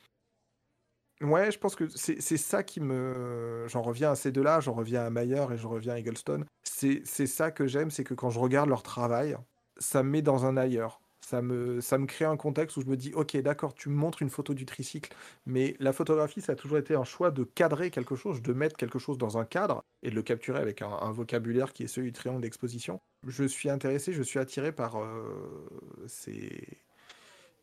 Ouais, 1.20 1.50
je 1.50 1.58
pense 1.58 1.74
que 1.74 1.88
c'est 1.88 2.20
ça 2.20 2.62
qui 2.62 2.80
me. 2.80 3.66
J'en 3.66 3.82
reviens 3.82 4.12
à 4.12 4.14
ces 4.14 4.30
deux-là, 4.30 4.60
j'en 4.60 4.72
reviens 4.72 5.04
à 5.04 5.10
Mayer 5.10 5.46
et 5.52 5.56
je 5.56 5.66
reviens 5.66 5.94
à 5.94 5.98
Eggleston. 5.98 6.44
C'est 6.62 7.04
ça 7.04 7.50
que 7.50 7.66
j'aime, 7.66 7.90
c'est 7.90 8.04
que 8.04 8.14
quand 8.14 8.30
je 8.30 8.38
regarde 8.38 8.68
leur 8.68 8.84
travail, 8.84 9.36
ça 9.78 10.04
me 10.04 10.10
met 10.10 10.22
dans 10.22 10.46
un 10.46 10.56
ailleurs 10.56 11.00
ça 11.20 11.42
me, 11.42 11.80
ça 11.80 11.98
me 11.98 12.06
crée 12.06 12.24
un 12.24 12.36
contexte 12.36 12.76
où 12.76 12.82
je 12.82 12.86
me 12.86 12.96
dis, 12.96 13.12
ok, 13.14 13.36
d'accord, 13.38 13.74
tu 13.74 13.88
me 13.88 13.94
montres 13.94 14.22
une 14.22 14.30
photo 14.30 14.54
du 14.54 14.66
tricycle, 14.66 15.14
mais 15.46 15.76
la 15.78 15.92
photographie, 15.92 16.40
ça 16.40 16.52
a 16.52 16.54
toujours 16.54 16.78
été 16.78 16.94
un 16.94 17.04
choix 17.04 17.30
de 17.30 17.44
cadrer 17.44 17.90
quelque 17.90 18.16
chose, 18.16 18.42
de 18.42 18.52
mettre 18.52 18.76
quelque 18.76 18.98
chose 18.98 19.18
dans 19.18 19.38
un 19.38 19.44
cadre 19.44 19.84
et 20.02 20.10
de 20.10 20.14
le 20.14 20.22
capturer 20.22 20.58
avec 20.58 20.82
un, 20.82 21.12
vocabulaire 21.12 21.72
qui 21.72 21.84
est 21.84 21.88
celui 21.88 22.08
du 22.08 22.12
triangle 22.12 22.40
d'exposition. 22.40 23.00
Je 23.26 23.44
suis 23.44 23.68
intéressé, 23.68 24.12
je 24.12 24.22
suis 24.22 24.38
attiré 24.38 24.72
par 24.72 24.96
euh, 24.96 25.66
ces 26.06 26.78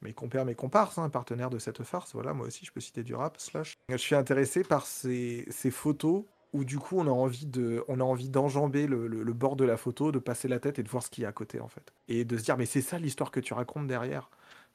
mes 0.02 0.14
compères, 0.14 0.46
mes 0.46 0.56
comparses, 0.56 0.98
hein, 0.98 1.10
partenaires 1.10 1.50
de 1.50 1.58
cette 1.58 1.84
farce. 1.84 2.14
Voilà, 2.14 2.34
moi 2.34 2.48
aussi, 2.48 2.66
je 2.66 2.72
peux 2.72 2.80
citer 2.80 3.04
du 3.04 3.16
rap, 3.16 3.40
slash. 3.40 3.74
Je 3.90 3.98
suis 3.98 4.16
intéressé 4.16 4.64
par 4.64 4.86
ces, 4.86 5.46
ces 5.50 5.72
photos 5.72 6.26
où 6.56 6.64
du 6.64 6.80
coup 6.80 6.98
on 6.98 7.08
a 7.08 7.12
envie 7.12 7.46
de, 7.46 7.84
on 7.90 8.00
a 8.00 8.04
envie 8.04 8.30
d'enjamber 8.30 8.88
le, 8.88 9.34
bord 9.34 9.58
de 9.58 9.66
la 9.66 9.76
photo, 9.76 10.14
de 10.14 10.20
passer 10.20 10.48
la 10.48 10.60
tête 10.60 10.80
et 10.80 10.84
de 10.84 10.90
voir 10.90 11.04
ce 11.04 11.10
qu'il 11.10 11.24
y 11.24 11.26
a 11.26 11.30
à 11.30 11.34
côté 11.34 11.60
en 11.60 11.68
fait, 11.68 11.94
et 12.08 12.24
de 12.24 12.38
se 12.38 12.44
dire 12.44 12.56
mais 12.58 12.66
c'est 12.66 12.82
ça 12.82 12.98
l'histoire 12.98 13.30
que 13.30 13.42
tu 13.42 13.54
racontes 13.54 13.88
derrière, 13.88 14.30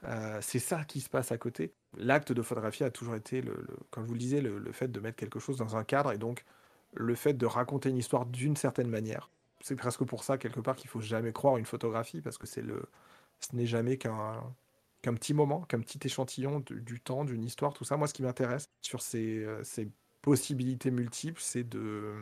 euh, 0.05 0.39
c'est 0.43 0.59
ça 0.59 0.85
qui 0.85 1.01
se 1.01 1.09
passe 1.09 1.33
à 1.33 1.39
côté. 1.39 1.73
L'acte 1.97 2.33
de 2.33 2.43
photographie 2.43 2.85
a 2.85 2.91
toujours 2.91 3.15
été, 3.15 3.41
le, 3.41 3.67
comme 3.91 4.05
je 4.05 4.09
vous 4.09 4.15
le 4.15 4.21
disais, 4.21 4.43
le, 4.43 4.73
fait 4.73 4.89
de 4.89 5.01
mettre 5.01 5.17
quelque 5.17 5.39
chose 5.39 5.57
dans 5.57 5.77
un 5.77 5.85
cadre 5.85 6.13
et 6.13 6.19
donc 6.19 6.45
le 6.93 7.15
fait 7.15 7.33
de 7.33 7.47
raconter 7.47 7.89
une 7.89 7.97
histoire 7.97 8.27
d'une 8.27 8.57
certaine 8.57 8.89
manière. 8.89 9.31
c'est 9.63 9.77
presque 9.77 10.05
pour 10.05 10.23
ça, 10.23 10.37
quelque 10.37 10.61
part, 10.61 10.77
qu'il 10.77 10.91
faut 10.91 11.01
jamais 11.01 11.33
croire 11.33 11.57
une 11.57 11.67
photographie, 11.67 12.21
parce 12.21 12.37
que 12.37 12.47
c'est 12.47 12.63
le, 12.63 12.83
ce 13.41 13.57
n'est 13.57 13.67
jamais 13.67 13.97
qu'un 13.97 14.43
petit 15.03 15.33
moment, 15.33 15.63
qu'un 15.63 15.81
petit 15.81 16.01
échantillon 16.05 16.61
du 16.61 17.01
temps, 17.01 17.25
d'une 17.25 17.45
histoire, 17.45 17.73
tout 17.73 17.85
ça. 17.85 17.97
Moi, 17.97 18.07
ce 18.07 18.15
qui 18.15 18.23
m'intéresse 18.23 18.69
sur 18.83 19.01
ces, 19.01 19.45
euh, 19.45 19.63
ces 19.65 19.89
possibilités 20.23 20.91
multiples, 20.91 21.41
c'est 21.43 21.69
de, 21.69 22.15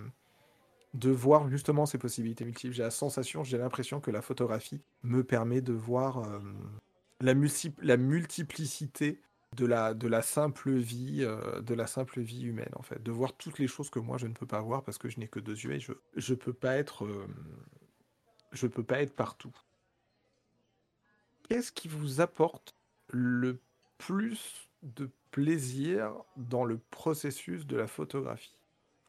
de 0.94 1.10
voir 1.10 1.48
justement 1.48 1.86
ces 1.86 1.98
possibilités 1.98 2.44
multiples. 2.44 2.74
J'ai 2.74 2.82
la 2.82 2.90
sensation, 2.90 3.44
j'ai 3.44 3.58
l'impression 3.58 4.00
que 4.00 4.10
la 4.10 4.22
photographie 4.22 4.80
me 5.02 5.24
permet 5.24 5.60
de 5.60 5.72
voir 5.72 6.18
euh, 6.18 6.40
la, 7.20 7.34
la 7.82 7.96
multiplicité 7.96 9.20
de 9.56 9.66
la, 9.66 9.94
de 9.94 10.08
la 10.08 10.22
simple 10.22 10.72
vie 10.72 11.18
euh, 11.22 11.60
de 11.62 11.74
la 11.74 11.86
simple 11.86 12.20
vie 12.20 12.42
humaine 12.42 12.72
en 12.76 12.82
fait 12.82 13.02
de 13.02 13.10
voir 13.10 13.32
toutes 13.32 13.58
les 13.58 13.66
choses 13.66 13.88
que 13.88 13.98
moi 13.98 14.18
je 14.18 14.26
ne 14.26 14.34
peux 14.34 14.46
pas 14.46 14.60
voir 14.60 14.82
parce 14.82 14.98
que 14.98 15.08
je 15.08 15.18
n'ai 15.18 15.26
que 15.26 15.40
deux 15.40 15.54
yeux 15.54 15.72
et 15.72 15.80
je 15.80 15.92
je 16.16 16.34
peux 16.34 16.50
euh, 16.50 17.26
peux 18.68 18.82
pas 18.82 19.00
être 19.00 19.16
partout 19.16 19.54
qu'est-ce 21.48 21.72
qui 21.72 21.88
vous 21.88 22.20
apporte 22.20 22.74
le 23.08 23.58
plus 23.96 24.67
de 24.82 25.10
plaisir 25.30 26.12
dans 26.36 26.64
le 26.64 26.78
processus 26.78 27.66
de 27.66 27.76
la 27.76 27.86
photographie 27.86 28.58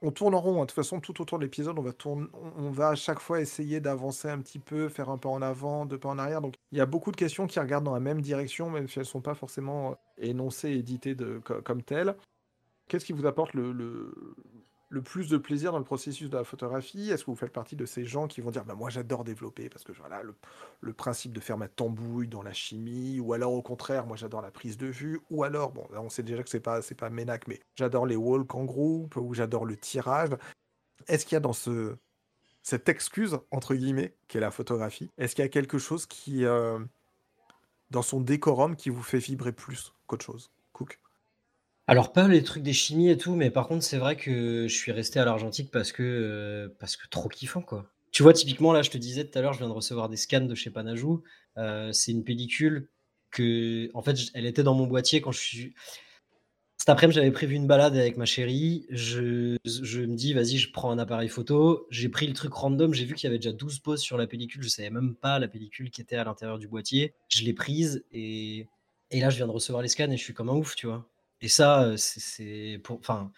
on 0.02 0.12
tourne 0.12 0.34
en 0.34 0.40
rond, 0.40 0.58
hein. 0.58 0.62
de 0.62 0.68
toute 0.68 0.76
façon, 0.76 1.02
tout 1.02 1.22
autour 1.22 1.40
de 1.40 1.44
l'épisode, 1.44 1.78
on 1.78 1.82
va 1.82 1.92
on 2.06 2.70
va 2.72 2.90
à 2.90 2.96
chaque 2.96 3.20
fois 3.20 3.42
essayer 3.42 3.82
d'avancer 3.82 4.30
un 4.30 4.40
petit 4.40 4.60
peu, 4.60 4.88
faire 4.88 5.10
un 5.10 5.18
pas 5.18 5.30
en 5.30 5.42
avant, 5.42 5.86
deux 5.86 5.98
pas 5.98 6.10
en 6.10 6.18
arrière. 6.18 6.42
Donc, 6.42 6.56
il 6.72 6.78
y 6.78 6.82
a 6.82 6.86
beaucoup 6.86 7.12
de 7.12 7.18
questions 7.18 7.48
qui 7.48 7.60
regardent 7.60 7.84
dans 7.84 7.94
la 7.94 8.00
même 8.00 8.22
direction, 8.22 8.70
même 8.70 8.88
si 8.88 9.00
elles 9.00 9.04
ne 9.04 9.10
sont 9.10 9.22
pas 9.22 9.36
forcément 9.36 9.92
euh, 9.92 9.96
énoncées, 10.20 10.72
éditées 10.72 11.16
de, 11.16 11.40
comme 11.40 11.84
telles. 11.84 12.16
Qu'est-ce 12.88 13.06
qui 13.06 13.14
vous 13.14 13.26
apporte 13.26 13.54
le 13.54 14.24
plus 15.04 15.30
de 15.30 15.38
plaisir 15.38 15.72
dans 15.72 15.78
le 15.78 15.84
processus 15.84 16.30
de 16.30 16.38
la 16.38 16.44
photographie? 16.44 17.12
Est-ce 17.12 17.24
que 17.24 17.32
vous 17.32 17.38
faites 17.38 17.54
partie 17.54 17.76
de 17.76 17.86
ces 17.86 18.06
gens 18.06 18.28
qui 18.28 18.42
vont 18.42 18.50
dire 18.50 18.66
bah, 18.66 18.74
Moi, 18.74 18.90
j'adore 18.90 19.24
développer 19.24 19.70
parce 19.70 19.84
que 19.84 19.92
voilà, 19.92 20.22
le, 20.82 20.94
principe 20.94 21.32
de 21.34 21.40
faire 21.40 21.58
ma 21.58 21.68
tambouille 21.68 22.28
dans 22.28 22.42
la 22.42 22.54
chimie, 22.54 23.20
ou 23.20 23.34
alors 23.34 23.54
au 23.54 23.62
contraire, 23.62 24.08
moi, 24.08 24.18
j'adore 24.18 24.42
la 24.42 24.52
prise 24.52 24.78
de 24.78 24.88
vue, 24.88 25.22
ou 25.30 25.44
alors, 25.44 25.72
bon, 25.72 25.88
on 25.94 26.10
sait 26.10 26.24
déjà 26.24 26.44
que 26.44 26.50
c'est 26.50 26.60
pas, 26.60 26.82
pas 26.98 27.10
Ménac, 27.10 27.48
mais 27.48 27.60
j'adore 27.76 28.08
les 28.08 28.16
walk 28.16 28.54
en 28.56 28.66
groupe, 28.66 29.16
ou 29.16 29.34
j'adore 29.34 29.66
le 29.66 29.78
tirage. 29.78 30.30
Est-ce 31.08 31.26
qu'il 31.26 31.36
y 31.36 31.38
a 31.38 31.42
dans 31.42 31.54
ce, 31.54 31.96
cette 32.64 32.90
excuse, 32.90 33.40
entre 33.52 33.76
guillemets, 33.76 34.16
qui 34.28 34.38
est 34.38 34.42
la 34.42 34.52
photographie, 34.52 35.12
est-ce 35.18 35.36
qu'il 35.36 35.44
y 35.44 35.46
a 35.46 35.50
quelque 35.50 35.78
chose 35.78 36.06
qui, 36.06 36.46
euh, 36.46 36.80
dans 37.92 38.02
son 38.02 38.22
décorum, 38.22 38.76
qui 38.76 38.90
vous 38.90 39.04
fait 39.04 39.20
vibrer 39.20 39.52
plus 39.52 39.94
qu'autre 40.08 40.26
chose? 40.26 40.52
Alors 41.90 42.14
pas 42.14 42.28
les 42.28 42.44
trucs 42.44 42.62
des 42.62 42.72
chimies 42.72 43.10
et 43.10 43.18
tout, 43.18 43.34
mais 43.36 43.50
par 43.50 43.68
contre, 43.68 43.84
c'est 43.84 43.98
vrai 43.98 44.16
que 44.16 44.68
je 44.68 44.76
suis 44.76 44.92
resté 44.92 45.20
à 45.20 45.26
l'argentique 45.26 45.72
parce 45.72 45.92
que, 45.92 46.04
euh, 46.04 46.70
parce 46.80 46.96
que 46.96 47.08
trop 47.10 47.30
kiffant, 47.30 47.64
quoi. 47.64 47.90
Tu 48.12 48.22
vois, 48.22 48.32
typiquement, 48.34 48.74
là, 48.74 48.84
je 48.84 48.92
te 48.92 48.98
disais 49.00 49.26
tout 49.26 49.38
à 49.40 49.42
l'heure, 49.42 49.54
je 49.54 49.58
viens 49.58 49.68
de 49.68 49.74
recevoir 49.74 50.08
des 50.08 50.16
scans 50.16 50.42
de 50.42 50.54
chez 50.54 50.70
Panajou. 50.70 51.24
Euh, 51.58 51.92
c'est 51.92 52.12
une 52.12 52.24
pellicule 52.24 52.90
que, 53.32 53.90
en 53.96 54.04
fait, 54.04 54.18
elle 54.36 54.46
était 54.46 54.62
dans 54.62 54.76
mon 54.76 54.86
boîtier 54.86 55.20
quand 55.20 55.32
je 55.32 55.40
suis. 55.40 55.74
Cet 56.78 56.90
après-midi, 56.90 57.16
j'avais 57.16 57.32
prévu 57.32 57.56
une 57.56 57.66
balade 57.66 57.96
avec 57.96 58.18
ma 58.18 58.26
chérie. 58.26 58.86
Je, 58.92 59.58
je 59.66 60.02
me 60.02 60.16
dis, 60.16 60.34
vas-y, 60.34 60.58
je 60.58 60.72
prends 60.72 60.92
un 60.92 61.00
appareil 61.00 61.28
photo. 61.28 61.88
J'ai 61.90 62.10
pris 62.10 62.28
le 62.28 62.34
truc 62.34 62.54
random. 62.54 62.94
J'ai 62.94 63.06
vu 63.06 63.16
qu'il 63.16 63.28
y 63.28 63.30
avait 63.30 63.40
déjà 63.40 63.52
12 63.52 63.80
poses 63.80 64.02
sur 64.02 64.18
la 64.18 64.28
pellicule. 64.28 64.62
Je 64.62 64.70
savais 64.70 64.92
même 64.92 65.16
pas 65.16 65.40
la 65.40 65.48
pellicule 65.48 65.90
qui 65.90 66.02
était 66.02 66.18
à 66.18 66.24
l'intérieur 66.24 66.60
du 66.60 66.68
boîtier. 66.68 67.16
Je 67.30 67.44
l'ai 67.44 67.54
prise 67.54 68.06
et, 68.12 68.68
et 69.10 69.22
là, 69.22 69.32
je 69.32 69.38
viens 69.38 69.48
de 69.48 69.52
recevoir 69.52 69.82
les 69.82 69.90
scans 69.90 70.12
et 70.12 70.18
je 70.18 70.24
suis 70.24 70.36
comme 70.36 70.50
un 70.50 70.56
ouf, 70.56 70.76
tu 70.76 70.86
vois. 70.86 71.10
Et 71.42 71.48
ça, 71.48 71.94
c'est 71.98 72.80
pour. 72.84 73.00
Enfin, 73.00 73.32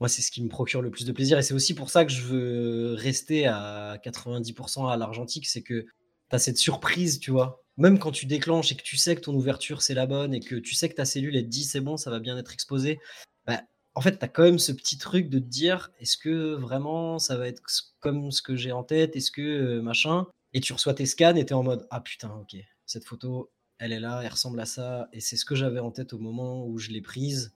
moi, 0.00 0.08
c'est 0.08 0.22
ce 0.22 0.30
qui 0.30 0.42
me 0.42 0.48
procure 0.48 0.82
le 0.82 0.90
plus 0.90 1.06
de 1.06 1.12
plaisir. 1.12 1.38
Et 1.38 1.42
c'est 1.42 1.54
aussi 1.54 1.74
pour 1.74 1.90
ça 1.90 2.04
que 2.04 2.10
je 2.12 2.22
veux 2.22 2.94
rester 2.94 3.46
à 3.46 3.98
90% 4.02 4.90
à 4.90 4.96
l'argentique. 4.96 5.46
C'est 5.46 5.62
que 5.62 5.82
tu 5.82 6.36
as 6.36 6.38
cette 6.38 6.58
surprise, 6.58 7.20
tu 7.20 7.30
vois. 7.30 7.62
Même 7.76 7.98
quand 7.98 8.12
tu 8.12 8.26
déclenches 8.26 8.72
et 8.72 8.76
que 8.76 8.82
tu 8.82 8.96
sais 8.96 9.14
que 9.14 9.20
ton 9.20 9.34
ouverture, 9.34 9.80
c'est 9.80 9.94
la 9.94 10.06
bonne 10.06 10.34
et 10.34 10.40
que 10.40 10.56
tu 10.56 10.74
sais 10.74 10.88
que 10.88 10.94
ta 10.94 11.04
cellule, 11.04 11.36
est 11.36 11.42
dit, 11.42 11.64
c'est 11.64 11.80
bon, 11.80 11.96
ça 11.96 12.10
va 12.10 12.20
bien 12.20 12.36
être 12.36 12.52
exposé. 12.52 13.00
Bah, 13.46 13.62
en 13.94 14.00
fait, 14.00 14.18
tu 14.18 14.24
as 14.24 14.28
quand 14.28 14.42
même 14.42 14.58
ce 14.58 14.72
petit 14.72 14.98
truc 14.98 15.28
de 15.28 15.38
te 15.38 15.44
dire, 15.44 15.90
est-ce 16.00 16.16
que 16.16 16.54
vraiment 16.54 17.18
ça 17.18 17.36
va 17.36 17.48
être 17.48 17.62
comme 18.00 18.30
ce 18.30 18.42
que 18.42 18.56
j'ai 18.56 18.72
en 18.72 18.82
tête? 18.82 19.16
Est-ce 19.16 19.30
que 19.30 19.80
machin? 19.80 20.26
Et 20.52 20.60
tu 20.60 20.72
reçois 20.72 20.94
tes 20.94 21.06
scans 21.06 21.36
et 21.36 21.46
tu 21.46 21.52
es 21.52 21.54
en 21.54 21.62
mode, 21.62 21.86
ah 21.90 22.00
putain, 22.00 22.30
ok, 22.30 22.56
cette 22.86 23.04
photo, 23.04 23.50
elle 23.82 23.92
est 23.92 24.00
là, 24.00 24.20
elle 24.22 24.30
ressemble 24.30 24.60
à 24.60 24.64
ça, 24.64 25.08
et 25.12 25.18
c'est 25.18 25.36
ce 25.36 25.44
que 25.44 25.56
j'avais 25.56 25.80
en 25.80 25.90
tête 25.90 26.12
au 26.12 26.18
moment 26.18 26.64
où 26.64 26.78
je 26.78 26.90
l'ai 26.90 27.00
prise. 27.00 27.52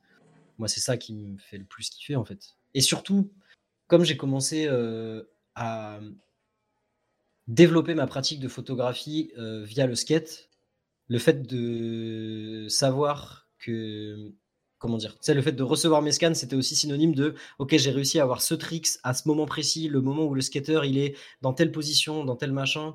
Moi, 0.58 0.66
c'est 0.66 0.80
ça 0.80 0.96
qui 0.96 1.14
me 1.14 1.38
fait 1.38 1.56
le 1.56 1.64
plus 1.64 1.88
kiffer, 1.88 2.16
en 2.16 2.24
fait. 2.24 2.56
Et 2.74 2.80
surtout, 2.80 3.30
comme 3.86 4.02
j'ai 4.02 4.16
commencé 4.16 4.66
euh, 4.66 5.22
à 5.54 6.00
développer 7.46 7.94
ma 7.94 8.08
pratique 8.08 8.40
de 8.40 8.48
photographie 8.48 9.30
euh, 9.38 9.62
via 9.62 9.86
le 9.86 9.94
skate, 9.94 10.50
le 11.06 11.20
fait 11.20 11.46
de 11.46 12.66
savoir 12.68 13.46
que 13.60 14.32
comment 14.78 14.98
dire, 14.98 15.16
c'est 15.20 15.32
le 15.32 15.42
fait 15.42 15.52
de 15.52 15.62
recevoir 15.62 16.02
mes 16.02 16.12
scans, 16.12 16.34
c'était 16.34 16.56
aussi 16.56 16.74
synonyme 16.74 17.14
de 17.14 17.34
OK, 17.60 17.76
j'ai 17.76 17.90
réussi 17.92 18.18
à 18.18 18.24
avoir 18.24 18.42
ce 18.42 18.54
tricks 18.54 18.88
à 19.04 19.14
ce 19.14 19.28
moment 19.28 19.46
précis, 19.46 19.88
le 19.88 20.00
moment 20.00 20.24
où 20.24 20.34
le 20.34 20.40
skater 20.40 20.80
il 20.84 20.98
est 20.98 21.16
dans 21.40 21.52
telle 21.52 21.70
position, 21.70 22.24
dans 22.24 22.36
tel 22.36 22.52
machin. 22.52 22.94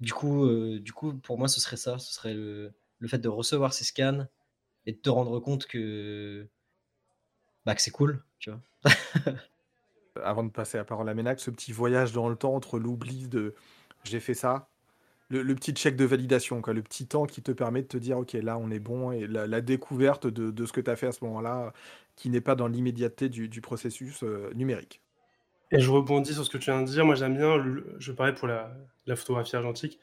Du 0.00 0.12
coup, 0.12 0.44
euh, 0.44 0.80
du 0.80 0.92
coup, 0.92 1.14
pour 1.14 1.38
moi, 1.38 1.48
ce 1.48 1.60
serait 1.60 1.76
ça. 1.76 1.98
Ce 1.98 2.12
serait 2.12 2.34
le, 2.34 2.72
fait 3.06 3.18
de 3.18 3.28
recevoir 3.28 3.74
ces 3.74 3.84
scans 3.84 4.26
et 4.86 4.92
de 4.92 4.98
te 4.98 5.10
rendre 5.10 5.38
compte 5.40 5.66
que, 5.66 6.48
bah, 7.66 7.74
que 7.74 7.82
c'est 7.82 7.90
cool. 7.90 8.22
Avant 10.22 10.44
de 10.44 10.50
passer 10.50 10.78
la 10.78 10.84
parole 10.84 11.08
à 11.08 11.14
Ménac, 11.14 11.40
ce 11.40 11.50
petit 11.50 11.72
voyage 11.72 12.12
dans 12.12 12.28
le 12.28 12.36
temps 12.36 12.54
entre 12.54 12.78
l'oubli 12.78 13.28
de 13.28 13.54
j'ai 14.04 14.20
fait 14.20 14.34
ça, 14.34 14.68
le, 15.30 15.54
petit 15.54 15.72
check 15.72 15.96
de 15.96 16.04
validation, 16.04 16.60
quoi, 16.62 16.72
le 16.74 16.82
petit 16.82 17.06
temps 17.06 17.26
qui 17.26 17.42
te 17.42 17.52
permet 17.52 17.82
de 17.82 17.88
te 17.88 17.96
dire 17.96 18.18
ok 18.18 18.32
là 18.34 18.58
on 18.58 18.70
est 18.70 18.78
bon 18.78 19.10
et 19.10 19.26
la, 19.26 19.60
découverte 19.60 20.26
de, 20.26 20.66
ce 20.66 20.72
que 20.72 20.80
tu 20.80 20.90
as 20.90 20.96
fait 20.96 21.06
à 21.06 21.12
ce 21.12 21.24
moment-là 21.24 21.72
qui 22.16 22.30
n'est 22.30 22.40
pas 22.40 22.54
dans 22.54 22.68
l'immédiateté 22.68 23.28
du, 23.28 23.60
processus 23.60 24.22
euh, 24.22 24.52
numérique. 24.54 25.00
Et 25.74 25.80
je 25.80 25.90
rebondis 25.90 26.34
sur 26.34 26.44
ce 26.44 26.50
que 26.50 26.58
tu 26.58 26.70
viens 26.70 26.82
de 26.82 26.86
dire. 26.86 27.04
Moi, 27.04 27.16
j'aime 27.16 27.36
bien, 27.36 27.60
je 27.98 28.12
parlais 28.12 28.32
pour 28.32 28.46
la, 28.46 28.72
photographie 29.16 29.56
argentique. 29.56 29.98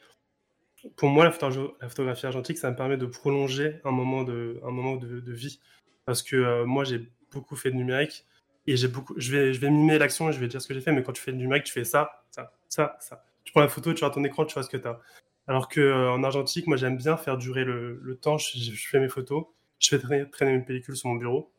Pour 0.96 1.08
moi, 1.08 1.24
la, 1.24 1.30
photographie 1.32 2.26
argentique, 2.26 2.58
ça 2.58 2.70
me 2.70 2.76
permet 2.76 2.98
de 2.98 3.06
prolonger 3.06 3.80
un 3.84 3.90
moment 3.90 4.22
de, 4.22 4.60
un 4.64 4.70
moment 4.70 4.96
de, 4.96 5.32
vie. 5.32 5.60
Parce 6.04 6.22
que 6.22 6.36
euh, 6.36 6.66
moi, 6.66 6.84
j'ai 6.84 7.10
beaucoup 7.30 7.56
fait 7.56 7.70
de 7.70 7.76
numérique 7.76 8.26
et 8.66 8.76
j'ai 8.76 8.88
beaucoup, 8.88 9.14
je 9.16 9.32
vais, 9.32 9.54
je 9.54 9.60
vais 9.60 9.70
mimer 9.70 9.98
l'action 9.98 10.28
et 10.28 10.32
je 10.34 10.40
vais 10.40 10.48
dire 10.48 10.60
ce 10.60 10.68
que 10.68 10.74
j'ai 10.74 10.82
fait. 10.82 10.92
Mais 10.92 11.02
quand 11.02 11.12
tu 11.12 11.22
fais 11.22 11.32
du 11.32 11.38
numérique, 11.38 11.64
tu 11.64 11.72
fais 11.72 11.84
ça, 11.84 12.22
ça, 12.30 12.52
ça, 12.68 12.98
ça. 13.00 13.24
Tu 13.44 13.52
prends 13.52 13.62
la 13.62 13.68
photo, 13.68 13.94
tu 13.94 14.00
vois 14.00 14.10
ton 14.10 14.24
écran, 14.24 14.44
tu 14.44 14.52
vois 14.52 14.64
ce 14.64 14.68
que 14.68 14.76
tu 14.76 14.86
as. 14.86 15.00
Alors 15.46 15.70
qu'en 15.70 15.80
euh, 15.80 16.10
en 16.10 16.22
argentique, 16.22 16.66
moi, 16.66 16.76
j'aime 16.76 16.98
bien 16.98 17.16
faire 17.16 17.38
durer 17.38 17.64
le, 17.64 18.18
temps. 18.20 18.36
Je, 18.36 18.72
fais 18.90 19.00
mes 19.00 19.08
photos, 19.08 19.46
je 19.78 19.88
fais 19.88 19.98
traîner, 19.98 20.28
traîner 20.28 20.52
une 20.52 20.66
pellicule 20.66 20.96
sur 20.96 21.08
mon 21.08 21.16
bureau. 21.16 21.50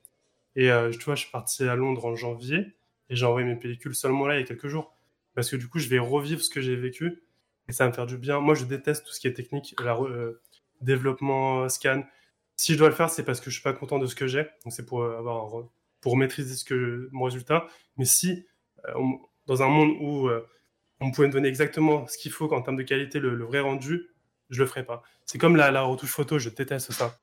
Et 0.55 0.69
euh, 0.71 0.91
tu 0.91 0.99
vois, 0.99 1.15
je 1.15 1.21
suis 1.21 1.31
parti 1.31 1.63
à 1.63 1.75
Londres 1.75 2.05
en 2.05 2.15
janvier 2.15 2.75
j'ai 3.15 3.25
envoyé 3.25 3.47
mes 3.47 3.55
pellicules 3.55 3.95
seulement 3.95 4.27
là 4.27 4.35
il 4.35 4.41
y 4.41 4.43
a 4.43 4.45
quelques 4.47 4.67
jours. 4.67 4.95
Parce 5.35 5.49
que 5.49 5.55
du 5.55 5.67
coup, 5.67 5.79
je 5.79 5.87
vais 5.89 5.99
revivre 5.99 6.41
ce 6.41 6.49
que 6.49 6.61
j'ai 6.61 6.75
vécu 6.75 7.23
et 7.67 7.71
ça 7.71 7.85
va 7.85 7.89
me 7.89 7.95
faire 7.95 8.05
du 8.05 8.17
bien. 8.17 8.39
Moi, 8.39 8.55
je 8.55 8.65
déteste 8.65 9.05
tout 9.05 9.13
ce 9.13 9.19
qui 9.19 9.27
est 9.27 9.33
technique, 9.33 9.75
la, 9.83 9.95
euh, 9.95 10.41
développement, 10.81 11.67
scan. 11.69 12.03
Si 12.55 12.73
je 12.73 12.77
dois 12.77 12.89
le 12.89 12.95
faire, 12.95 13.09
c'est 13.09 13.23
parce 13.23 13.39
que 13.39 13.49
je 13.49 13.55
suis 13.55 13.63
pas 13.63 13.73
content 13.73 13.97
de 13.97 14.05
ce 14.05 14.15
que 14.15 14.27
j'ai. 14.27 14.43
Donc, 14.63 14.73
c'est 14.73 14.85
pour 14.85 15.03
avoir 15.03 15.65
pour 16.01 16.17
maîtriser 16.17 16.55
ce 16.55 16.65
que 16.65 17.09
mon 17.11 17.23
résultat. 17.23 17.65
Mais 17.97 18.05
si 18.05 18.45
euh, 18.89 18.93
dans 19.47 19.63
un 19.63 19.67
monde 19.67 19.95
où 19.99 20.27
euh, 20.27 20.45
on 20.99 21.11
pouvait 21.11 21.27
me 21.27 21.33
donner 21.33 21.47
exactement 21.47 22.05
ce 22.07 22.17
qu'il 22.17 22.31
faut 22.31 22.51
en 22.53 22.61
termes 22.61 22.77
de 22.77 22.83
qualité, 22.83 23.19
le, 23.19 23.43
vrai 23.43 23.61
rendu, 23.61 24.09
je 24.49 24.61
le 24.61 24.67
ferais 24.67 24.85
pas. 24.85 25.01
C'est 25.25 25.37
comme 25.37 25.55
la, 25.55 25.71
la 25.71 25.81
retouche 25.81 26.11
photo, 26.11 26.39
je 26.39 26.49
déteste 26.49 26.91
ça. 26.91 27.19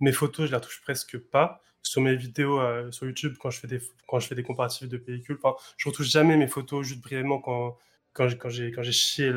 Mes 0.00 0.12
photos, 0.12 0.46
je 0.46 0.50
les 0.50 0.56
retouche 0.56 0.80
presque 0.82 1.18
pas 1.18 1.62
sur 1.84 2.00
mes 2.00 2.16
vidéos 2.16 2.60
euh, 2.60 2.90
sur 2.90 3.06
YouTube 3.06 3.36
quand 3.38 3.50
je 3.50 3.60
fais 3.60 3.68
des 3.68 3.80
quand 4.08 4.18
je 4.18 4.26
fais 4.26 4.34
des 4.34 4.42
comparatifs 4.42 4.88
de 4.88 4.96
pellicules. 4.96 5.38
Enfin, 5.42 5.54
je 5.76 5.88
retouche 5.88 6.08
jamais 6.08 6.36
mes 6.36 6.48
photos 6.48 6.86
juste 6.86 7.00
brièvement 7.02 7.38
quand 7.40 7.78
quand 8.12 8.28
j'ai 8.48 8.72
quand 8.72 8.82
j'ai 8.82 8.92
chié 8.92 9.32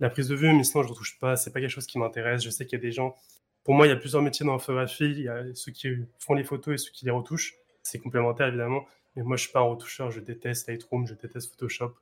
la, 0.00 0.10
prise 0.10 0.28
de 0.28 0.34
vue, 0.34 0.52
mais 0.52 0.64
sinon 0.64 0.82
je 0.82 0.88
retouche 0.88 1.18
pas. 1.20 1.36
C'est 1.36 1.52
pas 1.52 1.60
quelque 1.60 1.70
chose 1.70 1.86
qui 1.86 1.98
m'intéresse. 1.98 2.42
Je 2.42 2.50
sais 2.50 2.66
qu'il 2.66 2.78
y 2.78 2.82
a 2.82 2.82
des 2.82 2.92
gens. 2.92 3.14
Pour 3.64 3.74
moi, 3.74 3.86
il 3.86 3.90
y 3.90 3.92
a 3.92 3.96
plusieurs 3.96 4.22
métiers 4.22 4.44
dans 4.44 4.52
la 4.54 4.58
photographie. 4.58 5.04
Il 5.04 5.22
y 5.22 5.28
a 5.28 5.42
ceux 5.54 5.72
qui 5.72 5.88
font 6.18 6.34
les 6.34 6.44
photos 6.44 6.74
et 6.74 6.78
ceux 6.78 6.90
qui 6.92 7.04
les 7.04 7.10
retouchent. 7.10 7.54
C'est 7.82 7.98
complémentaire 7.98 8.48
évidemment. 8.48 8.86
Mais 9.16 9.22
moi, 9.22 9.36
je 9.36 9.44
suis 9.44 9.52
pas 9.52 9.60
un 9.60 9.64
retoucheur. 9.64 10.10
Je 10.10 10.20
déteste 10.20 10.68
Lightroom, 10.68 11.06
je 11.06 11.14
déteste 11.14 11.50
Photoshop. 11.50 11.94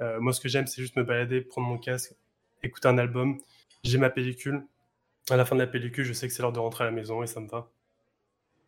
Euh, 0.00 0.20
moi, 0.20 0.32
ce 0.32 0.40
que 0.40 0.48
j'aime, 0.48 0.66
c'est 0.66 0.82
juste 0.82 0.96
me 0.96 1.04
balader, 1.04 1.40
prendre 1.40 1.68
mon 1.68 1.78
casque, 1.78 2.14
écouter 2.62 2.88
un 2.88 2.98
album. 2.98 3.38
J'ai 3.84 3.98
ma 3.98 4.10
pellicule. 4.10 4.66
À 5.30 5.36
la 5.36 5.44
fin 5.44 5.56
de 5.56 5.60
la 5.60 5.66
pellicule, 5.66 6.04
je 6.04 6.12
sais 6.12 6.28
que 6.28 6.34
c'est 6.34 6.42
l'heure 6.42 6.52
de 6.52 6.58
rentrer 6.58 6.84
à 6.84 6.86
la 6.86 6.92
maison 6.92 7.22
et 7.22 7.26
ça 7.26 7.40
me 7.40 7.48
va. 7.48 7.70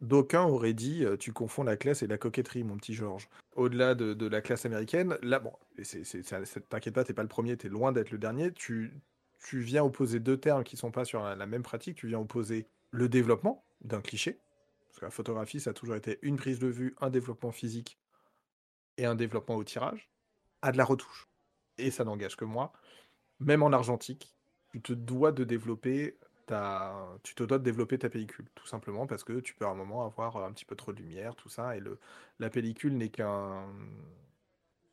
D'aucuns 0.00 0.44
auraient 0.44 0.74
dit 0.74 1.04
tu 1.18 1.32
confonds 1.32 1.64
la 1.64 1.76
classe 1.76 2.02
et 2.02 2.06
la 2.06 2.18
coquetterie, 2.18 2.62
mon 2.62 2.76
petit 2.76 2.94
Georges. 2.94 3.28
Au-delà 3.56 3.94
de, 3.94 4.26
la 4.26 4.40
classe 4.40 4.64
américaine, 4.64 5.18
là, 5.22 5.40
bon, 5.40 5.52
t'inquiète 6.68 6.94
pas, 6.94 7.04
t'es 7.04 7.12
pas 7.12 7.22
le 7.22 7.28
premier, 7.28 7.56
t'es 7.56 7.68
loin 7.68 7.90
d'être 7.90 8.12
le 8.12 8.18
dernier. 8.18 8.52
Tu, 8.52 8.92
tu 9.44 9.58
viens 9.60 9.82
opposer 9.82 10.20
deux 10.20 10.36
termes 10.36 10.62
qui 10.62 10.76
sont 10.76 10.92
pas 10.92 11.04
sur 11.04 11.22
la, 11.22 11.46
même 11.46 11.62
pratique. 11.64 11.96
Tu 11.96 12.06
viens 12.06 12.20
opposer 12.20 12.68
le 12.90 13.08
développement 13.08 13.64
d'un 13.80 14.00
cliché, 14.00 14.38
parce 14.88 15.00
que 15.00 15.04
la 15.04 15.10
photographie, 15.10 15.60
ça 15.60 15.70
a 15.70 15.72
toujours 15.72 15.96
été 15.96 16.18
une 16.22 16.36
prise 16.36 16.58
de 16.58 16.68
vue, 16.68 16.94
un 17.00 17.10
développement 17.10 17.52
physique 17.52 17.98
et 18.96 19.04
un 19.04 19.14
développement 19.14 19.56
au 19.56 19.64
tirage, 19.64 20.08
à 20.62 20.72
de 20.72 20.76
la 20.76 20.84
retouche. 20.84 21.28
et 21.76 21.90
ça 21.90 22.04
n'engage 22.04 22.36
que 22.36 22.44
moi, 22.44 22.72
même 23.40 23.62
en 23.62 23.72
argentique, 23.72 24.34
tu 24.72 24.80
te 24.80 24.92
dois 24.92 25.32
de 25.32 25.44
développer. 25.44 26.18
Tu 27.22 27.34
te 27.34 27.42
dois 27.42 27.58
de 27.58 27.64
développer 27.64 27.98
ta 27.98 28.08
pellicule, 28.08 28.46
tout 28.54 28.66
simplement 28.66 29.06
parce 29.06 29.24
que 29.24 29.40
tu 29.40 29.54
peux 29.54 29.66
à 29.66 29.68
un 29.68 29.74
moment 29.74 30.04
avoir 30.04 30.36
un 30.38 30.52
petit 30.52 30.64
peu 30.64 30.76
trop 30.76 30.92
de 30.92 30.98
lumière, 30.98 31.36
tout 31.36 31.48
ça, 31.48 31.76
et 31.76 31.80
le... 31.80 31.98
la 32.38 32.50
pellicule 32.50 32.96
n'est 32.96 33.10
qu'un 33.10 33.66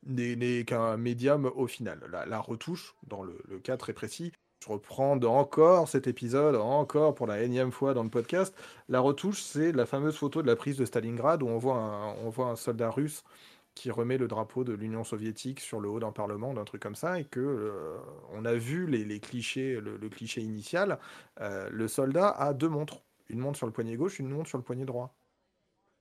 n'est 0.06 0.66
qu'un 0.66 0.98
médium 0.98 1.52
au 1.56 1.68
final. 1.68 2.00
La, 2.28 2.40
retouche, 2.40 2.96
dans 3.08 3.24
le, 3.24 3.38
cas 3.64 3.78
très 3.78 3.94
précis, 3.94 4.32
je 4.64 4.70
reprends 4.70 5.20
encore 5.24 5.88
cet 5.88 6.08
épisode, 6.08 6.56
encore 6.56 7.16
pour 7.16 7.28
la 7.28 7.42
énième 7.42 7.72
fois 7.72 7.94
dans 7.94 8.04
le 8.04 8.10
podcast, 8.10 8.56
la 8.90 9.00
retouche, 9.00 9.42
c'est 9.42 9.72
la 9.72 9.86
fameuse 9.86 10.16
photo 10.18 10.42
de 10.42 10.48
la 10.48 10.56
prise 10.56 10.78
de 10.78 10.86
Stalingrad 10.86 11.44
où 11.44 11.48
on 11.48 11.58
voit 11.58 12.16
on 12.24 12.30
voit 12.30 12.48
un 12.48 12.56
soldat 12.56 12.90
russe 12.92 13.24
qui 13.76 13.92
remet 13.92 14.18
le 14.18 14.28
drapeau 14.28 14.64
de 14.64 14.74
l'Union 14.74 15.04
soviétique 15.04 15.60
sur 15.60 15.80
le 15.80 15.90
haut 15.90 16.00
d'un 16.00 16.12
parlement, 16.12 16.54
d'un 16.54 16.64
truc 16.64 16.82
comme 16.82 16.96
ça, 16.96 17.20
et 17.20 17.26
que 17.26 17.40
euh, 17.40 17.98
on 18.32 18.46
a 18.46 18.54
vu 18.54 18.88
les, 18.88 19.20
clichés, 19.20 19.80
le, 19.82 20.10
cliché 20.10 20.42
initial, 20.42 20.98
euh, 21.42 21.70
le 21.70 21.88
soldat 21.88 22.30
a 22.30 22.54
deux 22.54 22.70
montres, 22.70 23.04
une 23.30 23.40
montre 23.40 23.58
sur 23.58 23.68
le 23.68 23.74
poignet 23.74 23.98
gauche, 23.98 24.20
une 24.20 24.30
montre 24.30 24.48
sur 24.48 24.58
le 24.58 24.64
poignet 24.64 24.86
droit. 24.86 25.14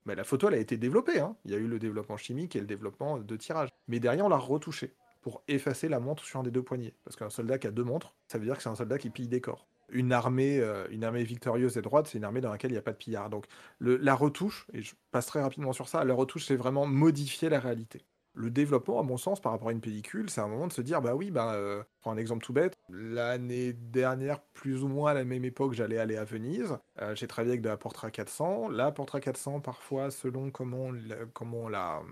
Mais 0.06 0.14
la 0.14 0.24
photo, 0.24 0.48
elle 0.48 0.54
a 0.54 0.58
été 0.58 0.76
développée. 0.76 1.18
Hein. 1.18 1.36
Il 1.44 1.50
y 1.50 1.54
a 1.54 1.58
eu 1.58 1.66
le 1.66 1.78
développement 1.78 2.16
chimique 2.16 2.56
et 2.56 2.60
le 2.60 2.66
développement 2.66 3.18
de 3.18 3.36
tirage. 3.36 3.70
Mais 3.88 4.00
derrière, 4.00 4.26
on 4.26 4.28
l'a 4.28 4.36
retouché 4.36 4.94
pour 5.22 5.42
effacer 5.48 5.88
la 5.88 5.98
montre 5.98 6.22
sur 6.24 6.40
un 6.40 6.42
des 6.42 6.50
deux 6.50 6.62
poignets. 6.62 6.94
Parce 7.04 7.16
qu'un 7.16 7.30
soldat 7.30 7.58
qui 7.58 7.66
a 7.66 7.70
deux 7.70 7.84
montres, 7.84 8.14
ça 8.28 8.38
veut 8.38 8.44
dire 8.44 8.56
que 8.56 8.62
c'est 8.62 8.68
un 8.68 8.74
soldat 8.74 8.98
qui 8.98 9.08
pille 9.08 9.28
des 9.28 9.40
corps 9.40 9.66
une 9.90 10.12
armée, 10.12 10.58
euh, 10.60 10.86
une 10.90 11.04
armée 11.04 11.24
victorieuse 11.24 11.76
et 11.76 11.82
droite, 11.82 12.06
c'est 12.06 12.18
une 12.18 12.24
armée 12.24 12.40
dans 12.40 12.50
laquelle 12.50 12.70
il 12.70 12.74
n'y 12.74 12.78
a 12.78 12.82
pas 12.82 12.92
de 12.92 12.96
pillards. 12.96 13.30
Donc 13.30 13.46
la 13.80 14.14
retouche, 14.14 14.66
et 14.72 14.82
je 14.82 14.94
passe 15.10 15.26
très 15.26 15.42
rapidement 15.42 15.72
sur 15.72 15.88
ça, 15.88 16.04
la 16.04 16.14
retouche, 16.14 16.46
c'est 16.46 16.56
vraiment 16.56 16.86
modifier 16.86 17.48
la 17.48 17.60
réalité. 17.60 18.04
Le 18.36 18.50
développement, 18.50 18.98
à 18.98 19.04
mon 19.04 19.16
sens, 19.16 19.40
par 19.40 19.52
rapport 19.52 19.68
à 19.68 19.72
une 19.72 19.80
pellicule, 19.80 20.28
c'est 20.28 20.40
un 20.40 20.48
moment 20.48 20.66
de 20.66 20.72
se 20.72 20.82
dire, 20.82 21.00
bah 21.00 21.14
oui, 21.14 21.30
bah, 21.30 21.54
euh, 21.54 21.84
prends 22.00 22.10
un 22.10 22.16
exemple 22.16 22.44
tout 22.44 22.52
bête. 22.52 22.74
L'année 22.88 23.72
dernière, 23.72 24.40
plus 24.40 24.82
ou 24.82 24.88
moins 24.88 25.12
à 25.12 25.14
la 25.14 25.24
même 25.24 25.44
époque, 25.44 25.74
j'allais 25.74 25.98
aller 25.98 26.16
à 26.16 26.24
Venise. 26.24 26.76
Euh, 27.00 27.14
j'ai 27.14 27.28
travaillé 27.28 27.52
avec 27.52 27.62
de 27.62 27.68
la 27.68 27.76
Portra 27.76 28.10
400. 28.10 28.70
La 28.70 28.90
Portra 28.90 29.20
400, 29.20 29.60
parfois, 29.60 30.10
selon 30.10 30.50
comment, 30.50 30.90
comment 31.32 31.58
on 31.58 31.68
la 31.68 32.02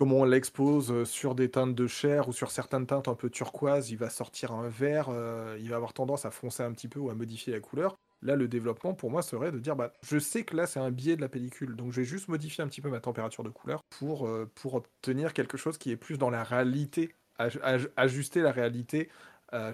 comment 0.00 0.20
on 0.20 0.24
l'expose 0.24 0.90
euh, 0.90 1.04
sur 1.04 1.34
des 1.34 1.50
teintes 1.50 1.74
de 1.74 1.86
chair 1.86 2.26
ou 2.26 2.32
sur 2.32 2.50
certaines 2.50 2.86
teintes 2.86 3.06
un 3.06 3.14
peu 3.14 3.28
turquoise, 3.28 3.90
il 3.90 3.98
va 3.98 4.08
sortir 4.08 4.50
un 4.52 4.66
vert, 4.66 5.08
euh, 5.10 5.58
il 5.60 5.68
va 5.68 5.76
avoir 5.76 5.92
tendance 5.92 6.24
à 6.24 6.30
foncer 6.30 6.62
un 6.62 6.72
petit 6.72 6.88
peu 6.88 6.98
ou 6.98 7.10
à 7.10 7.14
modifier 7.14 7.52
la 7.52 7.60
couleur. 7.60 7.98
Là, 8.22 8.34
le 8.34 8.48
développement, 8.48 8.94
pour 8.94 9.10
moi, 9.10 9.20
serait 9.20 9.52
de 9.52 9.58
dire, 9.58 9.76
bah, 9.76 9.92
je 10.02 10.18
sais 10.18 10.44
que 10.44 10.56
là, 10.56 10.66
c'est 10.66 10.80
un 10.80 10.90
biais 10.90 11.16
de 11.16 11.20
la 11.20 11.28
pellicule, 11.28 11.76
donc 11.76 11.92
je 11.92 12.00
vais 12.00 12.06
juste 12.06 12.28
modifier 12.28 12.64
un 12.64 12.68
petit 12.68 12.80
peu 12.80 12.88
ma 12.88 13.00
température 13.00 13.44
de 13.44 13.50
couleur 13.50 13.82
pour, 13.90 14.26
euh, 14.26 14.50
obtenir 14.72 15.34
quelque 15.34 15.58
chose 15.58 15.76
qui 15.76 15.90
est 15.90 15.98
plus 15.98 16.16
dans 16.16 16.30
la 16.30 16.44
réalité, 16.44 17.14
ajuster 17.96 18.40
la 18.40 18.52
réalité 18.52 19.10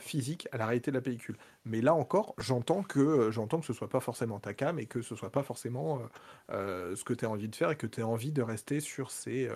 physique 0.01 0.49
à 0.53 0.57
la 0.57 0.65
réalité 0.67 0.91
de 0.91 0.97
la 0.97 1.03
pellicule. 1.03 1.37
Mais 1.67 1.83
là 1.83 1.95
encore, 1.95 2.35
j'entends 2.39 2.83
que 2.83 3.31
j'entends 3.31 3.61
que 3.61 3.67
ce 3.67 3.75
soit 3.75 3.91
pas 3.91 4.01
forcément 4.01 4.41
ta 4.41 4.55
cam 4.55 4.79
et 4.79 4.87
que 4.87 5.03
ce 5.03 5.15
soit 5.15 5.31
pas 5.31 5.43
forcément 5.43 6.01
ce 6.49 7.05
que 7.05 7.13
tu 7.13 7.27
as 7.27 7.29
envie 7.29 7.49
de 7.49 7.55
faire 7.55 7.73
et 7.73 7.77
que 7.77 7.87
tu 7.87 8.01
as 8.01 8.07
envie 8.07 8.33
de 8.33 8.41
rester 8.41 8.81
sur 8.81 9.11
ces 9.11 9.51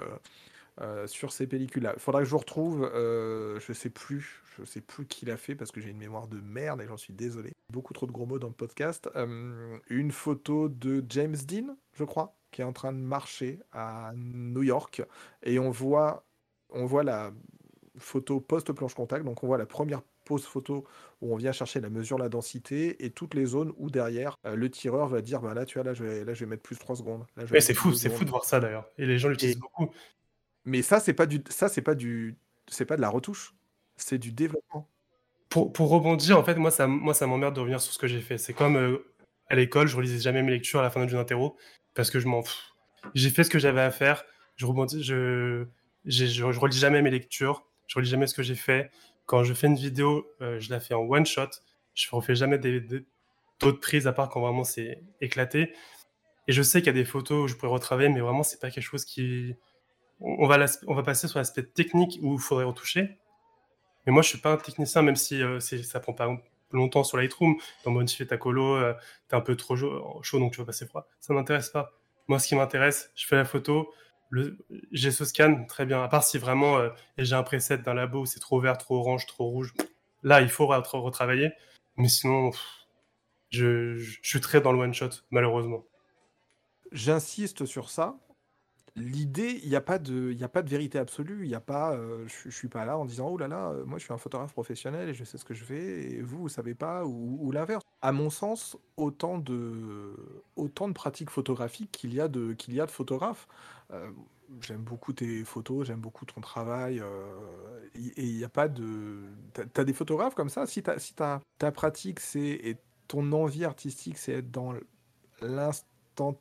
euh, 0.81 1.07
sur 1.07 1.31
ces 1.31 1.47
pellicules-là. 1.47 1.93
Il 1.95 2.01
faudra 2.01 2.21
que 2.21 2.25
je 2.25 2.31
vous 2.31 2.39
retrouve, 2.39 2.91
euh, 2.95 3.61
je 3.61 3.73
sais 3.75 3.91
plus, 3.91 4.43
je 4.59 4.65
sais 4.65 4.81
plus 4.81 5.05
qui 5.05 5.27
l'a 5.27 5.37
fait 5.37 5.55
parce 5.55 5.71
que 5.73 5.81
j'ai 5.81 5.91
une 5.91 5.99
mémoire 5.99 6.27
de 6.27 6.41
merde 6.41 6.81
et 6.81 6.87
j'en 6.87 6.97
suis 6.97 7.13
désolé. 7.13 7.53
Beaucoup 7.71 7.93
trop 7.93 8.07
de 8.07 8.13
gros 8.13 8.25
mots 8.25 8.39
dans 8.39 8.49
le 8.49 8.55
podcast. 8.55 9.11
Euh, 9.15 9.77
une 9.91 10.11
photo 10.11 10.71
de 10.71 11.05
James 11.11 11.37
Dean, 11.47 11.77
je 11.93 12.05
crois, 12.05 12.35
qui 12.51 12.63
est 12.63 12.65
en 12.65 12.73
train 12.73 12.95
de 12.95 12.99
marcher 12.99 13.61
à 13.73 14.13
New 14.17 14.63
York 14.63 15.03
et 15.43 15.59
on 15.59 15.71
voit, 15.71 16.25
on 16.71 16.87
voit 16.87 17.05
la 17.05 17.31
photo 17.99 18.41
post-planche 18.41 18.95
contact, 18.95 19.27
donc 19.27 19.45
on 19.45 19.47
voit 19.47 19.59
la 19.59 19.67
première 19.67 20.01
pose 20.25 20.45
photo 20.45 20.87
où 21.21 21.35
on 21.35 21.37
vient 21.37 21.53
chercher 21.53 21.81
la 21.81 21.91
mesure, 21.91 22.17
la 22.17 22.31
densité 22.31 23.05
et 23.05 23.11
toutes 23.11 23.35
les 23.35 23.45
zones 23.45 23.75
où 23.77 23.91
derrière 23.91 24.39
le 24.45 24.71
tireur 24.71 25.09
va 25.09 25.21
dire 25.21 25.43
bah 25.43 25.53
là 25.53 25.67
tu 25.67 25.79
vois 25.79 25.85
là 25.85 25.93
je 25.93 26.05
vais, 26.05 26.25
là 26.25 26.33
je 26.33 26.41
vais 26.41 26.51
mettre 26.51 26.63
plus 26.63 26.79
3 26.79 26.97
secondes. 26.97 27.27
c'est 27.59 27.75
fou, 27.75 27.93
c'est 27.93 28.09
fou 28.09 28.25
de 28.25 28.31
voir 28.31 28.45
ça 28.45 28.61
d'ailleurs. 28.61 28.89
Et 28.97 29.05
les 29.05 29.19
gens 29.19 29.29
l'utilisent 29.29 29.59
beaucoup. 29.59 29.91
Mais 30.65 30.83
ça, 30.83 31.01
c'est 31.01 31.15
pas 31.15 31.27
du, 31.27 31.43
ça, 31.49 31.69
c'est 31.69 31.83
pas 31.83 31.95
du, 31.95 32.37
c'est 32.69 32.85
pas 32.85 32.97
de 32.97 33.01
la 33.01 33.09
retouche, 33.09 33.55
c'est 33.97 34.19
du 34.19 34.33
développement. 34.33 34.89
Pour, 35.49 35.73
pour 35.73 35.91
rebondir, 35.91 36.39
en 36.39 36.45
fait, 36.45 36.55
moi, 36.57 36.71
ça, 36.71 36.87
moi, 36.87 37.15
ça 37.15 37.27
m'emmerde 37.27 37.55
de 37.55 37.61
revenir 37.61 37.81
sur 37.81 37.93
ce 37.93 37.99
que 37.99 38.07
j'ai 38.07 38.21
fait. 38.21 38.39
C'est 38.39 38.53
comme 38.53 38.77
euh, 38.77 39.05
à 39.49 39.57
l'école, 39.57 39.89
je 39.89 39.97
relisais 39.97 40.21
jamais 40.21 40.43
mes 40.43 40.53
lectures 40.53 40.81
à 40.81 40.83
la 40.83 40.91
fin 40.91 41.05
d'une 41.05 41.19
interro 41.19 41.57
parce 41.95 42.11
que 42.11 42.21
je 42.21 42.29
m'en 42.29 42.43
fous. 42.43 42.73
J'ai 43.15 43.31
fait 43.31 43.45
ce 43.45 43.51
que 43.51 43.59
j'avais 43.59 43.81
à 43.81 43.91
faire. 43.91 44.25
Je 44.57 44.67
rebondis, 44.67 45.03
je, 45.03 45.67
je, 46.05 46.45
relis 46.45 46.79
jamais 46.79 47.03
mes 47.03 47.11
lectures. 47.11 47.67
Je 47.89 47.97
relis 47.97 48.09
jamais 48.09 48.27
ce 48.27 48.35
que 48.35 48.43
j'ai 48.43 48.55
fait. 48.55 48.91
Quand 49.27 49.43
je 49.43 49.55
fais 49.55 49.67
une 49.67 49.77
vidéo, 49.77 50.31
euh, 50.41 50.61
je 50.61 50.71
la 50.71 50.79
fais 50.79 50.95
en 50.95 51.01
one 51.01 51.27
shot. 51.27 51.49
Je 51.95 52.07
refais 52.13 52.37
jamais 52.37 52.59
d'autres 52.59 53.81
prises 53.81 54.07
à 54.07 54.13
part 54.13 54.29
quand 54.29 54.41
vraiment 54.41 54.65
c'est 54.65 55.03
éclaté. 55.21 55.73
Et 56.47 56.53
je 56.53 56.63
sais 56.63 56.81
qu'il 56.81 56.87
y 56.87 56.91
a 56.91 56.95
des 56.95 57.05
photos 57.05 57.45
où 57.45 57.49
je 57.49 57.57
pourrais 57.57 57.73
retravailler, 57.73 58.09
mais 58.09 58.21
vraiment, 58.21 58.43
c'est 58.43 58.61
pas 58.61 58.71
quelque 58.71 58.85
chose 58.85 59.05
qui, 59.05 59.55
on 60.21 60.47
va, 60.47 61.03
passer 61.03 61.29
sur 61.29 61.39
l'aspect 61.39 61.63
technique 61.63 62.19
où 62.23 62.35
il 62.35 62.41
faudrait 62.41 62.65
retoucher. 62.65 63.19
Mais 64.07 64.13
moi, 64.13 64.23
je 64.23 64.29
suis 64.29 64.39
pas 64.39 64.53
un 64.53 64.57
technicien, 64.57 65.03
même 65.03 65.17
si 65.17 65.43
euh, 65.43 65.61
ça 65.61 66.01
prend 66.01 66.13
pas 66.13 66.29
longtemps 66.73 67.05
sur 67.05 67.17
Lightroom. 67.17 67.57
Dans 67.85 67.91
modifier 67.91 68.27
ta 68.27 68.37
colo, 68.37 68.77
euh, 68.77 68.95
tu 69.29 69.35
es 69.35 69.39
un 69.39 69.41
peu 69.41 69.57
trop 69.57 69.77
chaud, 69.77 70.39
donc 70.39 70.53
tu 70.53 70.61
vas 70.61 70.67
passer 70.67 70.87
froid. 70.87 71.07
Ça 71.21 71.33
m'intéresse 71.35 71.71
pas. 71.71 71.93
Moi, 72.29 72.39
ce 72.39 72.49
qui 72.49 72.55
m'intéresse, 72.55 73.11
je 73.15 73.27
fais 73.27 73.37
la 73.37 73.45
photo, 73.45 73.93
j'ai 74.93 75.11
ce 75.11 75.25
scan, 75.25 75.65
très 75.67 75.87
bien. 75.87 76.03
À 76.03 76.09
part 76.09 76.23
si 76.23 76.39
vraiment 76.39 76.79
euh, 76.79 76.91
j'ai 77.19 77.35
un 77.35 77.43
preset 77.43 77.79
d'un 77.79 77.95
labo 77.95 78.21
où 78.21 78.27
c'est 78.27 78.41
trop 78.41 78.61
vert, 78.61 78.79
trop 78.79 78.99
orange, 78.99 79.27
trop 79.27 79.47
rouge. 79.47 79.75
Là, 80.23 80.41
il 80.41 80.49
faut 80.49 80.67
retravailler. 80.67 81.51
Mais 81.97 82.09
sinon, 82.09 82.53
je, 83.51 83.97
je 83.97 84.19
suis 84.23 84.41
très 84.41 84.61
dans 84.61 84.73
le 84.73 84.79
one 84.79 84.95
shot, 84.95 85.11
malheureusement. 85.31 85.85
J'insiste 86.93 87.65
sur 87.67 87.91
ça 87.91 88.17
l'idée, 88.97 89.61
il 89.63 89.69
n'y 89.69 89.77
a, 89.77 89.81
pas 89.81 89.99
de, 89.99 90.37
a 90.43 90.49
pas 90.49 90.63
de 90.63 90.69
vérité 90.69 90.99
absolue. 90.99 91.47
Il 91.47 91.55
a 91.55 91.61
pas, 91.61 91.93
euh, 91.93 92.27
je 92.27 92.49
ne 92.49 92.53
suis 92.53 92.69
pas 92.69 92.85
là 92.85 92.99
en 92.99 93.05
disant 93.05 93.29
Oh 93.29 93.39
là 93.39 93.49
là, 93.49 93.71
euh, 93.71 93.85
moi 93.85 93.99
je 93.99 94.05
suis 94.05 94.13
un 94.13 94.19
photographe 94.19 94.53
professionnel 94.53 95.09
et 95.09 95.15
je 95.15 95.25
sais 95.25 95.39
ce 95.39 95.45
que 95.45 95.55
je 95.55 95.65
fais, 95.65 96.13
et 96.13 96.23
vous, 96.23 96.39
vous 96.39 96.45
ne 96.45 96.49
savez 96.49 96.75
pas, 96.75 97.05
ou, 97.05 97.51
l'inverse. 97.53 97.83
À 98.03 98.13
mon 98.13 98.31
sens, 98.31 98.77
autant 98.97 99.39
de, 99.39 100.15
autant 100.57 100.89
de 100.89 100.93
pratiques 100.93 101.31
photographiques 101.31 101.93
qu'il 101.93 102.15
y, 102.15 102.21
a 102.21 102.29
de, 102.29 102.53
qu'il 102.53 102.75
y 102.75 102.81
a 102.81 102.87
de 102.87 102.91
photographes. 102.91 103.47
Euh, 103.93 104.11
j'aime 104.61 104.83
beaucoup 104.83 105.13
tes 105.13 105.45
photos, 105.45 105.87
j'aime 105.87 106.01
beaucoup 106.01 106.25
ton 106.25 106.41
travail. 106.41 107.03
et 107.95 108.25
il 108.25 108.37
n'y 108.37 108.45
a 108.45 108.49
pas 108.49 108.69
de. 108.69 109.23
Tu 109.55 109.81
as, 109.81 109.85
des 109.85 109.93
photographes 109.93 110.35
comme 110.35 110.49
ça? 110.49 110.67
Si, 110.67 110.83
si 110.99 111.15
ta 111.15 111.41
pratique, 111.73 112.21
c'est. 112.21 112.41
Et 112.41 112.77
ton 113.09 113.33
envie 113.33 113.65
artistique, 113.65 114.19
c'est 114.19 114.33
être 114.35 114.51
dans 114.51 114.73
l'instant 115.43 116.41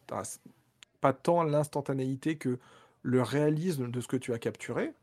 pas 1.01 1.13
tant 1.13 1.43
l'instantanéité 1.43 2.37
que 2.37 2.59
le 3.01 3.21
réalisme 3.21 3.89
de 3.89 4.01
ce 4.01 4.07
que 4.07 4.17
tu 4.17 4.33
as 4.33 4.39
capturé. 4.39 4.93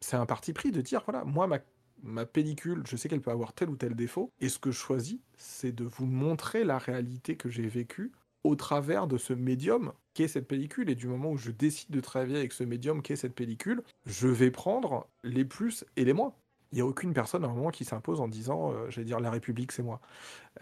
C'est 0.00 0.16
un 0.16 0.26
parti 0.26 0.52
pris 0.52 0.72
de 0.72 0.80
dire, 0.80 1.02
voilà, 1.06 1.24
moi, 1.24 1.46
ma, 1.46 1.58
ma 2.02 2.26
pellicule, 2.26 2.82
je 2.86 2.96
sais 2.96 3.08
qu'elle 3.08 3.22
peut 3.22 3.30
avoir 3.30 3.52
tel 3.52 3.70
ou 3.70 3.76
tel 3.76 3.94
défaut, 3.94 4.30
et 4.40 4.48
ce 4.48 4.58
que 4.58 4.70
je 4.70 4.78
choisis, 4.78 5.20
c'est 5.36 5.72
de 5.72 5.84
vous 5.84 6.06
montrer 6.06 6.64
la 6.64 6.78
réalité 6.78 7.36
que 7.36 7.48
j'ai 7.48 7.66
vécue 7.66 8.12
au 8.42 8.56
travers 8.56 9.06
de 9.06 9.16
ce 9.16 9.32
médium 9.32 9.92
qu'est 10.12 10.28
cette 10.28 10.46
pellicule. 10.46 10.90
Et 10.90 10.94
du 10.94 11.08
moment 11.08 11.30
où 11.30 11.36
je 11.38 11.50
décide 11.50 11.90
de 11.90 12.00
travailler 12.00 12.36
avec 12.36 12.52
ce 12.52 12.64
médium 12.64 13.02
qu'est 13.02 13.16
cette 13.16 13.34
pellicule, 13.34 13.82
je 14.04 14.28
vais 14.28 14.50
prendre 14.50 15.08
les 15.22 15.44
plus 15.44 15.84
et 15.96 16.04
les 16.04 16.12
moins 16.12 16.34
il 16.74 16.78
n'y 16.78 16.80
a 16.80 16.86
aucune 16.86 17.14
personne 17.14 17.44
à 17.44 17.46
un 17.46 17.52
moment 17.52 17.70
qui 17.70 17.84
s'impose 17.84 18.20
en 18.20 18.26
disant, 18.26 18.72
euh, 18.72 18.90
j'allais 18.90 19.04
dire, 19.04 19.20
la 19.20 19.30
République, 19.30 19.70
c'est 19.70 19.84
moi. 19.84 20.00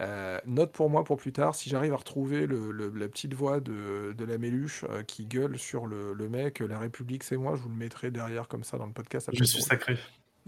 Euh, 0.00 0.38
note 0.44 0.70
pour 0.72 0.90
moi 0.90 1.04
pour 1.04 1.16
plus 1.16 1.32
tard, 1.32 1.54
si 1.54 1.70
j'arrive 1.70 1.94
à 1.94 1.96
retrouver 1.96 2.46
le, 2.46 2.70
la 2.70 3.08
petite 3.08 3.32
voix 3.32 3.60
de, 3.60 4.12
de 4.12 4.24
la 4.26 4.36
Méluche 4.36 4.84
euh, 4.90 5.02
qui 5.04 5.24
gueule 5.24 5.58
sur 5.58 5.86
le, 5.86 6.12
le, 6.12 6.28
mec, 6.28 6.60
la 6.60 6.78
République, 6.78 7.24
c'est 7.24 7.38
moi, 7.38 7.56
je 7.56 7.62
vous 7.62 7.70
le 7.70 7.76
mettrai 7.76 8.10
derrière 8.10 8.46
comme 8.46 8.62
ça 8.62 8.76
dans 8.76 8.84
le 8.84 8.92
podcast. 8.92 9.30
Je 9.32 9.42
suis 9.42 9.62
sacré. 9.62 9.96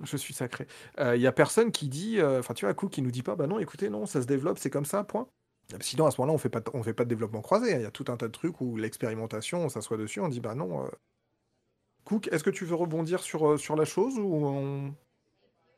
Je 0.03 0.19
suis 0.19 0.35
sacré. 0.35 0.67
Il 0.99 1.19
n'y 1.19 1.27
a 1.27 1.33
personne 1.33 1.73
qui 1.73 1.89
dit, 1.89 2.21
enfin 2.23 2.53
tu 2.53 2.67
vois, 2.67 2.75
coup 2.75 2.89
qui 2.89 3.01
nous 3.01 3.13
dit 3.13 3.23
pas, 3.23 3.35
bah 3.35 3.47
non, 3.47 3.59
écoutez, 3.59 3.89
non, 3.89 4.05
ça 4.05 4.21
se 4.21 4.27
développe, 4.27 4.59
c'est 4.59 4.71
comme 4.71 4.85
ça, 4.85 5.03
point. 5.03 5.27
Sinon, 5.81 6.05
à 6.05 6.11
ce 6.11 6.21
moment-là, 6.21 6.35
on 6.35 6.39
fait 6.39 6.51
pas, 6.51 6.61
on 6.75 6.83
fait 6.83 6.93
pas 6.93 7.05
de 7.05 7.09
développement 7.09 7.41
croisé. 7.41 7.73
Hein. 7.73 7.79
Il 7.79 7.83
y 7.85 7.87
a 7.87 7.91
tout 7.91 8.05
un 8.09 8.19
tas 8.19 8.27
de 8.27 8.33
trucs 8.33 8.61
où 8.61 8.77
l'expérimentation, 8.77 9.65
on 9.65 9.71
s'assoit 9.71 9.97
dessus, 9.97 10.21
on 10.21 10.29
dit, 10.29 10.41
bah 10.41 10.55
non. 10.55 10.91
Cook, 12.05 12.29
est-ce 12.33 12.45
que 12.45 12.51
tu 12.51 12.67
veux 12.67 12.75
rebondir 12.75 13.21
sur, 13.21 13.59
sur 13.59 13.77
la 13.77 13.87
chose 13.87 14.19
ou 14.19 14.45
on... 14.45 14.95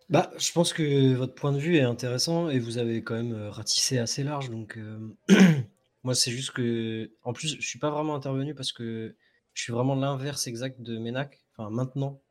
Bah, 0.08 0.30
je 0.38 0.52
pense 0.52 0.72
que 0.72 1.14
votre 1.14 1.34
point 1.34 1.52
de 1.52 1.58
vue 1.58 1.76
est 1.76 1.82
intéressant 1.82 2.48
et 2.48 2.60
vous 2.60 2.78
avez 2.78 3.02
quand 3.02 3.14
même 3.14 3.34
euh, 3.34 3.50
ratissé 3.50 3.98
assez 3.98 4.22
large. 4.22 4.50
Donc, 4.50 4.76
euh, 4.76 5.16
moi, 6.04 6.14
c'est 6.14 6.30
juste 6.30 6.52
que, 6.52 7.10
en 7.24 7.32
plus, 7.32 7.56
je 7.60 7.66
suis 7.66 7.80
pas 7.80 7.90
vraiment 7.90 8.14
intervenu 8.14 8.54
parce 8.54 8.72
que 8.72 9.16
je 9.54 9.62
suis 9.62 9.72
vraiment 9.72 9.96
l'inverse 9.96 10.46
exact 10.46 10.80
de 10.80 10.98
Ménac. 10.98 11.44
Enfin, 11.56 11.70
maintenant. 11.70 12.22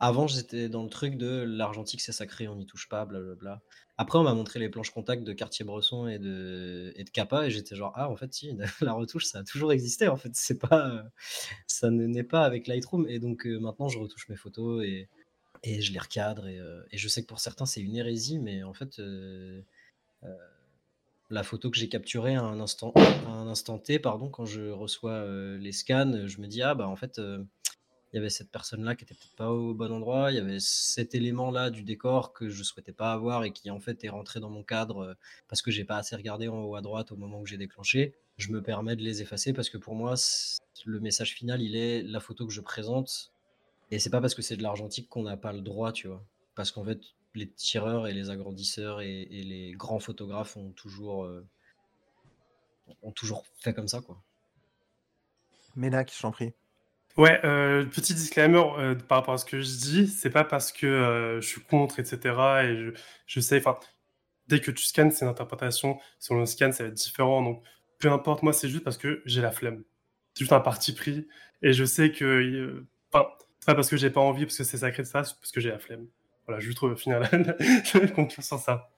Avant, 0.00 0.26
j'étais 0.26 0.68
dans 0.68 0.82
le 0.82 0.90
truc 0.90 1.16
de 1.16 1.44
l'argentique, 1.46 2.00
c'est 2.00 2.12
sacré, 2.12 2.48
on 2.48 2.56
n'y 2.56 2.66
touche 2.66 2.88
pas, 2.88 3.06
blablabla. 3.06 3.62
Après, 3.96 4.18
on 4.18 4.24
m'a 4.24 4.34
montré 4.34 4.58
les 4.58 4.68
planches 4.68 4.90
contact 4.90 5.22
de 5.22 5.32
Cartier-Bresson 5.32 6.08
et 6.08 6.18
de, 6.18 6.92
et 6.96 7.04
de 7.04 7.10
Kappa, 7.10 7.46
et 7.46 7.50
j'étais 7.50 7.76
genre, 7.76 7.92
ah, 7.94 8.10
en 8.10 8.16
fait, 8.16 8.34
si, 8.34 8.50
la 8.82 8.92
retouche, 8.92 9.26
ça 9.26 9.38
a 9.38 9.44
toujours 9.44 9.72
existé, 9.72 10.08
en 10.08 10.16
fait, 10.16 10.32
c'est 10.34 10.58
pas, 10.58 11.04
ça 11.68 11.90
n'est 11.90 12.24
pas 12.24 12.44
avec 12.44 12.66
Lightroom, 12.66 13.06
et 13.08 13.20
donc 13.20 13.46
euh, 13.46 13.58
maintenant, 13.60 13.88
je 13.88 13.98
retouche 13.98 14.28
mes 14.28 14.36
photos, 14.36 14.84
et 14.84 15.08
et 15.64 15.80
je 15.80 15.92
les 15.92 15.98
recadre. 15.98 16.46
Et, 16.46 16.58
euh, 16.58 16.82
et 16.92 16.98
je 16.98 17.08
sais 17.08 17.22
que 17.22 17.26
pour 17.26 17.40
certains, 17.40 17.66
c'est 17.66 17.80
une 17.80 17.96
hérésie, 17.96 18.38
mais 18.38 18.62
en 18.62 18.74
fait, 18.74 18.98
euh, 18.98 19.62
euh, 20.22 20.28
la 21.30 21.42
photo 21.42 21.70
que 21.70 21.76
j'ai 21.76 21.88
capturée 21.88 22.36
à 22.36 22.42
un 22.42 22.60
instant, 22.60 22.92
un 23.26 23.48
instant 23.48 23.78
T, 23.78 23.98
pardon, 23.98 24.28
quand 24.28 24.44
je 24.44 24.70
reçois 24.70 25.26
les 25.58 25.72
scans, 25.72 26.26
je 26.26 26.40
me 26.40 26.46
dis 26.46 26.62
ah 26.62 26.74
bah 26.74 26.86
en 26.86 26.96
fait, 26.96 27.18
il 27.18 28.16
y 28.16 28.18
avait 28.18 28.30
cette 28.30 28.50
personne-là 28.50 28.94
qui 28.94 29.04
était 29.04 29.14
peut-être 29.14 29.34
pas 29.34 29.50
au 29.50 29.74
bon 29.74 29.90
endroit, 29.90 30.30
il 30.30 30.36
y 30.36 30.38
avait 30.38 30.60
cet 30.60 31.14
élément-là 31.14 31.70
du 31.70 31.82
décor 31.82 32.34
que 32.34 32.50
je 32.50 32.62
souhaitais 32.62 32.92
pas 32.92 33.12
avoir 33.12 33.44
et 33.44 33.52
qui 33.52 33.70
en 33.70 33.80
fait 33.80 34.04
est 34.04 34.10
rentré 34.10 34.38
dans 34.38 34.50
mon 34.50 34.62
cadre 34.62 35.16
parce 35.48 35.62
que 35.62 35.70
j'ai 35.70 35.84
pas 35.84 35.96
assez 35.96 36.14
regardé 36.14 36.46
en 36.46 36.62
haut 36.62 36.76
à 36.76 36.82
droite 36.82 37.10
au 37.10 37.16
moment 37.16 37.40
où 37.40 37.46
j'ai 37.46 37.56
déclenché. 37.56 38.14
Je 38.36 38.52
me 38.52 38.62
permets 38.62 38.94
de 38.94 39.02
les 39.02 39.22
effacer 39.22 39.54
parce 39.54 39.70
que 39.70 39.78
pour 39.78 39.94
moi, 39.94 40.14
le 40.84 41.00
message 41.00 41.32
final, 41.32 41.62
il 41.62 41.74
est 41.74 42.02
la 42.02 42.20
photo 42.20 42.46
que 42.46 42.52
je 42.52 42.60
présente 42.60 43.33
et 43.90 43.98
c'est 43.98 44.10
pas 44.10 44.20
parce 44.20 44.34
que 44.34 44.42
c'est 44.42 44.56
de 44.56 44.62
l'argentique 44.62 45.08
qu'on 45.08 45.22
n'a 45.22 45.36
pas 45.36 45.52
le 45.52 45.60
droit, 45.60 45.92
tu 45.92 46.08
vois. 46.08 46.22
Parce 46.54 46.70
qu'en 46.70 46.84
fait, 46.84 47.00
les 47.34 47.48
tireurs 47.48 48.06
et 48.06 48.12
les 48.12 48.30
agrandisseurs 48.30 49.00
et, 49.00 49.22
et 49.22 49.42
les 49.42 49.72
grands 49.72 49.98
photographes 50.00 50.56
ont 50.56 50.70
toujours, 50.70 51.24
euh, 51.24 51.46
ont 53.02 53.12
toujours 53.12 53.44
fait 53.58 53.74
comme 53.74 53.88
ça, 53.88 54.00
quoi. 54.00 54.20
Ménac, 55.76 56.12
je 56.14 56.20
t'en 56.20 56.30
prie. 56.30 56.52
Ouais, 57.16 57.40
euh, 57.44 57.84
petit 57.84 58.14
disclaimer 58.14 58.62
euh, 58.78 58.94
par 58.96 59.18
rapport 59.18 59.34
à 59.34 59.38
ce 59.38 59.44
que 59.44 59.60
je 59.60 59.68
dis, 59.68 60.08
c'est 60.08 60.30
pas 60.30 60.42
parce 60.44 60.72
que 60.72 60.86
euh, 60.86 61.40
je 61.40 61.46
suis 61.46 61.60
contre, 61.60 62.00
etc. 62.00 62.18
Et 62.64 62.76
je, 62.76 62.90
je 63.26 63.40
sais, 63.40 63.58
enfin, 63.58 63.78
dès 64.48 64.60
que 64.60 64.70
tu 64.72 64.82
scannes, 64.84 65.12
c'est 65.12 65.24
une 65.24 65.30
interprétation. 65.30 65.98
Selon 66.18 66.40
le 66.40 66.46
scan, 66.46 66.72
ça 66.72 66.84
va 66.84 66.88
être 66.88 66.94
différent. 66.94 67.42
Donc, 67.42 67.62
peu 67.98 68.10
importe, 68.10 68.42
moi, 68.42 68.52
c'est 68.52 68.68
juste 68.68 68.82
parce 68.82 68.98
que 68.98 69.22
j'ai 69.26 69.40
la 69.42 69.52
flemme. 69.52 69.84
C'est 70.34 70.40
juste 70.40 70.52
un 70.52 70.60
parti 70.60 70.92
pris. 70.92 71.28
Et 71.62 71.72
je 71.72 71.84
sais 71.84 72.10
que, 72.10 72.24
euh, 72.24 72.86
enfin, 73.12 73.28
pas 73.66 73.74
parce 73.74 73.88
que 73.88 73.96
j'ai 73.96 74.10
pas 74.10 74.20
envie, 74.20 74.44
parce 74.44 74.58
que 74.58 74.64
c'est 74.64 74.78
sacré 74.78 75.02
de 75.02 75.08
ça, 75.08 75.24
c'est 75.24 75.36
parce 75.38 75.52
que 75.52 75.60
j'ai 75.60 75.70
la 75.70 75.78
flemme. 75.78 76.06
Voilà, 76.46 76.60
je 76.60 76.72
trouve 76.72 76.92
au 76.92 76.96
final, 76.96 77.28
je 77.84 77.98
vais 77.98 78.12
conclure 78.12 78.44
sur 78.44 78.58
ça. 78.58 78.90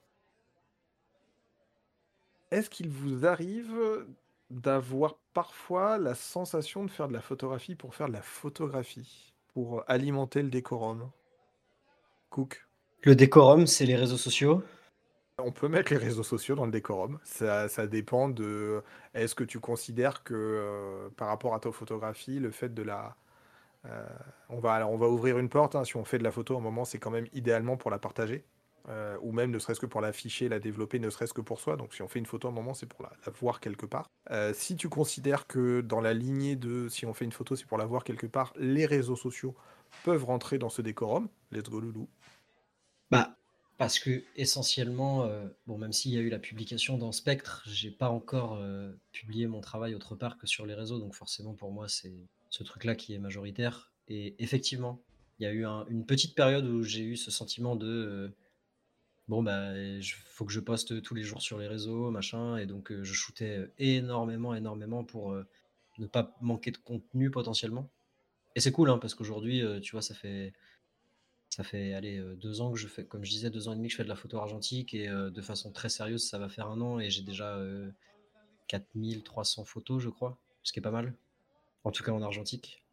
Est-ce 2.51 2.69
qu'il 2.69 2.89
vous 2.89 3.25
arrive 3.25 3.75
d'avoir 4.49 5.17
parfois 5.33 5.97
la 5.97 6.15
sensation 6.15 6.85
de 6.85 6.91
faire 6.91 7.07
de 7.07 7.13
la 7.13 7.21
photographie 7.21 7.75
pour 7.75 7.93
faire 7.93 8.07
de 8.07 8.13
la 8.13 8.21
photographie, 8.21 9.33
pour 9.53 9.83
alimenter 9.87 10.41
le 10.41 10.49
décorum? 10.49 11.09
Cook? 12.29 12.65
Le 13.03 13.15
décorum, 13.15 13.67
c'est 13.67 13.85
les 13.85 13.95
réseaux 13.95 14.17
sociaux? 14.17 14.63
On 15.39 15.51
peut 15.51 15.67
mettre 15.67 15.91
les 15.91 15.99
réseaux 15.99 16.23
sociaux 16.23 16.55
dans 16.55 16.65
le 16.65 16.71
décorum. 16.71 17.19
Ça, 17.23 17.69
ça 17.69 17.85
dépend 17.85 18.27
de. 18.27 18.81
Est-ce 19.13 19.35
que 19.35 19.43
tu 19.43 19.59
considères 19.59 20.23
que 20.23 20.33
euh, 20.33 21.09
par 21.15 21.27
rapport 21.27 21.53
à 21.53 21.59
ta 21.59 21.71
photographie, 21.71 22.39
le 22.39 22.49
fait 22.49 22.73
de 22.73 22.81
la. 22.81 23.15
Euh, 23.85 24.07
on, 24.49 24.59
va, 24.59 24.73
alors 24.73 24.91
on 24.91 24.97
va 24.97 25.07
ouvrir 25.07 25.37
une 25.39 25.49
porte. 25.49 25.75
hein, 25.75 25.83
si 25.85 25.95
on 25.97 26.05
fait 26.05 26.17
de 26.17 26.23
la 26.23 26.31
photo 26.31 26.55
à 26.55 26.57
un 26.57 26.61
moment, 26.61 26.85
c'est 26.85 26.99
quand 26.99 27.11
même 27.11 27.27
idéalement 27.33 27.77
pour 27.77 27.91
la 27.91 27.99
partager. 27.99 28.45
euh, 28.89 29.17
ou 29.21 29.31
même 29.31 29.51
ne 29.51 29.59
serait-ce 29.59 29.79
que 29.79 29.85
pour 29.85 30.01
l'afficher, 30.01 30.47
la 30.49 30.59
développer, 30.59 30.99
ne 30.99 31.09
serait-ce 31.09 31.33
que 31.33 31.41
pour 31.41 31.59
soi. 31.59 31.75
Donc 31.77 31.93
si 31.93 32.01
on 32.01 32.07
fait 32.07 32.19
une 32.19 32.25
photo 32.25 32.47
à 32.47 32.51
un 32.51 32.53
moment, 32.53 32.73
c'est 32.73 32.85
pour 32.85 33.03
la, 33.03 33.11
voir 33.39 33.59
quelque 33.59 33.85
part. 33.85 34.09
Euh, 34.31 34.53
si 34.53 34.75
tu 34.75 34.89
considères 34.89 35.47
que 35.47 35.81
dans 35.81 35.99
la 36.01 36.13
lignée 36.13 36.55
de 36.55 36.87
si 36.89 37.05
on 37.05 37.13
fait 37.13 37.25
une 37.25 37.31
photo, 37.31 37.55
c'est 37.55 37.65
pour 37.65 37.77
la 37.77 37.85
voir 37.85 38.03
quelque 38.03 38.27
part, 38.27 38.53
les 38.57 38.85
réseaux 38.85 39.15
sociaux 39.15 39.55
peuvent 40.03 40.23
rentrer 40.25 40.57
dans 40.57 40.69
ce 40.69 40.81
décorum, 40.81 41.27
let's 41.51 41.69
go 41.69 41.79
loulou. 41.79 42.07
Bah, 43.11 43.35
parce 43.77 43.99
que 43.99 44.23
essentiellement, 44.35 45.29
bon, 45.65 45.77
même 45.77 45.93
s'il 45.93 46.11
y 46.13 46.17
a 46.17 46.21
eu 46.21 46.29
la 46.29 46.39
publication 46.39 46.97
dans 46.97 47.11
Spectre, 47.11 47.63
j'ai 47.65 47.91
pas 47.91 48.09
encore 48.09 48.61
publié 49.11 49.47
mon 49.47 49.61
travail 49.61 49.95
autre 49.95 50.15
part 50.15 50.37
que 50.37 50.47
sur 50.47 50.65
les 50.65 50.73
réseaux, 50.73 50.99
donc 50.99 51.13
forcément 51.13 51.53
pour 51.53 51.71
moi 51.71 51.87
c'est 51.87 52.27
ce 52.49 52.63
truc-là 52.63 52.95
qui 52.95 53.13
est 53.13 53.19
majoritaire. 53.19 53.91
Et 54.07 54.35
effectivement, 54.43 55.01
il 55.39 55.43
y 55.43 55.45
a 55.47 55.51
eu 55.51 55.65
un- 55.65 55.85
une 55.87 56.05
petite 56.05 56.35
période 56.35 56.65
où 56.65 56.83
j'ai 56.83 57.03
eu 57.03 57.17
ce 57.17 57.31
sentiment 57.31 57.75
de 57.75 57.87
euh, 57.87 58.29
bon 59.27 59.43
bah 59.43 59.71
faut 60.25 60.45
que 60.45 60.51
je 60.53 60.59
poste 60.59 61.01
tous 61.01 61.15
les 61.15 61.23
jours 61.23 61.41
sur 61.41 61.57
les 61.59 61.67
réseaux, 61.67 62.11
machin, 62.11 62.57
et 62.57 62.65
donc 62.65 62.91
euh, 62.91 63.03
je 63.03 63.13
shootais 63.13 63.69
énormément, 63.77 64.55
énormément 64.55 65.03
pour 65.03 65.33
euh, 65.33 65.45
ne 65.99 66.07
pas 66.07 66.35
manquer 66.41 66.71
de 66.71 66.77
contenu 66.77 67.29
potentiellement. 67.31 67.89
Et 68.55 68.61
c'est 68.61 68.71
cool, 68.71 68.89
hein, 68.89 68.97
parce 68.99 69.15
qu'aujourd'hui, 69.15 69.61
euh, 69.63 69.79
tu 69.79 69.91
vois, 69.93 70.01
ça 70.01 70.15
fait 70.15 70.53
ça 71.49 71.63
fait 71.63 71.93
aller 71.93 72.17
euh, 72.19 72.35
deux 72.35 72.61
ans 72.61 72.71
que 72.71 72.77
je 72.79 72.87
fais, 72.87 73.05
comme 73.05 73.23
je 73.25 73.31
disais, 73.31 73.49
deux 73.49 73.67
ans 73.67 73.73
et 73.73 73.75
demi 73.75 73.87
que 73.87 73.93
je 73.93 73.97
fais 73.97 74.03
de 74.03 74.09
la 74.09 74.15
photo 74.15 74.37
argentique 74.37 74.93
et 74.93 75.07
euh, 75.09 75.29
de 75.31 75.41
façon 75.41 75.71
très 75.71 75.89
sérieuse, 75.89 76.23
ça 76.27 76.37
va 76.39 76.49
faire 76.49 76.67
un 76.69 76.79
an 76.81 76.99
et 76.99 77.09
j'ai 77.09 77.23
déjà 77.23 77.55
euh, 77.57 77.89
4300 78.67 79.65
photos, 79.65 80.01
je 80.01 80.09
crois, 80.09 80.37
ce 80.63 80.71
qui 80.73 80.79
est 80.79 80.81
pas 80.81 80.91
mal, 80.91 81.13
en 81.87 81.91
tout 81.91 82.03
cas 82.03 82.11
en 82.11 82.21
argentique. 82.21 82.83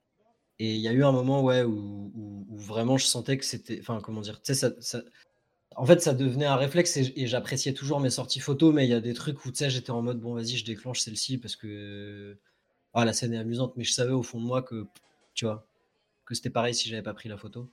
Et 0.59 0.75
il 0.77 0.81
y 0.81 0.89
a 0.89 0.93
eu 0.93 1.05
un 1.05 1.13
moment, 1.13 1.43
ouais, 1.43 1.65
où, 1.65 2.47
vraiment 2.51 2.97
je 2.97 3.07
sentais 3.07 3.37
que 3.37 3.45
c'était, 3.45 3.79
enfin, 3.81 4.01
comment 4.01 4.21
dire, 4.21 4.41
en 5.77 5.87
fait, 5.87 6.01
ça 6.01 6.15
devenait 6.15 6.47
un 6.47 6.57
réflexe 6.57 6.97
et, 6.97 7.27
j'appréciais 7.27 7.75
toujours 7.75 8.01
mes 8.01 8.11
sorties 8.11 8.41
photos, 8.41 8.73
mais 8.73 8.87
il 8.87 8.91
y 8.91 8.95
a 8.95 9.01
des 9.01 9.15
trucs 9.15 9.45
où, 9.45 9.51
j'étais 9.53 9.91
en 9.91 10.03
mode, 10.03 10.21
bon, 10.21 10.35
vas-y, 10.35 10.57
je 10.57 10.65
déclenche 10.65 11.01
celle-ci 11.01 11.39
parce 11.39 11.57
que, 11.57 12.39
ah, 12.95 13.05
la 13.05 13.13
scène 13.13 13.35
est 13.35 13.39
amusante, 13.39 13.75
mais 13.77 13.85
je 13.85 13.93
savais 13.93 14.13
au 14.13 14.23
fond 14.23 14.41
de 14.41 14.47
moi 14.47 14.63
que, 14.63 14.87
tu 15.35 15.45
vois, 15.47 15.67
que 16.25 16.35
c'était 16.35 16.51
pareil 16.51 16.75
si 16.75 16.89
j'avais 16.89 17.03
pas 17.03 17.15
pris 17.15 17.29
la 17.29 17.37
photo. 17.37 17.69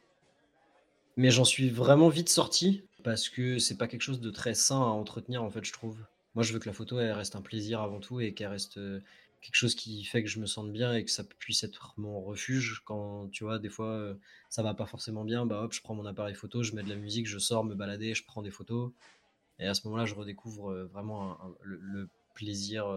Mais 1.17 1.29
j'en 1.29 1.45
suis 1.45 1.69
vraiment 1.69 2.09
vite 2.09 2.29
sorti 2.29 2.83
parce 3.03 3.29
que 3.29 3.59
c'est 3.59 3.77
pas 3.77 3.87
quelque 3.87 4.01
chose 4.01 4.21
de 4.21 4.31
très 4.31 4.55
sain 4.55 4.81
à 4.81 4.85
entretenir 4.85 5.43
en 5.43 5.49
fait, 5.51 5.63
je 5.63 5.73
trouve. 5.73 5.97
Moi, 6.33 6.43
je 6.43 6.53
veux 6.53 6.59
que 6.59 6.69
la 6.69 6.73
photo 6.73 6.95
reste 6.95 7.35
un 7.35 7.41
plaisir 7.41 7.81
avant 7.81 7.99
tout 7.99 8.21
et 8.21 8.33
qu'elle 8.33 8.47
reste 8.47 8.79
quelque 9.41 9.55
chose 9.55 9.75
qui 9.75 10.03
fait 10.05 10.23
que 10.23 10.29
je 10.29 10.39
me 10.39 10.45
sente 10.45 10.71
bien 10.71 10.93
et 10.93 11.03
que 11.05 11.11
ça 11.11 11.23
puisse 11.23 11.63
être 11.63 11.93
mon 11.97 12.21
refuge 12.21 12.81
quand 12.85 13.29
tu 13.29 13.43
vois 13.43 13.59
des 13.59 13.69
fois 13.69 14.15
ça 14.49 14.63
va 14.63 14.73
pas 14.73 14.85
forcément 14.85 15.23
bien, 15.25 15.45
bah 15.45 15.63
hop, 15.63 15.73
je 15.73 15.81
prends 15.81 15.95
mon 15.95 16.05
appareil 16.05 16.35
photo, 16.35 16.63
je 16.63 16.73
mets 16.75 16.83
de 16.83 16.89
la 16.89 16.95
musique, 16.95 17.27
je 17.27 17.39
sors 17.39 17.63
me 17.63 17.75
balader, 17.75 18.13
je 18.13 18.23
prends 18.25 18.41
des 18.41 18.51
photos 18.51 18.91
et 19.59 19.67
à 19.67 19.73
ce 19.73 19.87
moment-là, 19.87 20.05
je 20.05 20.15
redécouvre 20.15 20.73
vraiment 20.91 21.37
le, 21.61 22.09
plaisir 22.35 22.87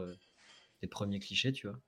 des 0.82 0.88
premiers 0.88 1.20
clichés, 1.20 1.52
tu 1.52 1.68
vois. 1.68 1.80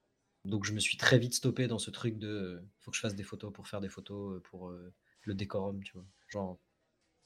Donc 0.45 0.65
je 0.65 0.73
me 0.73 0.81
suis 0.81 0.97
très 0.97 1.19
vite 1.19 1.35
stoppé 1.35 1.67
dans 1.69 1.79
ce 1.79 1.91
truc 1.91 2.19
de 2.19 2.63
faut 2.81 2.91
que 2.91 2.97
je 2.97 3.03
fasse 3.03 3.15
des 3.17 3.25
photos 3.25 3.53
pour 3.53 3.69
faire 3.69 3.81
des 3.81 3.89
photos 3.89 4.43
pour 4.45 4.73
le 5.23 5.35
décorum, 5.35 5.83
tu 5.85 5.93
vois. 5.95 6.07
Genre, 6.29 6.59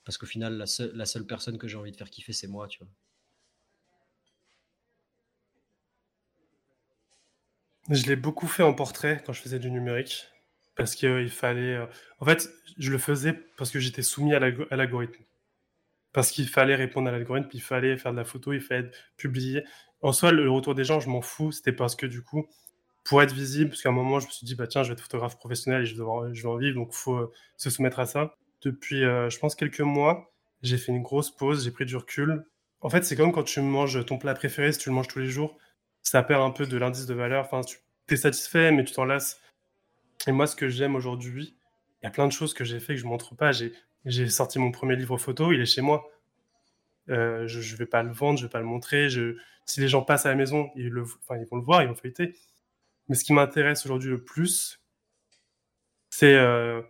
parce 0.05 0.19
qu'au 0.19 0.27
final, 0.27 0.57
la, 0.59 0.67
seule- 0.67 0.95
la 0.97 1.07
seule 1.07 1.27
personne 1.27 1.59
que 1.59 1.69
j'ai 1.69 1.77
envie 1.79 1.93
de 1.93 1.97
faire 1.97 2.11
kiffer, 2.11 2.33
c'est 2.35 2.49
moi, 2.49 2.69
tu 2.69 2.81
vois. 2.81 2.89
Je 7.89 8.07
l'ai 8.07 8.17
beaucoup 8.17 8.47
fait 8.47 8.63
en 8.63 8.75
portrait 8.75 9.23
quand 9.25 9.33
je 9.33 9.41
faisais 9.41 9.59
du 9.59 9.71
numérique. 9.71 10.29
Parce 10.77 10.95
qu'il 10.95 11.31
fallait. 11.31 11.75
euh, 11.77 11.87
En 12.21 12.25
fait, 12.25 12.49
je 12.79 12.91
le 12.91 12.99
faisais 12.99 13.33
parce 13.57 13.71
que 13.71 13.79
j'étais 13.81 14.03
soumis 14.03 14.35
à 14.35 14.39
l'algo- 14.39 14.67
à 14.71 14.77
l'algorithme. 14.77 15.23
Parce 16.13 16.31
qu'il 16.33 16.49
fallait 16.49 16.77
répondre 16.77 17.09
à 17.09 17.13
l'algorithme, 17.13 17.49
puis 17.49 17.59
il 17.59 17.63
fallait 17.63 17.97
faire 17.99 18.13
de 18.13 18.19
la 18.19 18.25
photo, 18.25 18.53
il 18.53 18.61
fallait 18.61 18.91
publié. 19.17 19.65
En 20.03 20.13
soi, 20.13 20.33
le 20.33 20.51
retour 20.51 20.75
des 20.75 20.85
gens, 20.85 21.01
je 21.01 21.09
m'en 21.09 21.23
fous. 21.23 21.53
C'était 21.53 21.73
parce 21.73 21.97
que 21.97 22.07
du 22.07 22.23
coup, 22.23 22.49
pour 23.05 23.23
être 23.23 23.35
visible, 23.35 23.71
parce 23.71 23.83
qu'à 23.83 23.91
un 23.91 23.93
moment, 23.93 24.21
je 24.21 24.27
me 24.27 24.33
suis 24.33 24.47
dit, 24.47 24.55
bah 24.55 24.67
tiens, 24.67 24.83
je 24.83 24.89
vais 24.89 24.95
être 24.95 25.03
photographe 25.03 25.39
professionnel 25.39 25.83
et 25.83 25.87
je 25.87 25.95
vais, 25.97 26.35
je 26.35 26.47
en 26.47 26.57
vivre, 26.57 26.77
donc 26.77 26.91
il 26.93 26.97
faut 26.97 27.17
euh, 27.17 27.33
se 27.57 27.71
soumettre 27.71 28.01
à 28.01 28.07
ça. 28.07 28.37
Depuis, 28.63 29.05
euh, 29.05 29.31
je 29.31 29.39
pense, 29.39 29.55
quelques 29.55 29.81
mois, 29.81 30.33
j'ai 30.63 30.79
fait 30.79 30.93
une 30.93 31.03
grosse 31.03 31.31
pause, 31.35 31.65
j'ai 31.65 31.71
pris 31.71 31.87
du 31.87 31.97
recul. 31.97 32.45
En 32.83 32.91
fait, 32.91 33.05
c'est 33.05 33.17
comme 33.17 33.33
quand 33.33 33.43
tu 33.45 33.61
manges 33.61 34.05
ton 34.07 34.19
plat 34.19 34.35
préféré, 34.35 34.73
si 34.73 34.79
tu 34.81 34.91
le 34.91 34.95
manges 34.95 35.09
tous 35.09 35.19
les 35.19 35.31
jours, 35.31 35.57
ça 36.03 36.23
perd 36.23 36.43
un 36.43 36.51
peu 36.51 36.67
de 36.67 36.77
l'indice 36.77 37.07
de 37.07 37.15
valeur. 37.15 37.45
Enfin, 37.45 37.61
tu 37.63 37.79
es 38.15 38.17
satisfait, 38.17 38.73
mais 38.73 38.85
tu 38.85 38.93
t'en 38.93 39.05
lasses. 39.05 39.41
Et 40.27 40.33
moi, 40.33 40.47
ce 40.47 40.57
que 40.57 40.69
j'aime 40.69 40.97
aujourd'hui, 40.97 41.57
il 42.03 42.05
y 42.05 42.09
a 42.09 42.11
plein 42.11 42.27
de 42.27 42.33
choses 42.33 42.55
que 42.55 42.65
j'ai 42.65 42.81
fait 42.81 42.95
que 42.95 43.01
je 43.01 43.07
montre 43.07 43.35
pas. 43.35 43.53
J'ai 43.53 44.29
sorti 44.29 44.59
mon 44.59 44.71
premier 44.71 44.97
livre 44.97 45.19
photo, 45.19 45.53
il 45.53 45.61
est 45.61 45.67
chez 45.67 45.83
moi. 45.83 46.09
Euh, 47.09 47.47
je 47.47 47.59
ne 47.59 47.77
vais 47.77 47.87
pas 47.87 48.03
le 48.03 48.13
vendre, 48.13 48.39
je 48.39 48.45
vais 48.45 48.51
pas 48.51 48.61
le 48.61 48.67
montrer. 48.67 49.09
Si 49.67 49.81
les 49.81 49.89
gens 49.89 50.03
passent 50.03 50.27
à 50.27 50.31
la 50.31 50.35
maison, 50.37 50.71
ils, 50.77 50.93
vont 50.93 51.57
le 51.57 51.63
voir, 51.63 51.83
ils 51.83 51.89
vont 51.89 51.95
feuilleter. 51.95 52.35
Mais 53.09 53.17
ce 53.17 53.25
qui 53.25 53.33
m'intéresse 53.33 53.85
aujourd'hui 53.85 54.11
le 54.11 54.23
plus, 54.23 54.81
c'est 56.11 56.35
euh, 56.35 56.83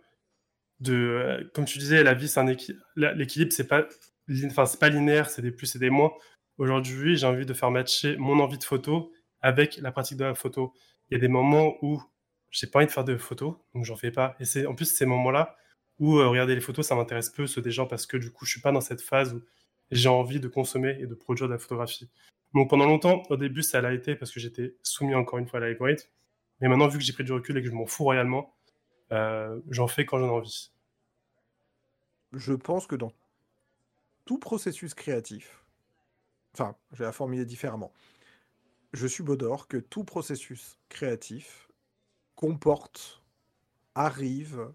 de, 0.79 0.93
euh, 0.93 1.51
comme 1.53 1.65
tu 1.65 1.77
disais, 1.79 2.03
la 2.03 2.13
vie, 2.13 2.27
c'est 2.27 2.39
un 2.39 2.47
équi... 2.47 2.75
la- 2.95 3.13
l'équilibre, 3.13 3.51
c'est 3.53 3.67
pas, 3.67 3.87
enfin, 4.45 4.65
c'est 4.65 4.79
pas 4.79 4.89
linéaire, 4.89 5.29
c'est 5.29 5.41
des 5.41 5.51
plus 5.51 5.75
et 5.75 5.79
des 5.79 5.89
moins. 5.89 6.11
Aujourd'hui, 6.61 7.17
j'ai 7.17 7.25
envie 7.25 7.47
de 7.47 7.55
faire 7.55 7.71
matcher 7.71 8.17
mon 8.17 8.39
envie 8.39 8.59
de 8.59 8.63
photo 8.63 9.11
avec 9.41 9.77
la 9.77 9.91
pratique 9.91 10.17
de 10.17 10.25
la 10.25 10.35
photo. 10.35 10.75
Il 11.09 11.15
y 11.15 11.17
a 11.17 11.19
des 11.19 11.27
moments 11.27 11.73
où 11.81 11.99
j'ai 12.51 12.67
pas 12.67 12.77
envie 12.77 12.85
de 12.85 12.91
faire 12.91 13.03
de 13.03 13.17
photos, 13.17 13.55
donc 13.73 13.83
j'en 13.83 13.95
fais 13.95 14.11
pas. 14.11 14.35
Et 14.39 14.45
c'est 14.45 14.67
en 14.67 14.75
plus 14.75 14.85
ces 14.85 15.07
moments-là 15.07 15.57
où 15.97 16.19
euh, 16.19 16.27
regarder 16.27 16.53
les 16.53 16.61
photos, 16.61 16.85
ça 16.85 16.93
m'intéresse 16.93 17.31
peu, 17.31 17.47
ceux 17.47 17.63
des 17.63 17.71
gens, 17.71 17.87
parce 17.87 18.05
que 18.05 18.15
du 18.15 18.29
coup, 18.29 18.45
je 18.45 18.51
suis 18.51 18.61
pas 18.61 18.71
dans 18.71 18.79
cette 18.79 19.01
phase 19.01 19.33
où 19.33 19.41
j'ai 19.89 20.07
envie 20.07 20.39
de 20.39 20.47
consommer 20.47 20.97
et 20.99 21.07
de 21.07 21.15
produire 21.15 21.47
de 21.47 21.53
la 21.53 21.57
photographie. 21.57 22.11
Donc 22.53 22.69
pendant 22.69 22.85
longtemps, 22.85 23.23
au 23.31 23.37
début, 23.37 23.63
ça 23.63 23.81
l'a 23.81 23.91
été 23.91 24.13
parce 24.13 24.31
que 24.31 24.39
j'étais 24.39 24.75
soumis 24.83 25.15
encore 25.15 25.39
une 25.39 25.47
fois 25.47 25.57
à 25.57 25.63
l'algorithme. 25.63 26.07
Mais 26.59 26.67
maintenant, 26.67 26.89
vu 26.89 26.99
que 26.99 27.03
j'ai 27.03 27.13
pris 27.13 27.23
du 27.23 27.31
recul 27.31 27.57
et 27.57 27.63
que 27.63 27.69
je 27.69 27.73
m'en 27.73 27.87
fous 27.87 28.05
réellement, 28.05 28.55
euh, 29.11 29.59
j'en 29.71 29.87
fais 29.87 30.05
quand 30.05 30.19
j'en 30.19 30.27
ai 30.27 30.29
envie. 30.29 30.69
Je 32.33 32.53
pense 32.53 32.85
que 32.85 32.95
dans 32.95 33.13
tout 34.25 34.37
processus 34.37 34.93
créatif, 34.93 35.60
enfin, 36.53 36.75
je 36.91 36.99
vais 36.99 37.05
la 37.05 37.11
formuler 37.11 37.45
différemment. 37.45 37.91
Je 38.93 39.07
suis 39.07 39.23
Baudor 39.23 39.67
que 39.67 39.77
tout 39.77 40.03
processus 40.03 40.77
créatif 40.89 41.69
comporte, 42.35 43.21
arrive 43.95 44.71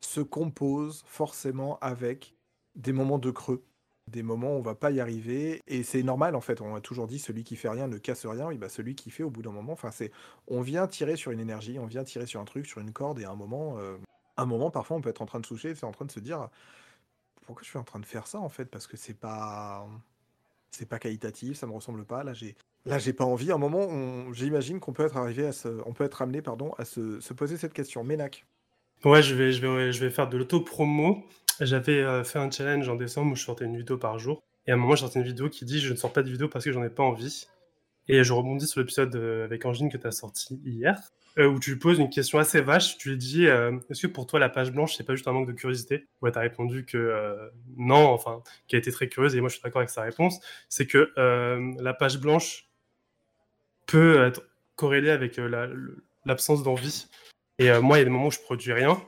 se 0.00 0.20
compose 0.20 1.02
forcément 1.06 1.78
avec 1.80 2.34
des 2.74 2.92
moments 2.92 3.18
de 3.18 3.30
creux, 3.30 3.64
des 4.08 4.22
moments 4.22 4.54
où 4.54 4.58
on 4.58 4.62
va 4.62 4.74
pas 4.74 4.90
y 4.90 5.00
arriver. 5.00 5.60
Et 5.66 5.82
c'est 5.82 6.02
normal, 6.02 6.34
en 6.34 6.40
fait. 6.40 6.60
On 6.60 6.74
a 6.74 6.80
toujours 6.80 7.06
dit 7.06 7.18
celui 7.18 7.44
qui 7.44 7.56
fait 7.56 7.68
rien 7.68 7.88
ne 7.88 7.98
casse 7.98 8.26
rien. 8.26 8.46
Oui, 8.46 8.58
bah, 8.58 8.68
celui 8.68 8.94
qui 8.94 9.10
fait 9.10 9.22
au 9.22 9.30
bout 9.30 9.42
d'un 9.42 9.52
moment, 9.52 9.72
enfin, 9.72 9.90
c'est, 9.90 10.10
on 10.46 10.60
vient 10.62 10.86
tirer 10.86 11.16
sur 11.16 11.30
une 11.32 11.40
énergie, 11.40 11.78
on 11.78 11.86
vient 11.86 12.04
tirer 12.04 12.26
sur 12.26 12.40
un 12.40 12.44
truc, 12.44 12.66
sur 12.66 12.80
une 12.80 12.92
corde, 12.92 13.20
et 13.20 13.24
à 13.24 13.30
un 13.30 13.36
moment, 13.36 13.78
euh, 13.78 13.96
un 14.36 14.46
moment, 14.46 14.70
parfois, 14.70 14.96
on 14.96 15.00
peut 15.00 15.10
être 15.10 15.22
en 15.22 15.26
train 15.26 15.40
de 15.40 15.46
soucher, 15.46 15.74
c'est 15.74 15.86
en 15.86 15.92
train 15.92 16.06
de 16.06 16.12
se 16.12 16.20
dire 16.20 16.48
pourquoi 17.46 17.62
je 17.64 17.68
suis 17.68 17.78
en 17.78 17.84
train 17.84 18.00
de 18.00 18.06
faire 18.06 18.26
ça, 18.26 18.40
en 18.40 18.48
fait, 18.48 18.66
parce 18.66 18.86
que 18.86 18.96
c'est 18.96 19.14
pas, 19.14 19.86
c'est 20.70 20.88
pas 20.88 20.98
qualitatif, 20.98 21.56
ça 21.56 21.66
me 21.66 21.72
ressemble 21.72 22.04
pas. 22.04 22.24
Là, 22.24 22.32
j'ai, 22.32 22.56
j'ai 22.98 23.12
pas 23.12 23.24
envie. 23.24 23.50
À 23.50 23.54
un 23.54 23.58
moment, 23.58 24.32
j'imagine 24.32 24.80
qu'on 24.80 24.92
peut 24.92 25.04
être 25.04 25.16
arrivé 25.16 25.46
à 25.46 25.52
se, 25.52 25.68
on 25.86 25.92
peut 25.92 26.04
être 26.04 26.22
amené, 26.22 26.42
pardon, 26.42 26.72
à 26.78 26.84
se, 26.84 27.20
se 27.20 27.32
poser 27.32 27.56
cette 27.56 27.72
question. 27.72 28.04
Ménac. 28.04 28.46
Ouais, 29.04 29.22
je 29.22 29.34
vais, 29.34 29.52
je 29.52 29.66
vais, 29.66 29.92
je 29.92 30.04
vais 30.04 30.10
faire 30.10 30.28
de 30.28 30.36
l'auto-promo. 30.36 31.24
J'avais 31.60 32.00
euh, 32.00 32.24
fait 32.24 32.38
un 32.38 32.50
challenge 32.50 32.88
en 32.88 32.96
décembre 32.96 33.32
où 33.32 33.36
je 33.36 33.44
sortais 33.44 33.64
une 33.64 33.76
vidéo 33.76 33.98
par 33.98 34.18
jour. 34.18 34.42
Et 34.66 34.70
à 34.70 34.74
un 34.74 34.76
moment, 34.76 34.94
je 34.94 35.00
sortais 35.00 35.20
une 35.20 35.26
vidéo 35.26 35.48
qui 35.48 35.64
dit 35.64 35.80
Je 35.80 35.92
ne 35.92 35.96
sors 35.96 36.12
pas 36.12 36.22
de 36.22 36.30
vidéo 36.30 36.48
parce 36.48 36.64
que 36.64 36.72
j'en 36.72 36.84
ai 36.84 36.90
pas 36.90 37.02
envie. 37.02 37.46
Et 38.08 38.24
je 38.24 38.32
rebondis 38.32 38.66
sur 38.66 38.80
l'épisode 38.80 39.14
euh, 39.16 39.44
avec 39.44 39.64
Angine 39.64 39.90
que 39.90 39.96
tu 39.96 40.06
as 40.06 40.12
sorti 40.12 40.60
hier, 40.64 41.12
euh, 41.38 41.46
où 41.46 41.58
tu 41.58 41.70
lui 41.70 41.78
poses 41.78 41.98
une 41.98 42.10
question 42.10 42.38
assez 42.38 42.60
vache. 42.60 42.98
Tu 42.98 43.10
lui 43.10 43.16
dis 43.16 43.44
Est-ce 43.44 44.02
que 44.02 44.06
pour 44.06 44.26
toi, 44.26 44.38
la 44.38 44.48
page 44.48 44.72
blanche, 44.72 44.96
c'est 44.96 45.04
pas 45.04 45.14
juste 45.14 45.28
un 45.28 45.32
manque 45.32 45.48
de 45.48 45.52
curiosité? 45.52 46.06
Ouais, 46.22 46.32
tu 46.32 46.38
as 46.38 46.42
répondu 46.42 46.84
que 46.84 47.50
non, 47.76 48.08
enfin, 48.08 48.42
qui 48.66 48.76
a 48.76 48.78
été 48.78 48.90
très 48.90 49.08
curieuse. 49.08 49.36
Et 49.36 49.40
moi, 49.40 49.48
je 49.48 49.54
suis 49.54 49.62
d'accord 49.62 49.80
avec 49.80 49.90
sa 49.90 50.02
réponse. 50.02 50.40
C'est 50.68 50.86
que 50.86 51.12
la 51.80 51.94
page 51.94 52.18
blanche 52.18 52.68
peut 53.86 54.24
être 54.24 54.42
corrélée 54.76 55.10
avec 55.10 55.40
l'absence 56.24 56.62
d'envie. 56.62 57.06
Et 57.58 57.70
moi, 57.80 57.98
il 57.98 58.00
y 58.00 58.02
a 58.02 58.04
des 58.04 58.10
moments 58.10 58.28
où 58.28 58.32
je 58.32 58.40
produis 58.40 58.72
rien, 58.72 59.00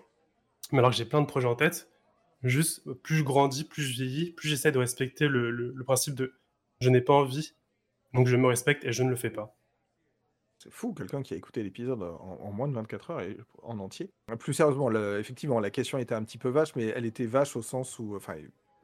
mais 0.71 0.79
alors 0.79 0.91
que 0.91 0.97
j'ai 0.97 1.05
plein 1.05 1.21
de 1.21 1.27
projets 1.27 1.49
en 1.49 1.57
tête. 1.57 1.89
Juste, 2.43 2.83
plus 3.03 3.17
je 3.17 3.23
grandis, 3.23 3.65
plus 3.65 3.83
je 3.83 3.93
vieillis, 3.93 4.33
plus 4.33 4.49
j'essaie 4.49 4.73
de 4.73 4.79
respecter 4.79 5.29
le, 5.29 5.75
principe 5.85 6.15
de 6.15 6.35
je 6.81 6.91
n'ai 6.91 7.01
pas 7.01 7.13
envie, 7.13 7.55
donc 8.15 8.27
je 8.27 8.35
me 8.35 8.49
respecte 8.49 8.85
et 8.85 8.93
je 8.93 9.05
ne 9.05 9.11
le 9.11 9.17
fais 9.17 9.31
pas. 9.31 9.57
C'est 10.63 10.73
fou, 10.73 10.93
quelqu'un 10.93 11.23
qui 11.23 11.35
a 11.35 11.37
écouté 11.37 11.63
l'épisode 11.65 12.03
en, 12.03 12.53
moins 12.53 12.69
de 12.69 12.75
24 12.75 13.11
heures 13.11 13.21
et 13.21 13.37
en 13.65 13.81
entier. 13.81 14.11
Plus 14.39 14.55
sérieusement, 14.55 14.93
effectivement, 15.17 15.59
la 15.59 15.71
question 15.71 15.99
était 15.99 16.15
un 16.15 16.23
petit 16.23 16.39
peu 16.39 16.51
vache, 16.51 16.77
mais 16.77 16.87
elle 16.87 17.05
était 17.05 17.27
vache 17.27 17.57
au 17.57 17.63
sens 17.63 17.99
où, 17.99 18.15
enfin, 18.15 18.37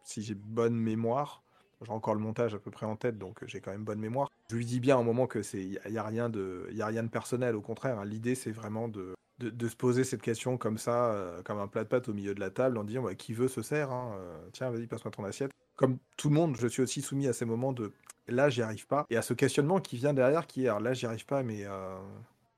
si 0.03 0.23
j'ai 0.23 0.35
bonne 0.35 0.75
mémoire, 0.75 1.45
j'ai 1.83 1.93
encore 1.93 2.15
le 2.15 2.21
montage 2.21 2.53
à 2.53 2.59
peu 2.59 2.73
près 2.73 2.87
en 2.87 2.97
tête, 2.97 3.17
donc 3.17 3.45
j'ai 3.47 3.61
quand 3.61 3.71
même 3.71 3.85
bonne 3.85 4.01
mémoire. 4.01 4.29
Je 4.51 4.57
lui 4.57 4.67
dis 4.67 4.81
bien 4.81 4.97
à 4.97 5.01
un 5.01 5.05
moment 5.05 5.29
que 5.29 5.43
c'est, 5.43 5.63
il 5.63 5.93
y, 5.93 5.99
a 5.99 6.03
rien 6.03 6.29
de, 6.29 6.69
a 6.81 6.87
rien 6.87 7.05
de 7.05 7.09
personnel. 7.09 7.55
Au 7.55 7.61
contraire, 7.61 8.01
hein. 8.01 8.05
l'idée 8.05 8.35
c'est 8.35 8.51
vraiment 8.51 8.89
de, 8.89 9.15
de, 9.39 9.69
se 9.69 9.77
poser 9.77 10.03
cette 10.03 10.23
question 10.23 10.59
comme 10.59 10.79
ça, 10.79 11.13
euh, 11.13 11.43
comme 11.43 11.59
un 11.59 11.69
plat 11.69 11.85
de 11.85 11.89
pâtes 11.89 12.09
au 12.09 12.13
milieu 12.13 12.35
de 12.35 12.41
la 12.41 12.51
table, 12.51 12.77
en 12.79 12.83
disant 12.85 13.05
qui 13.17 13.35
veut 13.35 13.47
se 13.47 13.63
sert, 13.63 13.93
hein, 13.93 14.17
euh, 14.19 14.49
tiens, 14.53 14.71
vas-y, 14.71 14.89
passe-moi 14.89 15.13
ton 15.13 15.25
assiette. 15.25 15.53
Comme 15.77 15.99
tout 16.17 16.29
le 16.29 16.35
monde, 16.35 16.57
je 16.59 16.67
suis 16.67 16.83
aussi 16.83 17.03
soumis 17.03 17.29
à 17.29 17.33
ces 17.33 17.45
moments 17.45 17.73
de 17.73 17.93
là, 18.29 18.49
j'y 18.51 18.63
arrive 18.63 18.87
pas, 18.87 19.07
et 19.11 19.17
à 19.17 19.23
ce 19.23 19.35
questionnement 19.35 19.81
qui 19.81 19.97
vient 19.97 20.15
derrière, 20.15 20.47
qui 20.47 20.65
est 20.65 20.81
là, 20.81 20.93
j'y 20.95 21.07
arrive 21.07 21.27
pas, 21.27 21.43
mais 21.43 21.65
euh, 21.65 21.99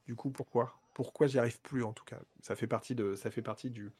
du 0.07 0.15
coup, 0.15 0.31
pourquoi? 0.31 0.75
Pourquoi 0.95 1.27
j'y 1.27 1.39
arrive 1.39 1.61
plus 1.61 1.85
en 1.85 1.93
tout 1.93 2.05
cas? 2.05 2.19
Ça 2.43 2.57
fait 2.57 2.67
partie 2.67 2.95
de, 2.95 3.15
ça 3.15 3.31
fait 3.31 3.43
partie 3.43 3.71
du, 3.71 3.93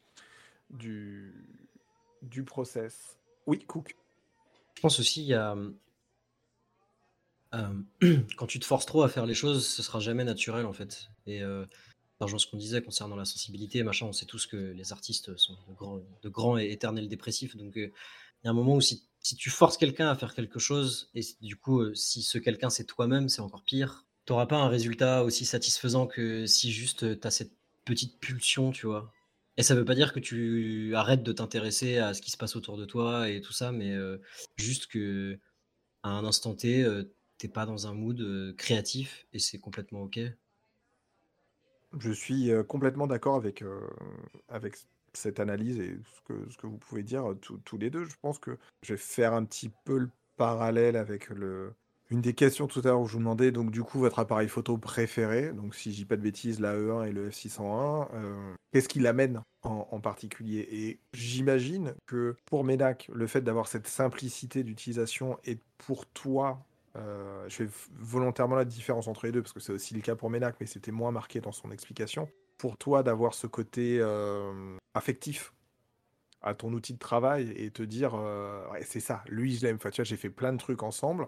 du, 0.69 2.43
process. 2.45 3.17
Oui, 3.47 3.59
Cook. 3.65 3.95
Je 4.75 4.81
pense 4.81 4.99
aussi 4.99 5.33
a 5.33 5.55
quand 8.37 8.47
tu 8.47 8.59
te 8.59 8.65
forces 8.65 8.85
trop 8.85 9.03
à 9.03 9.09
faire 9.09 9.25
les 9.25 9.33
choses, 9.33 9.67
ce 9.67 9.83
sera 9.83 9.99
jamais 9.99 10.23
naturel 10.23 10.65
en 10.65 10.73
fait. 10.73 11.09
Et 11.27 11.43
rejoint 12.23 12.39
ce 12.39 12.47
qu'on 12.47 12.57
disait 12.57 12.81
concernant 12.81 13.15
la 13.15 13.25
sensibilité, 13.25 13.83
machin, 13.83 14.05
on 14.05 14.13
sait 14.13 14.25
tous 14.25 14.47
que 14.47 14.57
les 14.57 14.91
artistes 14.91 15.35
sont 15.37 15.57
de 15.67 15.73
grands, 15.73 15.99
de 16.21 16.29
grands 16.29 16.57
et 16.57 16.71
éternels 16.71 17.07
dépressifs. 17.07 17.55
Donc, 17.55 17.77
euh, 17.77 17.91
y 18.45 18.47
a 18.47 18.51
un 18.51 18.53
moment 18.53 18.75
où 18.75 18.81
si, 18.81 19.07
tu 19.37 19.49
forces 19.49 19.77
quelqu'un 19.77 20.09
à 20.09 20.15
faire 20.15 20.33
quelque 20.33 20.59
chose, 20.59 21.09
et 21.13 21.21
du 21.41 21.55
coup, 21.55 21.81
euh, 21.81 21.93
si 21.93 22.23
ce 22.23 22.37
quelqu'un 22.37 22.69
c'est 22.69 22.85
toi-même, 22.85 23.29
c'est 23.29 23.41
encore 23.41 23.63
pire, 23.63 24.05
tu 24.25 24.33
n'auras 24.33 24.47
pas 24.47 24.57
un 24.57 24.67
résultat 24.67 25.23
aussi 25.23 25.45
satisfaisant 25.45 26.07
que 26.07 26.45
si 26.47 26.71
juste 26.71 27.03
euh, 27.03 27.19
tu 27.19 27.27
as 27.27 27.31
cette 27.31 27.53
petite 27.85 28.19
pulsion, 28.19 28.71
tu 28.71 28.87
vois. 28.87 29.11
Et 29.57 29.63
ça 29.63 29.75
veut 29.75 29.85
pas 29.85 29.95
dire 29.95 30.13
que 30.13 30.19
tu 30.19 30.95
arrêtes 30.95 31.23
de 31.23 31.31
t'intéresser 31.33 31.97
à 31.97 32.13
ce 32.13 32.21
qui 32.21 32.31
se 32.31 32.37
passe 32.37 32.55
autour 32.55 32.77
de 32.77 32.85
toi 32.85 33.29
et 33.29 33.41
tout 33.41 33.53
ça, 33.53 33.71
mais 33.71 33.93
juste 34.55 34.87
que 34.87 35.37
à 36.03 36.09
un 36.09 36.23
instant 36.25 36.55
T, 36.55 36.87
t'es 37.37 37.49
pas 37.49 37.65
dans 37.65 37.85
un 37.85 37.93
mood 37.93 38.55
créatif 38.57 39.27
et 39.33 39.39
c'est 39.39 39.59
complètement 39.59 40.03
ok. 40.03 40.19
Je 41.99 42.11
suis 42.11 42.49
complètement 42.67 43.07
d'accord 43.07 43.35
avec, 43.35 43.63
avec 44.47 44.77
cette 45.13 45.39
analyse 45.39 45.79
et 45.79 45.97
ce 46.13 46.57
que, 46.57 46.67
vous 46.67 46.77
pouvez 46.77 47.03
dire 47.03 47.25
tous 47.41 47.77
les 47.77 47.89
deux. 47.89 48.05
Je 48.05 48.15
pense 48.21 48.39
que 48.39 48.57
je 48.83 48.93
vais 48.93 48.97
faire 48.97 49.33
un 49.33 49.43
petit 49.43 49.71
peu 49.85 49.97
le 49.97 50.09
parallèle 50.37 50.95
avec 50.95 51.29
une 52.09 52.21
des 52.21 52.33
questions 52.33 52.67
tout 52.67 52.81
à 52.83 52.87
l'heure 52.87 53.01
où 53.01 53.07
je 53.07 53.13
vous 53.13 53.19
demandais, 53.19 53.51
donc 53.51 53.71
du 53.71 53.83
coup, 53.83 53.99
votre 53.99 54.19
appareil 54.19 54.49
photo 54.49 54.77
préféré. 54.77 55.51
Donc, 55.53 55.75
si 55.75 55.91
je 55.91 55.97
dis 55.97 56.05
pas 56.05 56.17
de 56.17 56.21
bêtises, 56.21 56.59
la 56.59 56.75
E1 56.75 57.07
et 57.07 57.11
le 57.11 57.29
F601, 57.29 58.07
qu'est-ce 58.71 58.89
qui 58.89 58.99
l'amène 58.99 59.41
en, 59.63 59.99
particulier? 59.99 60.67
Et 60.71 60.99
j'imagine 61.13 61.93
que 62.05 62.35
pour 62.45 62.63
Ménac, 62.63 63.09
le 63.13 63.27
fait 63.27 63.41
d'avoir 63.41 63.67
cette 63.67 63.87
simplicité 63.87 64.63
d'utilisation 64.63 65.37
est 65.43 65.61
pour 65.77 66.05
toi 66.05 66.65
euh, 66.97 67.47
je 67.47 67.55
fais 67.55 67.69
volontairement 67.99 68.55
la 68.55 68.65
différence 68.65 69.07
entre 69.07 69.25
les 69.25 69.31
deux 69.31 69.41
parce 69.41 69.53
que 69.53 69.59
c'est 69.59 69.71
aussi 69.71 69.93
le 69.93 70.01
cas 70.01 70.15
pour 70.15 70.29
Ménac, 70.29 70.55
mais 70.59 70.65
c'était 70.65 70.91
moins 70.91 71.11
marqué 71.11 71.39
dans 71.39 71.51
son 71.51 71.71
explication. 71.71 72.27
Pour 72.61 72.77
toi, 72.77 73.01
d'avoir 73.01 73.33
ce 73.33 73.47
côté 73.47 73.97
euh, 73.99 74.77
affectif 74.93 75.51
à 76.43 76.53
ton 76.53 76.71
outil 76.73 76.93
de 76.93 76.99
travail 76.99 77.51
et 77.55 77.71
te 77.71 77.81
dire 77.81 78.11
euh, 78.13 78.63
c'est 78.83 78.99
ça, 78.99 79.23
lui 79.27 79.55
je 79.55 79.65
l'aime. 79.65 79.79
tu 79.79 79.89
vois, 79.89 80.03
j'ai 80.03 80.15
fait 80.15 80.29
plein 80.29 80.53
de 80.53 80.59
trucs 80.59 80.83
ensemble. 80.83 81.27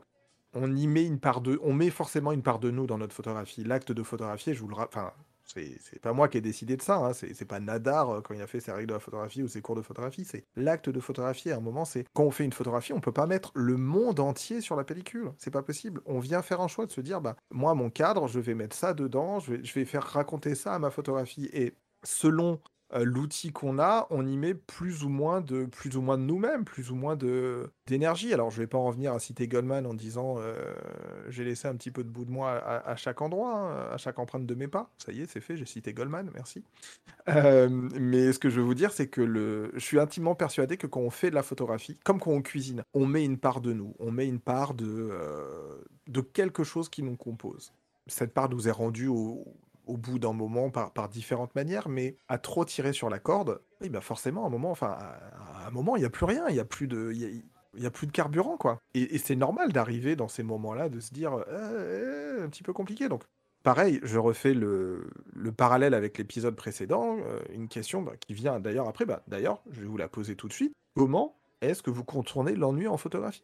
On 0.53 0.75
y 0.75 0.85
met 0.85 1.03
une 1.03 1.19
part 1.19 1.41
de, 1.41 1.59
on 1.63 1.73
met 1.73 1.89
forcément 1.89 2.33
une 2.33 2.43
part 2.43 2.59
de 2.59 2.69
nous 2.69 2.85
dans 2.85 2.99
notre 2.99 3.15
photographie. 3.15 3.63
L'acte 3.63 3.91
de 3.91 4.03
photographier, 4.03 4.53
je 4.53 4.59
vous 4.59 4.67
le, 4.67 4.75
enfin, 4.75 5.11
c'est 5.45 5.99
pas 6.01 6.13
moi 6.13 6.27
qui 6.27 6.37
ai 6.37 6.41
décidé 6.41 6.77
de 6.77 6.81
ça, 6.81 6.97
hein. 6.97 7.13
c'est 7.13 7.45
pas 7.45 7.59
Nadar 7.59 8.09
euh, 8.09 8.21
quand 8.21 8.33
il 8.33 8.41
a 8.41 8.47
fait 8.47 8.59
ses 8.59 8.71
règles 8.71 8.87
de 8.87 8.93
la 8.93 8.99
photographie 8.99 9.43
ou 9.43 9.47
ses 9.47 9.61
cours 9.61 9.75
de 9.75 9.81
photographie, 9.81 10.25
c'est 10.25 10.45
l'acte 10.55 10.89
de 10.89 10.99
photographier. 10.99 11.51
À 11.51 11.57
un 11.57 11.61
moment, 11.61 11.85
c'est 11.85 12.05
quand 12.13 12.23
on 12.23 12.31
fait 12.31 12.45
une 12.45 12.53
photographie, 12.53 12.93
on 12.93 13.01
peut 13.01 13.11
pas 13.11 13.27
mettre 13.27 13.51
le 13.55 13.77
monde 13.77 14.19
entier 14.19 14.61
sur 14.61 14.75
la 14.75 14.83
pellicule, 14.83 15.31
c'est 15.37 15.51
pas 15.51 15.63
possible. 15.63 16.01
On 16.05 16.19
vient 16.19 16.41
faire 16.41 16.61
un 16.61 16.67
choix 16.67 16.85
de 16.85 16.91
se 16.91 17.01
dire, 17.01 17.21
bah 17.21 17.35
moi 17.51 17.73
mon 17.73 17.89
cadre, 17.89 18.27
je 18.27 18.39
vais 18.39 18.55
mettre 18.55 18.75
ça 18.75 18.93
dedans, 18.93 19.39
je 19.39 19.53
vais, 19.53 19.63
je 19.63 19.73
vais 19.73 19.85
faire 19.85 20.03
raconter 20.03 20.55
ça 20.55 20.73
à 20.73 20.79
ma 20.79 20.89
photographie 20.89 21.49
et 21.53 21.75
selon 22.03 22.59
euh, 22.95 23.03
l'outil 23.03 23.51
qu'on 23.51 23.79
a, 23.79 24.07
on 24.11 24.25
y 24.25 24.37
met 24.37 24.53
plus 24.53 25.03
ou 25.03 25.09
moins 25.09 25.41
de, 25.41 25.65
plus 25.65 25.97
ou 25.97 26.01
moins 26.01 26.17
de 26.17 26.23
nous-mêmes, 26.23 26.63
plus 26.63 26.91
ou 26.91 26.95
moins 26.95 27.15
de, 27.15 27.71
d'énergie. 27.87 28.33
Alors, 28.33 28.51
je 28.51 28.59
vais 28.59 28.67
pas 28.67 28.77
en 28.77 28.85
revenir 28.85 29.13
à 29.13 29.19
citer 29.19 29.47
Goldman 29.47 29.85
en 29.85 29.93
disant 29.93 30.35
euh, 30.37 30.73
j'ai 31.29 31.43
laissé 31.43 31.67
un 31.67 31.75
petit 31.75 31.91
peu 31.91 32.03
de 32.03 32.09
bout 32.09 32.25
de 32.25 32.31
moi 32.31 32.51
à, 32.51 32.95
chaque 32.95 33.21
endroit, 33.21 33.55
hein, 33.55 33.87
à 33.91 33.97
chaque 33.97 34.19
empreinte 34.19 34.45
de 34.45 34.55
mes 34.55 34.67
pas. 34.67 34.91
Ça 34.97 35.11
y 35.11 35.21
est, 35.21 35.27
c'est 35.29 35.41
fait, 35.41 35.57
j'ai 35.57 35.65
cité 35.65 35.93
Goldman, 35.93 36.29
merci. 36.33 36.63
Euh, 37.29 37.67
mais 37.69 38.31
ce 38.31 38.39
que 38.39 38.49
je 38.49 38.59
veux 38.59 38.65
vous 38.65 38.75
dire, 38.75 38.91
c'est 38.91 39.07
que 39.07 39.21
le... 39.21 39.71
je 39.73 39.79
suis 39.79 39.99
intimement 39.99 40.35
persuadé 40.35 40.77
que 40.77 40.87
quand 40.87 41.01
on 41.01 41.09
fait 41.09 41.29
de 41.29 41.35
la 41.35 41.43
photographie, 41.43 41.97
comme 42.03 42.19
quand 42.19 42.31
on 42.31 42.41
cuisine, 42.41 42.83
on 42.93 43.07
met 43.07 43.25
une 43.25 43.37
part 43.37 43.61
de 43.61 43.73
nous, 43.73 43.95
on 43.99 44.11
met 44.11 44.27
une 44.27 44.39
part 44.39 44.73
de, 44.75 45.11
de 46.07 46.21
quelque 46.21 46.63
chose 46.63 46.89
qui 46.89 47.01
nous 47.01 47.15
compose. 47.15 47.73
Cette 48.07 48.33
part 48.33 48.49
nous 48.49 48.67
est 48.67 48.71
rendue 48.71 49.07
au, 49.07 49.45
au 49.85 49.97
bout 49.97 50.19
d'un 50.19 50.33
moment 50.33 50.69
par, 50.69 51.09
différentes 51.09 51.55
manières, 51.55 51.89
mais 51.89 52.17
à 52.27 52.37
trop 52.37 52.65
tirer 52.65 52.93
sur 52.93 53.09
la 53.09 53.19
corde, 53.19 53.61
oui, 53.81 53.89
bah 53.89 54.01
forcément, 54.01 54.43
à 54.43 54.47
un 54.47 54.49
moment, 54.49 54.71
enfin, 54.71 54.97
un 55.65 55.71
moment, 55.71 55.95
il 55.95 55.99
n'y 55.99 56.05
a 56.05 56.09
plus 56.09 56.25
rien, 56.25 56.47
il 56.49 56.53
n'y 56.53 56.59
a 56.59 56.65
plus 56.65 56.87
de. 56.87 57.11
Il 57.75 57.81
y 57.81 57.87
a, 57.87 57.91
plus 57.91 58.05
de 58.05 58.11
carburant, 58.11 58.55
quoi. 58.55 58.79
Et, 58.93 59.17
c'est 59.17 59.35
normal 59.35 59.73
d'arriver 59.73 60.15
dans 60.15 60.27
ces 60.27 60.43
moments-là, 60.43 60.89
de 60.89 60.99
se 60.99 61.11
dire, 61.11 61.33
euh, 61.33 61.43
euh, 61.47 62.45
un 62.45 62.49
petit 62.49 62.61
peu 62.61 62.71
compliqué. 62.71 63.09
Donc, 63.09 63.23
pareil, 63.63 63.99
je 64.03 64.19
refais 64.19 64.53
le, 64.53 65.09
le 65.33 65.51
parallèle 65.51 65.95
avec 65.95 66.19
l'épisode 66.19 66.55
précédent, 66.55 67.17
euh, 67.25 67.39
une 67.51 67.67
question 67.67 68.03
bah, 68.03 68.13
qui 68.19 68.35
vient 68.35 68.59
d'ailleurs 68.59 68.87
après. 68.87 69.05
Bah, 69.05 69.23
d'ailleurs, 69.27 69.63
je 69.71 69.81
vais 69.81 69.87
vous 69.87 69.97
la 69.97 70.07
poser 70.07 70.35
tout 70.35 70.47
de 70.47 70.53
suite. 70.53 70.73
Comment 70.95 71.35
est-ce 71.61 71.81
que 71.81 71.89
vous 71.89 72.03
contournez 72.03 72.55
l'ennui 72.55 72.87
en 72.87 72.97
photographie? 72.97 73.43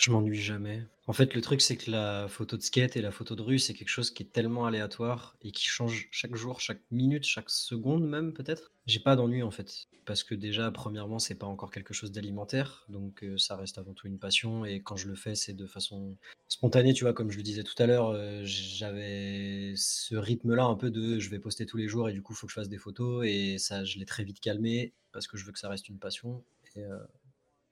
Je 0.00 0.10
m'ennuie 0.10 0.40
jamais. 0.40 0.82
En 1.06 1.12
fait, 1.12 1.34
le 1.34 1.40
truc, 1.40 1.60
c'est 1.60 1.76
que 1.76 1.90
la 1.90 2.28
photo 2.28 2.56
de 2.56 2.62
skate 2.62 2.96
et 2.96 3.02
la 3.02 3.10
photo 3.10 3.36
de 3.36 3.42
rue, 3.42 3.58
c'est 3.58 3.74
quelque 3.74 3.90
chose 3.90 4.10
qui 4.10 4.22
est 4.22 4.32
tellement 4.32 4.64
aléatoire 4.64 5.36
et 5.42 5.52
qui 5.52 5.66
change 5.66 6.08
chaque 6.10 6.34
jour, 6.34 6.60
chaque 6.60 6.80
minute, 6.90 7.24
chaque 7.24 7.50
seconde 7.50 8.08
même, 8.08 8.32
peut-être. 8.32 8.72
J'ai 8.86 9.00
pas 9.00 9.14
d'ennui, 9.14 9.42
en 9.42 9.50
fait. 9.50 9.86
Parce 10.06 10.24
que 10.24 10.34
déjà, 10.34 10.70
premièrement, 10.70 11.18
c'est 11.18 11.34
pas 11.34 11.46
encore 11.46 11.70
quelque 11.70 11.92
chose 11.92 12.10
d'alimentaire. 12.10 12.86
Donc, 12.88 13.22
euh, 13.22 13.36
ça 13.36 13.56
reste 13.56 13.78
avant 13.78 13.92
tout 13.92 14.06
une 14.06 14.18
passion. 14.18 14.64
Et 14.64 14.82
quand 14.82 14.96
je 14.96 15.08
le 15.08 15.14
fais, 15.14 15.34
c'est 15.34 15.52
de 15.52 15.66
façon 15.66 16.16
spontanée, 16.48 16.94
tu 16.94 17.04
vois, 17.04 17.12
comme 17.12 17.30
je 17.30 17.36
le 17.36 17.42
disais 17.42 17.64
tout 17.64 17.80
à 17.82 17.86
l'heure. 17.86 18.08
Euh, 18.08 18.40
j'avais 18.44 19.74
ce 19.76 20.16
rythme-là 20.16 20.64
un 20.64 20.74
peu 20.74 20.90
de 20.90 21.18
je 21.18 21.30
vais 21.30 21.38
poster 21.38 21.66
tous 21.66 21.76
les 21.76 21.88
jours 21.88 22.08
et 22.08 22.12
du 22.12 22.22
coup, 22.22 22.32
il 22.32 22.36
faut 22.36 22.46
que 22.46 22.52
je 22.52 22.58
fasse 22.58 22.68
des 22.68 22.78
photos. 22.78 23.26
Et 23.26 23.58
ça, 23.58 23.84
je 23.84 23.98
l'ai 23.98 24.06
très 24.06 24.24
vite 24.24 24.40
calmé 24.40 24.94
parce 25.12 25.26
que 25.26 25.36
je 25.36 25.44
veux 25.44 25.52
que 25.52 25.58
ça 25.58 25.68
reste 25.68 25.88
une 25.88 25.98
passion. 25.98 26.42
Et, 26.76 26.82
euh, 26.82 26.98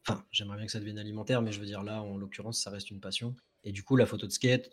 Enfin, 0.06 0.24
j'aimerais 0.32 0.56
bien 0.56 0.66
que 0.66 0.72
ça 0.72 0.80
devienne 0.80 0.98
alimentaire, 0.98 1.42
mais 1.42 1.52
je 1.52 1.60
veux 1.60 1.66
dire 1.66 1.82
là, 1.82 2.02
en 2.02 2.16
l'occurrence, 2.16 2.60
ça 2.60 2.70
reste 2.70 2.90
une 2.90 3.00
passion. 3.00 3.36
Et 3.64 3.72
du 3.72 3.84
coup, 3.84 3.96
la 3.96 4.06
photo 4.06 4.26
de 4.26 4.32
skate, 4.32 4.70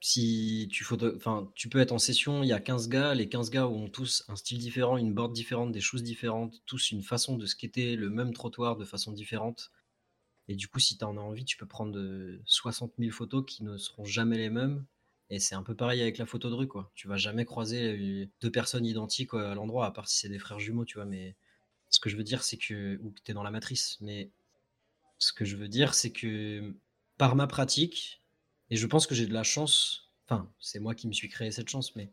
si 0.00 0.68
tu, 0.70 0.84
photo... 0.84 1.12
enfin, 1.16 1.50
tu 1.54 1.68
peux 1.68 1.80
être 1.80 1.92
en 1.92 1.98
session, 1.98 2.42
il 2.42 2.48
y 2.48 2.52
a 2.52 2.60
15 2.60 2.88
gars, 2.88 3.14
les 3.14 3.28
15 3.28 3.50
gars 3.50 3.66
ont 3.66 3.88
tous 3.88 4.24
un 4.28 4.36
style 4.36 4.58
différent, 4.58 4.96
une 4.96 5.12
board 5.12 5.32
différente, 5.32 5.72
des 5.72 5.80
choses 5.80 6.02
différentes, 6.02 6.62
tous 6.66 6.92
une 6.92 7.02
façon 7.02 7.36
de 7.36 7.46
skater 7.46 7.96
le 7.96 8.10
même 8.10 8.32
trottoir 8.32 8.76
de 8.76 8.84
façon 8.84 9.12
différente. 9.12 9.72
Et 10.48 10.54
du 10.56 10.68
coup, 10.68 10.78
si 10.78 10.96
tu 10.96 11.04
en 11.04 11.16
as 11.16 11.20
envie, 11.20 11.44
tu 11.44 11.56
peux 11.56 11.66
prendre 11.66 11.98
60 12.46 12.94
000 12.98 13.10
photos 13.12 13.44
qui 13.46 13.64
ne 13.64 13.76
seront 13.76 14.04
jamais 14.04 14.38
les 14.38 14.50
mêmes. 14.50 14.84
Et 15.30 15.40
c'est 15.40 15.54
un 15.54 15.62
peu 15.62 15.74
pareil 15.74 16.00
avec 16.00 16.16
la 16.18 16.24
photo 16.26 16.48
de 16.48 16.54
rue, 16.54 16.68
quoi. 16.68 16.90
Tu 16.94 17.06
vas 17.06 17.18
jamais 17.18 17.44
croiser 17.44 18.30
deux 18.40 18.50
personnes 18.50 18.86
identiques 18.86 19.34
à 19.34 19.54
l'endroit, 19.54 19.86
à 19.86 19.90
part 19.90 20.08
si 20.08 20.18
c'est 20.18 20.28
des 20.30 20.38
frères 20.38 20.58
jumeaux, 20.58 20.86
tu 20.86 20.94
vois. 20.96 21.04
Mais 21.04 21.36
ce 21.90 22.00
que 22.00 22.08
je 22.08 22.16
veux 22.16 22.24
dire, 22.24 22.42
c'est 22.42 22.56
que. 22.56 22.98
Ou 23.02 23.10
que 23.10 23.20
tu 23.22 23.30
es 23.32 23.34
dans 23.34 23.42
la 23.42 23.50
matrice. 23.50 23.98
Mais 24.00 24.30
ce 25.18 25.32
que 25.32 25.44
je 25.44 25.56
veux 25.56 25.68
dire, 25.68 25.94
c'est 25.94 26.12
que 26.12 26.74
par 27.16 27.36
ma 27.36 27.46
pratique, 27.46 28.22
et 28.70 28.76
je 28.76 28.86
pense 28.86 29.06
que 29.06 29.14
j'ai 29.14 29.26
de 29.26 29.34
la 29.34 29.42
chance, 29.42 30.12
enfin, 30.26 30.50
c'est 30.60 30.80
moi 30.80 30.94
qui 30.94 31.08
me 31.08 31.12
suis 31.12 31.28
créé 31.28 31.50
cette 31.50 31.68
chance, 31.68 31.96
mais 31.96 32.10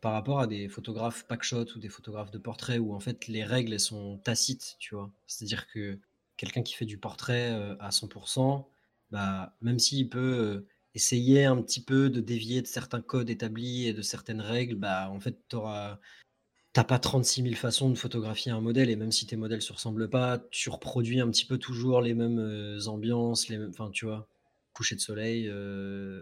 par 0.00 0.12
rapport 0.12 0.40
à 0.40 0.46
des 0.46 0.68
photographes 0.68 1.26
packshot 1.26 1.66
ou 1.76 1.78
des 1.78 1.88
photographes 1.88 2.30
de 2.30 2.38
portrait 2.38 2.78
où 2.78 2.94
en 2.94 3.00
fait 3.00 3.26
les 3.26 3.44
règles 3.44 3.78
sont 3.78 4.18
tacites, 4.18 4.76
tu 4.78 4.94
vois. 4.94 5.12
C'est-à-dire 5.26 5.66
que 5.68 5.98
quelqu'un 6.36 6.62
qui 6.62 6.74
fait 6.74 6.86
du 6.86 6.98
portrait 6.98 7.50
euh, 7.52 7.76
à 7.80 7.90
100%, 7.90 8.66
bah, 9.10 9.54
même 9.60 9.78
s'il 9.78 10.08
peut 10.08 10.18
euh, 10.18 10.68
essayer 10.94 11.44
un 11.44 11.60
petit 11.60 11.82
peu 11.82 12.08
de 12.10 12.20
dévier 12.20 12.62
de 12.62 12.66
certains 12.66 13.02
codes 13.02 13.30
établis 13.30 13.86
et 13.88 13.92
de 13.92 14.02
certaines 14.02 14.40
règles, 14.40 14.76
bah, 14.76 15.10
en 15.10 15.20
fait, 15.20 15.36
tu 15.48 15.56
T'as 16.72 16.84
pas 16.84 16.98
36 16.98 17.42
000 17.42 17.54
façons 17.54 17.90
de 17.90 17.96
photographier 17.96 18.52
un 18.52 18.60
modèle 18.60 18.90
et 18.90 18.96
même 18.96 19.10
si 19.10 19.26
tes 19.26 19.36
modèles 19.36 19.62
se 19.62 19.72
ressemblent 19.72 20.08
pas, 20.08 20.38
tu 20.50 20.70
reproduis 20.70 21.20
un 21.20 21.28
petit 21.30 21.44
peu 21.44 21.58
toujours 21.58 22.00
les 22.00 22.14
mêmes 22.14 22.38
euh, 22.38 22.86
ambiances, 22.86 23.48
les 23.48 23.58
mêmes, 23.58 23.72
coucher 24.72 24.94
de 24.94 25.00
soleil, 25.00 25.50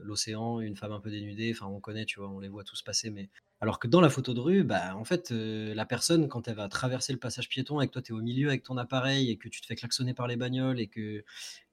l'océan, 0.03 0.61
une 0.61 0.75
femme 0.75 0.93
un 0.93 1.01
peu 1.01 1.11
dénudée, 1.11 1.53
enfin 1.55 1.67
on 1.67 1.81
connaît, 1.81 2.07
tu 2.07 2.19
vois, 2.19 2.31
on 2.31 2.41
les 2.41 2.49
voit 2.49 2.65
tous 2.65 2.83
passer, 2.83 3.11
mais 3.11 3.29
alors 3.61 3.81
que 3.81 3.89
dans 3.89 4.01
la 4.01 4.09
photo 4.09 4.35
de 4.35 4.41
rue, 4.41 4.63
bah, 4.63 4.97
en 4.97 5.05
fait, 5.05 5.33
euh, 5.33 5.75
la 5.75 5.85
personne, 5.85 6.29
quand 6.29 6.47
elle 6.47 6.55
va 6.55 6.69
traverser 6.69 7.13
le 7.13 7.19
passage 7.19 7.49
piéton 7.49 7.81
et 7.81 7.89
que 7.89 7.93
toi, 7.93 8.03
tu 8.03 8.13
au 8.13 8.21
milieu 8.21 8.49
avec 8.49 8.63
ton 8.63 8.77
appareil 8.77 9.31
et 9.31 9.37
que 9.37 9.49
tu 9.49 9.61
te 9.61 9.67
fais 9.67 9.75
klaxonner 9.75 10.15
par 10.15 10.29
les 10.29 10.37
bagnoles 10.37 10.79
et 10.79 10.87
que, 10.87 11.25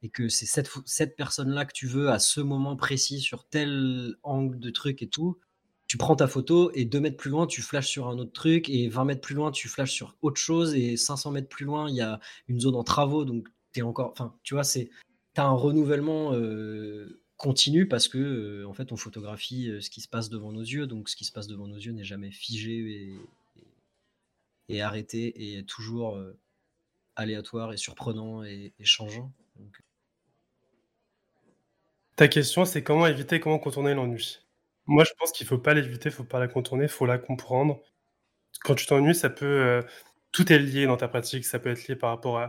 et 0.02 0.10
que 0.10 0.28
c'est 0.28 0.48
cette, 0.48 0.70
cette 0.86 1.16
personne-là 1.16 1.66
que 1.66 1.74
tu 1.74 1.86
veux 1.86 2.10
à 2.10 2.18
ce 2.18 2.42
moment 2.42 2.76
précis 2.76 3.20
sur 3.20 3.48
tel 3.48 4.16
angle 4.24 4.60
de 4.60 4.70
truc 4.72 5.04
et 5.04 5.10
tout, 5.10 5.40
tu 5.88 5.98
prends 5.98 6.16
ta 6.16 6.28
photo 6.28 6.72
et 6.74 6.86
deux 6.86 7.00
mètres 7.00 7.18
plus 7.18 7.30
loin, 7.30 7.46
tu 7.48 7.62
flashes 7.62 7.90
sur 7.90 8.08
un 8.08 8.18
autre 8.18 8.32
truc 8.32 8.70
et 8.70 8.90
20 8.90 9.06
mètres 9.06 9.22
plus 9.22 9.36
loin, 9.36 9.52
tu 9.52 9.68
flashes 9.68 9.92
sur 9.92 10.16
autre 10.22 10.40
chose 10.40 10.74
et 10.76 10.98
500 10.98 11.32
mètres 11.32 11.50
plus 11.50 11.66
loin, 11.66 11.90
il 11.90 11.96
y 11.96 12.02
a 12.02 12.20
une 12.48 12.60
zone 12.60 12.76
en 12.76 12.84
travaux, 12.84 13.26
donc 13.26 13.48
tu 13.72 13.80
es 13.80 13.84
encore. 13.84 14.12
Enfin, 14.12 14.36
tu 14.44 14.54
vois, 14.54 14.64
c'est. 14.64 14.90
Un 15.38 15.52
renouvellement. 15.52 16.34
Euh, 16.34 17.22
continue 17.38 17.86
parce 17.90 18.08
que 18.08 18.18
euh, 18.18 18.66
en 18.66 18.74
fait 18.74 18.94
on 18.94 18.96
photographie 18.96 19.70
euh, 19.70 19.82
ce 19.82 19.90
qui 19.90 20.00
se 20.00 20.08
passe 20.08 20.30
devant 20.30 20.54
nos 20.54 20.62
yeux 20.62 20.88
donc 20.88 21.10
ce 21.10 21.18
qui 21.18 21.26
se 21.26 21.34
passe 21.34 21.48
devant 21.48 21.68
nos 21.68 21.76
yeux 21.76 21.92
n'est 21.92 22.06
jamais 22.06 22.32
figé 22.32 23.18
et, 24.70 24.82
arrêté 24.82 25.58
et 25.58 25.66
toujours 25.66 26.18
aléatoire 27.18 27.74
et 27.74 27.78
surprenant 27.78 28.46
et, 28.46 28.74
changeant 28.84 29.34
ta 32.16 32.30
question 32.30 32.64
c'est 32.64 32.84
comment 32.84 33.06
éviter 33.06 33.42
comment 33.42 33.60
contourner 33.60 33.94
l'ennui? 33.94 34.45
Moi 34.88 35.04
je 35.04 35.12
pense 35.18 35.32
qu'il 35.32 35.48
faut 35.48 35.58
pas 35.58 35.74
l'éviter 35.74 36.12
faut 36.12 36.24
pas 36.24 36.40
la 36.40 36.48
contourner 36.48 36.88
faut 36.88 37.06
la 37.06 37.18
comprendre 37.18 37.82
quand 38.62 38.76
tu 38.76 38.86
t'ennuies 38.86 39.16
ça 39.16 39.30
peut 39.30 39.84
tout 40.32 40.52
est 40.52 40.60
lié 40.60 40.86
dans 40.86 40.98
ta 40.98 41.08
pratique 41.08 41.46
ça 41.46 41.60
peut 41.60 41.70
être 41.72 41.88
lié 41.88 41.96
par 41.96 42.12
rapport 42.12 42.40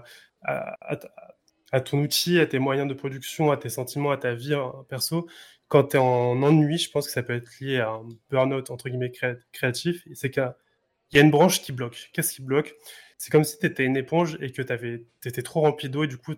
à, 0.42 1.80
ton 1.80 1.98
outil, 1.98 2.38
à 2.40 2.46
tes 2.46 2.58
moyens 2.58 2.88
de 2.88 2.94
production, 2.94 3.50
à 3.50 3.56
tes 3.56 3.68
sentiments, 3.68 4.10
à 4.10 4.16
ta 4.16 4.34
vie 4.34 4.54
hein, 4.54 4.72
perso. 4.88 5.28
Quand 5.68 5.84
tu 5.84 5.96
es 5.96 6.00
en 6.00 6.42
ennui, 6.42 6.78
je 6.78 6.90
pense 6.90 7.06
que 7.06 7.12
ça 7.12 7.22
peut 7.22 7.34
être 7.34 7.50
lié 7.60 7.80
à 7.80 7.90
un 7.90 8.06
burn-out 8.30 8.70
entre 8.70 8.88
guillemets 8.88 9.12
créatif. 9.52 10.06
C'est 10.14 10.30
qu'il 10.30 10.54
y 11.12 11.18
a 11.18 11.22
une 11.22 11.30
branche 11.30 11.62
qui 11.62 11.72
bloque. 11.72 12.10
Qu'est-ce 12.12 12.34
qui 12.34 12.42
bloque? 12.42 12.74
C'est 13.18 13.30
comme 13.30 13.44
si 13.44 13.58
tu 13.58 13.66
étais 13.66 13.84
une 13.84 13.96
éponge 13.96 14.38
et 14.40 14.52
que 14.52 14.62
tu 14.62 15.28
étais 15.28 15.42
trop 15.42 15.60
rempli 15.62 15.88
d'eau 15.88 16.04
et 16.04 16.06
du 16.06 16.18
coup, 16.18 16.34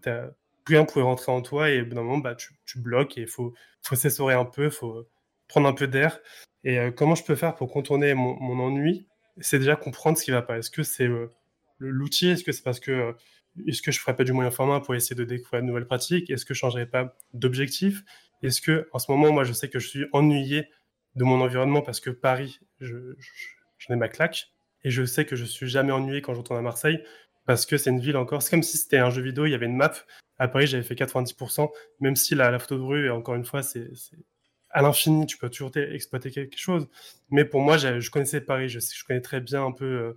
plus 0.65 0.77
rien 0.77 0.85
pouvait 0.85 1.05
rentrer 1.05 1.33
en 1.33 1.43
toi 1.43 1.71
et 1.71 1.83
au 1.83 1.87
bout 1.87 1.95
d'un 1.95 2.03
moment, 2.03 2.19
bah, 2.19 2.35
tu, 2.37 2.79
bloques 2.79 3.19
et 3.19 3.23
il 3.23 3.27
faut, 3.27 3.55
faut 3.83 3.97
s'essorer 3.97 4.35
un 4.35 4.45
peu, 4.45 4.67
il 4.67 4.71
faut 4.71 5.07
prendre 5.49 5.69
un 5.69 5.73
peu 5.73 5.87
d'air. 5.87 6.21
Et 6.65 6.79
euh, 6.79 6.91
comment 6.91 7.15
je 7.15 7.25
peux 7.25 7.35
faire 7.37 7.55
pour 7.55 7.71
contourner 7.71 8.15
mon, 8.15 8.61
ennui? 8.61 9.07
C'est 9.41 9.59
déjà 9.59 9.77
comprendre 9.77 10.19
ce 10.19 10.25
qui 10.25 10.31
va 10.31 10.43
pas. 10.43 10.59
Est-ce 10.59 10.71
que 10.71 10.83
c'est 10.83 11.07
euh, 11.07 11.31
l'outil? 11.79 12.29
Est-ce 12.29 12.45
que 12.45 12.53
c'est 12.53 12.63
parce 12.63 12.81
que 12.81 12.91
euh, 12.91 13.13
est-ce 13.67 13.83
que 13.83 13.91
je 13.91 13.99
ferais 14.01 14.15
pas 14.15 14.25
du 14.25 14.33
moyen 14.33 14.51
format 14.51 14.81
pour 14.81 14.95
essayer 14.95 15.17
de 15.17 15.25
découvrir 15.25 15.63
de 15.63 15.67
nouvelles 15.67 15.87
pratiques? 15.87 16.31
Est-ce 16.31 16.45
que 16.45 16.55
je 16.55 16.59
changerais 16.59 16.87
pas 16.87 17.17
d'objectif? 17.35 18.05
Est-ce 18.43 18.61
que, 18.61 18.89
en 18.93 18.99
ce 18.99 19.11
moment, 19.11 19.33
moi, 19.33 19.45
je 19.45 19.53
sais 19.53 19.69
que 19.69 19.79
je 19.79 19.89
suis 19.89 20.07
ennuyé 20.13 20.69
de 21.17 21.25
mon 21.25 21.41
environnement 21.41 21.83
parce 21.83 22.01
que 22.01 22.11
Paris, 22.11 22.61
je, 22.81 23.15
ai 23.91 23.97
ma 23.97 24.09
claque. 24.09 24.53
Et 24.85 24.91
je 24.91 25.05
sais 25.05 25.25
que 25.25 25.35
je 25.35 25.45
suis 25.45 25.69
jamais 25.69 25.91
ennuyé 25.91 26.23
quand 26.23 26.35
je 26.35 26.39
retourne 26.39 26.59
à 26.59 26.63
Marseille 26.63 27.03
parce 27.47 27.67
que 27.67 27.77
c'est 27.77 27.91
une 27.91 28.01
ville 28.01 28.17
encore. 28.17 28.43
C'est 28.43 28.51
comme 28.51 28.63
si 28.63 28.77
c'était 28.77 28.99
un 28.99 29.11
jeu 29.11 29.23
vidéo, 29.23 29.47
il 29.47 29.51
y 29.51 29.55
avait 29.55 29.67
une 29.67 29.77
map. 29.77 29.93
À 30.39 30.47
Paris, 30.47 30.69
j'avais 30.69 30.85
fait 30.85 30.95
90%, 30.95 31.69
même 32.01 32.15
si 32.15 32.37
la, 32.37 32.51
la 32.51 32.61
photo 32.61 32.77
de 32.77 32.83
rue, 32.83 33.11
encore 33.11 33.35
une 33.35 33.45
fois, 33.45 33.63
c'est, 33.63 33.91
à 34.79 34.83
l'infini, 34.83 35.27
tu 35.27 35.39
peux 35.39 35.51
toujours 35.51 35.77
exploiter 35.77 36.31
quelque 36.31 36.57
chose. 36.57 36.87
Mais 37.31 37.45
pour 37.45 37.61
moi, 37.61 37.79
je 37.79 38.11
connaissais 38.11 38.41
Paris, 38.41 38.69
je, 38.69 38.79
je 38.79 39.05
connais 39.05 39.21
très 39.21 39.41
bien 39.41 39.65
un 39.65 39.73
peu 39.73 39.85
euh, 39.85 40.13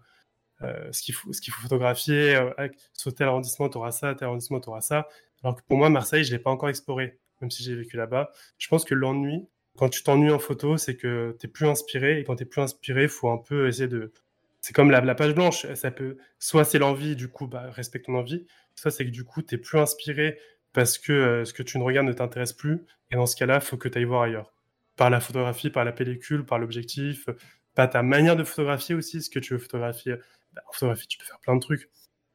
euh, 0.61 0.91
ce 0.91 1.01
qu'il 1.01 1.15
faut, 1.15 1.31
photographier. 1.63 2.35
Euh, 2.35 2.67
sur 2.93 3.11
tel 3.15 3.27
arrondissement, 3.27 3.69
tu 3.69 3.79
auras 3.79 3.89
ça, 3.89 4.13
tel 4.13 4.27
arrondissement, 4.27 4.59
tu 4.59 4.69
auras 4.69 4.81
ça. 4.81 5.07
Alors 5.43 5.55
que 5.55 5.63
pour 5.67 5.79
moi, 5.79 5.89
Marseille, 5.89 6.23
je 6.23 6.31
ne 6.31 6.38
l'ai 6.38 6.43
pas 6.43 6.51
encore 6.51 6.69
exploré, 6.69 7.17
même 7.41 7.49
si 7.49 7.63
j'ai 7.63 7.73
vécu 7.73 7.97
là-bas. 7.97 8.29
Je 8.59 8.67
pense 8.67 8.85
que 8.85 8.93
l'ennui, 8.93 9.47
quand 9.77 9.89
tu 9.89 10.03
t'ennuies 10.03 10.29
en 10.29 10.38
photo, 10.38 10.77
c'est 10.77 10.95
que 10.95 11.35
tu 11.39 11.47
n'es 11.47 11.51
plus 11.51 11.65
inspiré. 11.65 12.19
Et 12.19 12.23
quand 12.23 12.35
tu 12.35 12.43
n'es 12.43 12.49
plus 12.49 12.61
inspiré, 12.61 13.03
il 13.03 13.09
faut 13.09 13.31
un 13.31 13.39
peu 13.39 13.67
essayer 13.67 13.88
de. 13.88 14.13
C'est 14.59 14.73
comme 14.73 14.91
la, 14.91 15.15
page 15.15 15.33
blanche. 15.33 15.65
Ça 15.73 15.89
peut... 15.89 16.17
Soit 16.38 16.65
c'est 16.65 16.77
l'envie, 16.77 17.15
du 17.15 17.29
coup, 17.29 17.47
bah, 17.47 17.71
respecte 17.71 18.05
ton 18.05 18.13
envie. 18.13 18.45
Soit 18.75 18.91
c'est 18.91 19.05
que 19.05 19.09
du 19.09 19.23
coup, 19.23 19.41
tu 19.41 19.55
n'es 19.55 19.59
plus 19.59 19.79
inspiré 19.79 20.38
parce 20.73 20.98
que 20.98 21.11
euh, 21.11 21.45
ce 21.45 21.53
que 21.53 21.64
tu 21.64 21.77
ne 21.77 21.84
regardes 21.84 22.07
ne 22.07 22.14
t'intéresse 22.14 22.53
plus. 22.53 22.85
Et 23.11 23.15
dans 23.15 23.26
ce 23.26 23.35
cas-là, 23.35 23.56
il 23.56 23.61
faut 23.61 23.77
que 23.77 23.89
tu 23.89 23.98
ailles 23.98 24.06
voir 24.06 24.23
ailleurs. 24.23 24.53
Par 24.95 25.10
la 25.10 25.19
photographie, 25.19 25.69
par 25.69 25.85
la 25.85 25.91
pellicule, 25.91 26.45
par 26.45 26.60
l'objectif, 26.60 27.27
par 27.76 27.89
ta 27.89 28.03
manière 28.03 28.35
de 28.35 28.43
photographier 28.43 28.95
aussi, 28.95 29.22
ce 29.22 29.30
que 29.30 29.39
tu 29.39 29.53
veux 29.53 29.60
photographier 29.60 30.15
bah, 30.53 30.61
en 30.68 30.72
photographie, 30.73 31.07
tu 31.07 31.18
peux 31.18 31.26
faire 31.26 31.39
plein 31.39 31.56
de 31.56 31.61
trucs. 31.61 31.89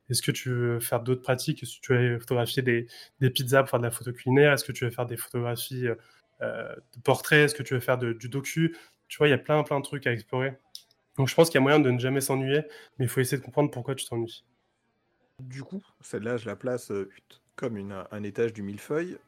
Est-ce 0.08 0.22
que 0.22 0.30
tu 0.30 0.50
veux 0.50 0.80
faire 0.80 1.00
d'autres 1.00 1.22
pratiques? 1.22 1.62
Est-ce 1.62 1.76
que 1.80 1.86
tu 1.86 1.92
veux 1.92 2.18
photographier 2.18 2.62
des, 2.62 2.86
des, 3.20 3.30
pizzas 3.30 3.62
pour 3.62 3.70
faire 3.70 3.80
de 3.80 3.84
la 3.84 3.90
photo 3.90 4.12
culinaire? 4.12 4.52
Est-ce 4.52 4.64
que 4.64 4.72
tu 4.72 4.84
veux 4.84 4.90
faire 4.90 5.06
des 5.06 5.16
photographies 5.16 5.88
euh, 6.40 6.74
de 6.94 7.00
portraits? 7.02 7.46
Est-ce 7.46 7.54
que 7.54 7.62
tu 7.62 7.74
veux 7.74 7.80
faire 7.80 7.98
du 7.98 8.28
docu? 8.28 8.76
Tu 9.08 9.18
vois, 9.18 9.28
il 9.28 9.30
y 9.30 9.34
a 9.34 9.38
plein, 9.38 9.62
plein 9.64 9.80
de 9.80 9.84
trucs 9.84 10.06
à 10.06 10.12
explorer. 10.12 10.56
Donc 11.16 11.28
je 11.28 11.34
pense 11.34 11.48
qu'il 11.48 11.56
y 11.56 11.58
a 11.58 11.62
moyen 11.62 11.80
de 11.80 11.90
ne 11.90 11.98
jamais 11.98 12.20
s'ennuyer, 12.20 12.62
mais 12.98 13.06
il 13.06 13.08
faut 13.08 13.20
essayer 13.20 13.38
de 13.38 13.44
comprendre 13.44 13.70
pourquoi 13.70 13.94
tu 13.94 14.06
t'ennuies. 14.06 14.44
Du 15.40 15.62
coup, 15.62 15.82
celle-là, 16.00 16.36
je 16.36 16.46
la 16.46 16.56
place 16.56 16.90
euh, 16.90 17.10
comme 17.56 17.76
un 18.10 18.22
étage 18.22 18.52
du 18.52 18.62
millefeuille. 18.62 19.18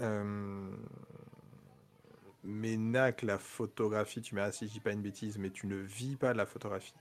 Euh... 0.00 0.70
Mais 2.44 2.76
NAC, 2.76 3.22
la 3.22 3.38
photographie, 3.38 4.20
tu 4.20 4.34
m'as 4.34 4.50
si 4.52 4.66
je 4.66 4.72
dis 4.72 4.80
pas 4.80 4.92
une 4.92 5.02
bêtise, 5.02 5.38
mais 5.38 5.50
tu 5.50 5.66
ne 5.66 5.76
vis 5.76 6.16
pas 6.16 6.32
de 6.32 6.38
la 6.38 6.46
photographie 6.46 6.94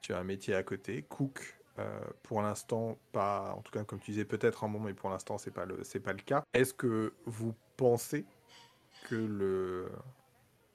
tu 0.00 0.12
as 0.12 0.18
un 0.18 0.24
métier 0.24 0.54
à 0.54 0.62
côté. 0.62 1.02
Cook, 1.08 1.58
euh, 1.78 2.00
pour 2.22 2.42
l'instant, 2.42 2.98
pas, 3.12 3.54
en 3.56 3.62
tout 3.62 3.72
cas, 3.72 3.84
comme 3.84 4.00
tu 4.00 4.12
disais, 4.12 4.24
peut-être 4.24 4.64
un 4.64 4.68
moment, 4.68 4.86
mais 4.86 4.94
pour 4.94 5.10
l'instant, 5.10 5.38
c'est 5.38 5.50
pas 5.50 5.64
le, 5.64 5.82
c'est 5.84 6.00
pas 6.00 6.12
le 6.12 6.20
cas. 6.20 6.44
Est-ce 6.54 6.74
que 6.74 7.12
vous 7.26 7.54
pensez 7.76 8.24
que 9.08 9.14
le, 9.14 9.90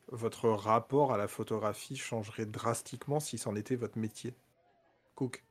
votre 0.10 0.50
rapport 0.50 1.14
à 1.14 1.18
la 1.18 1.28
photographie 1.28 1.98
changerait 1.98 2.46
drastiquement 2.46 3.20
si 3.20 3.38
c'en 3.38 3.56
était 3.56 3.76
votre 3.76 3.98
métier? 3.98 4.34
Cook. 5.16 5.44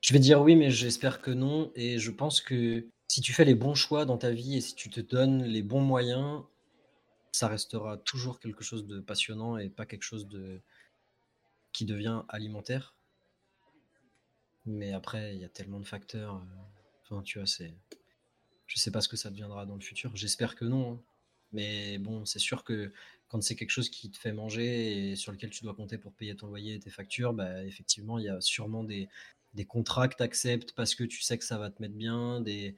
Je 0.00 0.12
vais 0.12 0.18
dire 0.18 0.40
oui, 0.40 0.56
mais 0.56 0.70
j'espère 0.70 1.20
que 1.20 1.30
non. 1.30 1.70
Et 1.74 1.98
je 1.98 2.10
pense 2.10 2.40
que 2.40 2.86
si 3.10 3.20
tu 3.22 3.32
fais 3.32 3.44
les 3.44 3.56
bons 3.56 3.74
choix 3.74 4.04
dans 4.04 4.18
ta 4.18 4.30
vie 4.30 4.56
et 4.56 4.60
si 4.60 4.76
tu 4.76 4.88
te 4.88 5.00
donnes 5.00 5.42
les 5.42 5.62
bons 5.62 5.80
moyens, 5.80 6.44
ça 7.32 7.48
restera 7.48 7.96
toujours 7.96 8.38
quelque 8.38 8.62
chose 8.62 8.86
de 8.86 9.00
passionnant 9.00 9.58
et 9.58 9.68
pas 9.68 9.84
quelque 9.84 10.04
chose 10.04 10.28
de, 10.28 10.60
qui 11.72 11.86
devient 11.86 12.22
alimentaire. 12.28 12.94
Mais 14.64 14.92
après, 14.92 15.34
il 15.34 15.40
y 15.40 15.44
a 15.44 15.48
tellement 15.48 15.80
de 15.80 15.86
facteurs. 15.86 16.36
Euh, 16.36 16.62
enfin, 17.02 17.22
tu 17.24 17.38
vois, 17.40 17.48
c'est. 17.48 17.74
Je 18.68 18.78
sais 18.78 18.92
pas 18.92 19.00
ce 19.00 19.08
que 19.08 19.16
ça 19.16 19.30
deviendra 19.30 19.66
dans 19.66 19.74
le 19.74 19.80
futur. 19.80 20.12
J'espère 20.14 20.54
que 20.54 20.64
non. 20.64 20.92
Hein. 20.92 21.00
Mais 21.50 21.98
bon, 21.98 22.24
c'est 22.26 22.38
sûr 22.38 22.62
que 22.62 22.92
quand 23.26 23.42
c'est 23.42 23.56
quelque 23.56 23.70
chose 23.70 23.90
qui 23.90 24.12
te 24.12 24.18
fait 24.18 24.32
manger 24.32 25.10
et 25.10 25.16
sur 25.16 25.32
lequel 25.32 25.50
tu 25.50 25.64
dois 25.64 25.74
compter 25.74 25.98
pour 25.98 26.12
payer 26.12 26.36
ton 26.36 26.46
loyer 26.46 26.74
et 26.74 26.78
tes 26.78 26.90
factures, 26.90 27.32
bah, 27.32 27.64
effectivement, 27.64 28.20
il 28.20 28.26
y 28.26 28.28
a 28.28 28.40
sûrement 28.40 28.84
des, 28.84 29.08
des 29.54 29.64
contrats 29.64 30.08
que 30.08 30.16
tu 30.16 30.22
acceptes 30.22 30.72
parce 30.74 30.94
que 30.94 31.04
tu 31.04 31.22
sais 31.22 31.38
que 31.38 31.44
ça 31.44 31.58
va 31.58 31.70
te 31.70 31.80
mettre 31.82 31.94
bien, 31.94 32.40
des, 32.40 32.76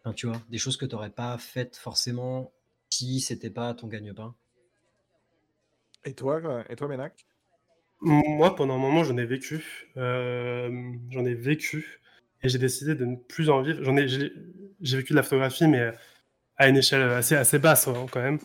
enfin, 0.00 0.14
tu 0.14 0.26
vois, 0.26 0.40
des 0.48 0.58
choses 0.58 0.76
que 0.76 0.86
tu 0.86 0.94
n'aurais 0.94 1.10
pas 1.10 1.36
faites 1.38 1.76
forcément 1.76 2.52
si 2.90 3.20
c'était 3.20 3.50
pas 3.50 3.74
ton 3.74 3.88
gagne-pain? 3.88 4.34
Et 6.04 6.14
toi, 6.14 6.64
et 6.68 6.76
toi, 6.76 6.88
Ménac? 6.88 7.26
Moi, 8.00 8.54
pendant 8.54 8.74
un 8.74 8.78
moment, 8.78 9.04
j'en 9.04 9.16
ai 9.16 9.24
vécu. 9.24 9.88
Euh, 9.96 10.92
j'en 11.10 11.24
ai 11.24 11.34
vécu. 11.34 12.00
Et 12.42 12.48
j'ai 12.48 12.58
décidé 12.58 12.94
de 12.94 13.06
ne 13.06 13.16
plus 13.16 13.48
en 13.48 13.62
vivre. 13.62 13.82
J'en 13.82 13.96
ai, 13.96 14.06
j'ai, 14.06 14.30
vécu 14.96 15.12
de 15.12 15.16
la 15.16 15.22
photographie, 15.22 15.66
mais 15.66 15.92
à 16.56 16.68
une 16.68 16.76
échelle 16.76 17.02
assez, 17.02 17.34
assez 17.34 17.58
basse 17.58 17.88
hein, 17.88 18.06
quand 18.10 18.20
même. 18.20 18.38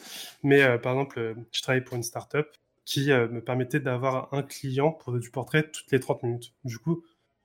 Mais 0.44 0.62
euh, 0.64 0.78
par 0.78 0.94
exemple, 0.94 1.20
euh, 1.20 1.36
je 1.52 1.62
travaille 1.62 1.84
pour 1.84 1.96
une 1.98 2.04
startup 2.04 2.48
qui 2.86 3.12
euh, 3.12 3.28
me 3.28 3.42
permettait 3.42 3.80
d'avoir 3.80 4.34
un 4.34 4.42
client 4.42 4.92
pour 4.92 5.18
du 5.20 5.30
portrait 5.30 5.70
toutes 5.70 5.92
les 5.92 6.00
30 6.00 6.24
minutes. 6.24 6.54
Du 6.64 6.80
coup, 6.80 7.04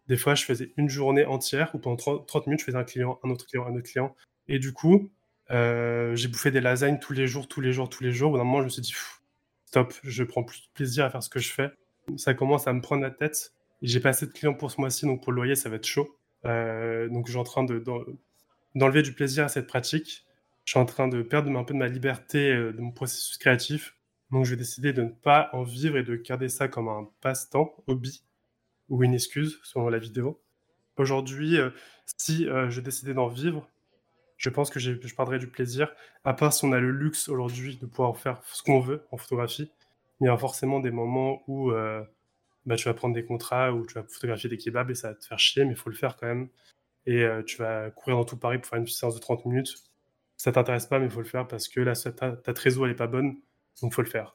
des 0.09 0.17
fois, 0.17 0.35
je 0.35 0.45
faisais 0.45 0.73
une 0.77 0.89
journée 0.89 1.25
entière 1.25 1.71
où 1.75 1.79
pendant 1.79 1.97
30, 1.97 2.47
minutes, 2.47 2.61
je 2.61 2.65
faisais 2.67 2.79
un 2.79 2.85
client, 2.85 3.19
un 3.25 3.31
autre 3.31 3.47
client, 3.47 3.67
un 3.67 3.75
autre 3.75 3.91
client. 3.91 4.15
Et 4.49 4.59
du 4.59 4.73
coup, 4.73 5.11
j'ai 5.51 6.29
bouffé 6.29 6.51
des 6.51 6.61
lasagnes 6.61 6.99
tous 6.99 7.13
les 7.13 7.27
jours, 7.27 7.49
tous 7.49 7.61
les 7.61 7.73
jours, 7.73 7.89
tous 7.89 8.03
les 8.03 8.13
jours. 8.13 8.31
Au 8.31 8.33
bout 8.33 8.39
d'un 8.39 8.45
moment, 8.45 8.61
je 8.61 8.65
me 8.65 8.69
suis 8.69 8.83
dit, 8.83 8.95
stop, 9.67 9.95
je 10.03 10.25
prends 10.25 10.45
plus 10.45 10.61
de 10.61 10.69
plaisir 10.75 11.05
à 11.05 11.11
faire 11.11 11.23
ce 11.23 11.31
que 11.31 11.41
je 11.41 11.53
fais. 11.53 11.71
Ça 12.17 12.35
commence 12.35 12.67
à 12.67 12.73
me 12.73 12.81
prendre 12.81 13.03
la 13.03 13.11
tête. 13.11 13.53
J'ai 13.83 14.01
pas 14.01 14.11
assez 14.11 14.27
de 14.27 14.33
clients 14.33 14.55
pour 14.55 14.71
ce 14.71 14.81
mois-ci, 14.81 15.07
donc 15.07 15.23
pour 15.23 15.33
le 15.33 15.37
loyer, 15.37 15.55
ça 15.55 15.69
va 15.69 15.77
être 15.77 15.87
chaud. 15.87 16.19
donc, 16.45 17.27
je 17.27 17.31
suis 17.31 17.39
en 17.39 17.45
train 17.45 17.65
d'enlever 18.75 19.03
du 19.03 19.15
plaisir 19.15 19.45
à 19.45 19.49
cette 19.49 19.67
pratique 19.67 20.25
je 20.65 20.73
suis 20.73 20.81
en 20.81 20.87
train 20.87 21.09
de 21.09 21.23
perdre 21.23 21.51
un 21.57 21.65
peu 21.65 21.75
de 21.75 21.79
ma 21.79 21.89
liberté 21.89 22.51
euh, 22.51 22.73
de 22.73 22.81
mon 22.81 22.91
processus 22.91 23.39
créatif. 23.39 23.97
Donc, 24.31 24.45
je 24.45 24.51
vais 24.51 24.57
décider 24.57 24.93
de 24.93 25.03
ne 25.03 25.11
pas 25.11 25.51
en 25.53 25.63
vivre 25.63 25.97
et 25.97 26.03
de 26.03 26.17
garder 26.17 26.49
ça 26.49 26.69
comme 26.69 26.89
un 26.89 27.09
passe-temps, 27.21 27.75
hobby 27.87 28.23
ou 28.89 29.03
une 29.05 29.15
excuse, 29.15 29.61
selon 29.65 29.89
la 29.89 29.99
vidéo. 29.99 30.41
Aujourd'hui, 30.97 31.59
euh, 31.59 31.71
si 32.19 32.49
euh, 32.49 32.71
je 32.71 32.81
décidais 32.81 33.15
d'en 33.15 33.29
vivre, 33.29 33.69
je 34.37 34.51
pense 34.51 34.71
que 34.71 34.81
je 34.81 34.93
perdrais 35.15 35.39
du 35.39 35.49
plaisir, 35.49 35.95
à 36.25 36.35
part 36.35 36.53
si 36.53 36.65
on 36.65 36.73
a 36.73 36.81
le 36.81 36.91
luxe 36.91 37.29
aujourd'hui 37.29 37.77
de 37.77 37.87
pouvoir 37.87 38.17
faire 38.19 38.43
ce 38.45 38.63
qu'on 38.63 38.81
veut 38.81 39.07
en 39.13 39.17
photographie. 39.17 39.71
Il 40.21 40.27
y 40.27 40.29
a 40.29 40.37
forcément 40.37 40.81
des 40.81 40.91
moments 40.91 41.43
où 41.49 41.73
bah, 42.67 42.77
tu 42.77 42.85
vas 42.87 42.95
prendre 42.95 43.15
des 43.15 43.25
contrats, 43.25 43.73
où 43.73 43.87
tu 43.87 43.95
vas 43.95 44.03
photographier 44.05 44.51
des 44.51 44.59
kebabs 44.59 44.91
et 44.91 44.95
ça 44.95 45.09
va 45.11 45.15
te 45.15 45.25
faire 45.25 45.39
chier, 45.39 45.65
mais 45.65 45.73
il 45.73 45.77
faut 45.77 45.91
le 45.91 45.97
faire 45.97 46.17
quand 46.17 46.27
même. 46.27 46.49
Et 47.07 47.25
tu 47.47 47.59
vas 47.59 47.91
courir 47.91 48.17
dans 48.19 48.25
tout 48.25 48.37
Paris 48.39 48.59
pour 48.59 48.69
faire 48.69 48.79
une 48.79 48.87
séance 48.89 49.15
de 49.15 49.21
30 49.21 49.47
minutes 49.47 49.75
ça 50.37 50.53
t'intéresse 50.53 50.87
pas, 50.87 50.99
mais 50.99 51.07
il 51.07 51.11
faut 51.11 51.21
le 51.21 51.27
faire 51.27 51.47
parce 51.47 51.69
que 51.69 51.81
là, 51.81 51.95
ta, 51.95 52.33
ta 52.33 52.55
trésor, 52.55 52.87
elle 52.87 52.93
est 52.93 52.97
pas 52.97 53.07
bonne, 53.07 53.35
donc 53.81 53.93
il 53.93 53.95
faut 53.95 54.03
le 54.03 54.09
faire. 54.09 54.35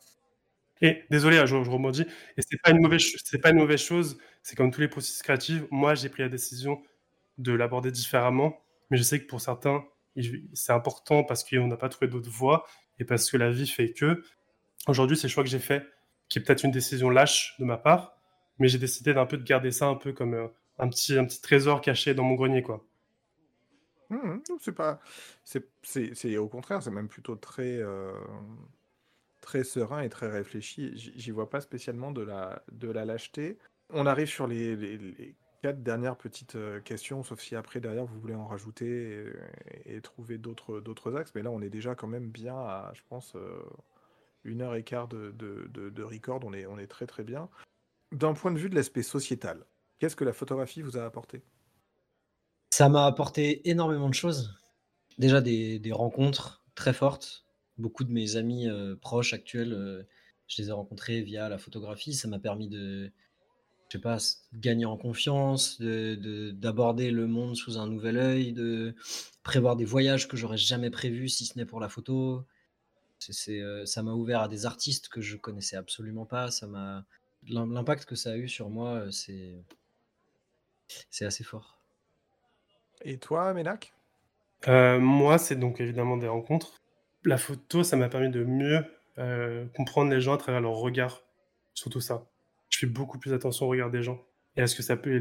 Et 0.81 1.03
désolé, 1.11 1.37
hein, 1.37 1.45
je, 1.45 1.63
je 1.63 1.69
rebondis, 1.69 2.03
et 2.37 2.41
c'est 2.41 2.57
pas 2.61 2.71
pas 2.71 3.49
une 3.51 3.57
mauvaise 3.57 3.81
chose. 3.81 4.17
C'est 4.43 4.55
comme 4.55 4.71
tous 4.71 4.81
les 4.81 4.87
processus 4.87 5.21
créatifs. 5.21 5.63
Moi, 5.71 5.95
j'ai 5.95 6.09
pris 6.09 6.23
la 6.23 6.29
décision 6.29 6.81
de 7.37 7.53
l'aborder 7.53 7.91
différemment, 7.91 8.57
mais 8.89 8.97
je 8.97 9.03
sais 9.03 9.19
que 9.19 9.27
pour 9.27 9.41
certains, 9.41 9.85
c'est 10.53 10.73
important 10.73 11.23
parce 11.23 11.43
qu'on 11.43 11.67
n'a 11.67 11.77
pas 11.77 11.89
trouvé 11.89 12.07
d'autres 12.07 12.29
voies 12.29 12.65
et 12.99 13.05
parce 13.05 13.29
que 13.29 13.37
la 13.37 13.51
vie 13.51 13.67
fait 13.67 13.91
que. 13.93 14.23
Aujourd'hui, 14.87 15.17
c'est 15.17 15.27
le 15.27 15.31
choix 15.31 15.43
que 15.43 15.49
j'ai 15.49 15.59
fait, 15.59 15.85
qui 16.29 16.39
est 16.39 16.41
peut-être 16.41 16.63
une 16.63 16.71
décision 16.71 17.09
lâche 17.09 17.55
de 17.59 17.65
ma 17.65 17.77
part, 17.77 18.17
mais 18.57 18.67
j'ai 18.67 18.77
décidé 18.77 19.13
d'un 19.13 19.25
peu 19.25 19.37
de 19.37 19.43
garder 19.43 19.71
ça 19.71 19.87
un 19.87 19.95
peu 19.95 20.13
comme 20.13 20.33
euh, 20.33 20.47
un 20.77 20.89
petit, 20.89 21.17
un 21.17 21.25
petit 21.25 21.41
trésor 21.41 21.81
caché 21.81 22.13
dans 22.13 22.23
mon 22.23 22.35
grenier, 22.35 22.61
quoi. 22.61 22.85
Mmh 24.09 24.39
c'est 24.59 24.71
pas, 24.71 24.99
c'est, 25.43 26.37
au 26.37 26.47
contraire, 26.47 26.81
c'est 26.81 26.89
même 26.89 27.07
plutôt 27.07 27.35
très, 27.35 27.77
euh, 27.77 28.11
très 29.39 29.63
serein 29.63 30.01
et 30.01 30.09
très 30.09 30.27
réfléchi. 30.27 30.91
J'y 30.95 31.31
vois 31.31 31.49
pas 31.49 31.61
spécialement 31.61 32.11
de 32.11 32.23
la, 32.23 32.63
de 32.71 32.89
la 32.89 33.05
lâcheté. 33.05 33.59
On 33.91 34.05
arrive 34.05 34.27
sur 34.27 34.45
les, 34.47 35.35
quatre 35.61 35.81
dernières 35.83 36.15
petites 36.15 36.55
euh, 36.55 36.79
questions, 36.79 37.23
sauf 37.23 37.39
si 37.41 37.55
après 37.55 37.79
derrière 37.79 38.05
vous 38.05 38.19
voulez 38.19 38.35
en 38.35 38.47
rajouter 38.47 39.25
et, 39.85 40.01
trouver 40.01 40.37
d'autres, 40.37 41.15
axes. 41.15 41.31
Mais 41.35 41.41
là, 41.41 41.51
on 41.51 41.61
est 41.61 41.69
déjà 41.69 41.95
quand 41.95 42.07
même 42.07 42.29
bien 42.29 42.55
à, 42.55 42.91
je 42.93 43.01
pense, 43.09 43.35
euh, 43.35 43.63
une 44.43 44.61
heure 44.61 44.75
et 44.75 44.83
quart 44.83 45.07
de, 45.07 46.03
record. 46.03 46.41
On 46.43 46.53
est, 46.53 46.65
on 46.65 46.77
est 46.77 46.87
très 46.87 47.07
très 47.07 47.23
bien. 47.23 47.49
D'un 48.11 48.33
point 48.33 48.51
de 48.51 48.59
vue 48.59 48.69
de 48.69 48.75
l'aspect 48.75 49.03
sociétal, 49.03 49.65
qu'est-ce 49.99 50.15
que 50.15 50.23
la 50.23 50.33
photographie 50.33 50.81
vous 50.81 50.97
a 50.97 51.03
apporté? 51.03 51.41
Ça 52.71 52.89
m'a 52.89 53.05
apporté 53.05 53.67
énormément 53.69 54.09
de 54.09 54.13
choses. 54.13 54.55
Déjà 55.17 55.41
des, 55.41 55.81
rencontres 55.91 56.63
très 56.75 56.93
fortes. 56.93 57.45
Beaucoup 57.77 58.03
de 58.03 58.11
mes 58.11 58.35
amis 58.35 58.69
euh, 58.69 58.95
proches 58.95 59.33
actuels, 59.33 60.05
je 60.47 60.61
les 60.61 60.69
ai 60.69 60.71
rencontrés 60.71 61.21
via 61.21 61.49
la 61.49 61.57
photographie. 61.57 62.13
Ça 62.13 62.27
m'a 62.27 62.39
permis 62.39 62.67
de, 62.67 63.11
je 63.89 63.97
sais 63.97 64.01
pas, 64.01 64.17
gagner 64.53 64.85
en 64.85 64.97
confiance, 64.97 65.81
d'aborder 65.81 67.09
le 67.09 67.25
monde 67.25 67.55
sous 67.55 67.79
un 67.79 67.87
nouvel 67.87 68.17
œil, 68.17 68.53
de 68.53 68.95
prévoir 69.43 69.75
des 69.75 69.85
voyages 69.85 70.27
que 70.27 70.37
j'aurais 70.37 70.57
jamais 70.57 70.91
prévus 70.91 71.27
si 71.27 71.45
ce 71.45 71.57
n'est 71.57 71.65
pour 71.65 71.79
la 71.79 71.89
photo. 71.89 72.45
C'est, 73.17 73.59
euh, 73.59 73.85
ça 73.85 74.03
m'a 74.03 74.13
ouvert 74.13 74.41
à 74.41 74.47
des 74.47 74.65
artistes 74.65 75.09
que 75.09 75.21
je 75.21 75.35
connaissais 75.35 75.75
absolument 75.75 76.25
pas. 76.25 76.51
Ça 76.51 76.67
m'a, 76.67 77.03
l'impact 77.47 78.05
que 78.05 78.15
ça 78.15 78.31
a 78.31 78.37
eu 78.37 78.47
sur 78.47 78.69
moi, 78.69 79.05
c'est, 79.11 79.63
c'est 81.09 81.25
assez 81.25 81.43
fort. 81.43 81.79
Et 83.01 83.17
toi, 83.17 83.53
Ménac? 83.53 83.93
Euh, 84.67 84.99
Moi, 84.99 85.37
c'est 85.37 85.55
donc 85.55 85.81
évidemment 85.81 86.17
des 86.17 86.27
rencontres. 86.27 86.77
La 87.23 87.37
photo, 87.37 87.83
ça 87.83 87.97
m'a 87.97 88.07
permis 88.07 88.29
de 88.29 88.43
mieux 88.43 88.85
euh, 89.17 89.65
comprendre 89.75 90.11
les 90.11 90.21
gens 90.21 90.33
à 90.33 90.37
travers 90.37 90.61
leur 90.61 90.75
regard, 90.75 91.23
surtout 91.73 92.01
ça. 92.01 92.28
Je 92.69 92.77
fais 92.79 92.87
beaucoup 92.87 93.19
plus 93.19 93.33
attention 93.33 93.65
au 93.65 93.69
regard 93.69 93.89
des 93.89 94.03
gens 94.03 94.23
et 94.55 94.61
à 94.61 94.67
ce 94.67 94.75
que 94.75 94.83
ça 94.83 94.97
peut 94.97 95.15
et 95.15 95.19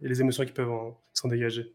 les, 0.00 0.20
émotions 0.20 0.44
qui 0.44 0.52
peuvent 0.52 0.92
s'en 1.12 1.28
dégager. 1.28 1.74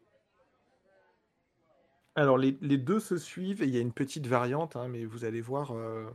Alors, 2.15 2.37
les, 2.37 2.51
deux 2.51 2.99
se 2.99 3.17
suivent 3.17 3.63
et 3.63 3.65
il 3.65 3.73
y 3.73 3.77
a 3.77 3.81
une 3.81 3.93
petite 3.93 4.27
variante, 4.27 4.75
hein, 4.75 4.87
mais 4.87 5.05
vous 5.05 5.25
allez 5.25 5.41
voir 5.41 5.71
euh, 5.71 6.05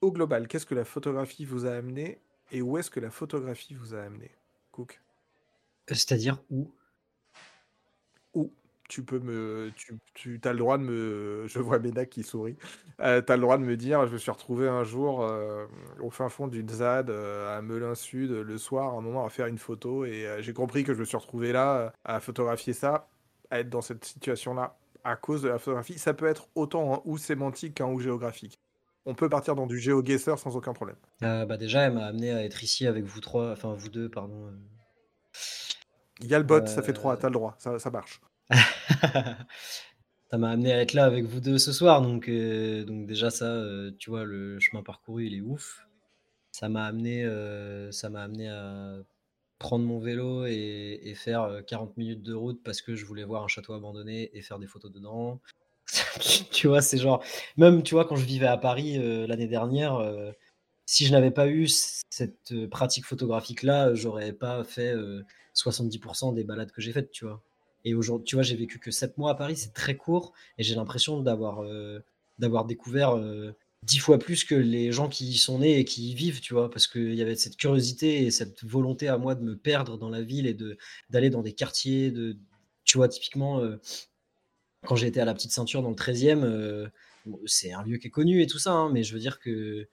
au 0.00 0.12
global, 0.12 0.48
qu'est-ce 0.48 0.66
que 0.66 0.74
la 0.74 0.84
photographie 0.84 1.44
vous 1.44 1.66
a 1.66 1.72
amené 1.72 2.18
et 2.50 2.62
où 2.62 2.78
est-ce 2.78 2.90
que 2.90 3.00
la 3.00 3.10
photographie 3.10 3.74
vous 3.74 3.94
a 3.94 4.00
amené 4.00 4.30
Cook? 4.72 5.00
C'est-à-dire 5.88 6.42
où? 6.50 6.72
Tu 8.90 9.04
peux 9.04 9.20
me. 9.20 9.70
Tu, 9.76 9.98
tu 10.14 10.40
as 10.44 10.52
le 10.52 10.58
droit 10.58 10.76
de 10.76 10.82
me. 10.82 11.44
Je 11.46 11.60
vois 11.60 11.78
Ménac 11.78 12.10
qui 12.10 12.24
sourit. 12.24 12.56
Euh, 13.00 13.22
tu 13.22 13.32
as 13.32 13.36
le 13.36 13.42
droit 13.42 13.56
de 13.56 13.62
me 13.62 13.76
dire 13.76 14.06
je 14.06 14.12
me 14.12 14.18
suis 14.18 14.30
retrouvé 14.30 14.68
un 14.68 14.84
jour 14.84 15.22
euh, 15.22 15.64
au 16.00 16.10
fin 16.10 16.28
fond 16.28 16.48
d'une 16.48 16.68
ZAD 16.68 17.08
euh, 17.08 17.56
à 17.56 17.62
Melun 17.62 17.94
Sud 17.94 18.32
le 18.32 18.58
soir, 18.58 18.94
un 18.94 19.00
moment 19.00 19.24
à 19.24 19.30
faire 19.30 19.46
une 19.46 19.58
photo 19.58 20.04
et 20.04 20.26
j'ai 20.40 20.52
compris 20.52 20.84
que 20.84 20.92
je 20.92 20.98
me 20.98 21.04
suis 21.04 21.16
retrouvé 21.16 21.52
là 21.52 21.92
à 22.04 22.20
photographier 22.20 22.72
ça, 22.72 23.08
à 23.50 23.60
être 23.60 23.70
dans 23.70 23.80
cette 23.80 24.04
situation-là 24.04 24.76
à 25.04 25.16
cause 25.16 25.42
de 25.42 25.48
la 25.48 25.58
photographie. 25.58 25.98
Ça 25.98 26.12
peut 26.12 26.26
être 26.26 26.48
autant 26.56 26.94
un 26.94 27.02
ou 27.04 27.16
sémantique 27.16 27.74
qu'un 27.74 27.86
ou 27.86 28.00
géographique. 28.00 28.58
On 29.06 29.14
peut 29.14 29.30
partir 29.30 29.54
dans 29.54 29.66
du 29.66 29.78
géoguesseur 29.78 30.38
sans 30.38 30.56
aucun 30.56 30.74
problème. 30.74 30.96
bah 31.20 31.56
déjà, 31.56 31.86
elle 31.86 31.94
m'a 31.94 32.06
amené 32.06 32.32
à 32.32 32.44
être 32.44 32.62
ici 32.62 32.86
avec 32.86 33.04
vous 33.04 33.20
trois, 33.20 33.52
enfin 33.52 33.72
vous 33.72 33.88
deux, 33.88 34.10
pardon. 34.10 34.52
Il 36.20 36.26
y 36.26 36.34
a 36.34 36.38
le 36.38 36.44
bot, 36.44 36.66
ça 36.66 36.82
fait 36.82 36.92
trois, 36.92 37.16
t'as 37.16 37.28
le 37.28 37.34
droit, 37.34 37.54
ça, 37.58 37.78
ça 37.78 37.90
marche. 37.90 38.20
Ça 40.30 40.38
m'a 40.38 40.50
amené 40.50 40.72
à 40.72 40.80
être 40.80 40.94
là 40.94 41.04
avec 41.04 41.24
vous 41.24 41.40
deux 41.40 41.58
ce 41.58 41.72
soir, 41.72 42.02
donc, 42.02 42.28
euh, 42.28 42.84
donc 42.84 43.06
déjà 43.06 43.30
ça, 43.30 43.46
euh, 43.46 43.92
tu 43.98 44.10
vois, 44.10 44.24
le 44.24 44.60
chemin 44.60 44.82
parcouru, 44.82 45.26
il 45.26 45.34
est 45.34 45.40
ouf. 45.40 45.86
Ça 46.52 46.68
m'a 46.68 46.84
amené, 46.86 47.24
euh, 47.24 47.90
ça 47.92 48.10
m'a 48.10 48.22
amené 48.22 48.48
à 48.48 48.94
prendre 49.58 49.84
mon 49.84 50.00
vélo 50.00 50.46
et, 50.46 51.00
et, 51.04 51.14
faire 51.14 51.62
40 51.66 51.96
minutes 51.96 52.22
de 52.22 52.34
route 52.34 52.62
parce 52.64 52.82
que 52.82 52.96
je 52.96 53.04
voulais 53.04 53.24
voir 53.24 53.44
un 53.44 53.48
château 53.48 53.74
abandonné 53.74 54.30
et 54.36 54.42
faire 54.42 54.58
des 54.58 54.66
photos 54.66 54.92
dedans. 54.92 55.40
tu 56.52 56.68
vois, 56.68 56.82
c'est 56.82 56.98
genre, 56.98 57.22
même 57.56 57.82
tu 57.82 57.94
vois, 57.94 58.04
quand 58.06 58.16
je 58.16 58.24
vivais 58.24 58.46
à 58.46 58.56
Paris 58.56 58.98
l'année 59.26 59.48
dernière, 59.48 60.00
si 60.86 61.06
je 61.06 61.12
n'avais 61.12 61.30
pas 61.30 61.48
eu 61.48 61.68
cette 61.68 62.68
pratique 62.70 63.04
photographique-là, 63.04 63.94
j'aurais 63.94 64.32
pas 64.32 64.64
fait 64.64 64.94
70% 65.54 66.34
des 66.34 66.44
balades 66.44 66.72
que 66.72 66.80
j'ai 66.80 66.92
faites, 66.92 67.10
tu 67.10 67.26
vois. 67.26 67.42
Et 67.84 67.94
aujourd'hui, 67.94 68.26
tu 68.26 68.36
vois, 68.36 68.42
j'ai 68.42 68.56
vécu 68.56 68.78
que 68.78 68.90
7 68.90 69.18
mois 69.18 69.32
à 69.32 69.34
Paris, 69.34 69.56
c'est 69.56 69.72
très 69.72 69.96
court, 69.96 70.32
et 70.58 70.62
j'ai 70.62 70.74
l'impression 70.74 71.20
d'avoir 71.20 71.62
d'avoir 72.38 72.64
découvert 72.64 73.16
dix 73.84 73.98
fois 73.98 74.18
plus 74.18 74.44
que 74.44 74.54
les 74.54 74.92
gens 74.92 75.08
qui 75.08 75.26
y 75.26 75.36
sont 75.36 75.58
nés 75.60 75.78
et 75.78 75.84
qui 75.84 76.10
y 76.10 76.14
vivent, 76.14 76.40
tu 76.40 76.54
vois, 76.54 76.70
parce 76.70 76.86
qu'il 76.86 77.14
y 77.14 77.22
avait 77.22 77.36
cette 77.36 77.56
curiosité 77.56 78.24
et 78.24 78.30
cette 78.30 78.64
volonté 78.64 79.08
à 79.08 79.18
moi 79.18 79.34
de 79.34 79.42
me 79.42 79.56
perdre 79.56 79.98
dans 79.98 80.10
la 80.10 80.22
ville 80.22 80.46
et 80.46 80.54
de 80.54 80.78
d'aller 81.10 81.30
dans 81.30 81.42
des 81.42 81.52
quartiers, 81.52 82.10
de, 82.10 82.36
tu 82.84 82.98
vois, 82.98 83.08
typiquement, 83.08 83.62
quand 84.86 84.96
j'ai 84.96 85.06
été 85.06 85.20
à 85.20 85.24
la 85.24 85.34
petite 85.34 85.52
ceinture 85.52 85.82
dans 85.82 85.90
le 85.90 85.96
13e, 85.96 86.90
c'est 87.46 87.72
un 87.72 87.82
lieu 87.82 87.98
qui 87.98 88.08
est 88.08 88.10
connu 88.10 88.42
et 88.42 88.46
tout 88.46 88.58
ça, 88.58 88.72
hein, 88.72 88.90
mais 88.92 89.02
je 89.02 89.12
veux 89.14 89.20
dire 89.20 89.38
que 89.40 89.88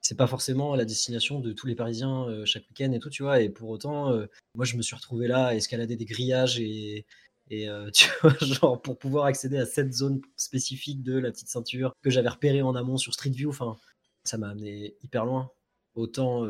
c'est 0.00 0.16
pas 0.16 0.26
forcément 0.26 0.74
la 0.76 0.84
destination 0.84 1.40
de 1.40 1.52
tous 1.52 1.66
les 1.66 1.74
Parisiens 1.74 2.28
euh, 2.28 2.44
chaque 2.44 2.68
week-end 2.70 2.92
et 2.92 2.98
tout, 2.98 3.10
tu 3.10 3.22
vois. 3.22 3.40
Et 3.40 3.48
pour 3.48 3.68
autant, 3.68 4.12
euh, 4.12 4.26
moi, 4.54 4.64
je 4.64 4.76
me 4.76 4.82
suis 4.82 4.94
retrouvé 4.94 5.26
là 5.28 5.46
à 5.48 5.54
escalader 5.54 5.96
des 5.96 6.04
grillages 6.04 6.60
et, 6.60 7.04
et 7.50 7.68
euh, 7.68 7.90
pour 8.82 8.98
pouvoir 8.98 9.26
accéder 9.26 9.58
à 9.58 9.66
cette 9.66 9.92
zone 9.92 10.20
spécifique 10.36 11.02
de 11.02 11.18
la 11.18 11.30
petite 11.30 11.48
ceinture 11.48 11.94
que 12.02 12.10
j'avais 12.10 12.28
repérée 12.28 12.62
en 12.62 12.74
amont 12.74 12.96
sur 12.96 13.14
Street 13.14 13.30
View. 13.30 13.52
Ça 14.24 14.38
m'a 14.38 14.48
amené 14.50 14.94
hyper 15.02 15.24
loin, 15.24 15.50
autant 15.94 16.46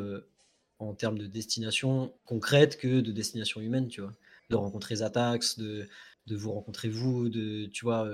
en 0.78 0.94
termes 0.94 1.18
de 1.18 1.26
destination 1.26 2.12
concrète 2.24 2.76
que 2.78 3.00
de 3.00 3.12
destination 3.12 3.60
humaine, 3.60 3.88
tu 3.88 4.00
vois. 4.00 4.12
De 4.50 4.56
rencontrer 4.56 4.96
Zatax, 4.96 5.58
de, 5.58 5.88
de 6.26 6.36
vous 6.36 6.52
rencontrer 6.52 6.88
vous, 6.88 7.28
de, 7.28 7.66
tu 7.66 7.84
vois, 7.84 8.08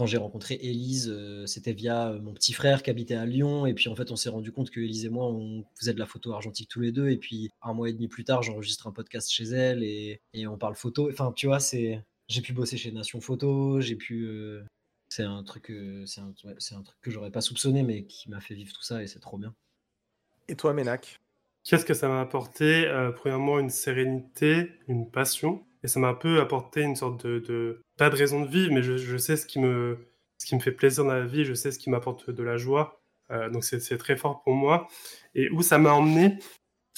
quand 0.00 0.06
j'ai 0.06 0.16
rencontré 0.16 0.54
Élise, 0.54 1.10
euh, 1.14 1.44
c'était 1.44 1.74
via 1.74 2.08
euh, 2.08 2.22
mon 2.22 2.32
petit 2.32 2.54
frère 2.54 2.82
qui 2.82 2.88
habitait 2.88 3.16
à 3.16 3.26
Lyon. 3.26 3.66
Et 3.66 3.74
puis 3.74 3.90
en 3.90 3.94
fait, 3.94 4.10
on 4.10 4.16
s'est 4.16 4.30
rendu 4.30 4.50
compte 4.50 4.70
que 4.70 4.80
Élise 4.80 5.04
et 5.04 5.10
moi, 5.10 5.26
on 5.26 5.66
faisait 5.78 5.92
de 5.92 5.98
la 5.98 6.06
photo 6.06 6.32
argentique 6.32 6.70
tous 6.70 6.80
les 6.80 6.90
deux. 6.90 7.10
Et 7.10 7.18
puis 7.18 7.50
un 7.60 7.74
mois 7.74 7.90
et 7.90 7.92
demi 7.92 8.08
plus 8.08 8.24
tard, 8.24 8.42
j'enregistre 8.42 8.86
un 8.86 8.92
podcast 8.92 9.30
chez 9.30 9.44
elle 9.44 9.82
et, 9.82 10.22
on 10.46 10.56
parle 10.56 10.74
photo. 10.74 11.10
Enfin, 11.10 11.32
tu 11.36 11.48
vois, 11.48 11.60
c'est 11.60 12.02
j'ai 12.28 12.40
pu 12.40 12.54
bosser 12.54 12.78
chez 12.78 12.92
Nation 12.92 13.20
Photo, 13.20 13.82
j'ai 13.82 13.96
pu. 13.96 14.24
Euh, 14.24 14.64
C'est 15.10 15.24
un 15.24 15.42
truc, 15.42 15.70
c'est 16.06 16.22
un, 16.22 16.32
ouais, 16.44 16.54
c'est 16.56 16.76
un 16.76 16.82
truc 16.82 16.98
que 17.02 17.10
j'aurais 17.10 17.30
pas 17.30 17.42
soupçonné, 17.42 17.82
mais 17.82 18.04
qui 18.04 18.30
m'a 18.30 18.40
fait 18.40 18.54
vivre 18.54 18.72
tout 18.72 18.82
ça 18.82 19.02
et 19.02 19.06
c'est 19.06 19.20
trop 19.20 19.36
bien. 19.36 19.54
Et 20.48 20.56
toi, 20.56 20.72
Ménac? 20.72 21.20
Qu'est-ce 21.64 21.84
que 21.84 21.92
ça 21.92 22.08
m'a 22.08 22.22
apporté? 22.22 22.86
Euh, 22.86 23.12
Premièrement, 23.12 23.58
une 23.58 23.68
sérénité, 23.68 24.72
une 24.88 25.10
passion. 25.10 25.62
Et 25.82 25.88
ça 25.88 26.00
m'a 26.00 26.08
un 26.08 26.14
peu 26.14 26.40
apporté 26.40 26.82
une 26.82 26.96
sorte 26.96 27.26
de, 27.26 27.82
pas 27.96 28.10
de 28.10 28.16
raison 28.16 28.42
de 28.42 28.48
vivre, 28.48 28.72
mais 28.72 28.82
je, 28.82 29.16
sais 29.16 29.36
ce 29.36 29.46
qui 29.46 29.58
me, 29.58 29.98
ce 30.38 30.46
qui 30.46 30.54
me 30.54 30.60
fait 30.60 30.72
plaisir 30.72 31.04
dans 31.04 31.12
la 31.12 31.24
vie, 31.24 31.44
je 31.44 31.54
sais 31.54 31.72
ce 31.72 31.78
qui 31.78 31.90
m'apporte 31.90 32.30
de 32.30 32.42
la 32.42 32.56
joie. 32.56 33.02
Euh, 33.30 33.48
donc 33.48 33.64
c'est 33.64 33.98
très 33.98 34.16
fort 34.16 34.42
pour 34.42 34.54
moi. 34.54 34.88
Et 35.34 35.50
où 35.50 35.62
ça 35.62 35.78
m'a 35.78 35.92
emmené, 35.92 36.38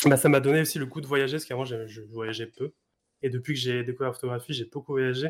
bah, 0.07 0.17
ça 0.17 0.29
m'a 0.29 0.41
donné 0.41 0.63
aussi 0.63 0.79
le 0.79 0.87
goût 0.87 1.01
de 1.01 1.07
voyager, 1.07 1.37
parce 1.37 1.45
qu'avant 1.45 1.65
je, 1.65 2.01
voyageais 2.11 2.47
peu. 2.47 2.73
Et 3.23 3.31
depuis 3.31 3.55
que 3.55 3.61
j'ai 3.61 3.85
découvert 3.85 4.09
la 4.09 4.15
photographie, 4.15 4.53
j'ai 4.53 4.65
beaucoup 4.65 4.93
voyagé. 4.93 5.29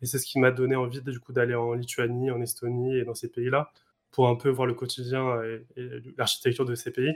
Et 0.00 0.06
c'est 0.06 0.18
ce 0.18 0.26
qui 0.26 0.38
m'a 0.38 0.50
donné 0.50 0.76
envie 0.76 1.02
du 1.02 1.20
coup 1.20 1.32
d'aller 1.32 1.54
en 1.54 1.72
Lituanie, 1.74 2.30
en 2.30 2.40
Estonie 2.40 2.96
et 2.96 3.04
dans 3.04 3.14
ces 3.14 3.30
pays-là 3.30 3.72
pour 4.12 4.28
un 4.28 4.36
peu 4.36 4.48
voir 4.48 4.66
le 4.66 4.74
quotidien 4.74 5.42
et, 5.42 5.66
l'architecture 6.16 6.64
de 6.64 6.74
ces 6.74 6.92
pays. 6.92 7.12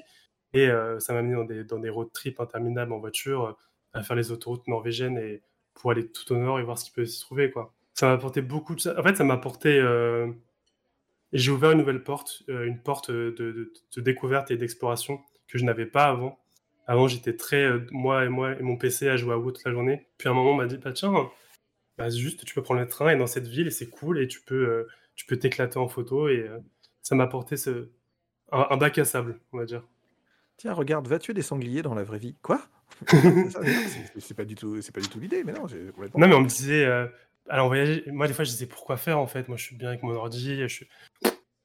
Et 0.53 0.69
euh, 0.69 0.99
ça 0.99 1.13
m'a 1.13 1.21
amené 1.21 1.35
dans 1.35 1.45
des, 1.45 1.65
dans 1.65 1.79
des 1.79 1.91
road 1.91 2.09
trips 2.13 2.41
interminables 2.41 2.93
en 2.93 2.99
voiture, 2.99 3.45
euh, 3.45 3.53
à 3.93 4.03
faire 4.03 4.17
les 4.17 4.33
autoroutes 4.33 4.67
norvégiennes 4.67 5.19
et 5.19 5.43
pour 5.81 5.91
aller 5.93 6.07
tout 6.11 6.33
au 6.33 6.37
nord 6.37 6.59
et 6.59 6.63
voir 6.63 6.79
ce 6.79 6.85
qui 6.85 6.91
peut 6.91 7.05
s'y 7.07 7.21
trouver. 7.21 7.51
Quoi. 7.51 7.73
Ça 7.95 8.07
m'a 8.07 8.13
apporté 8.15 8.43
beaucoup 8.43 8.75
de 8.75 8.81
ça. 8.81 8.99
En 8.99 9.03
fait, 9.03 9.17
ça 9.17 9.25
m'a 9.25 9.35
apporté. 9.35 9.79
euh, 9.79 10.29
J'ai 11.33 11.51
ouvert 11.51 11.73
une 11.73 11.79
nouvelle 11.79 12.03
porte, 12.03 12.43
euh, 12.49 12.65
une 12.67 12.81
porte 12.83 13.11
de, 13.11 13.31
de- 13.39 14.01
découverte 14.01 14.51
et 14.51 14.57
d'exploration 14.57 15.21
que 15.47 15.59
je 15.59 15.65
n'avais 15.65 15.87
pas 15.87 16.07
avant. 16.07 16.39
Avant, 16.87 17.07
j'étais 17.07 17.37
très, 17.37 17.65
euh, 17.65 17.87
moi 17.91 18.25
et 18.25 18.29
moi 18.29 18.53
et 18.59 18.63
mon 18.63 18.77
PC, 18.79 19.09
à 19.09 19.17
jouer 19.17 19.35
à 19.35 19.39
WoW 19.39 19.53
toute 19.53 19.65
la 19.65 19.73
journée. 19.73 20.07
Puis 20.17 20.29
à 20.29 20.33
un 20.33 20.35
moment, 20.35 20.53
on 20.53 20.55
m'a 20.57 20.67
dit, 20.67 20.79
bah 20.79 20.93
tiens, 20.93 21.13
bah, 21.99 22.11
juste, 22.11 22.45
tu 22.45 22.55
peux 22.55 22.63
prendre 22.63 22.81
le 22.81 22.87
train 22.89 23.11
et 23.11 23.17
dans 23.17 23.27
cette 23.27 23.47
ville 23.49 23.67
et 23.69 23.71
c'est 23.71 23.89
cool 23.91 24.21
et 24.21 24.29
tu 24.29 24.41
peux 24.43 24.87
euh, 25.31 25.37
t'éclater 25.37 25.79
en 25.79 25.89
photo. 25.89 26.29
Et 26.29 26.41
euh, 26.49 26.59
ça 27.03 27.15
m'a 27.15 27.25
apporté 27.25 27.57
ce, 27.57 27.91
un, 28.53 28.67
un 28.71 28.77
bac 28.79 28.99
à 28.99 29.05
sable, 29.05 29.41
on 29.53 29.59
va 29.59 29.67
dire. 29.67 29.85
Tiens, 30.59 30.75
regarde, 30.75 31.07
va 31.07 31.21
tuer 31.21 31.35
des 31.35 31.43
sangliers 31.43 31.83
dans 31.83 31.95
la 31.95 32.03
vraie 32.03 32.19
vie? 32.19 32.35
Quoi? 32.43 32.61
C'est- 34.19 34.35
pas 34.35 34.45
du 34.45 34.57
tout, 34.57 34.83
c'est 34.83 34.93
pas 34.93 35.01
du 35.01 35.09
tout 35.09 35.21
l'idée, 35.21 35.45
mais 35.45 35.53
non, 35.53 35.63
complètement. 35.63 36.19
Non, 36.21 36.27
mais 36.27 36.35
on 36.35 36.41
me 36.41 36.49
disait, 36.49 36.85
euh, 36.85 37.07
alors 37.49 37.69
voyager, 37.69 38.03
moi 38.11 38.27
des 38.27 38.35
fois 38.35 38.45
je 38.45 38.51
disais 38.51 38.67
pourquoi 38.67 38.97
faire 38.97 39.19
en 39.19 39.29
fait, 39.29 39.47
moi 39.47 39.57
je 39.57 39.63
suis 39.63 39.77
bien 39.77 39.89
avec 39.89 40.03
mon 40.03 40.15
ordi, 40.15 40.57
je 40.63 40.67
suis... 40.67 40.89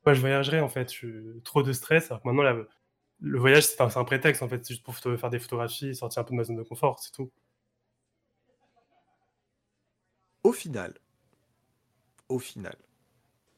Moi 0.06 0.14
je 0.14 0.22
voyagerais 0.22 0.60
en 0.60 0.70
fait, 0.70 0.91
je 0.91 0.95
suis 0.95 1.41
trop 1.44 1.64
de 1.64 1.74
stress, 1.74 2.11
alors 2.11 2.22
que 2.22 2.28
maintenant 2.28 2.44
là, 2.44 2.56
le 3.20 3.40
voyage 3.40 3.65
c'est 3.65 3.82
un, 3.82 4.03
prétexte 4.03 4.44
en 4.44 4.48
fait, 4.49 4.64
c'est 4.64 4.76
juste 4.76 4.84
pour 4.84 4.95
faire 4.95 5.30
des 5.32 5.40
photographies, 5.40 5.95
sortir 5.95 6.22
un 6.22 6.26
peu 6.26 6.32
de 6.32 6.38
ma 6.38 6.44
zone 6.44 6.57
de 6.57 6.64
confort, 6.64 6.99
c'est 6.99 7.11
tout. 7.11 7.32
Au 10.44 10.52
final, 10.52 10.94
au 12.30 12.38
final, 12.38 12.76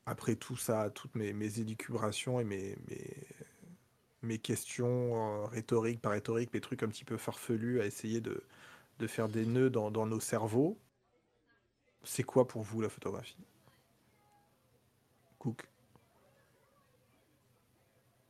après 0.06 0.36
tout 0.36 0.56
ça, 0.56 0.90
toutes 0.92 1.16
mes, 1.16 1.34
mes 1.34 1.60
élucubrations 1.60 2.40
et 2.40 2.46
mes, 2.46 2.78
mes, 2.88 3.28
mes 4.26 4.40
questions 4.40 5.44
euh, 5.44 5.46
rhétoriques, 5.46 6.02
pas 6.02 6.10
rhétoriques, 6.10 6.54
mes 6.54 6.62
trucs 6.62 6.84
un 6.84 6.88
petit 6.90 7.06
peu 7.06 7.18
farfelus 7.18 7.82
à 7.82 7.86
essayer 7.86 8.22
de, 8.22 8.44
de 9.00 9.08
faire 9.08 9.30
des 9.30 9.46
nœuds 9.46 9.70
dans, 9.70 9.92
dans 9.92 10.06
nos 10.08 10.20
cerveaux, 10.20 10.78
c'est 12.06 12.24
quoi 12.24 12.48
pour 12.48 12.62
vous 12.62 12.80
la 12.80 12.88
photographie? 12.88 13.36
Cook 15.40 15.70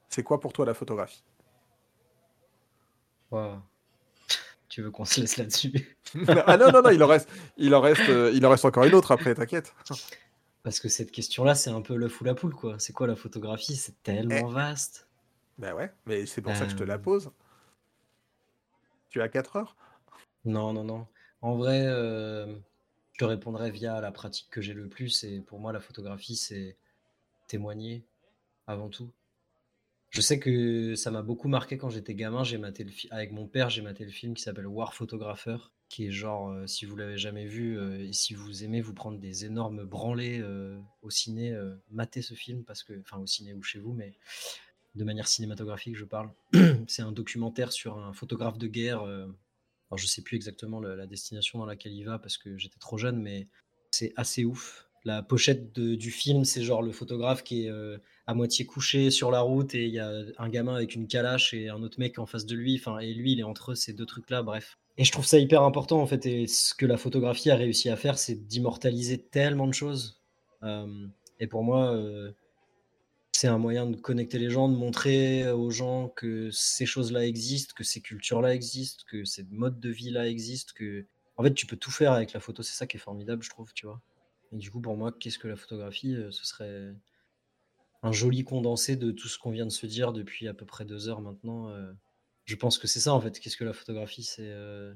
C'est 0.10 0.24
quoi 0.24 0.40
pour 0.40 0.52
toi 0.52 0.66
la 0.66 0.74
photographie? 0.74 1.24
Tu 4.70 4.82
veux 4.82 4.92
qu'on 4.92 5.06
se 5.06 5.22
laisse 5.22 5.38
là-dessus? 5.38 5.98
Ah 6.48 6.58
non, 6.58 6.72
non, 6.72 6.82
non, 6.82 6.90
il 6.92 7.04
en 7.04 7.08
reste, 7.08 7.30
il 7.58 7.76
en 7.76 7.82
reste, 7.82 8.08
euh, 8.10 8.32
il 8.34 8.46
en 8.46 8.50
reste 8.50 8.64
encore 8.66 8.86
une 8.86 8.94
autre 8.96 9.12
après, 9.12 9.36
t'inquiète. 9.36 9.74
Parce 10.64 10.80
que 10.80 10.90
cette 10.90 11.12
question-là, 11.12 11.56
c'est 11.56 11.70
un 11.70 11.82
peu 11.82 11.96
l'œuf 11.96 12.20
ou 12.22 12.24
la 12.26 12.36
poule, 12.36 12.54
quoi. 12.54 12.78
C'est 12.80 12.92
quoi 12.94 13.08
la 13.08 13.16
photographie? 13.16 13.76
C'est 13.76 14.02
tellement 14.04 14.48
vaste. 14.50 15.05
Ben 15.58 15.74
ouais, 15.74 15.92
mais 16.06 16.26
c'est 16.26 16.42
pour 16.42 16.56
ça 16.56 16.66
que 16.66 16.72
je 16.72 16.76
te 16.76 16.84
la 16.84 16.96
Euh. 16.96 16.98
pose. 16.98 17.32
Tu 19.10 19.22
as 19.22 19.30
4 19.30 19.56
heures? 19.56 19.76
Non, 20.46 20.74
non, 20.74 20.84
non. 20.84 21.08
En 21.42 21.56
vrai, 21.56 21.86
euh, 21.88 22.46
je 23.14 23.20
te 23.20 23.26
répondrai 23.26 23.72
via 23.72 24.02
la 24.02 24.12
pratique 24.12 24.48
que 24.50 24.62
j'ai 24.62 24.74
le 24.74 24.88
plus. 24.90 25.24
Et 25.24 25.42
pour 25.42 25.60
moi, 25.60 25.72
la 25.74 25.80
photographie, 25.80 26.36
c'est 26.36 26.78
témoigner 27.48 28.06
avant 28.68 28.90
tout. 28.90 29.12
Je 30.10 30.22
sais 30.22 30.40
que 30.40 30.96
ça 30.96 31.12
m'a 31.12 31.22
beaucoup 31.22 31.48
marqué 31.50 31.78
quand 31.78 31.90
j'étais 31.90 32.16
gamin. 32.16 32.44
J'ai 32.44 32.58
maté 32.58 32.84
le 32.84 32.92
avec 33.12 33.32
mon 33.32 33.48
père, 33.48 33.70
j'ai 33.70 33.82
maté 33.82 34.06
le 34.06 34.12
film 34.12 34.34
qui 34.34 34.44
s'appelle 34.44 34.68
War 34.68 34.94
Photographer, 34.94 35.58
qui 35.90 36.08
est 36.08 36.12
genre, 36.12 36.50
euh, 36.52 36.68
si 36.68 36.86
vous 36.86 36.96
l'avez 36.96 37.18
jamais 37.18 37.46
vu 37.46 37.78
euh, 37.78 38.00
et 38.08 38.14
si 38.14 38.34
vous 38.34 38.64
aimez 38.64 38.82
vous 38.82 38.94
prendre 38.94 39.20
des 39.20 39.46
énormes 39.46 39.84
branlées 39.84 40.40
euh, 40.42 40.80
au 41.02 41.10
ciné, 41.10 41.54
matez 41.92 42.22
ce 42.22 42.34
film 42.34 42.64
parce 42.64 42.84
que, 42.84 43.00
enfin 43.02 43.18
au 43.18 43.26
ciné 43.28 43.54
ou 43.54 43.62
chez 43.62 43.80
vous, 43.80 43.94
mais 43.94 44.14
de 44.96 45.04
manière 45.04 45.28
cinématographique, 45.28 45.96
je 45.96 46.06
parle. 46.06 46.32
C'est 46.88 47.02
un 47.02 47.12
documentaire 47.12 47.72
sur 47.72 47.98
un 47.98 48.14
photographe 48.14 48.58
de 48.58 48.68
guerre. 48.68 49.04
euh, 49.04 49.28
alors 49.92 50.00
je 50.00 50.08
sais 50.08 50.24
plus 50.24 50.36
exactement 50.36 50.80
la 50.80 51.06
destination 51.06 51.60
dans 51.60 51.66
laquelle 51.66 51.94
il 51.94 52.04
va 52.04 52.18
parce 52.18 52.38
que 52.38 52.58
j'étais 52.58 52.80
trop 52.80 52.98
jeune, 52.98 53.22
mais 53.22 53.48
c'est 53.92 54.14
assez 54.16 54.44
ouf. 54.44 54.88
La 55.04 55.22
pochette 55.22 55.74
du 55.74 56.10
film, 56.10 56.44
c'est 56.44 56.64
genre 56.64 56.82
le 56.82 56.92
photographe 56.92 57.44
qui 57.44 57.66
est 57.66 57.70
euh, 57.70 58.00
à 58.26 58.34
moitié 58.34 58.66
couché 58.66 59.12
sur 59.12 59.30
la 59.30 59.42
route 59.42 59.76
et 59.76 59.86
il 59.86 59.94
y 59.94 60.00
a 60.00 60.12
un 60.40 60.50
gamin 60.50 60.74
avec 60.74 60.96
une 60.96 61.08
calache 61.08 61.54
et 61.54 61.70
un 61.70 61.84
autre 61.84 62.00
mec 62.00 62.18
en 62.18 62.26
face 62.26 62.48
de 62.48 62.56
lui. 62.56 62.76
Enfin, 62.80 62.98
et 62.98 63.14
lui, 63.14 63.34
il 63.34 63.40
est 63.40 63.44
entre 63.44 63.76
ces 63.76 63.94
deux 63.94 64.08
trucs-là. 64.08 64.42
Bref. 64.42 64.80
Et 64.98 65.04
je 65.04 65.12
trouve 65.12 65.26
ça 65.26 65.38
hyper 65.38 65.62
important 65.62 66.02
en 66.02 66.08
fait. 66.08 66.26
Et 66.26 66.48
ce 66.48 66.74
que 66.74 66.88
la 66.88 66.98
photographie 66.98 67.52
a 67.52 67.56
réussi 67.56 67.90
à 67.90 67.96
faire, 67.96 68.18
c'est 68.18 68.48
d'immortaliser 68.48 69.22
tellement 69.22 69.68
de 69.68 69.74
choses. 69.74 70.24
Euh, 70.64 71.06
et 71.40 71.46
pour 71.46 71.64
moi, 71.64 71.94
euh, 71.94 72.32
c'est 73.38 73.48
un 73.48 73.58
moyen 73.58 73.86
de 73.86 73.98
connecter 73.98 74.40
les 74.40 74.50
gens, 74.50 74.70
de 74.70 74.76
montrer 74.78 75.52
aux 75.52 75.70
gens 75.70 76.08
que 76.08 76.50
ces 76.52 76.86
choses-là 76.86 77.26
existent, 77.26 77.74
que 77.76 77.84
ces 77.84 78.00
cultures-là 78.00 78.56
existent, 78.56 79.04
que 79.10 79.26
ces 79.26 79.44
modes 79.52 79.80
de 79.82 79.90
vie-là 79.90 80.30
existent, 80.30 80.72
que 80.74 81.06
en 81.36 81.44
fait 81.44 81.54
tu 81.54 81.66
peux 81.66 81.76
tout 81.76 81.92
faire 81.92 82.14
avec 82.14 82.32
la 82.32 82.40
photo. 82.40 82.64
C'est 82.64 82.76
ça 82.76 82.88
qui 82.88 82.96
est 82.96 83.00
formidable, 83.00 83.44
je 83.44 83.50
trouve, 83.50 83.74
tu 83.74 83.88
vois. 83.88 84.02
Et 84.54 84.58
du 84.58 84.72
coup, 84.72 84.80
pour 84.80 84.96
moi, 84.96 85.12
qu'est-ce 85.12 85.38
que 85.38 85.50
la 85.50 85.58
photographie 85.58 86.16
Euh, 86.16 86.32
Ce 86.32 86.46
serait 86.46 86.94
un 88.04 88.12
joli 88.14 88.46
condensé 88.46 88.96
de 88.96 89.12
tout 89.12 89.28
ce 89.28 89.38
qu'on 89.38 89.52
vient 89.52 89.66
de 89.66 89.72
se 89.72 89.86
dire 89.86 90.14
depuis 90.14 90.48
à 90.48 90.54
peu 90.54 90.66
près 90.66 90.86
deux 90.86 91.10
heures 91.10 91.22
maintenant. 91.22 91.70
euh. 91.72 91.92
Je 92.46 92.56
pense 92.56 92.78
que 92.78 92.88
c'est 92.88 93.02
ça 93.02 93.14
en 93.14 93.20
fait. 93.20 93.40
Qu'est-ce 93.40 93.58
que 93.58 93.66
la 93.66 93.74
photographie 93.74 94.24
C'est 94.24 94.48
euh, 94.48 94.94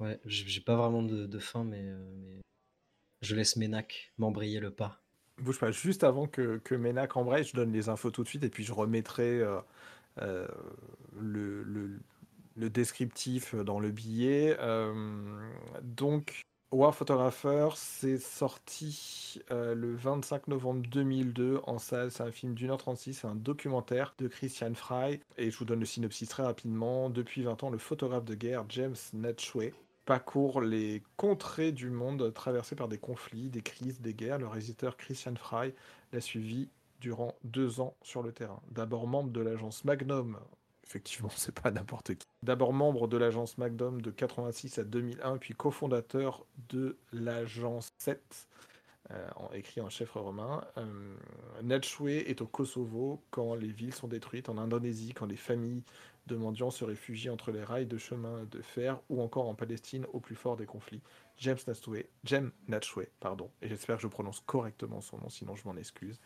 ouais, 0.00 0.20
j'ai 0.24 0.60
pas 0.62 0.76
vraiment 0.76 1.02
de, 1.02 1.26
de 1.26 1.38
fin, 1.38 1.64
mais, 1.64 1.82
euh, 1.82 2.14
mais 2.16 2.40
je 3.20 3.34
laisse 3.34 3.56
Ménac 3.56 4.12
m'embrayer 4.16 4.60
le 4.60 4.70
pas. 4.70 5.03
Bouge 5.38 5.58
pas, 5.58 5.72
juste 5.72 6.04
avant 6.04 6.26
que, 6.26 6.58
que 6.58 6.74
Ménac 6.74 7.16
embraye, 7.16 7.44
je 7.44 7.54
donne 7.54 7.72
les 7.72 7.88
infos 7.88 8.10
tout 8.10 8.22
de 8.22 8.28
suite 8.28 8.44
et 8.44 8.48
puis 8.48 8.62
je 8.64 8.72
remettrai 8.72 9.40
euh, 9.40 9.58
euh, 10.22 10.46
le, 11.20 11.98
descriptif 12.56 13.54
dans 13.56 13.80
le 13.80 13.90
billet. 13.90 14.56
Euh, 14.60 14.94
donc, 15.82 16.46
War 16.70 16.94
Photographer, 16.94 17.70
c'est 17.74 18.18
sorti 18.18 19.42
le 19.50 19.94
25 19.96 20.48
novembre 20.48 20.82
2002 20.88 21.60
en 21.64 21.78
salle. 21.78 22.12
C'est 22.12 22.22
un 22.22 22.32
film 22.32 22.54
d'une 22.54 22.70
heure 22.70 22.78
36, 22.78 23.14
c'est 23.14 23.26
un 23.26 23.34
documentaire 23.34 24.14
de 24.18 24.28
Christian 24.28 24.74
Fry. 24.74 25.20
Et 25.36 25.50
je 25.50 25.58
vous 25.58 25.64
donne 25.64 25.80
le 25.80 25.86
synopsis 25.86 26.28
très 26.28 26.44
rapidement. 26.44 27.10
Depuis 27.10 27.42
20 27.42 27.64
ans, 27.64 27.70
le 27.70 27.78
photographe 27.78 28.24
de 28.24 28.34
guerre 28.34 28.64
James 28.68 28.96
Natchway 29.12 29.74
parcourt 30.04 30.60
les 30.60 31.02
contrées 31.16 31.72
du 31.72 31.90
monde 31.90 32.32
traversées 32.34 32.76
par 32.76 32.88
des 32.88 32.98
conflits, 32.98 33.48
des 33.48 33.62
crises, 33.62 34.00
des 34.00 34.14
guerres. 34.14 34.38
Le 34.38 34.46
réalisateur 34.46 34.96
Christian 34.96 35.34
Fry 35.36 35.74
l'a 36.12 36.20
suivi 36.20 36.68
durant 37.00 37.34
deux 37.44 37.80
ans 37.80 37.96
sur 38.02 38.22
le 38.22 38.32
terrain. 38.32 38.60
D'abord 38.70 39.06
membre 39.06 39.30
de 39.30 39.40
l'agence 39.40 39.84
Magnum, 39.84 40.38
effectivement, 40.86 41.30
c'est 41.34 41.58
pas 41.58 41.70
n'importe 41.70 42.14
qui. 42.14 42.26
D'abord 42.42 42.72
membre 42.72 43.08
de 43.08 43.16
l'agence 43.16 43.58
Magnum 43.58 44.00
de 44.00 44.10
86 44.10 44.78
à 44.78 44.84
2001, 44.84 45.38
puis 45.38 45.54
cofondateur 45.54 46.46
de 46.68 46.96
l'agence 47.12 47.88
7, 47.98 48.48
euh, 49.10 49.28
écrit 49.52 49.80
en 49.82 49.90
chef 49.90 50.12
romain. 50.12 50.64
Euh, 50.78 51.14
est 52.06 52.40
au 52.40 52.46
Kosovo 52.46 53.22
quand 53.30 53.54
les 53.54 53.68
villes 53.68 53.94
sont 53.94 54.08
détruites, 54.08 54.48
en 54.48 54.56
Indonésie 54.56 55.12
quand 55.12 55.26
les 55.26 55.36
familles 55.36 55.82
de 56.26 56.36
mendiants 56.36 56.70
se 56.70 56.84
réfugient 56.84 57.30
entre 57.30 57.50
les 57.50 57.62
rails 57.62 57.86
de 57.86 57.98
chemin 57.98 58.44
de 58.50 58.62
fer, 58.62 59.00
ou 59.08 59.20
encore 59.20 59.48
en 59.48 59.54
Palestine 59.54 60.06
au 60.12 60.20
plus 60.20 60.36
fort 60.36 60.56
des 60.56 60.66
conflits. 60.66 61.02
James 61.38 61.58
Jem 62.24 62.52
Natchwe, 62.68 63.06
pardon, 63.20 63.50
et 63.60 63.68
j'espère 63.68 63.96
que 63.96 64.02
je 64.02 64.08
prononce 64.08 64.40
correctement 64.40 65.00
son 65.00 65.18
nom, 65.18 65.28
sinon 65.28 65.56
je 65.56 65.64
m'en 65.66 65.76
excuse. 65.76 66.20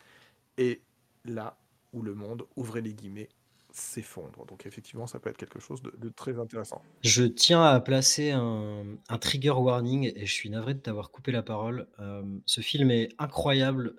Et 0.57 0.81
là 1.25 1.57
où 1.93 2.01
le 2.01 2.13
monde, 2.13 2.45
ouvrez 2.55 2.81
les 2.81 2.93
guillemets, 2.93 3.29
s'effondre. 3.71 4.45
Donc 4.47 4.65
effectivement, 4.65 5.07
ça 5.07 5.19
peut 5.19 5.29
être 5.29 5.37
quelque 5.37 5.59
chose 5.59 5.81
de, 5.81 6.09
très 6.09 6.39
intéressant. 6.39 6.81
Je 7.01 7.23
tiens 7.23 7.63
à 7.63 7.79
placer 7.79 8.31
un, 8.31 8.85
un 9.09 9.17
trigger 9.17 9.51
warning 9.51 10.11
et 10.15 10.25
je 10.25 10.33
suis 10.33 10.49
navré 10.49 10.73
de 10.73 10.79
t'avoir 10.79 11.11
coupé 11.11 11.31
la 11.31 11.43
parole. 11.43 11.87
Euh, 11.99 12.23
ce 12.45 12.61
film 12.61 12.91
est 12.91 13.09
incroyable, 13.19 13.95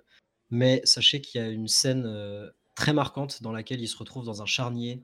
mais 0.49 0.81
sachez 0.83 1.21
qu'il 1.21 1.41
y 1.41 1.43
a 1.43 1.47
une 1.47 1.67
scène 1.67 2.05
euh, 2.05 2.49
très 2.75 2.93
marquante 2.93 3.41
dans 3.41 3.51
laquelle 3.51 3.81
il 3.81 3.87
se 3.87 3.97
retrouve 3.97 4.25
dans 4.25 4.41
un 4.41 4.45
charnier. 4.45 5.03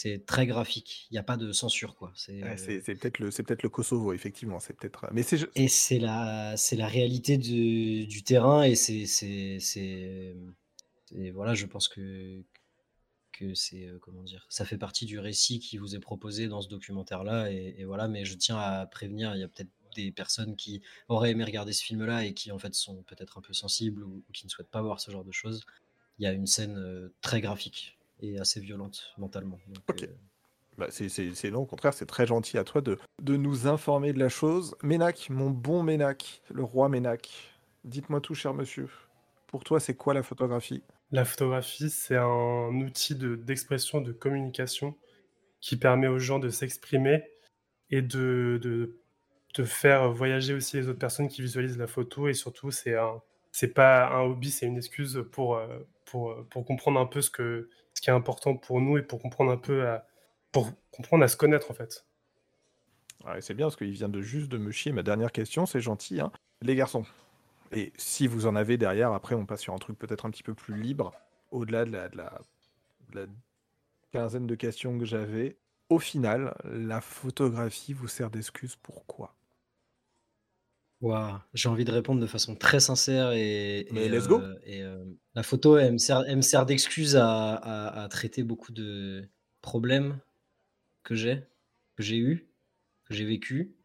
C'est 0.00 0.24
très 0.26 0.46
graphique. 0.46 1.08
Il 1.10 1.14
n'y 1.14 1.18
a 1.18 1.24
pas 1.24 1.36
de 1.36 1.50
censure, 1.50 1.96
quoi. 1.96 2.12
C'est, 2.14 2.40
Ouais, 2.40 2.52
euh, 2.52 2.80
c'est 2.84 2.94
peut-être 2.94 3.18
le, 3.18 3.68
Kosovo, 3.68 4.12
effectivement. 4.12 4.60
C'est 4.60 4.74
peut-être. 4.74 5.08
Mais 5.12 5.24
c'est. 5.24 5.38
et 5.56 5.66
c'est 5.66 5.98
la, 5.98 6.56
c'est 6.56 6.76
la 6.76 6.86
réalité 6.86 7.36
du, 7.36 8.06
du 8.06 8.22
terrain 8.22 8.62
et 8.62 8.76
c'est, 8.76 10.36
voilà, 11.34 11.54
je 11.54 11.66
pense 11.66 11.88
que 11.88 12.44
que 13.32 13.54
c'est 13.54 13.86
euh, 13.86 13.98
comment 14.00 14.22
dire, 14.22 14.46
ça 14.48 14.64
fait 14.64 14.78
partie 14.78 15.06
du 15.06 15.18
récit 15.20 15.60
qui 15.60 15.78
vous 15.78 15.94
est 15.94 16.00
proposé 16.00 16.48
dans 16.48 16.60
ce 16.60 16.68
documentaire-là 16.68 17.50
et, 17.50 17.74
et 17.78 17.84
voilà. 17.84 18.06
Mais 18.06 18.24
je 18.24 18.34
tiens 18.34 18.58
à 18.58 18.86
prévenir, 18.86 19.34
il 19.34 19.40
y 19.40 19.44
a 19.44 19.48
peut-être 19.48 19.70
des 19.96 20.12
personnes 20.12 20.54
qui 20.54 20.80
auraient 21.08 21.32
aimé 21.32 21.42
regarder 21.42 21.72
ce 21.72 21.82
film-là 21.82 22.24
et 22.24 22.34
qui 22.34 22.52
en 22.52 22.58
fait 22.58 22.74
sont 22.74 23.02
peut-être 23.02 23.38
un 23.38 23.40
peu 23.40 23.52
sensibles 23.52 24.04
ou, 24.04 24.22
ou 24.28 24.32
qui 24.32 24.46
ne 24.46 24.50
souhaitent 24.50 24.70
pas 24.70 24.82
voir 24.82 25.00
ce 25.00 25.10
genre 25.10 25.24
de 25.24 25.32
choses. 25.32 25.64
Il 26.18 26.24
y 26.24 26.26
a 26.26 26.32
une 26.32 26.46
scène 26.46 26.76
euh, 26.78 27.12
très 27.20 27.40
graphique 27.40 27.97
et 28.20 28.38
assez 28.38 28.60
violente 28.60 29.14
mentalement. 29.18 29.58
Donc, 29.68 29.84
Ok. 29.88 30.02
euh, 30.02 30.06
Bah, 30.76 30.86
c'est 30.90 31.08
c'est- 31.08 31.34
c'est 31.34 31.50
non, 31.50 31.62
au 31.62 31.66
contraire, 31.66 31.92
c'est 31.92 32.06
très 32.06 32.24
gentil 32.24 32.56
à 32.56 32.62
toi 32.62 32.80
de, 32.80 32.98
de 33.20 33.36
nous 33.36 33.66
informer 33.66 34.12
de 34.12 34.20
la 34.20 34.28
chose. 34.28 34.76
Ménac, 34.84 35.28
mon 35.28 35.50
bon 35.50 35.82
Ménac, 35.82 36.40
le 36.50 36.62
roi 36.62 36.88
Ménac, 36.88 37.28
dites-moi 37.82 38.20
tout, 38.20 38.34
cher 38.36 38.54
monsieur. 38.54 38.88
Pour 39.48 39.64
toi, 39.64 39.80
c'est 39.80 39.96
quoi 39.96 40.14
la 40.14 40.22
photographie? 40.22 40.84
La 41.10 41.24
photographie, 41.24 41.90
c'est 41.90 42.16
un 42.16 42.80
outil 42.80 43.16
de- 43.16 43.34
d'expression, 43.34 44.00
de, 44.00 44.12
communication 44.12 44.94
qui 45.60 45.76
permet 45.76 46.06
aux 46.06 46.20
gens 46.20 46.38
de 46.38 46.48
s'exprimer 46.48 47.24
et 47.90 48.00
de, 48.02 48.60
de, 48.62 49.00
de 49.54 49.64
faire 49.64 50.12
voyager 50.12 50.54
aussi 50.54 50.76
les 50.76 50.88
autres 50.88 50.98
personnes 51.00 51.28
qui 51.28 51.42
visualisent 51.42 51.78
la 51.78 51.88
photo. 51.88 52.28
Et 52.28 52.34
surtout, 52.34 52.70
c'est 52.70 52.94
un, 52.94 53.20
c'est 53.52 53.74
pas 53.74 54.08
un 54.08 54.22
hobby, 54.22 54.50
c'est 54.50 54.66
une 54.66 54.76
excuse 54.76 55.24
pour, 55.32 55.56
euh, 55.56 55.78
pour, 56.04 56.30
euh, 56.30 56.46
pour 56.50 56.64
comprendre 56.64 57.00
un 57.00 57.06
peu 57.06 57.20
ce, 57.20 57.30
que, 57.30 57.70
ce 57.94 58.00
qui 58.00 58.10
est 58.10 58.12
important 58.12 58.56
pour 58.56 58.80
nous 58.80 58.98
et 58.98 59.02
pour 59.02 59.20
comprendre 59.20 59.50
un 59.52 59.56
peu 59.56 59.86
à, 59.86 60.06
pour 60.52 60.70
comprendre 60.90 61.24
à 61.24 61.28
se 61.28 61.36
connaître 61.36 61.70
en 61.70 61.74
fait. 61.74 62.06
Ouais, 63.24 63.40
C'est 63.40 63.54
bien 63.54 63.66
parce 63.66 63.76
qu'il 63.76 63.90
vient 63.90 64.08
de 64.08 64.20
juste 64.20 64.48
de 64.48 64.58
me 64.58 64.70
chier 64.70 64.92
ma 64.92 65.02
dernière 65.02 65.32
question, 65.32 65.66
c'est 65.66 65.80
gentil. 65.80 66.20
Hein 66.20 66.30
Les 66.62 66.76
garçons, 66.76 67.04
et 67.72 67.92
si 67.96 68.26
vous 68.26 68.46
en 68.46 68.56
avez 68.56 68.76
derrière, 68.78 69.12
après 69.12 69.34
on 69.34 69.46
passe 69.46 69.60
sur 69.60 69.74
un 69.74 69.78
truc 69.78 69.98
peut-être 69.98 70.26
un 70.26 70.30
petit 70.30 70.42
peu 70.42 70.54
plus 70.54 70.80
libre, 70.80 71.12
au-delà 71.50 71.84
de 71.84 71.90
la, 71.90 72.08
de 72.08 72.16
la, 72.16 72.40
de 73.10 73.20
la 73.20 73.26
quinzaine 74.12 74.46
de 74.46 74.54
questions 74.54 74.98
que 74.98 75.04
j'avais. 75.04 75.58
Au 75.88 75.98
final, 75.98 76.54
la 76.64 77.00
photographie 77.00 77.92
vous 77.92 78.08
sert 78.08 78.30
d'excuse 78.30 78.76
pourquoi 78.76 79.34
Waouh, 81.00 81.38
j'ai 81.54 81.68
envie 81.68 81.84
de 81.84 81.92
répondre 81.92 82.20
de 82.20 82.26
façon 82.26 82.56
très 82.56 82.80
sincère 82.80 83.30
et, 83.32 83.86
Mais 83.92 84.06
et, 84.06 84.08
let's 84.08 84.26
go. 84.26 84.40
euh, 84.40 84.54
et, 84.64 84.82
euh, 84.82 85.04
la 85.34 85.44
photo, 85.44 85.76
elle 85.78 85.92
me 85.92 85.98
sert, 85.98 86.66
d'excuse 86.66 87.14
à, 87.16 87.54
à- 87.54 88.02
à 88.02 88.08
traiter 88.08 88.42
beaucoup 88.42 88.72
de 88.72 89.28
problèmes 89.60 90.18
que 91.04 91.14
j'ai, 91.14 91.44
que 91.96 92.02
j'ai 92.02 92.16
eu, 92.18 92.48
que 93.04 93.14
j'ai 93.14 93.24
vécu. 93.24 93.76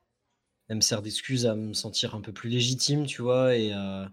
Elle 0.70 0.78
me 0.78 0.82
sert 0.82 1.04
d'excuse 1.04 1.46
à 1.46 1.56
me 1.56 1.74
sentir 1.74 2.16
un 2.16 2.22
peu 2.22 2.32
plus 2.32 2.50
légitime, 2.50 3.06
tu 3.06 3.22
vois, 3.22 3.56
et, 3.56 3.72
à- 3.74 4.12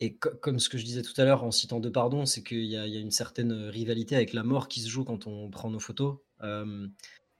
et 0.00 0.16
co- 0.16 0.34
comme 0.42 0.58
ce 0.58 0.68
que 0.68 0.78
je 0.78 0.84
disais 0.84 1.02
tout 1.02 1.18
à 1.20 1.24
l'heure 1.24 1.44
en 1.44 1.52
citant 1.52 1.78
De 1.78 1.88
Pardon, 1.88 2.26
c'est 2.26 2.42
qu'il 2.42 2.64
y 2.64 2.76
a, 2.76 2.86
il 2.86 2.92
y 2.94 2.96
a 2.96 3.00
une 3.00 3.12
certaine 3.12 3.52
rivalité 3.52 4.16
avec 4.16 4.32
la 4.32 4.42
mort 4.42 4.66
qui 4.66 4.80
se 4.80 4.88
joue 4.88 5.04
quand 5.04 5.28
on 5.28 5.50
prend 5.50 5.70
nos 5.70 5.80
photos. 5.80 6.18
Euh, 6.42 6.88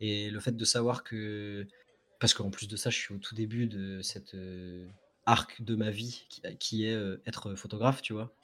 et 0.01 0.31
le 0.31 0.39
fait 0.41 0.57
de 0.57 0.65
savoir 0.65 1.03
que 1.03 1.67
parce 2.19 2.35
qu'en 2.35 2.51
plus 2.51 2.69
de 2.69 2.77
ça, 2.77 2.91
je 2.91 2.99
suis 2.99 3.15
au 3.15 3.19
tout 3.19 3.35
début 3.35 3.67
de 3.67 4.01
cet 4.03 4.35
euh, 4.35 4.87
arc 5.27 5.63
de 5.63 5.75
ma 5.75 5.91
vie 5.91 6.27
qui, 6.29 6.43
qui 6.59 6.87
est 6.87 6.95
euh, 6.95 7.23
être 7.27 7.55
photographe, 7.55 8.03
tu 8.03 8.13
vois. 8.13 8.35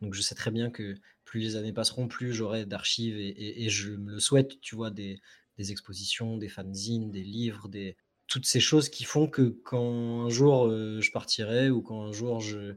Donc 0.00 0.14
je 0.14 0.22
sais 0.22 0.34
très 0.34 0.50
bien 0.50 0.70
que 0.70 0.94
plus 1.24 1.40
les 1.40 1.56
années 1.56 1.72
passeront, 1.72 2.08
plus 2.08 2.32
j'aurai 2.32 2.66
d'archives 2.66 3.16
et, 3.18 3.68
je 3.68 3.92
me 3.92 4.12
le 4.12 4.20
souhaite, 4.20 4.60
tu 4.60 4.74
vois, 4.74 4.90
des, 4.90 5.20
des 5.58 5.70
expositions, 5.70 6.38
des 6.38 6.48
fanzines, 6.48 7.10
des 7.10 7.22
livres, 7.22 7.68
des 7.68 7.96
toutes 8.26 8.46
ces 8.46 8.60
choses 8.60 8.88
qui 8.88 9.04
font 9.04 9.28
que 9.28 9.42
quand 9.64 10.24
un 10.24 10.28
jour 10.28 10.66
euh, 10.66 11.00
je 11.00 11.10
partirai 11.12 11.70
ou 11.70 11.82
quand 11.82 12.02
un 12.02 12.12
jour 12.12 12.40
je 12.40 12.74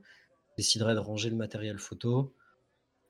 déciderai 0.57 0.93
de 0.93 0.99
ranger 0.99 1.29
le 1.29 1.35
matériel 1.35 1.79
photo, 1.79 2.35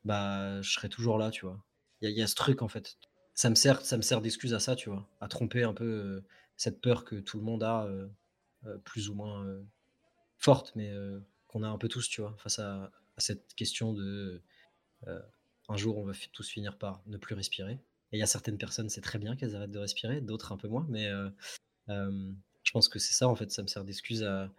bah 0.05 0.61
je 0.61 0.71
serai 0.71 0.89
toujours 0.89 1.17
là, 1.17 1.29
tu 1.31 1.45
vois. 1.45 1.61
Il 2.01 2.09
y, 2.09 2.13
y 2.13 2.21
a 2.21 2.27
ce 2.27 2.35
truc 2.35 2.61
en 2.61 2.67
fait. 2.67 2.97
Ça 3.33 3.49
me 3.49 3.55
sert, 3.55 3.81
ça 3.81 3.97
me 3.97 4.01
sert 4.01 4.21
d'excuse 4.21 4.53
à 4.53 4.59
ça, 4.59 4.75
tu 4.75 4.89
vois, 4.89 5.09
à 5.19 5.27
tromper 5.27 5.63
un 5.63 5.73
peu 5.73 6.23
cette 6.57 6.81
peur 6.81 7.05
que 7.05 7.15
tout 7.15 7.37
le 7.37 7.43
monde 7.43 7.63
a, 7.63 7.85
euh, 7.85 8.07
euh, 8.65 8.77
plus 8.79 9.09
ou 9.09 9.15
moins 9.15 9.45
euh, 9.45 9.61
forte, 10.37 10.73
mais 10.75 10.93
qu'on 11.47 11.63
a 11.63 11.67
un 11.67 11.77
peu 11.77 11.87
tous, 11.87 12.07
tu 12.07 12.21
vois, 12.21 12.35
face 12.37 12.59
à, 12.59 12.91
cette 13.17 13.53
question 13.53 13.93
de 13.93 14.41
un 15.69 15.77
jour 15.77 15.97
on 15.97 16.03
va 16.03 16.13
tous 16.31 16.49
finir 16.49 16.77
par 16.77 17.01
ne 17.05 17.17
plus 17.17 17.35
respirer. 17.35 17.73
Et 18.11 18.17
il 18.17 18.19
y 18.19 18.23
a 18.23 18.27
certaines 18.27 18.57
personnes, 18.57 18.89
c'est 18.89 19.01
très 19.01 19.19
bien 19.19 19.35
qu'elles 19.35 19.55
arrêtent 19.55 19.71
de 19.71 19.79
respirer, 19.79 20.19
d'autres 20.19 20.51
un 20.51 20.57
peu 20.57 20.67
moins, 20.67 20.85
mais 20.89 21.09
je 21.87 22.71
pense 22.71 22.89
que 22.89 22.99
c'est 22.99 23.13
ça 23.13 23.27
en 23.29 23.35
fait, 23.35 23.51
ça 23.51 23.61
me 23.61 23.67
sert 23.67 23.83
d'excuse 23.83 24.23
à, 24.23 24.51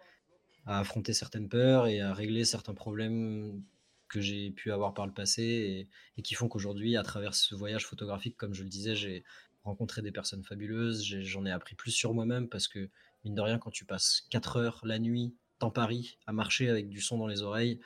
affronter 0.65 1.13
certaines 1.13 1.47
peurs 1.47 1.85
et 1.85 2.01
à 2.01 2.11
régler 2.13 2.43
certains 2.43 2.73
problèmes 2.73 3.61
que 4.07 4.19
j'ai 4.19 4.49
pu 4.49 4.71
avoir 4.71 4.95
par 4.95 5.05
le 5.05 5.13
passé 5.13 5.87
et 6.17 6.21
qui 6.23 6.33
font 6.33 6.47
qu'aujourd'hui, 6.47 6.97
à 6.97 7.03
travers 7.03 7.35
ce 7.35 7.53
voyage 7.53 7.85
photographique, 7.85 8.37
comme 8.37 8.55
je 8.55 8.63
le 8.63 8.69
disais, 8.69 8.95
j'ai 8.95 9.23
rencontré 9.65 10.01
des 10.01 10.11
personnes 10.11 10.43
fabuleuses, 10.43 11.03
j'en 11.21 11.45
ai 11.45 11.51
appris 11.51 11.75
plus 11.75 11.91
sur 11.91 12.13
moi-même 12.13 12.49
parce 12.49 12.67
que, 12.67 12.89
mine 13.25 13.35
de 13.35 13.41
rien, 13.41 13.59
quand 13.59 13.71
tu 13.71 13.85
passes 13.85 14.27
4 14.29 14.57
heures 14.57 14.81
la 14.85 14.99
nuit 14.99 15.35
dans 15.59 15.71
Paris 15.71 16.17
à 16.27 16.33
marcher 16.33 16.69
avec 16.69 16.89
du 16.89 17.01
son 17.01 17.17
dans 17.17 17.27
les 17.27 17.41
oreilles, 17.41 17.79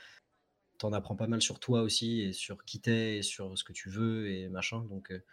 t'en 0.78 0.94
apprends 0.94 1.16
pas 1.16 1.28
mal 1.28 1.42
sur 1.42 1.60
toi 1.60 1.82
aussi 1.82 2.22
et 2.22 2.34
sur 2.34 2.64
qui 2.66 2.80
t'es 2.82 3.18
et 3.18 3.22
sur 3.24 3.58
ce 3.58 3.64
que 3.64 3.74
tu 3.74 3.90
veux 3.90 4.30
et 4.32 4.50
machin. 4.50 4.84
Donc, 4.86 5.12
euh, 5.12 5.24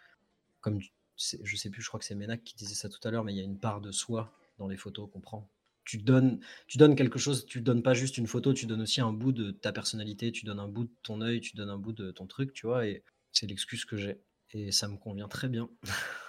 comme 0.61 0.79
tu- 0.79 0.91
je 1.17 1.55
sais 1.55 1.69
plus, 1.69 1.81
je 1.81 1.87
crois 1.87 1.99
que 1.99 2.05
c'est 2.05 2.15
Ménac 2.15 2.43
qui 2.43 2.55
disait 2.55 2.75
ça 2.75 2.89
tout 2.89 2.99
à 3.07 3.11
l'heure, 3.11 3.23
mais 3.23 3.33
il 3.33 3.37
y 3.37 3.41
a 3.41 3.43
une 3.43 3.59
part 3.59 3.81
de 3.81 3.91
soi 3.91 4.33
dans 4.59 4.67
les 4.67 4.77
photos 4.77 5.09
qu'on 5.11 5.19
prend. 5.21 5.49
Tu 5.85 5.97
donnes, 5.99 6.39
tu 6.67 6.77
donnes 6.77 6.95
quelque 6.95 7.17
chose, 7.19 7.45
tu 7.45 7.61
donnes 7.61 7.81
pas 7.83 7.93
juste 7.93 8.17
une 8.17 8.27
photo, 8.27 8.53
tu 8.53 8.65
donnes 8.65 8.81
aussi 8.81 9.01
un 9.01 9.13
bout 9.13 9.31
de 9.31 9.51
ta 9.51 9.71
personnalité, 9.71 10.31
tu 10.31 10.45
donnes 10.45 10.59
un 10.59 10.67
bout 10.67 10.83
de 10.85 10.91
ton 11.03 11.21
œil, 11.21 11.39
tu 11.41 11.55
donnes 11.55 11.69
un 11.69 11.77
bout 11.77 11.93
de 11.93 12.11
ton 12.11 12.27
truc, 12.27 12.53
tu 12.53 12.67
vois, 12.67 12.85
et 12.87 13.03
c'est 13.31 13.47
l'excuse 13.47 13.85
que 13.85 13.97
j'ai. 13.97 14.19
Et 14.51 14.71
ça 14.71 14.87
me 14.89 14.97
convient 14.97 15.27
très 15.29 15.49
bien. 15.49 15.69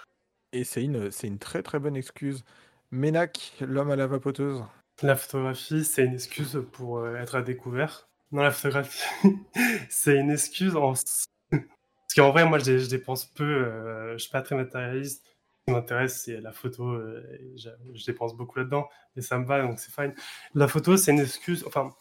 Et 0.51 0.63
c'est 0.63 0.83
une, 0.83 1.11
c'est 1.11 1.27
une 1.27 1.39
très 1.39 1.61
très 1.61 1.79
bonne 1.79 1.95
excuse. 1.95 2.43
Ménac, 2.91 3.53
l'homme 3.61 3.91
à 3.91 3.95
la 3.95 4.07
vapoteuse. 4.07 4.63
La 5.03 5.15
photographie, 5.15 5.85
c'est 5.85 6.05
une 6.05 6.13
excuse 6.13 6.61
pour 6.71 6.99
euh, 6.99 7.15
être 7.15 7.35
à 7.35 7.41
découvert. 7.41 8.09
Non, 8.31 8.43
la 8.43 8.51
photographie, 8.51 9.01
c'est 9.89 10.17
une 10.17 10.31
excuse 10.31 10.75
en... 10.75 10.93
Parce 11.51 12.15
qu'en 12.15 12.31
vrai, 12.31 12.45
moi, 12.45 12.59
je, 12.59 12.89
dépense 12.89 13.25
peu, 13.25 13.43
euh, 13.43 14.13
je 14.13 14.17
suis 14.17 14.31
pas 14.31 14.41
très 14.41 14.55
matérialiste. 14.55 15.23
Ce 15.23 15.65
qui 15.65 15.71
m'intéresse, 15.71 16.23
c'est 16.23 16.41
la 16.41 16.51
photo. 16.51 16.89
euh, 16.89 17.23
je, 17.55 18.05
dépense 18.05 18.35
beaucoup 18.35 18.57
là-dedans, 18.59 18.87
et 19.15 19.21
ça 19.21 19.37
me 19.37 19.45
va, 19.45 19.61
donc 19.61 19.79
c'est 19.79 19.93
fine. 19.93 20.13
La 20.55 20.67
photo, 20.67 20.97
c'est 20.97 21.11
une 21.11 21.19
excuse. 21.19 21.63
Enfin, 21.67 21.91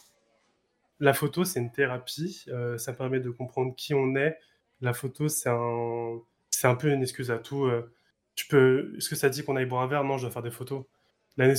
la 1.00 1.14
photo, 1.14 1.44
c'est 1.44 1.60
une 1.60 1.72
thérapie. 1.72 2.44
euh, 2.48 2.78
ça 2.78 2.92
permet 2.92 3.20
de 3.20 3.30
comprendre 3.30 3.74
qui 3.76 3.94
on 3.94 4.16
est. 4.16 4.38
La 4.80 4.92
photo, 4.94 5.28
c'est 5.28 5.50
un, 5.50 6.20
c'est 6.50 6.66
un 6.68 6.74
peu 6.74 6.88
une 6.90 7.02
excuse 7.02 7.30
à 7.30 7.38
tout. 7.38 7.70
Tu 8.38 8.46
peux. 8.46 8.94
Est-ce 8.96 9.08
que 9.08 9.16
ça 9.16 9.28
dit 9.28 9.44
qu'on 9.44 9.56
aille 9.56 9.66
boire 9.66 9.82
un 9.82 9.88
verre? 9.88 10.04
Non, 10.04 10.16
je 10.16 10.22
dois 10.22 10.30
faire 10.30 10.42
des 10.42 10.52
photos. 10.52 10.84
La, 11.36 11.56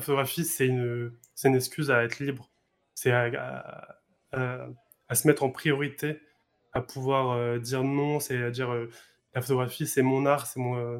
photographie, 0.00 0.44
c'est 0.44 0.66
une, 0.66 1.12
c'est 1.34 1.48
une 1.48 1.56
excuse 1.56 1.90
à 1.90 2.02
être 2.04 2.20
libre. 2.20 2.50
C'est 2.94 3.12
à, 3.12 3.98
se 5.12 5.26
mettre 5.26 5.42
en 5.42 5.50
priorité, 5.50 6.20
à 6.72 6.80
pouvoir 6.80 7.32
euh, 7.32 7.58
dire 7.58 7.84
non. 7.84 8.18
C'est 8.18 8.42
à 8.42 8.50
dire 8.50 8.72
euh, 8.72 8.88
la 9.34 9.42
photographie, 9.42 9.86
c'est 9.86 10.00
mon 10.00 10.24
art, 10.24 10.46
c'est 10.46 10.58
mon, 10.58 10.76
euh, 10.78 10.98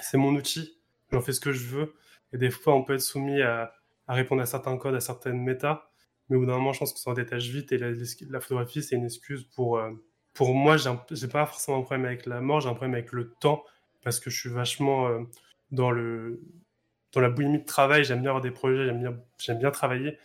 c'est 0.00 0.18
mon 0.18 0.32
outil. 0.36 0.78
J'en 1.10 1.20
fais 1.20 1.32
ce 1.32 1.40
que 1.40 1.52
je 1.52 1.66
veux. 1.66 1.94
Et 2.32 2.38
des 2.38 2.50
fois, 2.50 2.76
on 2.76 2.84
peut 2.84 2.94
être 2.94 3.00
soumis 3.00 3.42
à, 3.42 3.74
répondre 4.06 4.40
à 4.40 4.46
certains 4.46 4.76
codes, 4.76 4.94
à 4.94 5.00
certaines 5.00 5.42
méta. 5.42 5.90
Mais 6.28 6.36
au 6.36 6.40
bout 6.40 6.46
d'un 6.46 6.58
moment, 6.58 6.72
je 6.72 6.78
pense 6.78 6.92
qu'on 6.92 6.98
s'en 6.98 7.14
détache 7.14 7.48
vite. 7.48 7.72
Et 7.72 7.78
la, 7.78 8.40
photographie, 8.40 8.84
c'est 8.84 8.94
une 8.94 9.04
excuse 9.04 9.48
pour. 9.56 9.80
pour 10.32 10.54
moi, 10.54 10.76
j'ai 10.76 10.90
j'ai 11.10 11.28
pas 11.28 11.44
forcément 11.44 11.78
un 11.78 11.82
problème 11.82 12.06
avec 12.06 12.26
la 12.26 12.40
mort, 12.40 12.60
j'ai 12.60 12.68
un 12.68 12.74
problème 12.74 12.94
avec 12.94 13.10
le 13.10 13.32
temps. 13.40 13.64
Parce 14.04 14.20
que 14.20 14.30
je 14.30 14.38
suis 14.38 14.50
vachement 14.50 15.08
euh, 15.08 15.20
dans 15.70 15.90
le 15.90 16.40
dans 17.12 17.20
la 17.20 17.30
boulimie 17.30 17.60
de 17.60 17.64
travail, 17.64 18.04
j'aime 18.04 18.20
bien 18.20 18.30
avoir 18.30 18.42
des 18.42 18.50
projets, 18.50 18.86
j'aime 18.86 19.00
bien, 19.00 19.16
j'aime 19.38 19.58
bien 19.58 19.70
travailler. 19.70 20.18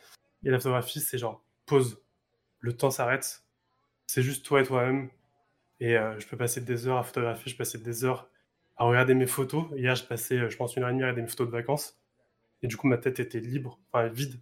Et 0.44 0.50
la 0.50 0.58
photographie, 0.58 1.00
c'est 1.00 1.18
genre 1.18 1.44
pause. 1.66 2.02
Le 2.60 2.76
temps 2.76 2.92
s'arrête. 2.92 3.44
C'est 4.08 4.24
juste 4.24 4.46
toi 4.46 4.62
et 4.62 4.64
toi-même. 4.64 5.10
Et 5.80 5.98
euh, 5.98 6.20
je 6.20 6.28
peux 6.28 6.38
passer 6.38 6.62
des 6.62 6.88
heures 6.88 6.98
à 6.98 7.04
photographier, 7.04 7.52
je 7.52 7.58
passer 7.58 7.78
des 7.78 8.06
heures 8.06 8.30
à 8.76 8.86
regarder 8.86 9.14
mes 9.14 9.28
photos. 9.28 9.66
Hier, 9.76 9.96
je 9.96 10.04
passais, 10.04 10.40
euh, 10.40 10.50
je 10.50 10.58
pense, 10.58 10.76
une 10.76 10.84
heure 10.84 10.90
et 10.90 10.94
demie 10.94 11.04
à 11.04 11.08
regarder 11.08 11.22
mes 11.22 11.28
photos 11.28 11.48
de 11.48 11.52
vacances. 11.52 12.00
Et 12.64 12.68
du 12.68 12.76
coup, 12.76 12.88
ma 12.88 12.98
tête 12.98 13.20
était 13.20 13.40
libre, 13.40 13.80
enfin 13.92 14.08
vide. 14.08 14.40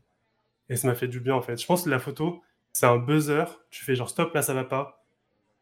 Et 0.70 0.76
ça 0.78 0.88
m'a 0.88 0.96
fait 0.96 1.08
du 1.08 1.20
bien, 1.20 1.36
en 1.36 1.42
fait. 1.42 1.62
Je 1.62 1.66
pense 1.66 1.84
que 1.84 1.90
la 1.90 2.00
photo, 2.00 2.42
c'est 2.74 2.86
un 2.86 2.98
buzzer. 2.98 3.46
Tu 3.70 3.84
fais 3.84 3.96
genre 3.96 4.10
stop, 4.10 4.34
là, 4.34 4.42
ça 4.42 4.54
va 4.54 4.64
pas. 4.64 5.06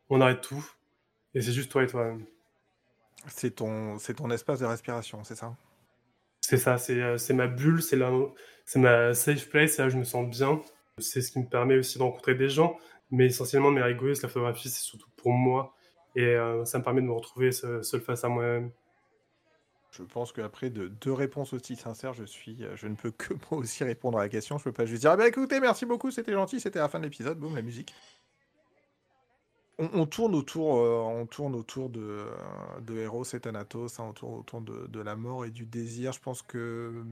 On 0.10 0.22
arrête 0.22 0.42
tout. 0.42 0.66
Et 1.34 1.42
c'est 1.42 1.52
juste 1.52 1.72
toi 1.72 1.84
et 1.84 1.88
toi-même. 1.88 2.26
C'est 3.28 3.56
ton, 3.56 3.98
c'est 4.00 4.16
ton 4.16 4.30
espace 4.30 4.60
de 4.60 4.66
respiration, 4.66 5.24
c'est 5.24 5.36
ça? 5.36 5.56
C'est 6.42 6.58
ça, 6.58 6.78
c'est 6.78 7.02
euh, 7.02 7.18
c'est 7.18 7.34
ma 7.34 7.48
bulle, 7.48 7.82
c'est 7.82 7.96
là, 7.96 8.12
c'est 8.66 8.80
ma 8.80 9.14
safe 9.14 9.50
place, 9.50 9.74
c'est 9.74 9.82
là 9.82 9.90
je 9.90 9.98
me 9.98 10.04
sens 10.04 10.30
bien. 10.30 10.62
C'est 11.00 11.22
ce 11.22 11.32
qui 11.32 11.40
me 11.40 11.50
permet 11.50 11.78
aussi 11.78 11.98
de 11.98 12.04
rencontrer 12.04 12.36
des 12.36 12.50
gens, 12.50 12.78
mais 13.12 13.26
essentiellement 13.26 13.72
mes 13.72 13.86
égoïstes, 13.90 14.24
la 14.24 14.30
photographie, 14.30 14.70
c'est 14.70 14.84
surtout 14.84 15.10
pour 15.18 15.34
moi. 15.34 15.74
Et 16.16 16.24
euh, 16.24 16.64
ça 16.66 16.80
me 16.80 16.84
permet 16.84 17.02
de 17.02 17.08
me 17.08 17.14
retrouver 17.14 17.52
seul, 17.52 17.84
seul 17.84 18.00
face 18.02 18.24
à 18.24 18.30
moi-même. 18.30 18.72
Je 19.92 20.04
pense 20.04 20.34
qu'après 20.34 20.70
de 20.70 20.88
deux 20.88 21.14
réponses 21.14 21.54
aussi 21.54 21.76
sincères, 21.78 22.14
je 22.14 22.26
suis, 22.26 22.64
euh, 22.64 22.76
je 22.76 22.88
ne 22.88 22.96
peux 22.96 23.12
que 23.12 23.34
moi 23.52 23.62
aussi 23.62 23.84
répondre 23.84 24.18
à 24.18 24.24
la 24.24 24.30
question. 24.30 24.58
Je 24.58 24.64
peux 24.66 24.74
pas 24.74 24.86
juste 24.86 25.02
dire, 25.02 25.12
ah 25.12 25.18
bah 25.18 25.28
écoutez, 25.28 25.60
merci 25.60 25.86
beaucoup, 25.86 26.12
c'était 26.12 26.34
gentil, 26.34 26.60
c'était 26.60 26.80
la 26.80 26.90
fin 26.90 27.00
de 27.00 27.06
l'épisode, 27.06 27.40
boum, 27.40 27.56
la 27.56 27.62
musique. 27.62 27.94
On, 29.78 29.90
on 29.94 30.06
tourne 30.06 30.36
autour, 30.36 30.78
euh, 30.78 31.02
on 31.02 31.26
tourne 31.26 31.56
autour 31.56 31.90
de, 31.90 32.02
euh, 32.02 32.80
de 32.82 32.98
Eros 32.98 33.24
et 33.24 33.40
Thanatos, 33.40 34.00
hein, 34.00 34.06
on 34.10 34.14
tourne 34.14 34.36
autour 34.36 34.62
de, 34.62 35.00
la 35.00 35.16
mort 35.16 35.46
et 35.46 35.52
du 35.52 35.66
désir. 35.66 36.14
Je 36.14 36.20
pense 36.20 36.42
que 36.42 37.04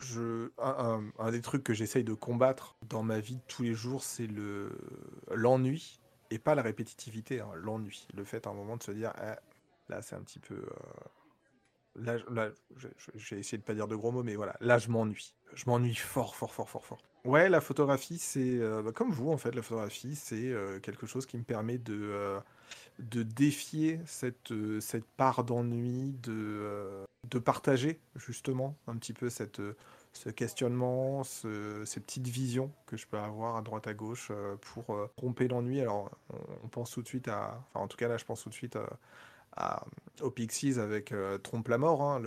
je, 0.00 0.50
un, 0.58 1.30
des 1.30 1.40
trucs 1.40 1.62
que 1.62 1.74
j'essaye 1.74 2.04
de 2.04 2.14
combattre 2.14 2.76
dans 2.88 3.02
ma 3.02 3.20
vie 3.20 3.40
tous 3.48 3.62
les 3.62 3.74
jours, 3.74 4.02
c'est 4.02 4.26
le 4.26 4.76
l'ennui 5.34 6.00
et 6.30 6.38
pas 6.38 6.54
la 6.54 6.62
répétitivité, 6.62 7.40
hein, 7.40 7.50
l'ennui. 7.54 8.06
Le 8.14 8.24
fait 8.24 8.46
à 8.46 8.50
un 8.50 8.54
moment 8.54 8.76
de 8.76 8.82
se 8.82 8.92
dire, 8.92 9.12
Ah, 9.16 9.38
là 9.88 10.02
c'est 10.02 10.16
un 10.16 10.22
petit 10.22 10.38
peu, 10.40 10.54
euh, 10.54 12.18
là, 12.26 12.50
j'ai 13.14 13.38
essayé 13.38 13.58
de 13.58 13.62
pas 13.64 13.74
dire 13.74 13.88
de 13.88 13.96
gros 13.96 14.12
mots, 14.12 14.22
mais 14.22 14.36
voilà, 14.36 14.56
là 14.60 14.78
je 14.78 14.88
m'ennuie. 14.88 15.34
Je 15.54 15.64
m'ennuie 15.66 15.94
fort, 15.94 16.34
fort, 16.34 16.52
fort, 16.52 16.68
fort, 16.68 16.84
fort. 16.84 17.02
Ouais, 17.24 17.48
la 17.48 17.60
photographie, 17.60 18.18
c'est 18.18 18.58
euh, 18.58 18.82
bah, 18.82 18.90
comme 18.92 19.12
vous 19.12 19.30
en 19.30 19.36
fait, 19.36 19.54
la 19.54 19.62
photographie, 19.62 20.16
c'est 20.16 20.50
euh, 20.50 20.80
quelque 20.80 21.06
chose 21.06 21.24
qui 21.24 21.36
me 21.38 21.44
permet 21.44 21.78
de, 21.78 21.94
euh, 21.94 22.40
de 23.00 23.22
défier 23.22 24.00
cette, 24.06 24.52
cette 24.80 25.06
part 25.16 25.44
d'ennui, 25.44 26.14
de, 26.22 27.04
de 27.30 27.38
partager 27.38 28.00
justement 28.16 28.76
un 28.88 28.96
petit 28.96 29.12
peu 29.14 29.30
cette, 29.30 29.62
ce 30.14 30.30
questionnement, 30.30 31.24
ce- 31.24 31.84
ces 31.86 32.00
petites 32.00 32.28
visions 32.28 32.72
que 32.86 32.96
je 32.96 33.06
peux 33.06 33.18
avoir 33.18 33.56
à 33.56 33.62
droite 33.62 33.86
à 33.88 33.94
gauche 33.94 34.32
pour 34.62 34.94
euh, 34.96 35.08
romper 35.18 35.48
l'ennui. 35.48 35.80
Alors, 35.80 36.10
on, 36.64 36.68
pense 36.68 36.92
tout 36.92 37.02
de 37.02 37.08
suite 37.08 37.28
à, 37.28 37.62
enfin 37.74 37.84
en 37.84 37.88
tout 37.88 37.96
cas 37.98 38.08
là, 38.08 38.18
je 38.18 38.24
pense 38.24 38.42
tout 38.44 38.50
de 38.50 38.54
suite 38.54 38.76
à, 38.76 38.88
à- 39.56 39.86
aux 40.22 40.30
Pixies 40.32 40.80
avec 40.80 41.14
Trompe 41.44 41.68
la 41.68 41.78
mort, 41.78 42.02
hein, 42.02 42.22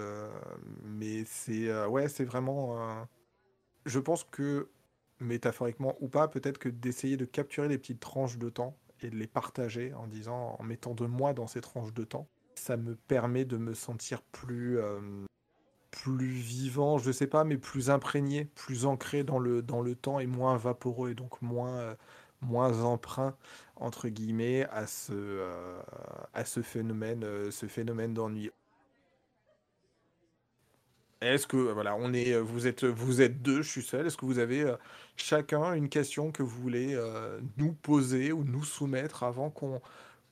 mais 0.83 1.25
c'est 1.25 1.85
ouais, 1.87 2.09
c'est 2.09 2.25
vraiment. 2.25 3.07
Je 3.85 3.99
pense 3.99 4.23
que 4.23 4.69
métaphoriquement 5.19 5.95
ou 5.99 6.07
pas, 6.07 6.27
peut-être 6.27 6.57
que 6.57 6.69
d'essayer 6.69 7.17
de 7.17 7.25
capturer 7.25 7.67
les 7.67 7.77
petites 7.77 7.99
tranches 7.99 8.37
de 8.37 8.49
temps 8.49 8.77
et 9.01 9.09
de 9.09 9.15
les 9.15 9.27
partager 9.27 9.93
en 9.93 10.07
disant, 10.07 10.55
en 10.59 10.63
mettant 10.63 10.93
de 10.93 11.05
moi 11.05 11.33
dans 11.33 11.47
ces 11.47 11.61
tranches 11.61 11.93
de 11.93 12.03
temps, 12.03 12.27
ça 12.55 12.77
me 12.77 12.95
permet 12.95 13.45
de 13.45 13.57
me 13.57 13.73
sentir 13.73 14.21
plus, 14.21 14.79
euh, 14.79 15.25
plus 15.91 16.27
vivant, 16.27 16.97
je 16.97 17.11
sais 17.11 17.27
pas, 17.27 17.43
mais 17.43 17.57
plus 17.57 17.89
imprégné, 17.89 18.45
plus 18.45 18.85
ancré 18.85 19.23
dans 19.23 19.39
le, 19.39 19.61
dans 19.61 19.81
le 19.81 19.95
temps 19.95 20.19
et 20.19 20.27
moins 20.27 20.57
vaporeux 20.57 21.11
et 21.11 21.15
donc 21.15 21.41
moins, 21.41 21.77
euh, 21.79 21.95
moins 22.41 22.83
emprunt 22.83 23.35
entre 23.75 24.07
guillemets 24.07 24.65
à 24.71 24.87
ce, 24.87 25.11
euh, 25.13 25.81
à 26.33 26.45
ce 26.45 26.61
phénomène, 26.61 27.51
ce 27.51 27.67
phénomène 27.67 28.13
d'ennui. 28.13 28.51
Est-ce 31.33 31.47
que 31.47 31.57
voilà, 31.57 31.95
on 31.95 32.13
est, 32.13 32.37
vous 32.39 32.67
êtes, 32.67 32.83
vous 32.85 33.21
êtes 33.21 33.41
deux, 33.41 33.61
je 33.61 33.69
suis 33.69 33.81
seul. 33.83 34.05
Est-ce 34.07 34.17
que 34.17 34.25
vous 34.25 34.39
avez 34.39 34.61
euh, 34.61 34.75
chacun 35.17 35.73
une 35.73 35.89
question 35.89 36.31
que 36.31 36.43
vous 36.43 36.61
voulez 36.61 36.93
euh, 36.93 37.39
nous 37.57 37.73
poser 37.73 38.31
ou 38.31 38.43
nous 38.43 38.63
soumettre 38.63 39.23
avant 39.23 39.49
qu'on 39.49 39.81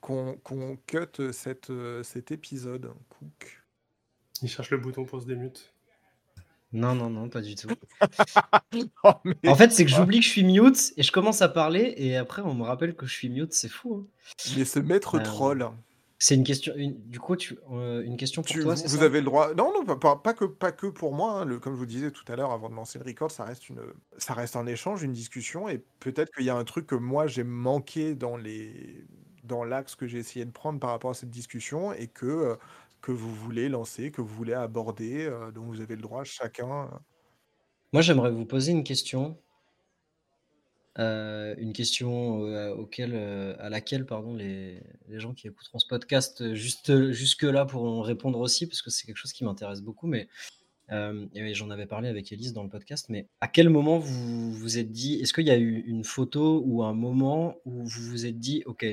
qu'on 0.00 0.34
qu'on 0.42 0.76
cut 0.86 1.32
cette, 1.32 1.70
euh, 1.70 2.02
cet 2.02 2.30
épisode, 2.30 2.92
Cook 3.08 3.62
Il 4.42 4.48
cherche 4.48 4.70
le 4.70 4.78
bouton 4.78 5.04
pour 5.04 5.20
se 5.22 5.26
démute. 5.26 5.72
Non, 6.72 6.94
non, 6.96 7.08
non, 7.08 7.28
pas 7.28 7.40
du 7.40 7.54
tout. 7.54 7.68
Oh, 9.04 9.12
En 9.46 9.54
fait, 9.54 9.70
c'est 9.70 9.84
que 9.84 9.90
j'oublie 9.92 10.18
que 10.18 10.24
je 10.24 10.30
suis 10.30 10.42
mute 10.42 10.92
et 10.96 11.04
je 11.04 11.12
commence 11.12 11.40
à 11.42 11.48
parler 11.48 11.94
et 11.96 12.16
après 12.16 12.42
on 12.42 12.54
me 12.54 12.64
rappelle 12.64 12.96
que 12.96 13.06
je 13.06 13.12
suis 13.14 13.28
mute, 13.28 13.52
c'est 13.52 13.68
fou. 13.68 14.04
hein. 14.04 14.50
mais 14.56 14.64
ce 14.64 14.80
maître 14.80 15.14
Euh, 15.16 15.22
troll, 15.22 15.68
C'est 16.18 16.34
une 16.36 16.44
question. 16.44 16.72
une- 16.76 17.00
Du 17.08 17.20
coup, 17.20 17.36
tu, 17.36 17.58
euh, 17.70 18.02
une 18.04 18.16
question 18.16 18.42
pour 18.42 18.48
tu- 18.52 18.60
toi, 18.60 18.74
vous, 18.74 18.76
c'est 18.76 18.88
vous 18.88 18.96
ça? 18.98 19.04
avez 19.04 19.20
le 19.20 19.24
droit. 19.26 19.54
Non, 19.54 19.72
non, 19.72 19.84
pas, 19.84 19.96
pas- 19.96 20.16
pas 20.16 20.34
que, 20.34 20.44
pas 20.44 20.72
que 20.72 20.86
pour 20.86 21.12
moi. 21.14 21.40
hein, 21.40 21.44
le- 21.44 21.58
comme 21.58 21.74
je 21.74 21.78
vous 21.78 21.86
disais 21.86 22.10
tout 22.10 22.24
à 22.32 22.36
l'heure, 22.36 22.52
avant 22.52 22.68
de 22.68 22.74
lancer 22.74 22.98
le 22.98 23.04
record, 23.04 23.30
ça 23.30 23.44
reste 23.44 23.68
une, 23.68 23.80
ça 24.18 24.34
reste 24.34 24.56
un 24.56 24.66
échange, 24.66 25.02
une 25.02 25.12
discussion, 25.12 25.68
et 25.68 25.84
peut-être 26.00 26.30
qu'il 26.34 26.44
y 26.44 26.50
a 26.50 26.56
un 26.56 26.64
truc 26.64 26.86
que 26.86 26.94
moi 26.94 27.26
j'ai 27.26 27.44
manqué 27.44 28.14
dans 28.14 28.36
les, 28.36 29.04
dans 29.44 29.64
l'axe 29.64 29.96
que 29.96 30.06
j'ai 30.06 30.18
essayé 30.18 30.44
de 30.44 30.50
prendre 30.50 30.78
par 30.80 30.90
rapport 30.90 31.10
à 31.10 31.14
cette 31.14 31.30
discussion, 31.30 31.92
et 31.92 32.08
que 32.08 32.26
euh, 32.26 32.56
que 33.00 33.12
vous 33.12 33.34
voulez 33.34 33.68
lancer, 33.68 34.10
que 34.10 34.20
vous 34.22 34.34
voulez 34.34 34.54
aborder. 34.54 35.26
euh, 35.26 35.50
donc 35.52 35.66
vous 35.66 35.80
avez 35.80 35.96
le 35.96 36.02
droit, 36.02 36.24
chacun. 36.24 36.90
Moi, 37.92 38.02
j'aimerais 38.02 38.30
vous 38.30 38.44
poser 38.46 38.72
une 38.72 38.84
question. 38.84 39.42
Euh, 41.00 41.56
une 41.58 41.72
question 41.72 42.46
euh, 42.46 42.76
euh, 43.00 43.56
à 43.58 43.68
laquelle 43.68 44.06
pardon, 44.06 44.32
les, 44.34 44.80
gens 45.10 45.34
qui 45.34 45.48
écouteront 45.48 45.80
ce 45.80 45.88
podcast 45.88 46.54
juste, 46.54 47.10
jusque-là 47.10 47.66
pourront 47.66 48.00
répondre 48.00 48.38
aussi, 48.38 48.66
parce 48.66 48.80
que 48.80 48.90
c'est 48.90 49.06
quelque 49.06 49.16
chose 49.16 49.32
qui 49.32 49.44
m'intéresse 49.44 49.82
beaucoup. 49.82 50.06
Mais 50.06 50.28
j'en 50.88 51.70
avais 51.70 51.86
parlé 51.86 52.08
avec 52.08 52.30
Elise 52.32 52.52
dans 52.52 52.62
le 52.62 52.68
podcast. 52.68 53.08
Mais 53.08 53.26
à 53.40 53.48
quel 53.48 53.70
moment 53.70 53.98
vous 53.98 54.52
vous 54.52 54.78
êtes 54.78 54.92
dit, 54.92 55.14
est-ce 55.14 55.32
qu'il 55.32 55.46
y 55.46 55.50
a 55.50 55.58
eu 55.58 55.82
une 55.86 56.04
photo 56.04 56.62
ou 56.64 56.84
un 56.84 56.94
moment 56.94 57.56
où 57.64 57.84
vous 57.84 58.02
vous 58.10 58.26
êtes 58.26 58.38
dit, 58.38 58.62
OK, 58.66 58.86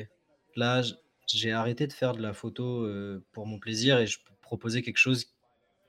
là, 0.56 0.82
j'ai 1.28 1.52
arrêté 1.52 1.86
de 1.86 1.94
faire 1.94 2.14
de 2.14 2.22
la 2.22 2.34
photo 2.34 2.88
pour 3.32 3.46
mon 3.46 3.60
plaisir 3.60 4.00
et 4.00 4.08
je 4.08 4.18
peux 4.20 4.34
proposer 4.42 4.82
quelque 4.82 4.98
chose 4.98 5.28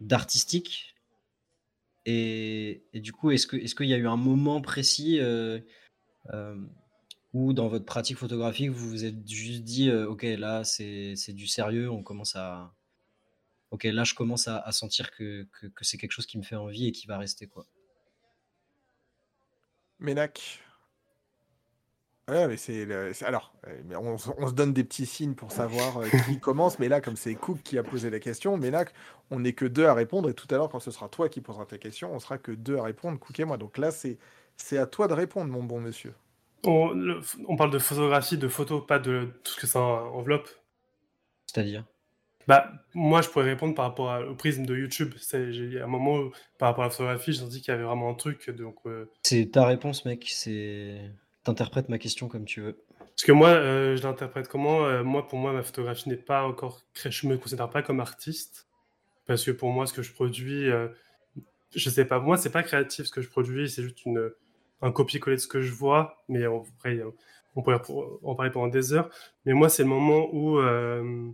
d'artistique? 0.01 0.95
Et, 2.05 2.83
du 2.93 3.13
coup, 3.13 3.31
est-ce 3.31 3.47
qu'il 3.47 3.89
y 3.89 3.95
a 3.95 3.97
eu 3.97 4.09
un 4.09 4.17
moment 4.17 4.61
précis 4.61 5.19
euh, 6.31 6.57
où 7.33 7.53
dans 7.53 7.69
votre 7.69 7.85
pratique 7.85 8.19
photographique, 8.19 8.71
vous 8.71 8.89
vous 8.89 9.05
êtes 9.05 9.29
juste 9.29 9.63
dit, 9.65 9.89
euh, 9.91 10.09
ok, 10.09 10.23
là 10.23 10.65
c'est 10.65 11.15
du 11.33 11.47
sérieux, 11.47 11.91
on 11.91 12.03
commence 12.03 12.37
à, 12.37 12.75
ok, 13.71 13.85
là 13.85 14.05
je 14.05 14.15
commence 14.15 14.49
à, 14.49 14.59
à 14.59 14.73
sentir 14.73 15.11
que, 15.13 15.47
que, 15.61 15.67
que 15.69 15.85
c'est 15.85 15.99
quelque 15.99 16.13
chose 16.13 16.27
qui 16.27 16.39
me 16.39 16.43
fait 16.43 16.57
envie 16.57 16.89
et 16.89 16.93
qui 16.93 17.07
va 17.07 17.19
rester 17.19 17.47
quoi. 17.47 17.67
Ménac. 19.99 20.61
Ouais, 22.29 22.47
mais 22.47 22.57
c'est 22.57 22.85
le- 22.85 23.13
alors, 23.25 23.53
euh, 23.67 23.83
mais 23.85 23.97
on, 23.97 24.17
se- 24.17 24.31
on 24.39 24.47
se 24.47 24.53
donne 24.53 24.73
des 24.73 24.85
petits 24.85 25.07
signes 25.07 25.35
pour 25.35 25.51
savoir 25.51 26.03
qui 26.27 26.39
commence, 26.41 26.79
mais 26.79 26.89
là, 26.89 27.01
comme 27.01 27.17
c'est 27.17 27.35
Cook 27.35 27.63
qui 27.65 27.79
a 27.79 27.83
posé 27.83 28.11
la 28.11 28.21
question, 28.21 28.57
Ménac, 28.57 28.93
on 29.31 29.41
n'est 29.41 29.53
que 29.55 29.65
deux 29.65 29.87
à 29.87 29.95
répondre, 29.95 30.31
et 30.31 30.35
tout 30.35 30.47
à 30.51 30.55
l'heure, 30.55 30.69
quand 30.69 30.79
ce 30.81 30.91
sera 30.93 31.09
toi 31.09 31.29
qui 31.29 31.41
poseras 31.41 31.67
ta 31.67 31.79
question, 31.79 32.13
on 32.15 32.21
sera 32.21 32.39
que 32.39 32.53
deux 32.53 32.77
à 32.79 32.85
répondre, 32.85 33.19
Cook 33.19 33.39
et 33.41 33.45
moi. 33.45 33.57
Donc 33.59 33.77
là, 33.77 33.91
c'est 33.91 34.19
c'est 34.57 34.79
à 34.79 34.87
toi 34.87 35.09
de 35.09 35.15
répondre, 35.15 35.51
mon 35.51 35.63
bon 35.63 35.81
monsieur. 35.81 36.15
On, 36.65 36.91
le- 36.91 37.21
on 37.49 37.57
parle 37.57 37.71
de 37.71 37.79
photographie, 37.79 38.39
de 38.39 38.49
photo, 38.49 38.81
pas 38.81 38.99
de 38.99 39.29
tout 39.45 39.53
ce 39.53 39.61
que 39.61 39.67
ça 39.67 39.81
enveloppe. 39.81 40.49
C'est-à-dire? 41.47 41.85
Bah, 42.49 42.73
moi, 42.95 43.23
je 43.23 43.29
pourrais 43.29 43.45
répondre 43.47 43.75
par 43.75 43.85
rapport 43.87 44.11
à- 44.11 44.23
au 44.25 44.35
prisme 44.35 44.65
de 44.67 44.77
YouTube. 44.77 45.15
C'est- 45.19 45.53
J'ai 45.53 45.65
il 45.65 45.73
y 45.75 45.79
a 45.79 45.85
un 45.85 45.89
moment 45.89 46.19
où, 46.19 46.33
par 46.59 46.69
rapport 46.71 46.85
à 46.85 46.87
la 46.87 46.91
photographie, 46.91 47.33
j'ai 47.33 47.41
senti 47.41 47.61
qu'il 47.61 47.69
y 47.73 47.75
avait 47.75 47.85
vraiment 47.85 48.11
un 48.11 48.15
truc. 48.15 48.51
Donc, 48.51 48.77
euh, 48.87 49.07
C'est 49.23 49.51
ta 49.53 49.67
réponse, 49.67 50.05
mec. 50.05 50.25
C'est 50.29 51.01
t'interprètes 51.45 51.89
ma 51.89 51.99
question 51.99 52.29
comme 52.29 52.45
tu 52.45 52.61
veux. 52.61 52.77
Parce 52.99 53.25
que 53.25 53.33
moi, 53.33 53.49
euh, 53.51 53.97
je 53.97 54.03
l'interprète 54.03 54.49
comment 54.49 54.85
Euh, 54.87 55.03
Moi, 55.05 55.27
pour 55.29 55.39
moi, 55.39 55.53
ma 55.53 55.63
photographie 55.63 56.09
n'est 56.09 56.17
pas 56.17 56.45
encore 56.45 56.81
créée. 56.95 57.13
Je 57.13 57.27
me 57.27 57.37
considère 57.37 57.71
pas 57.71 57.83
comme 57.83 58.01
artiste. 58.01 58.67
Parce 59.27 59.45
que 59.45 59.51
pour 59.53 59.71
moi, 59.71 59.87
ce 59.87 59.93
que 59.93 60.03
je 60.03 60.13
produis, 60.13 60.69
euh, 60.71 60.89
je 61.75 61.91
sais 61.91 62.05
pas. 62.05 62.19
Moi, 62.19 62.37
c'est 62.37 62.51
pas 62.51 62.63
créatif 62.65 63.07
ce 63.07 63.11
que 63.13 63.21
je 63.21 63.29
produis. 63.29 63.69
C'est 63.71 63.83
juste 63.85 64.05
une, 64.05 64.33
un 64.83 64.93
copier-coller 64.93 65.37
de 65.37 65.41
ce 65.41 65.49
que 65.49 65.63
je 65.63 65.73
vois. 65.73 66.23
Mais 66.29 66.43
euh, 66.43 66.51
on 67.55 67.63
pourrait 67.63 67.81
pour- 67.81 68.21
en 68.23 68.35
parler 68.35 68.51
pendant 68.51 68.69
des 68.69 68.93
heures. 68.93 69.09
Mais 69.45 69.53
moi, 69.55 69.69
c'est 69.69 69.83
le 69.83 69.89
moment 69.89 70.29
où, 70.33 70.59
euh, 70.59 71.31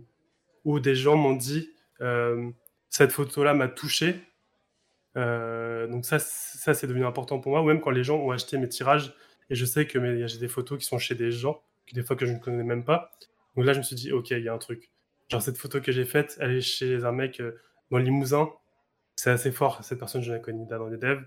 où 0.65 0.79
des 0.79 0.95
gens 0.95 1.15
m'ont 1.17 1.35
dit 1.35 1.69
euh, 2.01 2.49
cette 2.89 3.11
photo-là 3.11 3.53
m'a 3.53 3.67
touché. 3.67 4.15
Euh, 5.17 5.87
donc 5.87 6.05
ça, 6.05 6.19
ça 6.19 6.73
c'est 6.73 6.87
devenu 6.87 7.05
important 7.05 7.39
pour 7.39 7.51
moi. 7.51 7.61
Ou 7.61 7.65
même 7.65 7.81
quand 7.81 7.91
les 7.91 8.03
gens 8.03 8.17
ont 8.17 8.31
acheté 8.31 8.57
mes 8.57 8.69
tirages 8.69 9.13
et 9.49 9.55
je 9.55 9.65
sais 9.65 9.87
que 9.87 10.27
j'ai 10.27 10.37
des 10.39 10.47
photos 10.47 10.79
qui 10.79 10.85
sont 10.85 10.99
chez 10.99 11.15
des 11.15 11.31
gens, 11.31 11.61
des 11.93 12.03
fois 12.03 12.15
que 12.15 12.25
je 12.25 12.33
ne 12.33 12.39
connais 12.39 12.63
même 12.63 12.85
pas. 12.85 13.11
Donc 13.55 13.65
là, 13.65 13.73
je 13.73 13.79
me 13.79 13.83
suis 13.83 13.95
dit, 13.95 14.11
ok, 14.11 14.29
il 14.31 14.43
y 14.43 14.49
a 14.49 14.53
un 14.53 14.57
truc. 14.59 14.91
Genre 15.29 15.41
cette 15.41 15.57
photo 15.57 15.81
que 15.81 15.91
j'ai 15.91 16.05
faite, 16.05 16.37
elle 16.39 16.51
est 16.57 16.61
chez 16.61 17.03
un 17.03 17.11
mec 17.11 17.41
dans 17.91 17.97
le 17.97 18.03
Limousin. 18.03 18.49
C'est 19.15 19.31
assez 19.31 19.51
fort. 19.51 19.83
Cette 19.83 19.99
personne, 19.99 20.21
je 20.21 20.31
la 20.31 20.39
connais 20.39 20.65
dans 20.65 20.87
les 20.87 20.97
devs. 20.97 21.23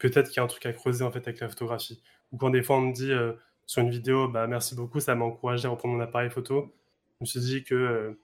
Peut-être 0.00 0.28
qu'il 0.28 0.38
y 0.38 0.40
a 0.40 0.42
un 0.42 0.48
truc 0.48 0.66
à 0.66 0.72
creuser 0.72 1.04
en 1.04 1.12
fait 1.12 1.20
avec 1.28 1.38
la 1.38 1.48
photographie. 1.48 2.02
Ou 2.32 2.38
quand 2.38 2.50
des 2.50 2.62
fois 2.64 2.78
on 2.78 2.80
me 2.80 2.92
dit 2.92 3.12
euh, 3.12 3.34
sur 3.66 3.82
une 3.82 3.90
vidéo, 3.90 4.26
bah 4.26 4.48
merci 4.48 4.74
beaucoup, 4.74 4.98
ça 4.98 5.14
m'a 5.14 5.24
encouragé 5.24 5.68
à 5.68 5.70
reprendre 5.70 5.94
mon 5.94 6.00
appareil 6.00 6.30
photo. 6.30 6.74
Je 7.20 7.24
me 7.24 7.26
suis 7.26 7.40
dit 7.40 7.62
que 7.62 7.74
euh, 7.76 8.18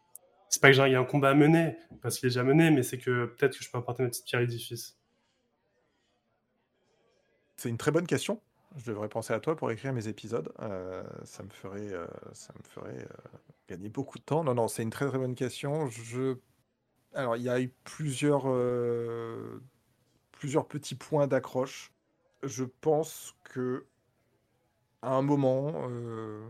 c'est 0.48 0.60
pas 0.60 0.68
que 0.68 0.74
j'ai- 0.74 0.96
un 0.96 1.04
combat 1.04 1.30
à 1.30 1.34
mener, 1.34 1.76
parce 2.02 2.18
qu'il 2.18 2.26
est 2.26 2.30
déjà 2.30 2.42
mené, 2.42 2.70
mais 2.72 2.82
c'est 2.82 2.98
que 2.98 3.26
peut-être 3.26 3.56
que 3.56 3.62
je 3.62 3.70
peux 3.70 3.78
apporter 3.78 4.02
ma 4.02 4.08
petite 4.08 4.24
pierre 4.24 4.40
à 4.40 4.42
l'édifice. 4.42 4.98
C'est 7.56 7.68
une 7.68 7.78
très 7.78 7.90
bonne 7.90 8.06
question. 8.06 8.40
Je 8.76 8.90
devrais 8.90 9.08
penser 9.08 9.32
à 9.32 9.40
toi 9.40 9.56
pour 9.56 9.70
écrire 9.70 9.92
mes 9.92 10.08
épisodes. 10.08 10.52
Euh, 10.60 11.02
ça 11.24 11.42
me 11.42 11.48
ferait, 11.48 11.92
euh, 11.92 12.06
ça 12.32 12.52
me 12.58 12.68
ferait 12.68 13.06
gagner 13.68 13.88
beaucoup 13.88 14.18
de 14.18 14.24
temps. 14.24 14.44
Non, 14.44 14.54
non, 14.54 14.68
c'est 14.68 14.82
une 14.82 14.90
très 14.90 15.06
très 15.06 15.18
bonne 15.18 15.34
question. 15.34 15.88
Je... 15.88 16.36
Alors, 17.14 17.36
il 17.36 17.42
y 17.42 17.48
a 17.48 17.60
eu 17.60 17.72
plusieurs, 17.84 18.46
plusieurs 20.36 20.66
petits 20.66 20.94
points 20.94 21.26
d'accroche. 21.26 21.90
Je 22.42 22.64
pense 22.64 23.34
que 23.44 23.84
à 25.02 25.10
un 25.10 25.22
moment, 25.22 25.88
euh, 25.90 26.44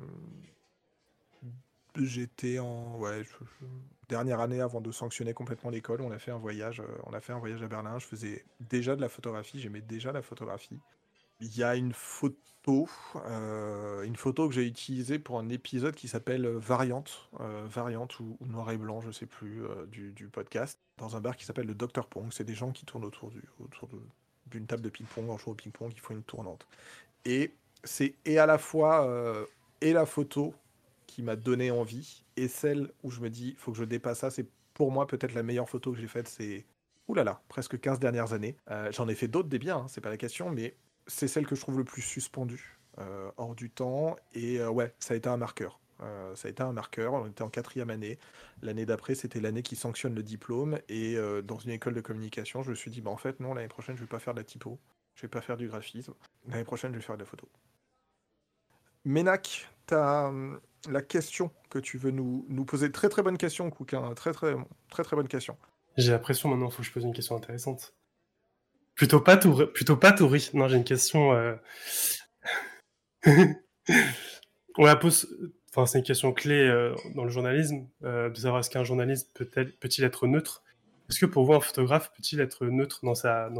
j'étais 1.96 2.58
en 2.58 3.00
dernière 4.08 4.40
année 4.40 4.60
avant 4.60 4.80
de 4.80 4.90
sanctionner 4.92 5.34
complètement 5.34 5.70
l'école, 5.70 6.00
on 6.00 6.10
a 6.10 6.18
fait 6.18 6.30
un 6.30 6.38
voyage, 6.38 6.80
euh, 6.80 6.86
on 7.04 7.12
a 7.12 7.20
fait 7.20 7.32
un 7.32 7.38
voyage 7.38 7.62
à 7.62 7.68
Berlin. 7.68 7.98
Je 7.98 8.06
faisais 8.06 8.44
déjà 8.60 8.96
de 8.96 9.00
la 9.00 9.08
photographie, 9.08 9.60
j'aimais 9.60 9.80
déjà 9.80 10.12
la 10.12 10.22
photographie. 10.22 10.78
Il 11.40 11.54
y 11.54 11.62
a 11.62 11.76
une 11.76 11.92
photo, 11.92 12.88
euh, 13.26 14.02
une 14.04 14.16
photo 14.16 14.48
que 14.48 14.54
j'ai 14.54 14.66
utilisée 14.66 15.18
pour 15.18 15.38
un 15.38 15.50
épisode 15.50 15.94
qui 15.94 16.08
s'appelle 16.08 16.46
Variante, 16.46 17.28
Variante 17.38 18.20
ou, 18.20 18.38
Noir 18.40 18.70
et 18.70 18.78
Blanc, 18.78 19.02
je 19.02 19.10
sais 19.10 19.26
plus, 19.26 19.62
du 19.88 20.28
podcast, 20.32 20.80
dans 20.98 21.16
un 21.16 21.20
bar 21.20 21.36
qui 21.36 21.44
s'appelle 21.44 21.66
le 21.66 21.74
Dr 21.74 22.06
Pong. 22.06 22.28
C'est 22.30 22.44
des 22.44 22.54
gens 22.54 22.72
qui 22.72 22.84
tournent 22.84 23.04
autour 23.04 23.30
d'une 24.46 24.66
table 24.66 24.82
de 24.82 24.88
ping-pong, 24.88 25.28
en 25.30 25.38
jouant 25.38 25.52
au 25.52 25.56
ping-pong, 25.56 25.92
ils 25.94 26.00
font 26.00 26.14
une 26.14 26.22
tournante. 26.22 26.66
Et 27.24 27.52
c'est 27.84 28.14
et 28.24 28.38
à 28.38 28.46
la 28.46 28.58
fois 28.58 29.06
euh, 29.06 29.44
et 29.80 29.92
la 29.92 30.06
photo 30.06 30.54
qui 31.06 31.22
m'a 31.22 31.36
donné 31.36 31.70
envie 31.70 32.24
et 32.36 32.48
celle 32.48 32.90
où 33.02 33.10
je 33.10 33.20
me 33.20 33.30
dis 33.30 33.54
faut 33.58 33.72
que 33.72 33.78
je 33.78 33.84
dépasse 33.84 34.20
ça. 34.20 34.30
C'est 34.30 34.46
pour 34.74 34.90
moi 34.92 35.06
peut-être 35.06 35.34
la 35.34 35.42
meilleure 35.42 35.68
photo 35.68 35.92
que 35.92 35.98
j'ai 35.98 36.08
faite. 36.08 36.28
C'est 36.28 36.64
oulala, 37.08 37.42
presque 37.48 37.78
15 37.80 37.98
dernières 37.98 38.32
années. 38.32 38.56
Euh, 38.70 38.90
J'en 38.92 39.08
ai 39.08 39.14
fait 39.14 39.28
d'autres 39.28 39.48
des 39.48 39.58
biens, 39.58 39.78
hein, 39.78 39.86
c'est 39.88 40.00
pas 40.00 40.10
la 40.10 40.16
question, 40.16 40.50
mais 40.50 40.76
c'est 41.06 41.28
celle 41.28 41.46
que 41.46 41.54
je 41.54 41.60
trouve 41.60 41.78
le 41.78 41.84
plus 41.84 42.02
suspendue 42.02 42.78
euh, 42.98 43.30
hors 43.36 43.54
du 43.54 43.70
temps. 43.70 44.16
Et 44.34 44.64
ouais, 44.64 44.94
ça 44.98 45.14
a 45.14 45.16
été 45.16 45.28
un 45.28 45.36
marqueur. 45.36 45.80
Euh, 46.02 46.34
ça 46.36 46.48
a 46.48 46.50
été 46.50 46.62
un 46.62 46.72
marqueur. 46.72 47.14
On 47.14 47.26
était 47.26 47.42
en 47.42 47.48
quatrième 47.48 47.90
année. 47.90 48.18
L'année 48.62 48.86
d'après, 48.86 49.14
c'était 49.14 49.40
l'année 49.40 49.62
qui 49.62 49.76
sanctionne 49.76 50.14
le 50.14 50.22
diplôme. 50.22 50.78
Et 50.88 51.16
euh, 51.16 51.42
dans 51.42 51.58
une 51.58 51.70
école 51.70 51.94
de 51.94 52.00
communication, 52.00 52.62
je 52.62 52.70
me 52.70 52.74
suis 52.74 52.90
dit, 52.90 53.00
bah, 53.00 53.10
en 53.10 53.16
fait, 53.16 53.40
non, 53.40 53.54
l'année 53.54 53.68
prochaine, 53.68 53.96
je 53.96 54.00
vais 54.02 54.06
pas 54.06 54.18
faire 54.18 54.34
de 54.34 54.40
la 54.40 54.44
typo. 54.44 54.78
Je 55.14 55.22
vais 55.22 55.28
pas 55.28 55.40
faire 55.40 55.56
du 55.56 55.68
graphisme. 55.68 56.14
L'année 56.48 56.64
prochaine, 56.64 56.92
je 56.92 56.96
vais 56.98 57.02
faire 57.02 57.16
de 57.16 57.22
la 57.22 57.26
photo. 57.26 57.48
Ménac, 59.04 59.68
tu 59.86 59.94
as 59.94 60.32
la 60.88 61.02
question 61.02 61.50
que 61.70 61.78
tu 61.78 61.96
veux 61.96 62.10
nous, 62.10 62.44
nous 62.48 62.64
poser. 62.64 62.90
Très 62.92 63.08
très 63.08 63.22
bonne 63.22 63.38
question, 63.38 63.70
Cook. 63.70 63.94
hein. 63.94 64.12
Très, 64.14 64.32
très 64.32 64.54
très 64.90 65.02
très 65.04 65.16
bonne 65.16 65.28
question. 65.28 65.56
J'ai 65.96 66.12
l'impression 66.12 66.48
maintenant, 66.48 66.66
il 66.66 66.72
faut 66.72 66.78
que 66.82 66.88
je 66.88 66.92
pose 66.92 67.04
une 67.04 67.14
question 67.14 67.36
intéressante. 67.36 67.94
Plutôt 68.94 69.20
pas 69.20 69.36
tout, 69.36 69.66
plutôt 69.74 69.96
pas. 69.96 70.14
Non, 70.54 70.68
j'ai 70.68 70.76
une 70.76 70.84
question. 70.84 71.32
euh, 71.32 71.54
On 74.78 74.84
la 74.84 74.96
pose. 74.96 75.28
C'est 75.84 75.98
une 75.98 76.04
question 76.04 76.32
clé 76.32 76.54
euh, 76.54 76.94
dans 77.14 77.24
le 77.24 77.30
journalisme, 77.30 77.86
euh, 78.02 78.30
de 78.30 78.36
savoir 78.36 78.60
est-ce 78.60 78.70
qu'un 78.70 78.84
journaliste 78.84 79.30
peut-il 79.34 80.04
être 80.04 80.26
neutre? 80.26 80.62
Est-ce 81.10 81.20
que 81.20 81.26
pour 81.26 81.44
vous, 81.44 81.52
un 81.52 81.60
photographe 81.60 82.10
peut-il 82.16 82.40
être 82.40 82.64
neutre 82.66 83.00
dans 83.02 83.14
sa, 83.14 83.50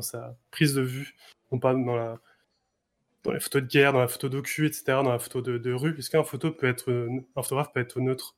prise 0.50 0.74
de 0.74 0.80
vue? 0.80 1.14
On 1.50 1.58
parle 1.58 1.84
dans 1.84 3.32
les 3.32 3.40
photos 3.40 3.62
de 3.62 3.66
guerre, 3.66 3.92
dans 3.92 4.00
la 4.00 4.08
photo 4.08 4.30
docu, 4.30 4.66
etc., 4.66 4.84
dans 4.86 5.12
la 5.12 5.18
photo 5.18 5.42
de, 5.42 5.72
rue. 5.72 5.96
Est-ce 5.98 6.08
qu'un 6.08 6.24
photo 6.24 6.50
peut 6.50 6.66
être, 6.66 6.90
un 7.36 7.42
photographe 7.42 7.72
peut 7.72 7.80
être 7.80 8.00
neutre 8.00 8.34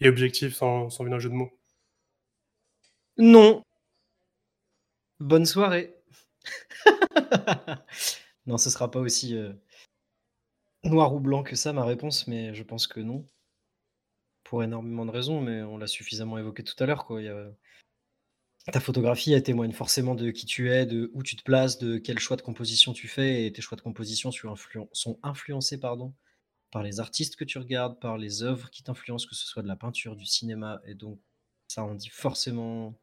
et 0.00 0.08
objectif 0.08 0.54
sans, 0.54 0.88
sans 0.88 1.04
vilain 1.04 1.18
jeu 1.18 1.30
de 1.30 1.34
mots? 1.34 1.52
Non. 3.16 3.64
Bonne 5.20 5.46
soirée. 5.46 5.94
non, 8.46 8.58
ce 8.58 8.70
sera 8.70 8.90
pas 8.90 9.00
aussi 9.00 9.36
euh, 9.36 9.52
noir 10.90 11.14
ou 11.14 11.20
blanc 11.20 11.42
que 11.42 11.56
ça, 11.56 11.72
ma 11.72 11.84
réponse, 11.84 12.26
mais 12.26 12.54
je 12.54 12.62
pense 12.62 12.86
que 12.86 13.00
non. 13.00 13.26
Pour 14.44 14.62
énormément 14.62 15.06
de 15.06 15.10
raisons, 15.10 15.40
mais 15.40 15.62
on 15.62 15.78
l'a 15.78 15.86
suffisamment 15.86 16.38
évoqué 16.38 16.62
tout 16.62 16.74
à 16.82 16.86
l'heure. 16.86 17.06
Ta 18.72 18.80
photographie, 18.80 19.32
elle 19.32 19.42
témoigne 19.42 19.72
forcément 19.72 20.14
de 20.14 20.30
qui 20.30 20.46
tu 20.46 20.70
es, 20.70 20.86
de 20.86 21.10
où 21.14 21.22
tu 21.22 21.36
te 21.36 21.42
places, 21.42 21.78
de 21.78 21.98
quel 21.98 22.18
choix 22.18 22.36
de 22.36 22.42
composition 22.42 22.92
tu 22.92 23.08
fais, 23.08 23.46
et 23.46 23.52
tes 23.52 23.62
choix 23.62 23.76
de 23.76 23.82
composition 23.82 24.30
sont 24.92 25.18
influencés 25.22 25.78
pardon, 25.78 26.14
par 26.70 26.82
les 26.82 27.00
artistes 27.00 27.36
que 27.36 27.44
tu 27.44 27.58
regardes, 27.58 27.98
par 28.00 28.16
les 28.16 28.42
œuvres 28.42 28.70
qui 28.70 28.82
t'influencent, 28.82 29.26
que 29.28 29.34
ce 29.34 29.46
soit 29.46 29.62
de 29.62 29.68
la 29.68 29.76
peinture, 29.76 30.16
du 30.16 30.26
cinéma, 30.26 30.80
et 30.86 30.94
donc 30.94 31.18
ça 31.68 31.84
en 31.84 31.94
dit 31.94 32.08
forcément 32.08 32.98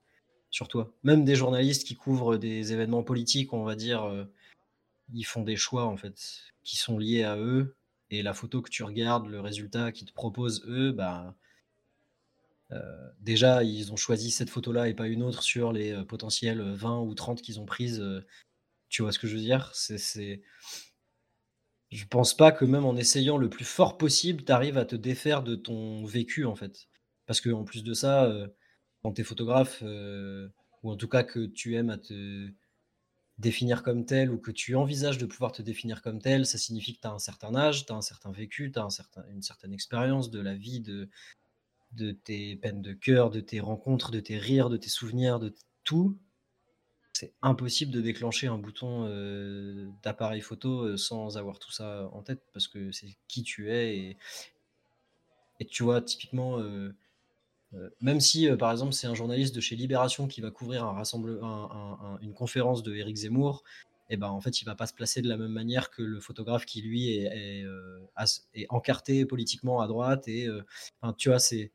sur 0.50 0.68
toi. 0.68 0.94
Même 1.04 1.26
des 1.26 1.36
journalistes 1.36 1.88
qui 1.88 1.96
couvrent 1.96 2.38
des 2.38 2.74
événements 2.74 3.04
politiques, 3.04 3.54
on 3.54 3.64
va 3.64 3.76
dire, 3.76 4.04
euh, 4.04 4.26
ils 5.14 5.24
font 5.26 5.44
des 5.44 5.56
choix 5.56 5.86
en 5.86 5.98
fait 5.98 6.51
qui 6.64 6.78
sont 6.78 6.98
liés 6.98 7.24
à 7.24 7.38
eux. 7.38 7.76
Et 8.10 8.24
la 8.24 8.34
photo 8.34 8.62
que 8.62 8.70
tu 8.70 8.84
regardes, 8.84 9.28
le 9.28 9.40
résultat 9.40 9.92
qu'ils 9.92 10.08
te 10.08 10.14
proposent 10.14 10.64
eux, 10.68 10.92
bah 10.92 11.36
déjà 13.20 13.64
ils 13.64 13.92
ont 13.92 13.98
choisi 13.98 14.32
cette 14.32 14.50
photo-là 14.50 14.88
et 14.88 14.94
pas 14.94 15.08
une 15.08 15.24
autre 15.24 15.44
sur 15.44 15.72
les 15.72 15.92
euh, 15.92 16.04
potentiels 16.04 16.62
20 16.62 17.02
ou 17.02 17.14
30 17.14 17.42
qu'ils 17.42 17.60
ont 17.60 17.66
prises. 17.66 18.00
euh, 18.02 18.26
tu 18.90 19.02
vois 19.04 19.12
ce 19.12 19.20
que 19.20 19.28
je 19.28 19.36
veux 19.36 19.42
dire? 19.42 19.72
C'est. 19.74 20.42
Je 21.92 22.06
pense 22.06 22.36
pas 22.36 22.52
que 22.52 22.66
même 22.66 22.86
en 22.86 22.96
essayant 22.96 23.38
le 23.38 23.50
plus 23.50 23.66
fort 23.66 23.98
possible, 23.98 24.44
tu 24.46 24.52
arrives 24.52 24.78
à 24.78 24.86
te 24.86 24.96
défaire 24.96 25.44
de 25.44 25.56
ton 25.56 26.06
vécu 26.06 26.46
en 26.46 26.56
fait. 26.56 26.88
Parce 27.26 27.42
que 27.42 27.50
en 27.50 27.64
plus 27.64 27.84
de 27.84 27.94
ça, 27.94 28.30
quand 29.02 29.14
tu 29.14 29.22
es 29.22 29.24
photographe, 29.24 29.82
ou 29.82 30.92
en 30.92 30.96
tout 30.98 31.08
cas 31.08 31.24
que 31.24 31.46
tu 31.48 31.76
aimes 31.76 31.90
à 31.90 31.98
te 31.98 32.50
définir 33.42 33.84
comme 33.84 34.06
tel, 34.06 34.32
ou 34.32 34.38
que 34.38 34.52
tu 34.52 34.76
envisages 34.76 35.18
de 35.18 35.26
pouvoir 35.26 35.52
te 35.52 35.62
définir 35.62 36.02
comme 36.02 36.22
tel, 36.22 36.46
ça 36.46 36.58
signifie 36.58 36.96
que 36.96 37.02
tu 37.02 37.08
as 37.08 37.12
un 37.12 37.20
certain 37.20 37.56
âge, 37.56 37.86
tu 37.86 37.92
as 37.92 37.96
un 37.96 38.02
certain 38.02 38.32
vécu, 38.32 38.72
tu 38.72 38.80
as 38.80 38.84
un 38.84 38.90
certain, 38.90 39.26
une 39.30 39.42
certaine 39.42 39.74
expérience 39.74 40.30
de 40.30 40.40
la 40.40 40.56
vie, 40.56 40.80
de, 40.80 41.10
de 41.94 42.12
tes 42.12 42.56
peines 42.56 42.82
de 42.82 42.94
cœur, 42.94 43.30
de 43.30 43.42
tes 43.42 43.60
rencontres, 43.60 44.12
de 44.12 44.20
tes 44.20 44.38
rires, 44.38 44.70
de 44.70 44.78
tes 44.78 44.90
souvenirs, 44.90 45.40
de 45.40 45.54
tout. 45.84 46.18
C'est 47.14 47.34
impossible 47.42 47.92
de 47.92 48.02
déclencher 48.02 48.48
un 48.48 48.58
bouton 48.58 49.06
euh, 49.08 49.90
d'appareil 50.04 50.42
photo 50.42 50.84
euh, 50.84 50.98
sans 50.98 51.38
avoir 51.38 51.60
tout 51.60 51.72
ça 51.72 52.10
en 52.14 52.22
tête, 52.22 52.42
parce 52.54 52.68
que 52.68 52.92
c'est 52.92 53.18
qui 53.28 53.44
tu 53.44 53.72
es. 53.72 53.98
Et, 53.98 54.18
et 55.60 55.66
tu 55.66 55.84
vois, 55.84 56.02
typiquement, 56.02 56.60
euh, 56.60 56.96
même 58.02 58.20
si, 58.20 58.50
euh, 58.50 58.58
par 58.58 58.72
exemple, 58.72 58.94
c'est 58.94 59.08
un 59.08 59.16
journaliste 59.16 59.56
de 59.56 59.62
chez 59.62 59.76
Libération 59.76 60.28
qui 60.28 60.42
va 60.42 60.52
couvrir 60.52 60.86
une 62.22 62.34
conférence 62.34 62.84
de 62.84 62.96
Éric 62.96 63.18
Zemmour, 63.18 63.64
et 64.10 64.18
ben 64.18 64.28
en 64.28 64.42
fait, 64.42 64.62
il 64.62 64.66
va 64.66 64.76
pas 64.76 64.88
se 64.88 64.94
placer 64.94 65.22
de 65.22 65.30
la 65.30 65.38
même 65.38 65.52
manière 65.52 65.90
que 65.90 66.02
le 66.02 66.20
photographe 66.20 66.66
qui 66.66 66.82
lui 66.82 67.16
est, 67.16 67.64
euh, 67.64 68.00
encarté 68.68 69.26
politiquement 69.26 69.80
à 69.80 69.88
droite. 69.88 70.28
Et 70.28 70.48
euh, 70.48 70.64
tu 71.18 71.30
vois, 71.30 71.40
c'est, 71.40 71.72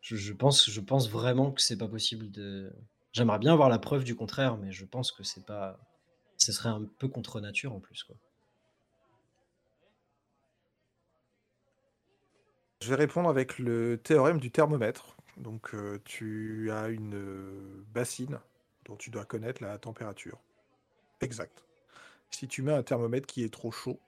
je, 0.00 0.16
je 0.16 0.32
pense, 0.32 0.68
je 0.68 0.80
pense 0.80 1.08
vraiment 1.08 1.52
que 1.52 1.62
c'est 1.62 1.78
pas 1.78 1.86
possible 1.86 2.30
de. 2.32 2.72
J'aimerais 3.12 3.38
bien 3.38 3.52
avoir 3.52 3.68
la 3.68 3.78
preuve 3.78 4.02
du 4.02 4.16
contraire, 4.16 4.56
mais 4.56 4.72
je 4.72 4.84
pense 4.84 5.12
que 5.12 5.22
c'est 5.22 5.46
pas. 5.46 5.78
Ce 6.38 6.50
serait 6.52 6.70
un 6.70 6.82
peu 6.98 7.06
contre 7.06 7.40
nature 7.40 7.72
en 7.72 7.78
plus, 7.80 8.02
quoi. 8.02 8.16
Je 12.82 12.88
vais 12.90 12.96
répondre 12.96 13.28
avec 13.28 13.58
le 13.58 14.00
théorème 14.02 14.38
du 14.38 14.50
thermomètre. 14.50 15.15
Donc, 15.36 15.74
euh, 15.74 16.00
tu 16.04 16.70
as 16.70 16.88
une 16.88 17.14
euh, 17.14 17.84
bassine 17.92 18.40
dont 18.84 18.96
tu 18.96 19.10
dois 19.10 19.24
connaître 19.24 19.62
la 19.62 19.78
température. 19.78 20.40
Exact. 21.20 21.64
Si 22.30 22.48
tu 22.48 22.62
mets 22.62 22.72
un 22.72 22.82
thermomètre 22.82 23.26
qui 23.26 23.44
est 23.44 23.52
trop 23.52 23.70
chaud, 23.70 24.00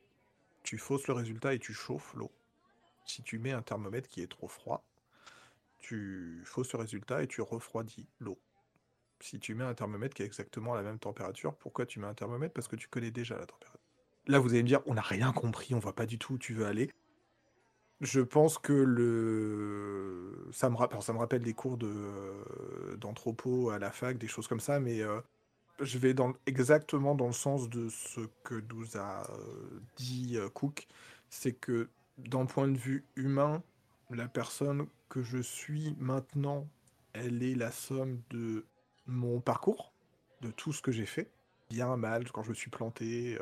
tu 0.63 0.79
fausses 0.79 1.07
le 1.07 1.15
résultat 1.15 1.55
et 1.55 1.59
tu 1.59 1.73
chauffes 1.73 2.15
l'eau. 2.15 2.31
Si 3.07 3.23
tu 3.23 3.39
mets 3.39 3.53
un 3.53 3.63
thermomètre 3.63 4.09
qui 4.09 4.23
est 4.23 4.31
trop 4.31 4.49
froid, 4.49 4.85
tu 5.79 6.43
fausses 6.45 6.73
le 6.73 6.81
résultat 6.81 7.23
et 7.23 7.27
tu 7.27 7.41
refroidis 7.41 8.07
l'eau. 8.21 8.39
Si 9.21 9.41
tu 9.41 9.55
mets 9.55 9.65
un 9.65 9.75
thermomètre 9.75 10.15
qui 10.15 10.23
est 10.23 10.27
exactement 10.27 10.75
à 10.75 10.77
la 10.77 10.83
même 10.83 10.99
température, 10.99 11.55
pourquoi 11.57 11.87
tu 11.87 12.01
mets 12.01 12.07
un 12.07 12.15
thermomètre? 12.15 12.55
Parce 12.55 12.69
que 12.69 12.77
tu 12.77 12.89
connais 12.89 13.11
déjà 13.11 13.37
la 13.39 13.47
température. 13.47 13.81
Là, 14.27 14.39
vous 14.39 14.51
allez 14.51 14.63
me 14.63 14.69
dire, 14.69 14.83
on 14.87 14.95
n'a 14.95 15.01
rien 15.01 15.33
compris, 15.33 15.75
on 15.75 15.79
voit 15.79 15.95
pas 15.95 16.07
du 16.07 16.19
tout 16.19 16.35
où 16.35 16.39
tu 16.39 16.53
veux 16.53 16.67
aller. 16.67 16.93
Je 18.01 18.21
pense 18.21 18.59
que 18.59 18.73
le 18.73 20.49
ça 20.53 20.71
me, 20.71 21.19
rappelle 21.19 21.43
des 21.43 21.55
cours 21.55 21.77
de 21.77 21.89
euh, 21.89 22.97
d'anthropo 22.97 23.71
à 23.71 23.79
la 23.79 23.91
fac, 23.91 24.19
des 24.19 24.29
choses 24.29 24.47
comme 24.47 24.61
ça, 24.61 24.79
mais 24.79 25.01
euh, 25.01 25.21
je 25.81 25.99
vais 25.99 26.15
dans, 26.15 26.33
exactement 26.47 27.15
dans 27.17 27.27
le 27.27 27.33
sens 27.33 27.69
de 27.69 27.89
ce 27.89 28.21
que 28.45 28.63
nous 28.73 28.97
a 28.97 29.29
euh, 29.31 29.81
dit 29.97 30.39
Cook, 30.55 30.87
c'est 31.29 31.53
que 31.53 31.89
d'un 32.19 32.47
point 32.47 32.69
de 32.69 32.79
vue 32.79 33.05
humain, 33.17 33.63
la 34.11 34.29
personne 34.29 34.87
que 35.09 35.23
je 35.23 35.39
suis 35.39 35.97
maintenant, 35.99 36.69
elle 37.15 37.43
est 37.43 37.55
la 37.57 37.73
somme 37.73 38.21
de 38.31 38.65
mon 39.07 39.41
parcours, 39.41 39.93
de 40.41 40.51
tout 40.53 40.73
ce 40.73 40.83
que 40.83 40.93
j'ai 40.93 41.07
fait, 41.07 41.31
bien, 41.69 41.97
mal, 41.97 42.31
quand 42.31 42.43
je 42.45 42.51
me 42.51 42.55
suis 42.55 42.71
planté, 42.71 43.39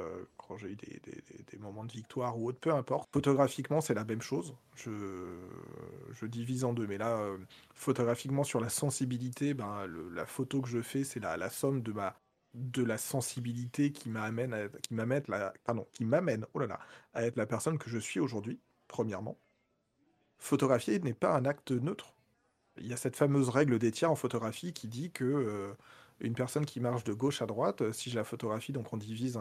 quand 0.47 0.57
j'ai 0.57 0.69
eu 0.69 0.77
des, 0.77 1.59
moments 1.59 1.85
de 1.85 1.93
victoire 1.93 2.39
ou 2.39 2.49
autre, 2.49 2.59
peu 2.59 2.73
importe. 2.73 3.09
Photographiquement, 3.13 3.81
c'est 3.81 3.95
la 3.95 4.05
même 4.05 4.23
chose. 4.23 4.55
Je, 4.77 6.27
divise 6.27 6.65
en 6.65 6.73
deux, 6.73 6.87
mais 6.87 6.99
là, 6.99 7.17
euh, 7.19 7.39
photographiquement, 7.75 8.45
sur 8.45 8.61
la 8.61 8.69
sensibilité, 8.69 9.55
ben, 9.55 9.87
la 10.13 10.27
photo 10.27 10.61
que 10.61 10.69
je 10.69 10.83
fais, 10.83 11.05
c'est 11.05 11.21
la, 11.21 11.51
somme 11.51 11.83
de 11.83 11.93
ma 11.93 12.15
de 12.55 12.83
la 12.83 12.97
sensibilité 12.97 13.93
qui 13.93 14.09
m'amène 14.09 14.55
à, 14.55 14.69
qui 15.93 16.05
m'amène, 16.05 16.47
oh 16.55 16.59
là 16.59 16.67
là, 16.67 16.81
à 17.13 17.25
être 17.27 17.37
la 17.37 17.47
personne 17.47 17.77
que 17.77 17.91
je 17.91 17.99
suis 17.99 18.19
aujourd'hui, 18.19 18.59
premièrement. 18.89 19.37
Photographier 20.39 20.99
n'est 21.01 21.15
pas 21.15 21.35
un 21.35 21.45
acte 21.45 21.73
neutre. 21.73 22.15
Il 22.79 22.87
y 22.87 22.93
a 22.93 22.97
cette 22.97 23.17
fameuse 23.17 23.51
règle 23.51 23.79
des 23.79 23.91
tiers 23.91 24.11
en 24.11 24.17
photographie 24.17 24.73
qui 24.73 24.89
dit 24.89 25.11
que 25.11 25.25
euh, 25.25 25.75
une 26.21 26.35
personne 26.35 26.65
qui 26.65 26.81
marche 26.81 27.05
de 27.05 27.13
gauche 27.13 27.43
à 27.43 27.47
droite, 27.47 27.83
euh, 27.83 27.93
si 27.93 28.11
je 28.11 28.17
la 28.17 28.25
photographie, 28.25 28.73
donc 28.73 28.93
on 28.93 28.97
divise, 28.97 29.37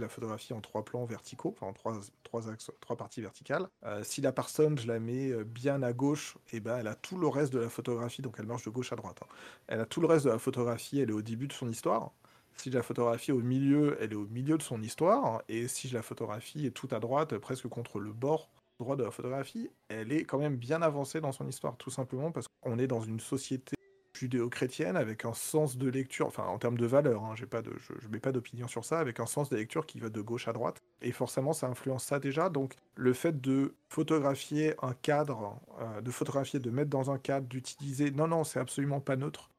la 0.00 0.08
photographie 0.08 0.52
en 0.52 0.60
trois 0.60 0.84
plans 0.84 1.04
verticaux, 1.04 1.54
enfin 1.56 1.66
en 1.66 1.72
trois, 1.72 2.48
axes, 2.48 2.70
trois 2.80 2.96
parties 2.96 3.22
verticales. 3.22 3.66
Euh, 3.84 4.02
si 4.04 4.20
la 4.20 4.32
personne, 4.32 4.78
je 4.78 4.86
la 4.86 5.00
mets 5.00 5.30
euh, 5.30 5.44
bien 5.44 5.82
à 5.82 5.92
gauche, 5.92 6.36
et 6.52 6.56
eh 6.56 6.60
ben, 6.60 6.78
elle 6.78 6.88
a 6.88 6.94
tout 6.94 7.18
le 7.18 7.28
reste 7.28 7.52
de 7.52 7.58
la 7.58 7.68
photographie, 7.68 8.22
donc 8.22 8.36
elle 8.38 8.46
marche 8.46 8.64
de 8.64 8.70
gauche 8.70 8.92
à 8.92 8.96
droite. 8.96 9.20
hein. 9.22 9.26
Elle 9.66 9.80
a 9.80 9.86
tout 9.86 10.00
le 10.00 10.06
reste 10.06 10.26
de 10.26 10.30
la 10.30 10.38
photographie, 10.38 11.00
elle 11.00 11.10
est 11.10 11.14
au 11.14 11.22
début 11.22 11.48
de 11.48 11.52
son 11.52 11.68
histoire. 11.68 12.12
Si 12.56 12.70
je 12.70 12.76
la 12.76 12.82
photographie 12.82 13.32
au 13.32 13.40
milieu, 13.40 13.96
elle 14.00 14.12
est 14.12 14.16
au 14.16 14.26
milieu 14.26 14.58
de 14.58 14.62
son 14.62 14.82
histoire. 14.82 15.42
Et 15.48 15.66
si 15.66 15.88
je 15.88 15.94
la 15.94 16.02
photographie 16.02 16.70
tout 16.72 16.88
à 16.90 17.00
droite, 17.00 17.38
presque 17.38 17.68
contre 17.68 18.00
le 18.00 18.12
bord 18.12 18.50
droit 18.78 18.96
de 18.96 19.04
la 19.04 19.10
photographie, 19.10 19.70
elle 19.88 20.12
est 20.12 20.24
quand 20.24 20.38
même 20.38 20.56
bien 20.56 20.82
avancée 20.82 21.20
dans 21.20 21.32
son 21.32 21.46
histoire, 21.46 21.76
tout 21.76 21.90
simplement 21.90 22.32
parce 22.32 22.48
qu'on 22.48 22.78
est 22.78 22.86
dans 22.86 23.00
une 23.00 23.20
société 23.20 23.76
judéo-chrétienne 24.20 24.96
avec 24.96 25.24
un 25.24 25.32
sens 25.32 25.78
de 25.78 25.88
lecture, 25.88 26.26
enfin 26.26 26.44
en 26.44 26.58
termes 26.58 26.76
de 26.76 26.86
valeur, 26.86 27.24
hein, 27.24 27.34
pas 27.50 27.62
je, 27.62 27.94
je 27.98 28.08
mets 28.08 28.20
pas 28.20 28.32
d'opinion 28.32 28.68
sur 28.68 28.84
ça, 28.84 28.98
avec 28.98 29.18
un 29.18 29.26
sens 29.26 29.48
de 29.48 29.56
lecture 29.56 29.86
qui 29.86 29.98
va 29.98 30.10
de 30.10 30.20
gauche 30.20 30.46
à 30.46 30.52
droite. 30.52 30.78
Et 31.00 31.12
forcément, 31.12 31.52
ça 31.54 31.68
influence 31.68 32.04
ça 32.04 32.18
déjà. 32.18 32.50
Donc 32.50 32.74
le 32.96 33.12
fait 33.14 33.40
de 33.40 33.74
photographier 33.88 34.74
un 34.82 34.92
cadre, 34.92 35.58
euh, 35.80 36.00
de 36.02 36.10
photographier, 36.10 36.60
de 36.60 36.70
mettre 36.70 36.90
dans 36.90 37.10
un 37.10 37.18
cadre, 37.18 37.46
d'utiliser, 37.46 38.10
non, 38.10 38.28
non, 38.28 38.44
c'est 38.44 38.60
absolument 38.60 39.00
pas 39.00 39.16
neutre. 39.16 39.50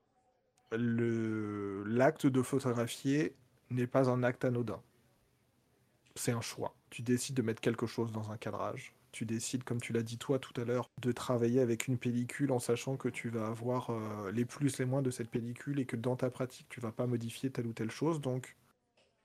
L'acte 0.71 2.27
de 2.27 2.41
photographier 2.41 3.35
n'est 3.71 3.87
pas 3.87 4.09
un 4.09 4.23
acte 4.23 4.45
anodin. 4.45 4.81
C'est 6.15 6.31
un 6.31 6.41
choix. 6.41 6.75
Tu 6.89 7.01
décides 7.01 7.35
de 7.35 7.41
mettre 7.41 7.61
quelque 7.61 7.87
chose 7.87 8.11
dans 8.11 8.31
un 8.31 8.37
cadrage. 8.37 8.93
Tu 9.11 9.25
décides, 9.25 9.63
comme 9.63 9.81
tu 9.81 9.91
l'as 9.91 10.03
dit 10.03 10.17
toi 10.17 10.39
tout 10.39 10.59
à 10.59 10.63
l'heure, 10.63 10.89
de 11.01 11.11
travailler 11.11 11.59
avec 11.59 11.87
une 11.87 11.97
pellicule 11.97 12.51
en 12.51 12.59
sachant 12.59 12.95
que 12.95 13.09
tu 13.09 13.29
vas 13.29 13.47
avoir 13.47 13.89
euh, 13.89 14.31
les 14.31 14.45
plus, 14.45 14.77
les 14.79 14.85
moins 14.85 15.01
de 15.01 15.11
cette 15.11 15.29
pellicule 15.29 15.79
et 15.79 15.85
que 15.85 15.97
dans 15.97 16.15
ta 16.15 16.29
pratique, 16.29 16.67
tu 16.69 16.79
vas 16.79 16.91
pas 16.91 17.07
modifier 17.07 17.49
telle 17.49 17.67
ou 17.67 17.73
telle 17.73 17.91
chose. 17.91 18.21
Donc, 18.21 18.55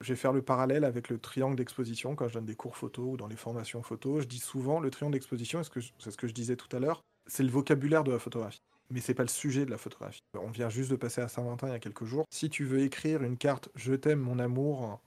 je 0.00 0.12
vais 0.12 0.16
faire 0.16 0.32
le 0.32 0.42
parallèle 0.42 0.84
avec 0.84 1.08
le 1.08 1.18
triangle 1.18 1.56
d'exposition 1.56 2.16
quand 2.16 2.28
je 2.28 2.34
donne 2.34 2.44
des 2.44 2.56
cours 2.56 2.76
photo 2.76 3.12
ou 3.12 3.16
dans 3.16 3.28
les 3.28 3.36
formations 3.36 3.82
photo. 3.82 4.20
Je 4.20 4.26
dis 4.26 4.40
souvent 4.40 4.80
le 4.80 4.90
triangle 4.90 5.14
d'exposition, 5.14 5.62
c'est 5.62 6.10
ce 6.10 6.16
que 6.16 6.26
je 6.26 6.34
disais 6.34 6.56
tout 6.56 6.74
à 6.76 6.80
l'heure, 6.80 7.02
c'est 7.26 7.42
le 7.42 7.50
vocabulaire 7.50 8.04
de 8.04 8.12
la 8.12 8.18
photographie. 8.18 8.60
Mais 8.90 9.00
c'est 9.00 9.14
pas 9.14 9.24
le 9.24 9.28
sujet 9.28 9.64
de 9.64 9.70
la 9.70 9.78
photographie. 9.78 10.20
On 10.34 10.50
vient 10.50 10.68
juste 10.68 10.90
de 10.90 10.96
passer 10.96 11.20
à 11.20 11.28
Saint-Valentin 11.28 11.68
il 11.68 11.72
y 11.72 11.74
a 11.74 11.80
quelques 11.80 12.04
jours. 12.04 12.24
Si 12.30 12.48
tu 12.50 12.64
veux 12.64 12.80
écrire 12.80 13.22
une 13.22 13.36
carte 13.36 13.68
Je 13.74 13.94
t'aime, 13.94 14.20
mon 14.20 14.38
amour, 14.38 15.00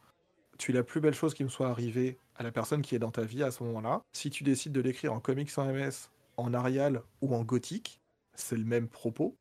tu 0.60 0.72
es 0.72 0.74
la 0.76 0.84
plus 0.84 1.02
belle 1.02 1.16
chose 1.16 1.34
qui 1.34 1.44
me 1.44 1.50
soit 1.50 1.70
arrivée 1.70 2.20
à 2.36 2.44
la 2.44 2.52
personne 2.52 2.82
qui 2.82 2.94
est 2.94 3.00
dans 3.00 3.12
ta 3.12 3.24
vie 3.24 3.42
à 3.42 3.50
ce 3.50 3.64
moment-là. 3.64 4.04
Si 4.12 4.30
tu 4.30 4.44
décides 4.44 4.74
de 4.74 4.82
l'écrire 4.82 5.14
en 5.14 5.20
comics 5.20 5.50
sans 5.50 5.66
MS, 5.66 6.10
en 6.38 6.54
Arial 6.54 7.02
ou 7.22 7.34
en 7.34 7.44
gothique, 7.44 8.02
c'est 8.36 8.58
le 8.58 8.66
même 8.66 8.90
propos, 8.90 9.36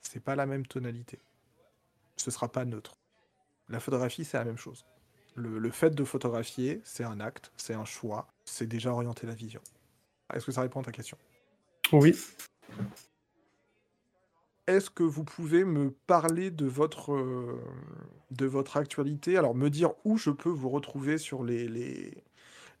c'est 0.00 0.22
pas 0.22 0.34
la 0.34 0.46
même 0.46 0.66
tonalité. 0.66 1.18
Ce 2.16 2.30
sera 2.30 2.50
pas 2.50 2.64
neutre. 2.64 2.96
La 3.68 3.78
photographie, 3.78 4.24
c'est 4.24 4.38
la 4.38 4.44
même 4.44 4.56
chose. 4.56 4.86
Le, 5.34 5.58
le 5.58 5.70
fait 5.70 5.90
de 5.90 6.04
photographier, 6.04 6.80
c'est 6.82 7.04
un 7.04 7.20
acte, 7.20 7.52
c'est 7.56 7.74
un 7.74 7.84
choix, 7.84 8.26
c'est 8.44 8.66
déjà 8.66 8.90
orienter 8.90 9.26
la 9.26 9.34
vision. 9.34 9.60
Est-ce 10.32 10.46
que 10.46 10.52
ça 10.52 10.62
répond 10.62 10.80
à 10.80 10.84
ta 10.84 10.92
question? 10.92 11.18
Oui. 11.92 12.16
Est-ce 14.66 14.88
que 14.88 15.02
vous 15.02 15.24
pouvez 15.24 15.62
me 15.64 15.90
parler 15.90 16.50
de 16.50 16.64
votre, 16.64 17.12
euh, 17.12 17.60
de 18.30 18.46
votre 18.46 18.78
actualité? 18.78 19.36
Alors, 19.36 19.54
me 19.54 19.68
dire 19.68 19.92
où 20.04 20.16
je 20.16 20.30
peux 20.30 20.48
vous 20.48 20.70
retrouver 20.70 21.18
sur 21.18 21.44
les, 21.44 22.14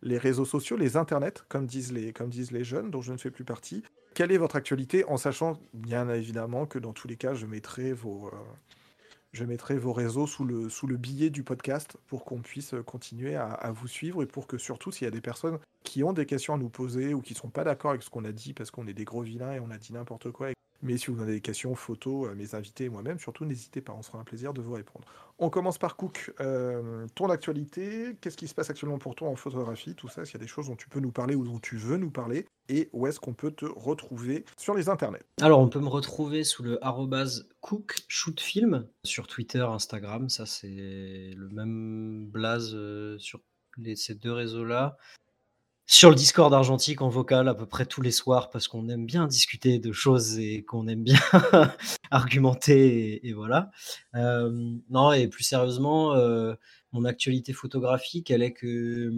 réseaux 0.02 0.46
sociaux, 0.46 0.78
les 0.78 0.96
internets, 0.96 1.44
comme 1.50 1.66
disent 1.66 1.92
les, 1.92 2.64
jeunes, 2.64 2.90
dont 2.90 3.02
je 3.02 3.12
ne 3.12 3.18
fais 3.18 3.30
plus 3.30 3.44
partie. 3.44 3.82
Quelle 4.14 4.32
est 4.32 4.38
votre 4.38 4.56
actualité 4.56 5.04
En 5.04 5.18
sachant 5.18 5.60
bien 5.74 6.08
évidemment 6.08 6.64
que 6.64 6.78
dans 6.78 6.94
tous 6.94 7.06
les 7.06 7.16
cas, 7.16 7.34
je 7.34 7.44
mettrai 7.44 7.92
vos, 7.92 8.28
euh, 8.28 9.92
réseaux 9.92 10.26
sous 10.26 10.46
le, 10.46 10.96
billet 10.96 11.28
du 11.28 11.42
podcast 11.42 11.98
pour 12.06 12.24
qu'on 12.24 12.40
puisse 12.40 12.74
continuer 12.86 13.36
à, 13.36 13.72
vous 13.72 13.88
suivre 13.88 14.22
et 14.22 14.26
pour 14.26 14.46
que 14.46 14.56
surtout, 14.56 14.90
s'il 14.90 15.04
y 15.04 15.08
a 15.08 15.10
des 15.10 15.20
personnes 15.20 15.58
qui 15.82 16.02
ont 16.02 16.14
des 16.14 16.24
questions 16.24 16.54
à 16.54 16.56
nous 16.56 16.70
poser 16.70 17.12
ou 17.12 17.20
qui 17.20 17.34
sont 17.34 17.50
pas 17.50 17.62
d'accord 17.64 17.90
avec 17.90 18.02
ce 18.02 18.08
qu'on 18.08 18.24
a 18.24 18.32
dit 18.32 18.54
parce 18.54 18.70
qu'on 18.70 18.86
est 18.86 18.94
des 18.94 19.04
gros 19.04 19.20
vilains 19.20 19.52
et 19.52 19.60
on 19.60 19.70
a 19.70 19.76
dit 19.76 19.92
n'importe 19.92 20.30
quoi 20.30 20.48
mais 20.84 20.98
si 20.98 21.10
vous 21.10 21.20
avez 21.20 21.32
des 21.32 21.40
questions, 21.40 21.74
photos, 21.74 22.28
euh, 22.28 22.34
mes 22.34 22.54
invités 22.54 22.84
et 22.84 22.88
moi-même, 22.88 23.18
surtout 23.18 23.44
n'hésitez 23.44 23.80
pas, 23.80 23.94
on 23.94 24.02
sera 24.02 24.18
un 24.18 24.24
plaisir 24.24 24.52
de 24.52 24.60
vous 24.60 24.74
répondre. 24.74 25.06
On 25.38 25.50
commence 25.50 25.78
par 25.78 25.96
Cook. 25.96 26.32
Euh, 26.40 27.06
ton 27.14 27.30
actualité, 27.30 28.16
qu'est-ce 28.20 28.36
qui 28.36 28.46
se 28.46 28.54
passe 28.54 28.70
actuellement 28.70 28.98
pour 28.98 29.14
toi 29.14 29.28
en 29.28 29.34
photographie, 29.34 29.94
tout 29.94 30.08
ça, 30.08 30.24
s'il 30.24 30.34
y 30.34 30.36
a 30.36 30.40
des 30.40 30.46
choses 30.46 30.68
dont 30.68 30.76
tu 30.76 30.88
peux 30.88 31.00
nous 31.00 31.10
parler 31.10 31.34
ou 31.34 31.44
dont 31.44 31.58
tu 31.58 31.76
veux 31.76 31.96
nous 31.96 32.10
parler, 32.10 32.46
et 32.68 32.88
où 32.92 33.06
est-ce 33.06 33.18
qu'on 33.18 33.34
peut 33.34 33.50
te 33.50 33.64
retrouver 33.64 34.44
sur 34.56 34.74
les 34.74 34.88
internets? 34.88 35.22
Alors, 35.40 35.58
on 35.58 35.68
peut 35.68 35.80
me 35.80 35.88
retrouver 35.88 36.44
sous 36.44 36.62
le 36.62 36.84
arrobase 36.84 37.48
Cook 37.60 37.96
Shoot 38.06 38.40
Film 38.40 38.86
sur 39.04 39.26
Twitter, 39.26 39.60
Instagram, 39.60 40.28
ça 40.28 40.46
c'est 40.46 40.68
le 40.68 41.48
même 41.48 42.26
blaze 42.26 42.72
euh, 42.74 43.18
sur 43.18 43.40
ces 43.96 44.14
deux 44.14 44.32
réseaux-là 44.32 44.96
sur 45.86 46.08
le 46.08 46.16
Discord 46.16 46.52
argentique 46.52 47.02
en 47.02 47.08
vocal 47.08 47.48
à 47.48 47.54
peu 47.54 47.66
près 47.66 47.84
tous 47.84 48.00
les 48.00 48.10
soirs 48.10 48.50
parce 48.50 48.68
qu'on 48.68 48.88
aime 48.88 49.04
bien 49.04 49.26
discuter 49.26 49.78
de 49.78 49.92
choses 49.92 50.38
et 50.38 50.64
qu'on 50.64 50.88
aime 50.88 51.02
bien 51.02 51.20
argumenter 52.10 53.26
et, 53.26 53.32
voilà. 53.32 53.70
Euh, 54.14 54.50
non 54.88 55.12
et 55.12 55.28
plus 55.28 55.44
sérieusement, 55.44 56.14
euh, 56.14 56.54
mon 56.92 57.04
actualité 57.04 57.52
photographique, 57.52 58.30
elle 58.30 58.42
est 58.42 58.52
que 58.52 59.12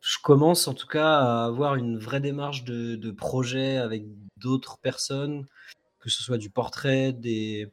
je 0.00 0.18
commence 0.22 0.68
en 0.68 0.74
tout 0.74 0.86
cas 0.86 1.18
à 1.18 1.44
avoir 1.44 1.74
une 1.74 1.98
vraie 1.98 2.20
démarche 2.20 2.64
de, 2.64 2.96
de 2.96 3.10
projet 3.10 3.76
avec 3.76 4.04
d'autres 4.36 4.78
personnes, 4.78 5.46
que 6.00 6.10
ce 6.10 6.22
soit 6.22 6.38
du 6.38 6.50
portrait, 6.50 7.12
des 7.12 7.68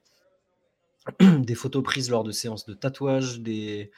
des 1.20 1.56
photos 1.56 1.84
prises 1.84 2.10
lors 2.10 2.24
de 2.24 2.32
séances 2.32 2.66
de 2.66 2.74
tatouage, 2.74 3.40
des 3.40 3.92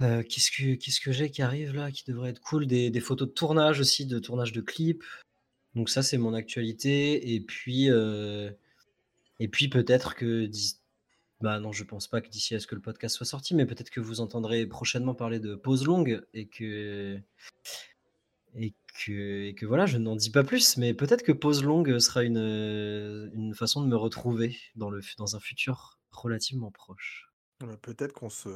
qu'est-ce 0.00 0.50
que 0.50 0.74
qu'est-ce 0.74 1.00
que 1.00 1.12
j'ai 1.12 1.30
qui 1.30 1.42
arrive 1.42 1.74
là, 1.74 1.90
qui 1.90 2.04
devrait 2.06 2.30
être 2.30 2.40
cool? 2.40 2.66
Des, 2.66 3.00
photos 3.00 3.28
de 3.28 3.32
tournage 3.32 3.80
aussi, 3.80 4.06
de 4.06 4.18
tournage 4.18 4.52
de 4.52 4.60
clips. 4.60 5.04
Donc 5.74 5.90
ça, 5.90 6.02
c'est 6.02 6.18
mon 6.18 6.34
actualité. 6.34 7.34
Et 7.34 7.40
puis, 7.40 7.88
et 9.40 9.48
puis 9.48 9.68
peut-être 9.68 10.14
que 10.14 10.48
bah 11.40 11.60
non, 11.60 11.72
je 11.72 11.84
pense 11.84 12.08
pas 12.08 12.20
que 12.20 12.28
d'ici 12.28 12.54
à 12.54 12.60
ce 12.60 12.66
que 12.66 12.74
le 12.74 12.80
podcast 12.80 13.14
soit 13.16 13.26
sorti, 13.26 13.54
mais 13.54 13.66
peut-être 13.66 13.90
que 13.90 14.00
vous 14.00 14.20
entendrez 14.20 14.66
prochainement 14.66 15.14
parler 15.14 15.38
de 15.38 15.54
pause 15.54 15.84
longue 15.84 16.22
et 16.32 16.46
que 16.46 17.20
et 18.54 18.74
que, 19.04 19.44
et 19.44 19.54
que 19.54 19.66
voilà, 19.66 19.84
je 19.84 19.98
n'en 19.98 20.16
dis 20.16 20.30
pas 20.30 20.44
plus, 20.44 20.78
mais 20.78 20.94
peut-être 20.94 21.22
que 21.22 21.32
pause 21.32 21.62
longue 21.62 21.98
sera 21.98 22.22
une, 22.22 22.38
une 23.34 23.54
façon 23.54 23.82
de 23.82 23.86
me 23.86 23.96
retrouver 23.96 24.56
dans 24.76 24.88
le 24.88 25.00
dans 25.18 25.36
un 25.36 25.40
futur 25.40 25.98
relativement 26.10 26.70
proche. 26.70 27.25
Peut-être 27.82 28.12
qu'on 28.12 28.30
se... 28.30 28.48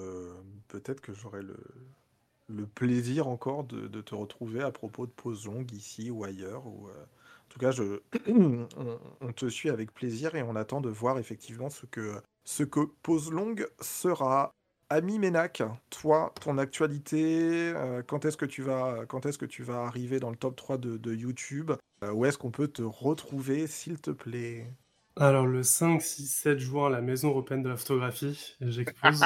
Peut-être 0.68 1.00
que 1.00 1.12
j'aurai 1.12 1.42
le... 1.42 2.66
plaisir 2.74 3.28
encore 3.28 3.64
de, 3.64 4.00
te 4.00 4.14
retrouver 4.14 4.62
à 4.62 4.70
propos 4.70 5.06
de 5.06 5.12
pause 5.12 5.46
longue 5.46 5.72
ici 5.72 6.10
ou 6.10 6.24
ailleurs. 6.24 6.66
Ou, 6.66 6.88
euh, 6.88 7.04
En 7.04 7.48
tout 7.48 7.58
cas, 7.58 7.70
je... 7.70 8.00
on, 8.28 9.00
on 9.20 9.32
te 9.32 9.48
suit 9.48 9.70
avec 9.70 9.92
plaisir 9.92 10.34
et 10.34 10.42
on 10.42 10.56
attend 10.56 10.80
de 10.80 10.90
voir 10.90 11.18
effectivement 11.18 11.70
ce 11.70 11.86
que, 11.86 12.20
ce 12.44 12.62
que 12.64 12.80
pause 13.02 13.30
longue 13.32 13.66
sera. 13.80 14.52
Ami 14.92 15.20
Ménac, 15.20 15.62
toi, 15.90 16.34
ton 16.40 16.58
actualité, 16.58 17.72
euh, 17.76 18.02
quand 18.02 18.24
est-ce 18.24 18.36
que 18.36 18.44
tu 18.44 18.62
vas, 18.62 19.06
quand 19.06 19.24
est-ce 19.24 19.38
que 19.38 19.46
tu 19.46 19.62
vas 19.62 19.84
arriver 19.84 20.18
dans 20.18 20.30
le 20.30 20.36
top 20.36 20.56
3 20.56 20.78
de, 20.78 20.96
de 20.96 21.14
YouTube 21.14 21.70
Euh, 22.02 22.12
Où 22.12 22.24
est-ce 22.24 22.38
qu'on 22.38 22.50
peut 22.50 22.66
te 22.68 22.82
retrouver, 22.82 23.66
s'il 23.68 24.00
te 24.00 24.10
plaît? 24.10 24.66
Alors, 25.16 25.46
le 25.46 25.62
5, 25.62 26.00
6, 26.00 26.26
7 26.26 26.58
juin 26.58 26.86
à 26.86 26.90
la 26.90 27.00
Maison 27.00 27.28
européenne 27.28 27.62
de 27.62 27.68
la 27.68 27.76
photographie, 27.76 28.56
j'expose. 28.60 29.22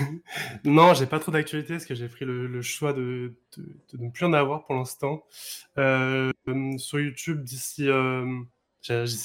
non, 0.64 0.94
j'ai 0.94 1.06
pas 1.06 1.18
trop 1.18 1.32
d'actualité 1.32 1.74
parce 1.74 1.86
que 1.86 1.94
j'ai 1.94 2.08
pris 2.08 2.24
le, 2.24 2.46
le 2.46 2.62
choix 2.62 2.92
de, 2.92 3.34
de, 3.56 3.62
de, 3.92 4.04
ne 4.04 4.10
plus 4.10 4.26
en 4.26 4.32
avoir 4.32 4.64
pour 4.64 4.74
l'instant. 4.74 5.24
Euh, 5.78 6.30
sur 6.78 7.00
YouTube, 7.00 7.42
d'ici 7.42 7.88
euh, 7.88 8.24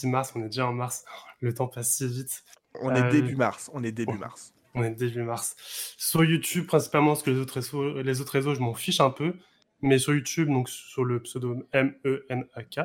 mars, 0.03 0.33
on 0.35 0.41
est 0.41 0.49
déjà 0.49 0.67
en 0.67 0.73
mars, 0.73 1.05
le 1.41 1.53
temps 1.53 1.67
passe 1.67 1.95
si 1.95 2.07
vite. 2.07 2.43
On 2.81 2.93
est 2.93 3.09
début 3.09 3.35
mars, 3.35 3.69
on 3.73 3.83
est 3.83 3.91
début 3.91 4.17
mars. 4.17 4.53
On 4.73 4.83
est 4.83 4.91
début 4.91 5.23
mars. 5.23 5.55
Sur 5.97 6.23
YouTube, 6.23 6.67
principalement, 6.67 7.11
parce 7.13 7.23
que 7.23 7.31
les 7.31 7.39
autres 7.39 7.55
réseaux, 7.55 8.01
les 8.01 8.21
autres 8.21 8.33
réseaux 8.33 8.53
je 8.53 8.59
m'en 8.59 8.73
fiche 8.73 8.99
un 8.99 9.09
peu. 9.09 9.33
Mais 9.81 9.99
sur 9.99 10.13
YouTube, 10.13 10.49
donc 10.49 10.69
sur 10.69 11.03
le 11.03 11.21
pseudo 11.21 11.67
M-E-N-A-K, 11.71 12.79
euh, 12.79 12.83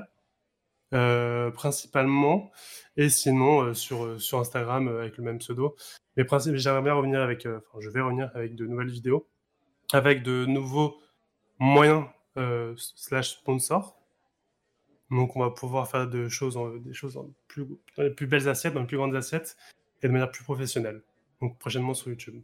principalement. 1.51 2.53
Et 2.97 3.09
sinon, 3.09 3.63
euh, 3.63 3.75
sur, 3.75 4.21
sur 4.21 4.39
Instagram, 4.39 4.89
euh, 4.89 5.01
avec 5.01 5.17
le 5.17 5.25
même 5.25 5.39
pseudo. 5.39 5.77
Mais 6.17 6.27
j'aimerais 6.57 6.83
bien 6.83 6.95
revenir 6.95 7.21
avec, 7.21 7.47
euh, 7.47 7.59
enfin, 7.59 7.81
je 7.81 7.89
vais 7.89 8.01
revenir 8.01 8.31
avec 8.35 8.55
de 8.55 8.67
nouvelles 8.67 8.91
vidéos, 8.91 9.27
avec 9.93 10.23
de 10.23 10.45
nouveaux 10.45 11.01
moyens 11.59 12.05
euh, 12.37 12.75
slash 12.77 13.31
sponsors. 13.31 13.99
Donc, 15.11 15.37
on 15.37 15.41
va 15.41 15.51
pouvoir 15.51 15.91
faire 15.91 16.09
de 16.09 16.29
choses 16.29 16.57
en, 16.57 16.71
des 16.77 16.95
choses 16.95 17.19
plus, 17.49 17.67
dans 17.97 18.03
les 18.03 18.11
plus 18.11 18.27
belles 18.27 18.49
assiettes, 18.49 18.75
dans 18.75 18.81
les 18.81 18.87
plus 18.87 18.97
grandes 18.97 19.17
assiettes, 19.17 19.57
et 20.03 20.09
de 20.09 20.13
manière 20.13 20.31
plus 20.31 20.45
professionnelle. 20.45 21.03
Donc, 21.41 21.59
prochainement 21.59 21.95
sur 21.95 22.09
YouTube. 22.09 22.43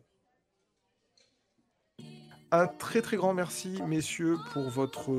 Un 2.51 2.67
très 2.67 3.03
très 3.03 3.19
grand 3.19 3.35
merci, 3.35 3.79
messieurs, 3.87 4.39
pour 4.55 4.71
votre 4.71 5.11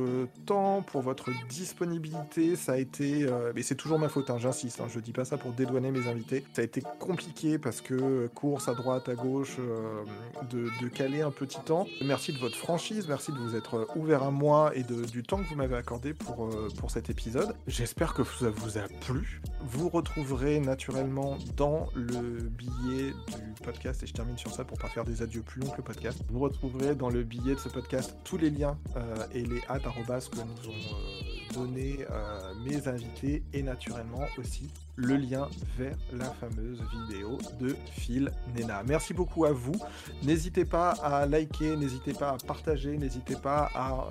temps, 0.47 0.81
pour 0.81 1.03
votre 1.03 1.29
disponibilité. 1.47 2.55
Ça 2.55 2.71
a 2.71 2.77
été, 2.77 3.23
euh, 3.23 3.51
mais 3.53 3.61
c'est 3.61 3.75
toujours 3.75 3.99
ma 3.99 4.09
faute, 4.09 4.31
hein, 4.31 4.39
j'insiste. 4.39 4.81
Hein, 4.81 4.87
je 4.89 4.99
dis 4.99 5.11
pas 5.11 5.25
ça 5.25 5.37
pour 5.37 5.51
dédouaner 5.51 5.91
mes 5.91 6.07
invités. 6.07 6.43
Ça 6.53 6.63
a 6.63 6.65
été 6.65 6.81
compliqué 6.97 7.59
parce 7.59 7.81
que 7.81 8.25
course 8.33 8.67
à 8.67 8.73
droite, 8.73 9.09
à 9.09 9.13
gauche, 9.13 9.57
euh, 9.59 10.03
de, 10.49 10.87
caler 10.87 11.21
un 11.21 11.29
petit 11.29 11.59
temps. 11.59 11.85
Merci 12.03 12.33
de 12.33 12.39
votre 12.39 12.55
franchise, 12.55 13.07
merci 13.07 13.31
de 13.31 13.37
vous 13.37 13.55
être 13.55 13.87
ouvert 13.95 14.23
à 14.23 14.31
moi 14.31 14.71
et 14.73 14.81
du 14.81 15.21
temps 15.21 15.37
que 15.37 15.47
vous 15.47 15.55
m'avez 15.55 15.75
accordé 15.75 16.15
pour, 16.15 16.45
euh, 16.45 16.69
pour 16.79 16.89
cet 16.89 17.11
épisode. 17.11 17.53
J'espère 17.67 18.15
que 18.15 18.23
ça 18.23 18.49
vous 18.49 18.79
a 18.79 18.87
plu. 19.01 19.39
Vous 19.61 19.87
retrouverez 19.87 20.59
naturellement 20.59 21.37
dans 21.55 21.89
le 21.93 22.49
billet 22.49 23.13
du 23.27 23.63
podcast, 23.63 24.01
et 24.01 24.07
je 24.07 24.13
termine 24.13 24.37
sur 24.37 24.51
ça 24.51 24.63
pour 24.63 24.79
pas 24.79 24.87
faire 24.87 25.03
des 25.03 25.21
adieux 25.21 25.43
plus 25.43 25.61
longs 25.61 25.69
que 25.69 25.77
le 25.77 25.83
podcast. 25.83 26.19
Vous 26.29 26.39
retrouverez 26.39 26.95
dans 26.95 27.09
le 27.09 27.18
billet 27.23 27.55
de 27.55 27.59
ce 27.59 27.69
podcast 27.69 28.15
tous 28.23 28.37
les 28.37 28.49
liens 28.49 28.77
euh, 28.95 29.25
et 29.33 29.43
les 29.43 29.61
hâtes 29.69 29.83
que 29.83 30.37
nous 30.37 30.69
ont 30.69 30.73
euh, 30.73 31.53
donné 31.53 32.05
euh, 32.09 32.53
mes 32.65 32.87
invités 32.87 33.43
et 33.53 33.63
naturellement 33.63 34.25
aussi 34.37 34.69
le 34.95 35.15
lien 35.15 35.47
vers 35.77 35.97
la 36.13 36.25
fameuse 36.25 36.81
vidéo 37.07 37.37
de 37.59 37.75
Phil 37.91 38.31
Nena. 38.55 38.83
Merci 38.83 39.13
beaucoup 39.13 39.45
à 39.45 39.51
vous. 39.51 39.75
N'hésitez 40.23 40.65
pas 40.65 40.91
à 40.91 41.25
liker, 41.25 41.77
n'hésitez 41.77 42.13
pas 42.13 42.31
à 42.31 42.37
partager, 42.37 42.97
n'hésitez 42.97 43.35
pas 43.35 43.69
à 43.73 44.07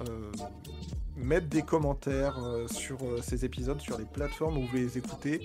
mettre 1.16 1.48
des 1.48 1.62
commentaires 1.62 2.38
sur 2.70 2.98
ces 3.22 3.44
épisodes, 3.44 3.80
sur 3.82 3.98
les 3.98 4.06
plateformes 4.06 4.56
où 4.56 4.62
vous 4.62 4.76
les 4.76 4.96
écoutez. 4.96 5.42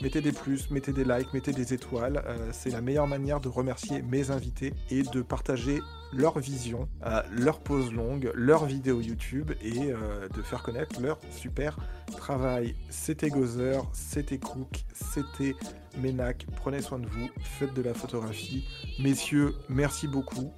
Mettez 0.00 0.22
des 0.22 0.32
plus, 0.32 0.70
mettez 0.70 0.92
des 0.92 1.04
likes, 1.04 1.34
mettez 1.34 1.52
des 1.52 1.74
étoiles. 1.74 2.22
c'est 2.52 2.70
la 2.70 2.80
meilleure 2.80 3.06
manière 3.06 3.40
de 3.40 3.48
remercier 3.48 4.00
mes 4.00 4.30
invités 4.30 4.72
et 4.90 5.02
de 5.02 5.20
partager 5.20 5.82
leur 6.12 6.38
vision, 6.38 6.88
euh, 7.04 7.22
leur 7.30 7.60
pause 7.60 7.92
longue, 7.92 8.30
leur 8.34 8.66
vidéo 8.66 9.00
YouTube 9.00 9.52
et 9.62 9.92
euh, 9.92 10.28
de 10.28 10.42
faire 10.42 10.62
connaître 10.62 11.00
leur 11.00 11.18
super 11.30 11.78
travail. 12.16 12.74
C'était 12.90 13.28
Gozer, 13.28 13.82
c'était 13.92 14.38
Cook, 14.38 14.84
c'était 14.92 15.54
Menac. 15.98 16.46
Prenez 16.56 16.82
soin 16.82 16.98
de 16.98 17.06
vous, 17.06 17.28
faites 17.40 17.74
de 17.74 17.82
la 17.82 17.94
photographie. 17.94 18.66
Messieurs, 18.98 19.54
merci 19.68 20.08
beaucoup. 20.08 20.52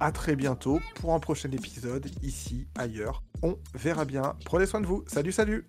À 0.00 0.12
très 0.12 0.36
bientôt 0.36 0.80
pour 0.96 1.14
un 1.14 1.20
prochain 1.20 1.50
épisode, 1.50 2.06
ici, 2.22 2.68
ailleurs. 2.76 3.22
On 3.42 3.56
verra 3.74 4.04
bien. 4.04 4.36
Prenez 4.44 4.66
soin 4.66 4.80
de 4.80 4.86
vous. 4.86 5.04
Salut, 5.08 5.32
salut 5.32 5.66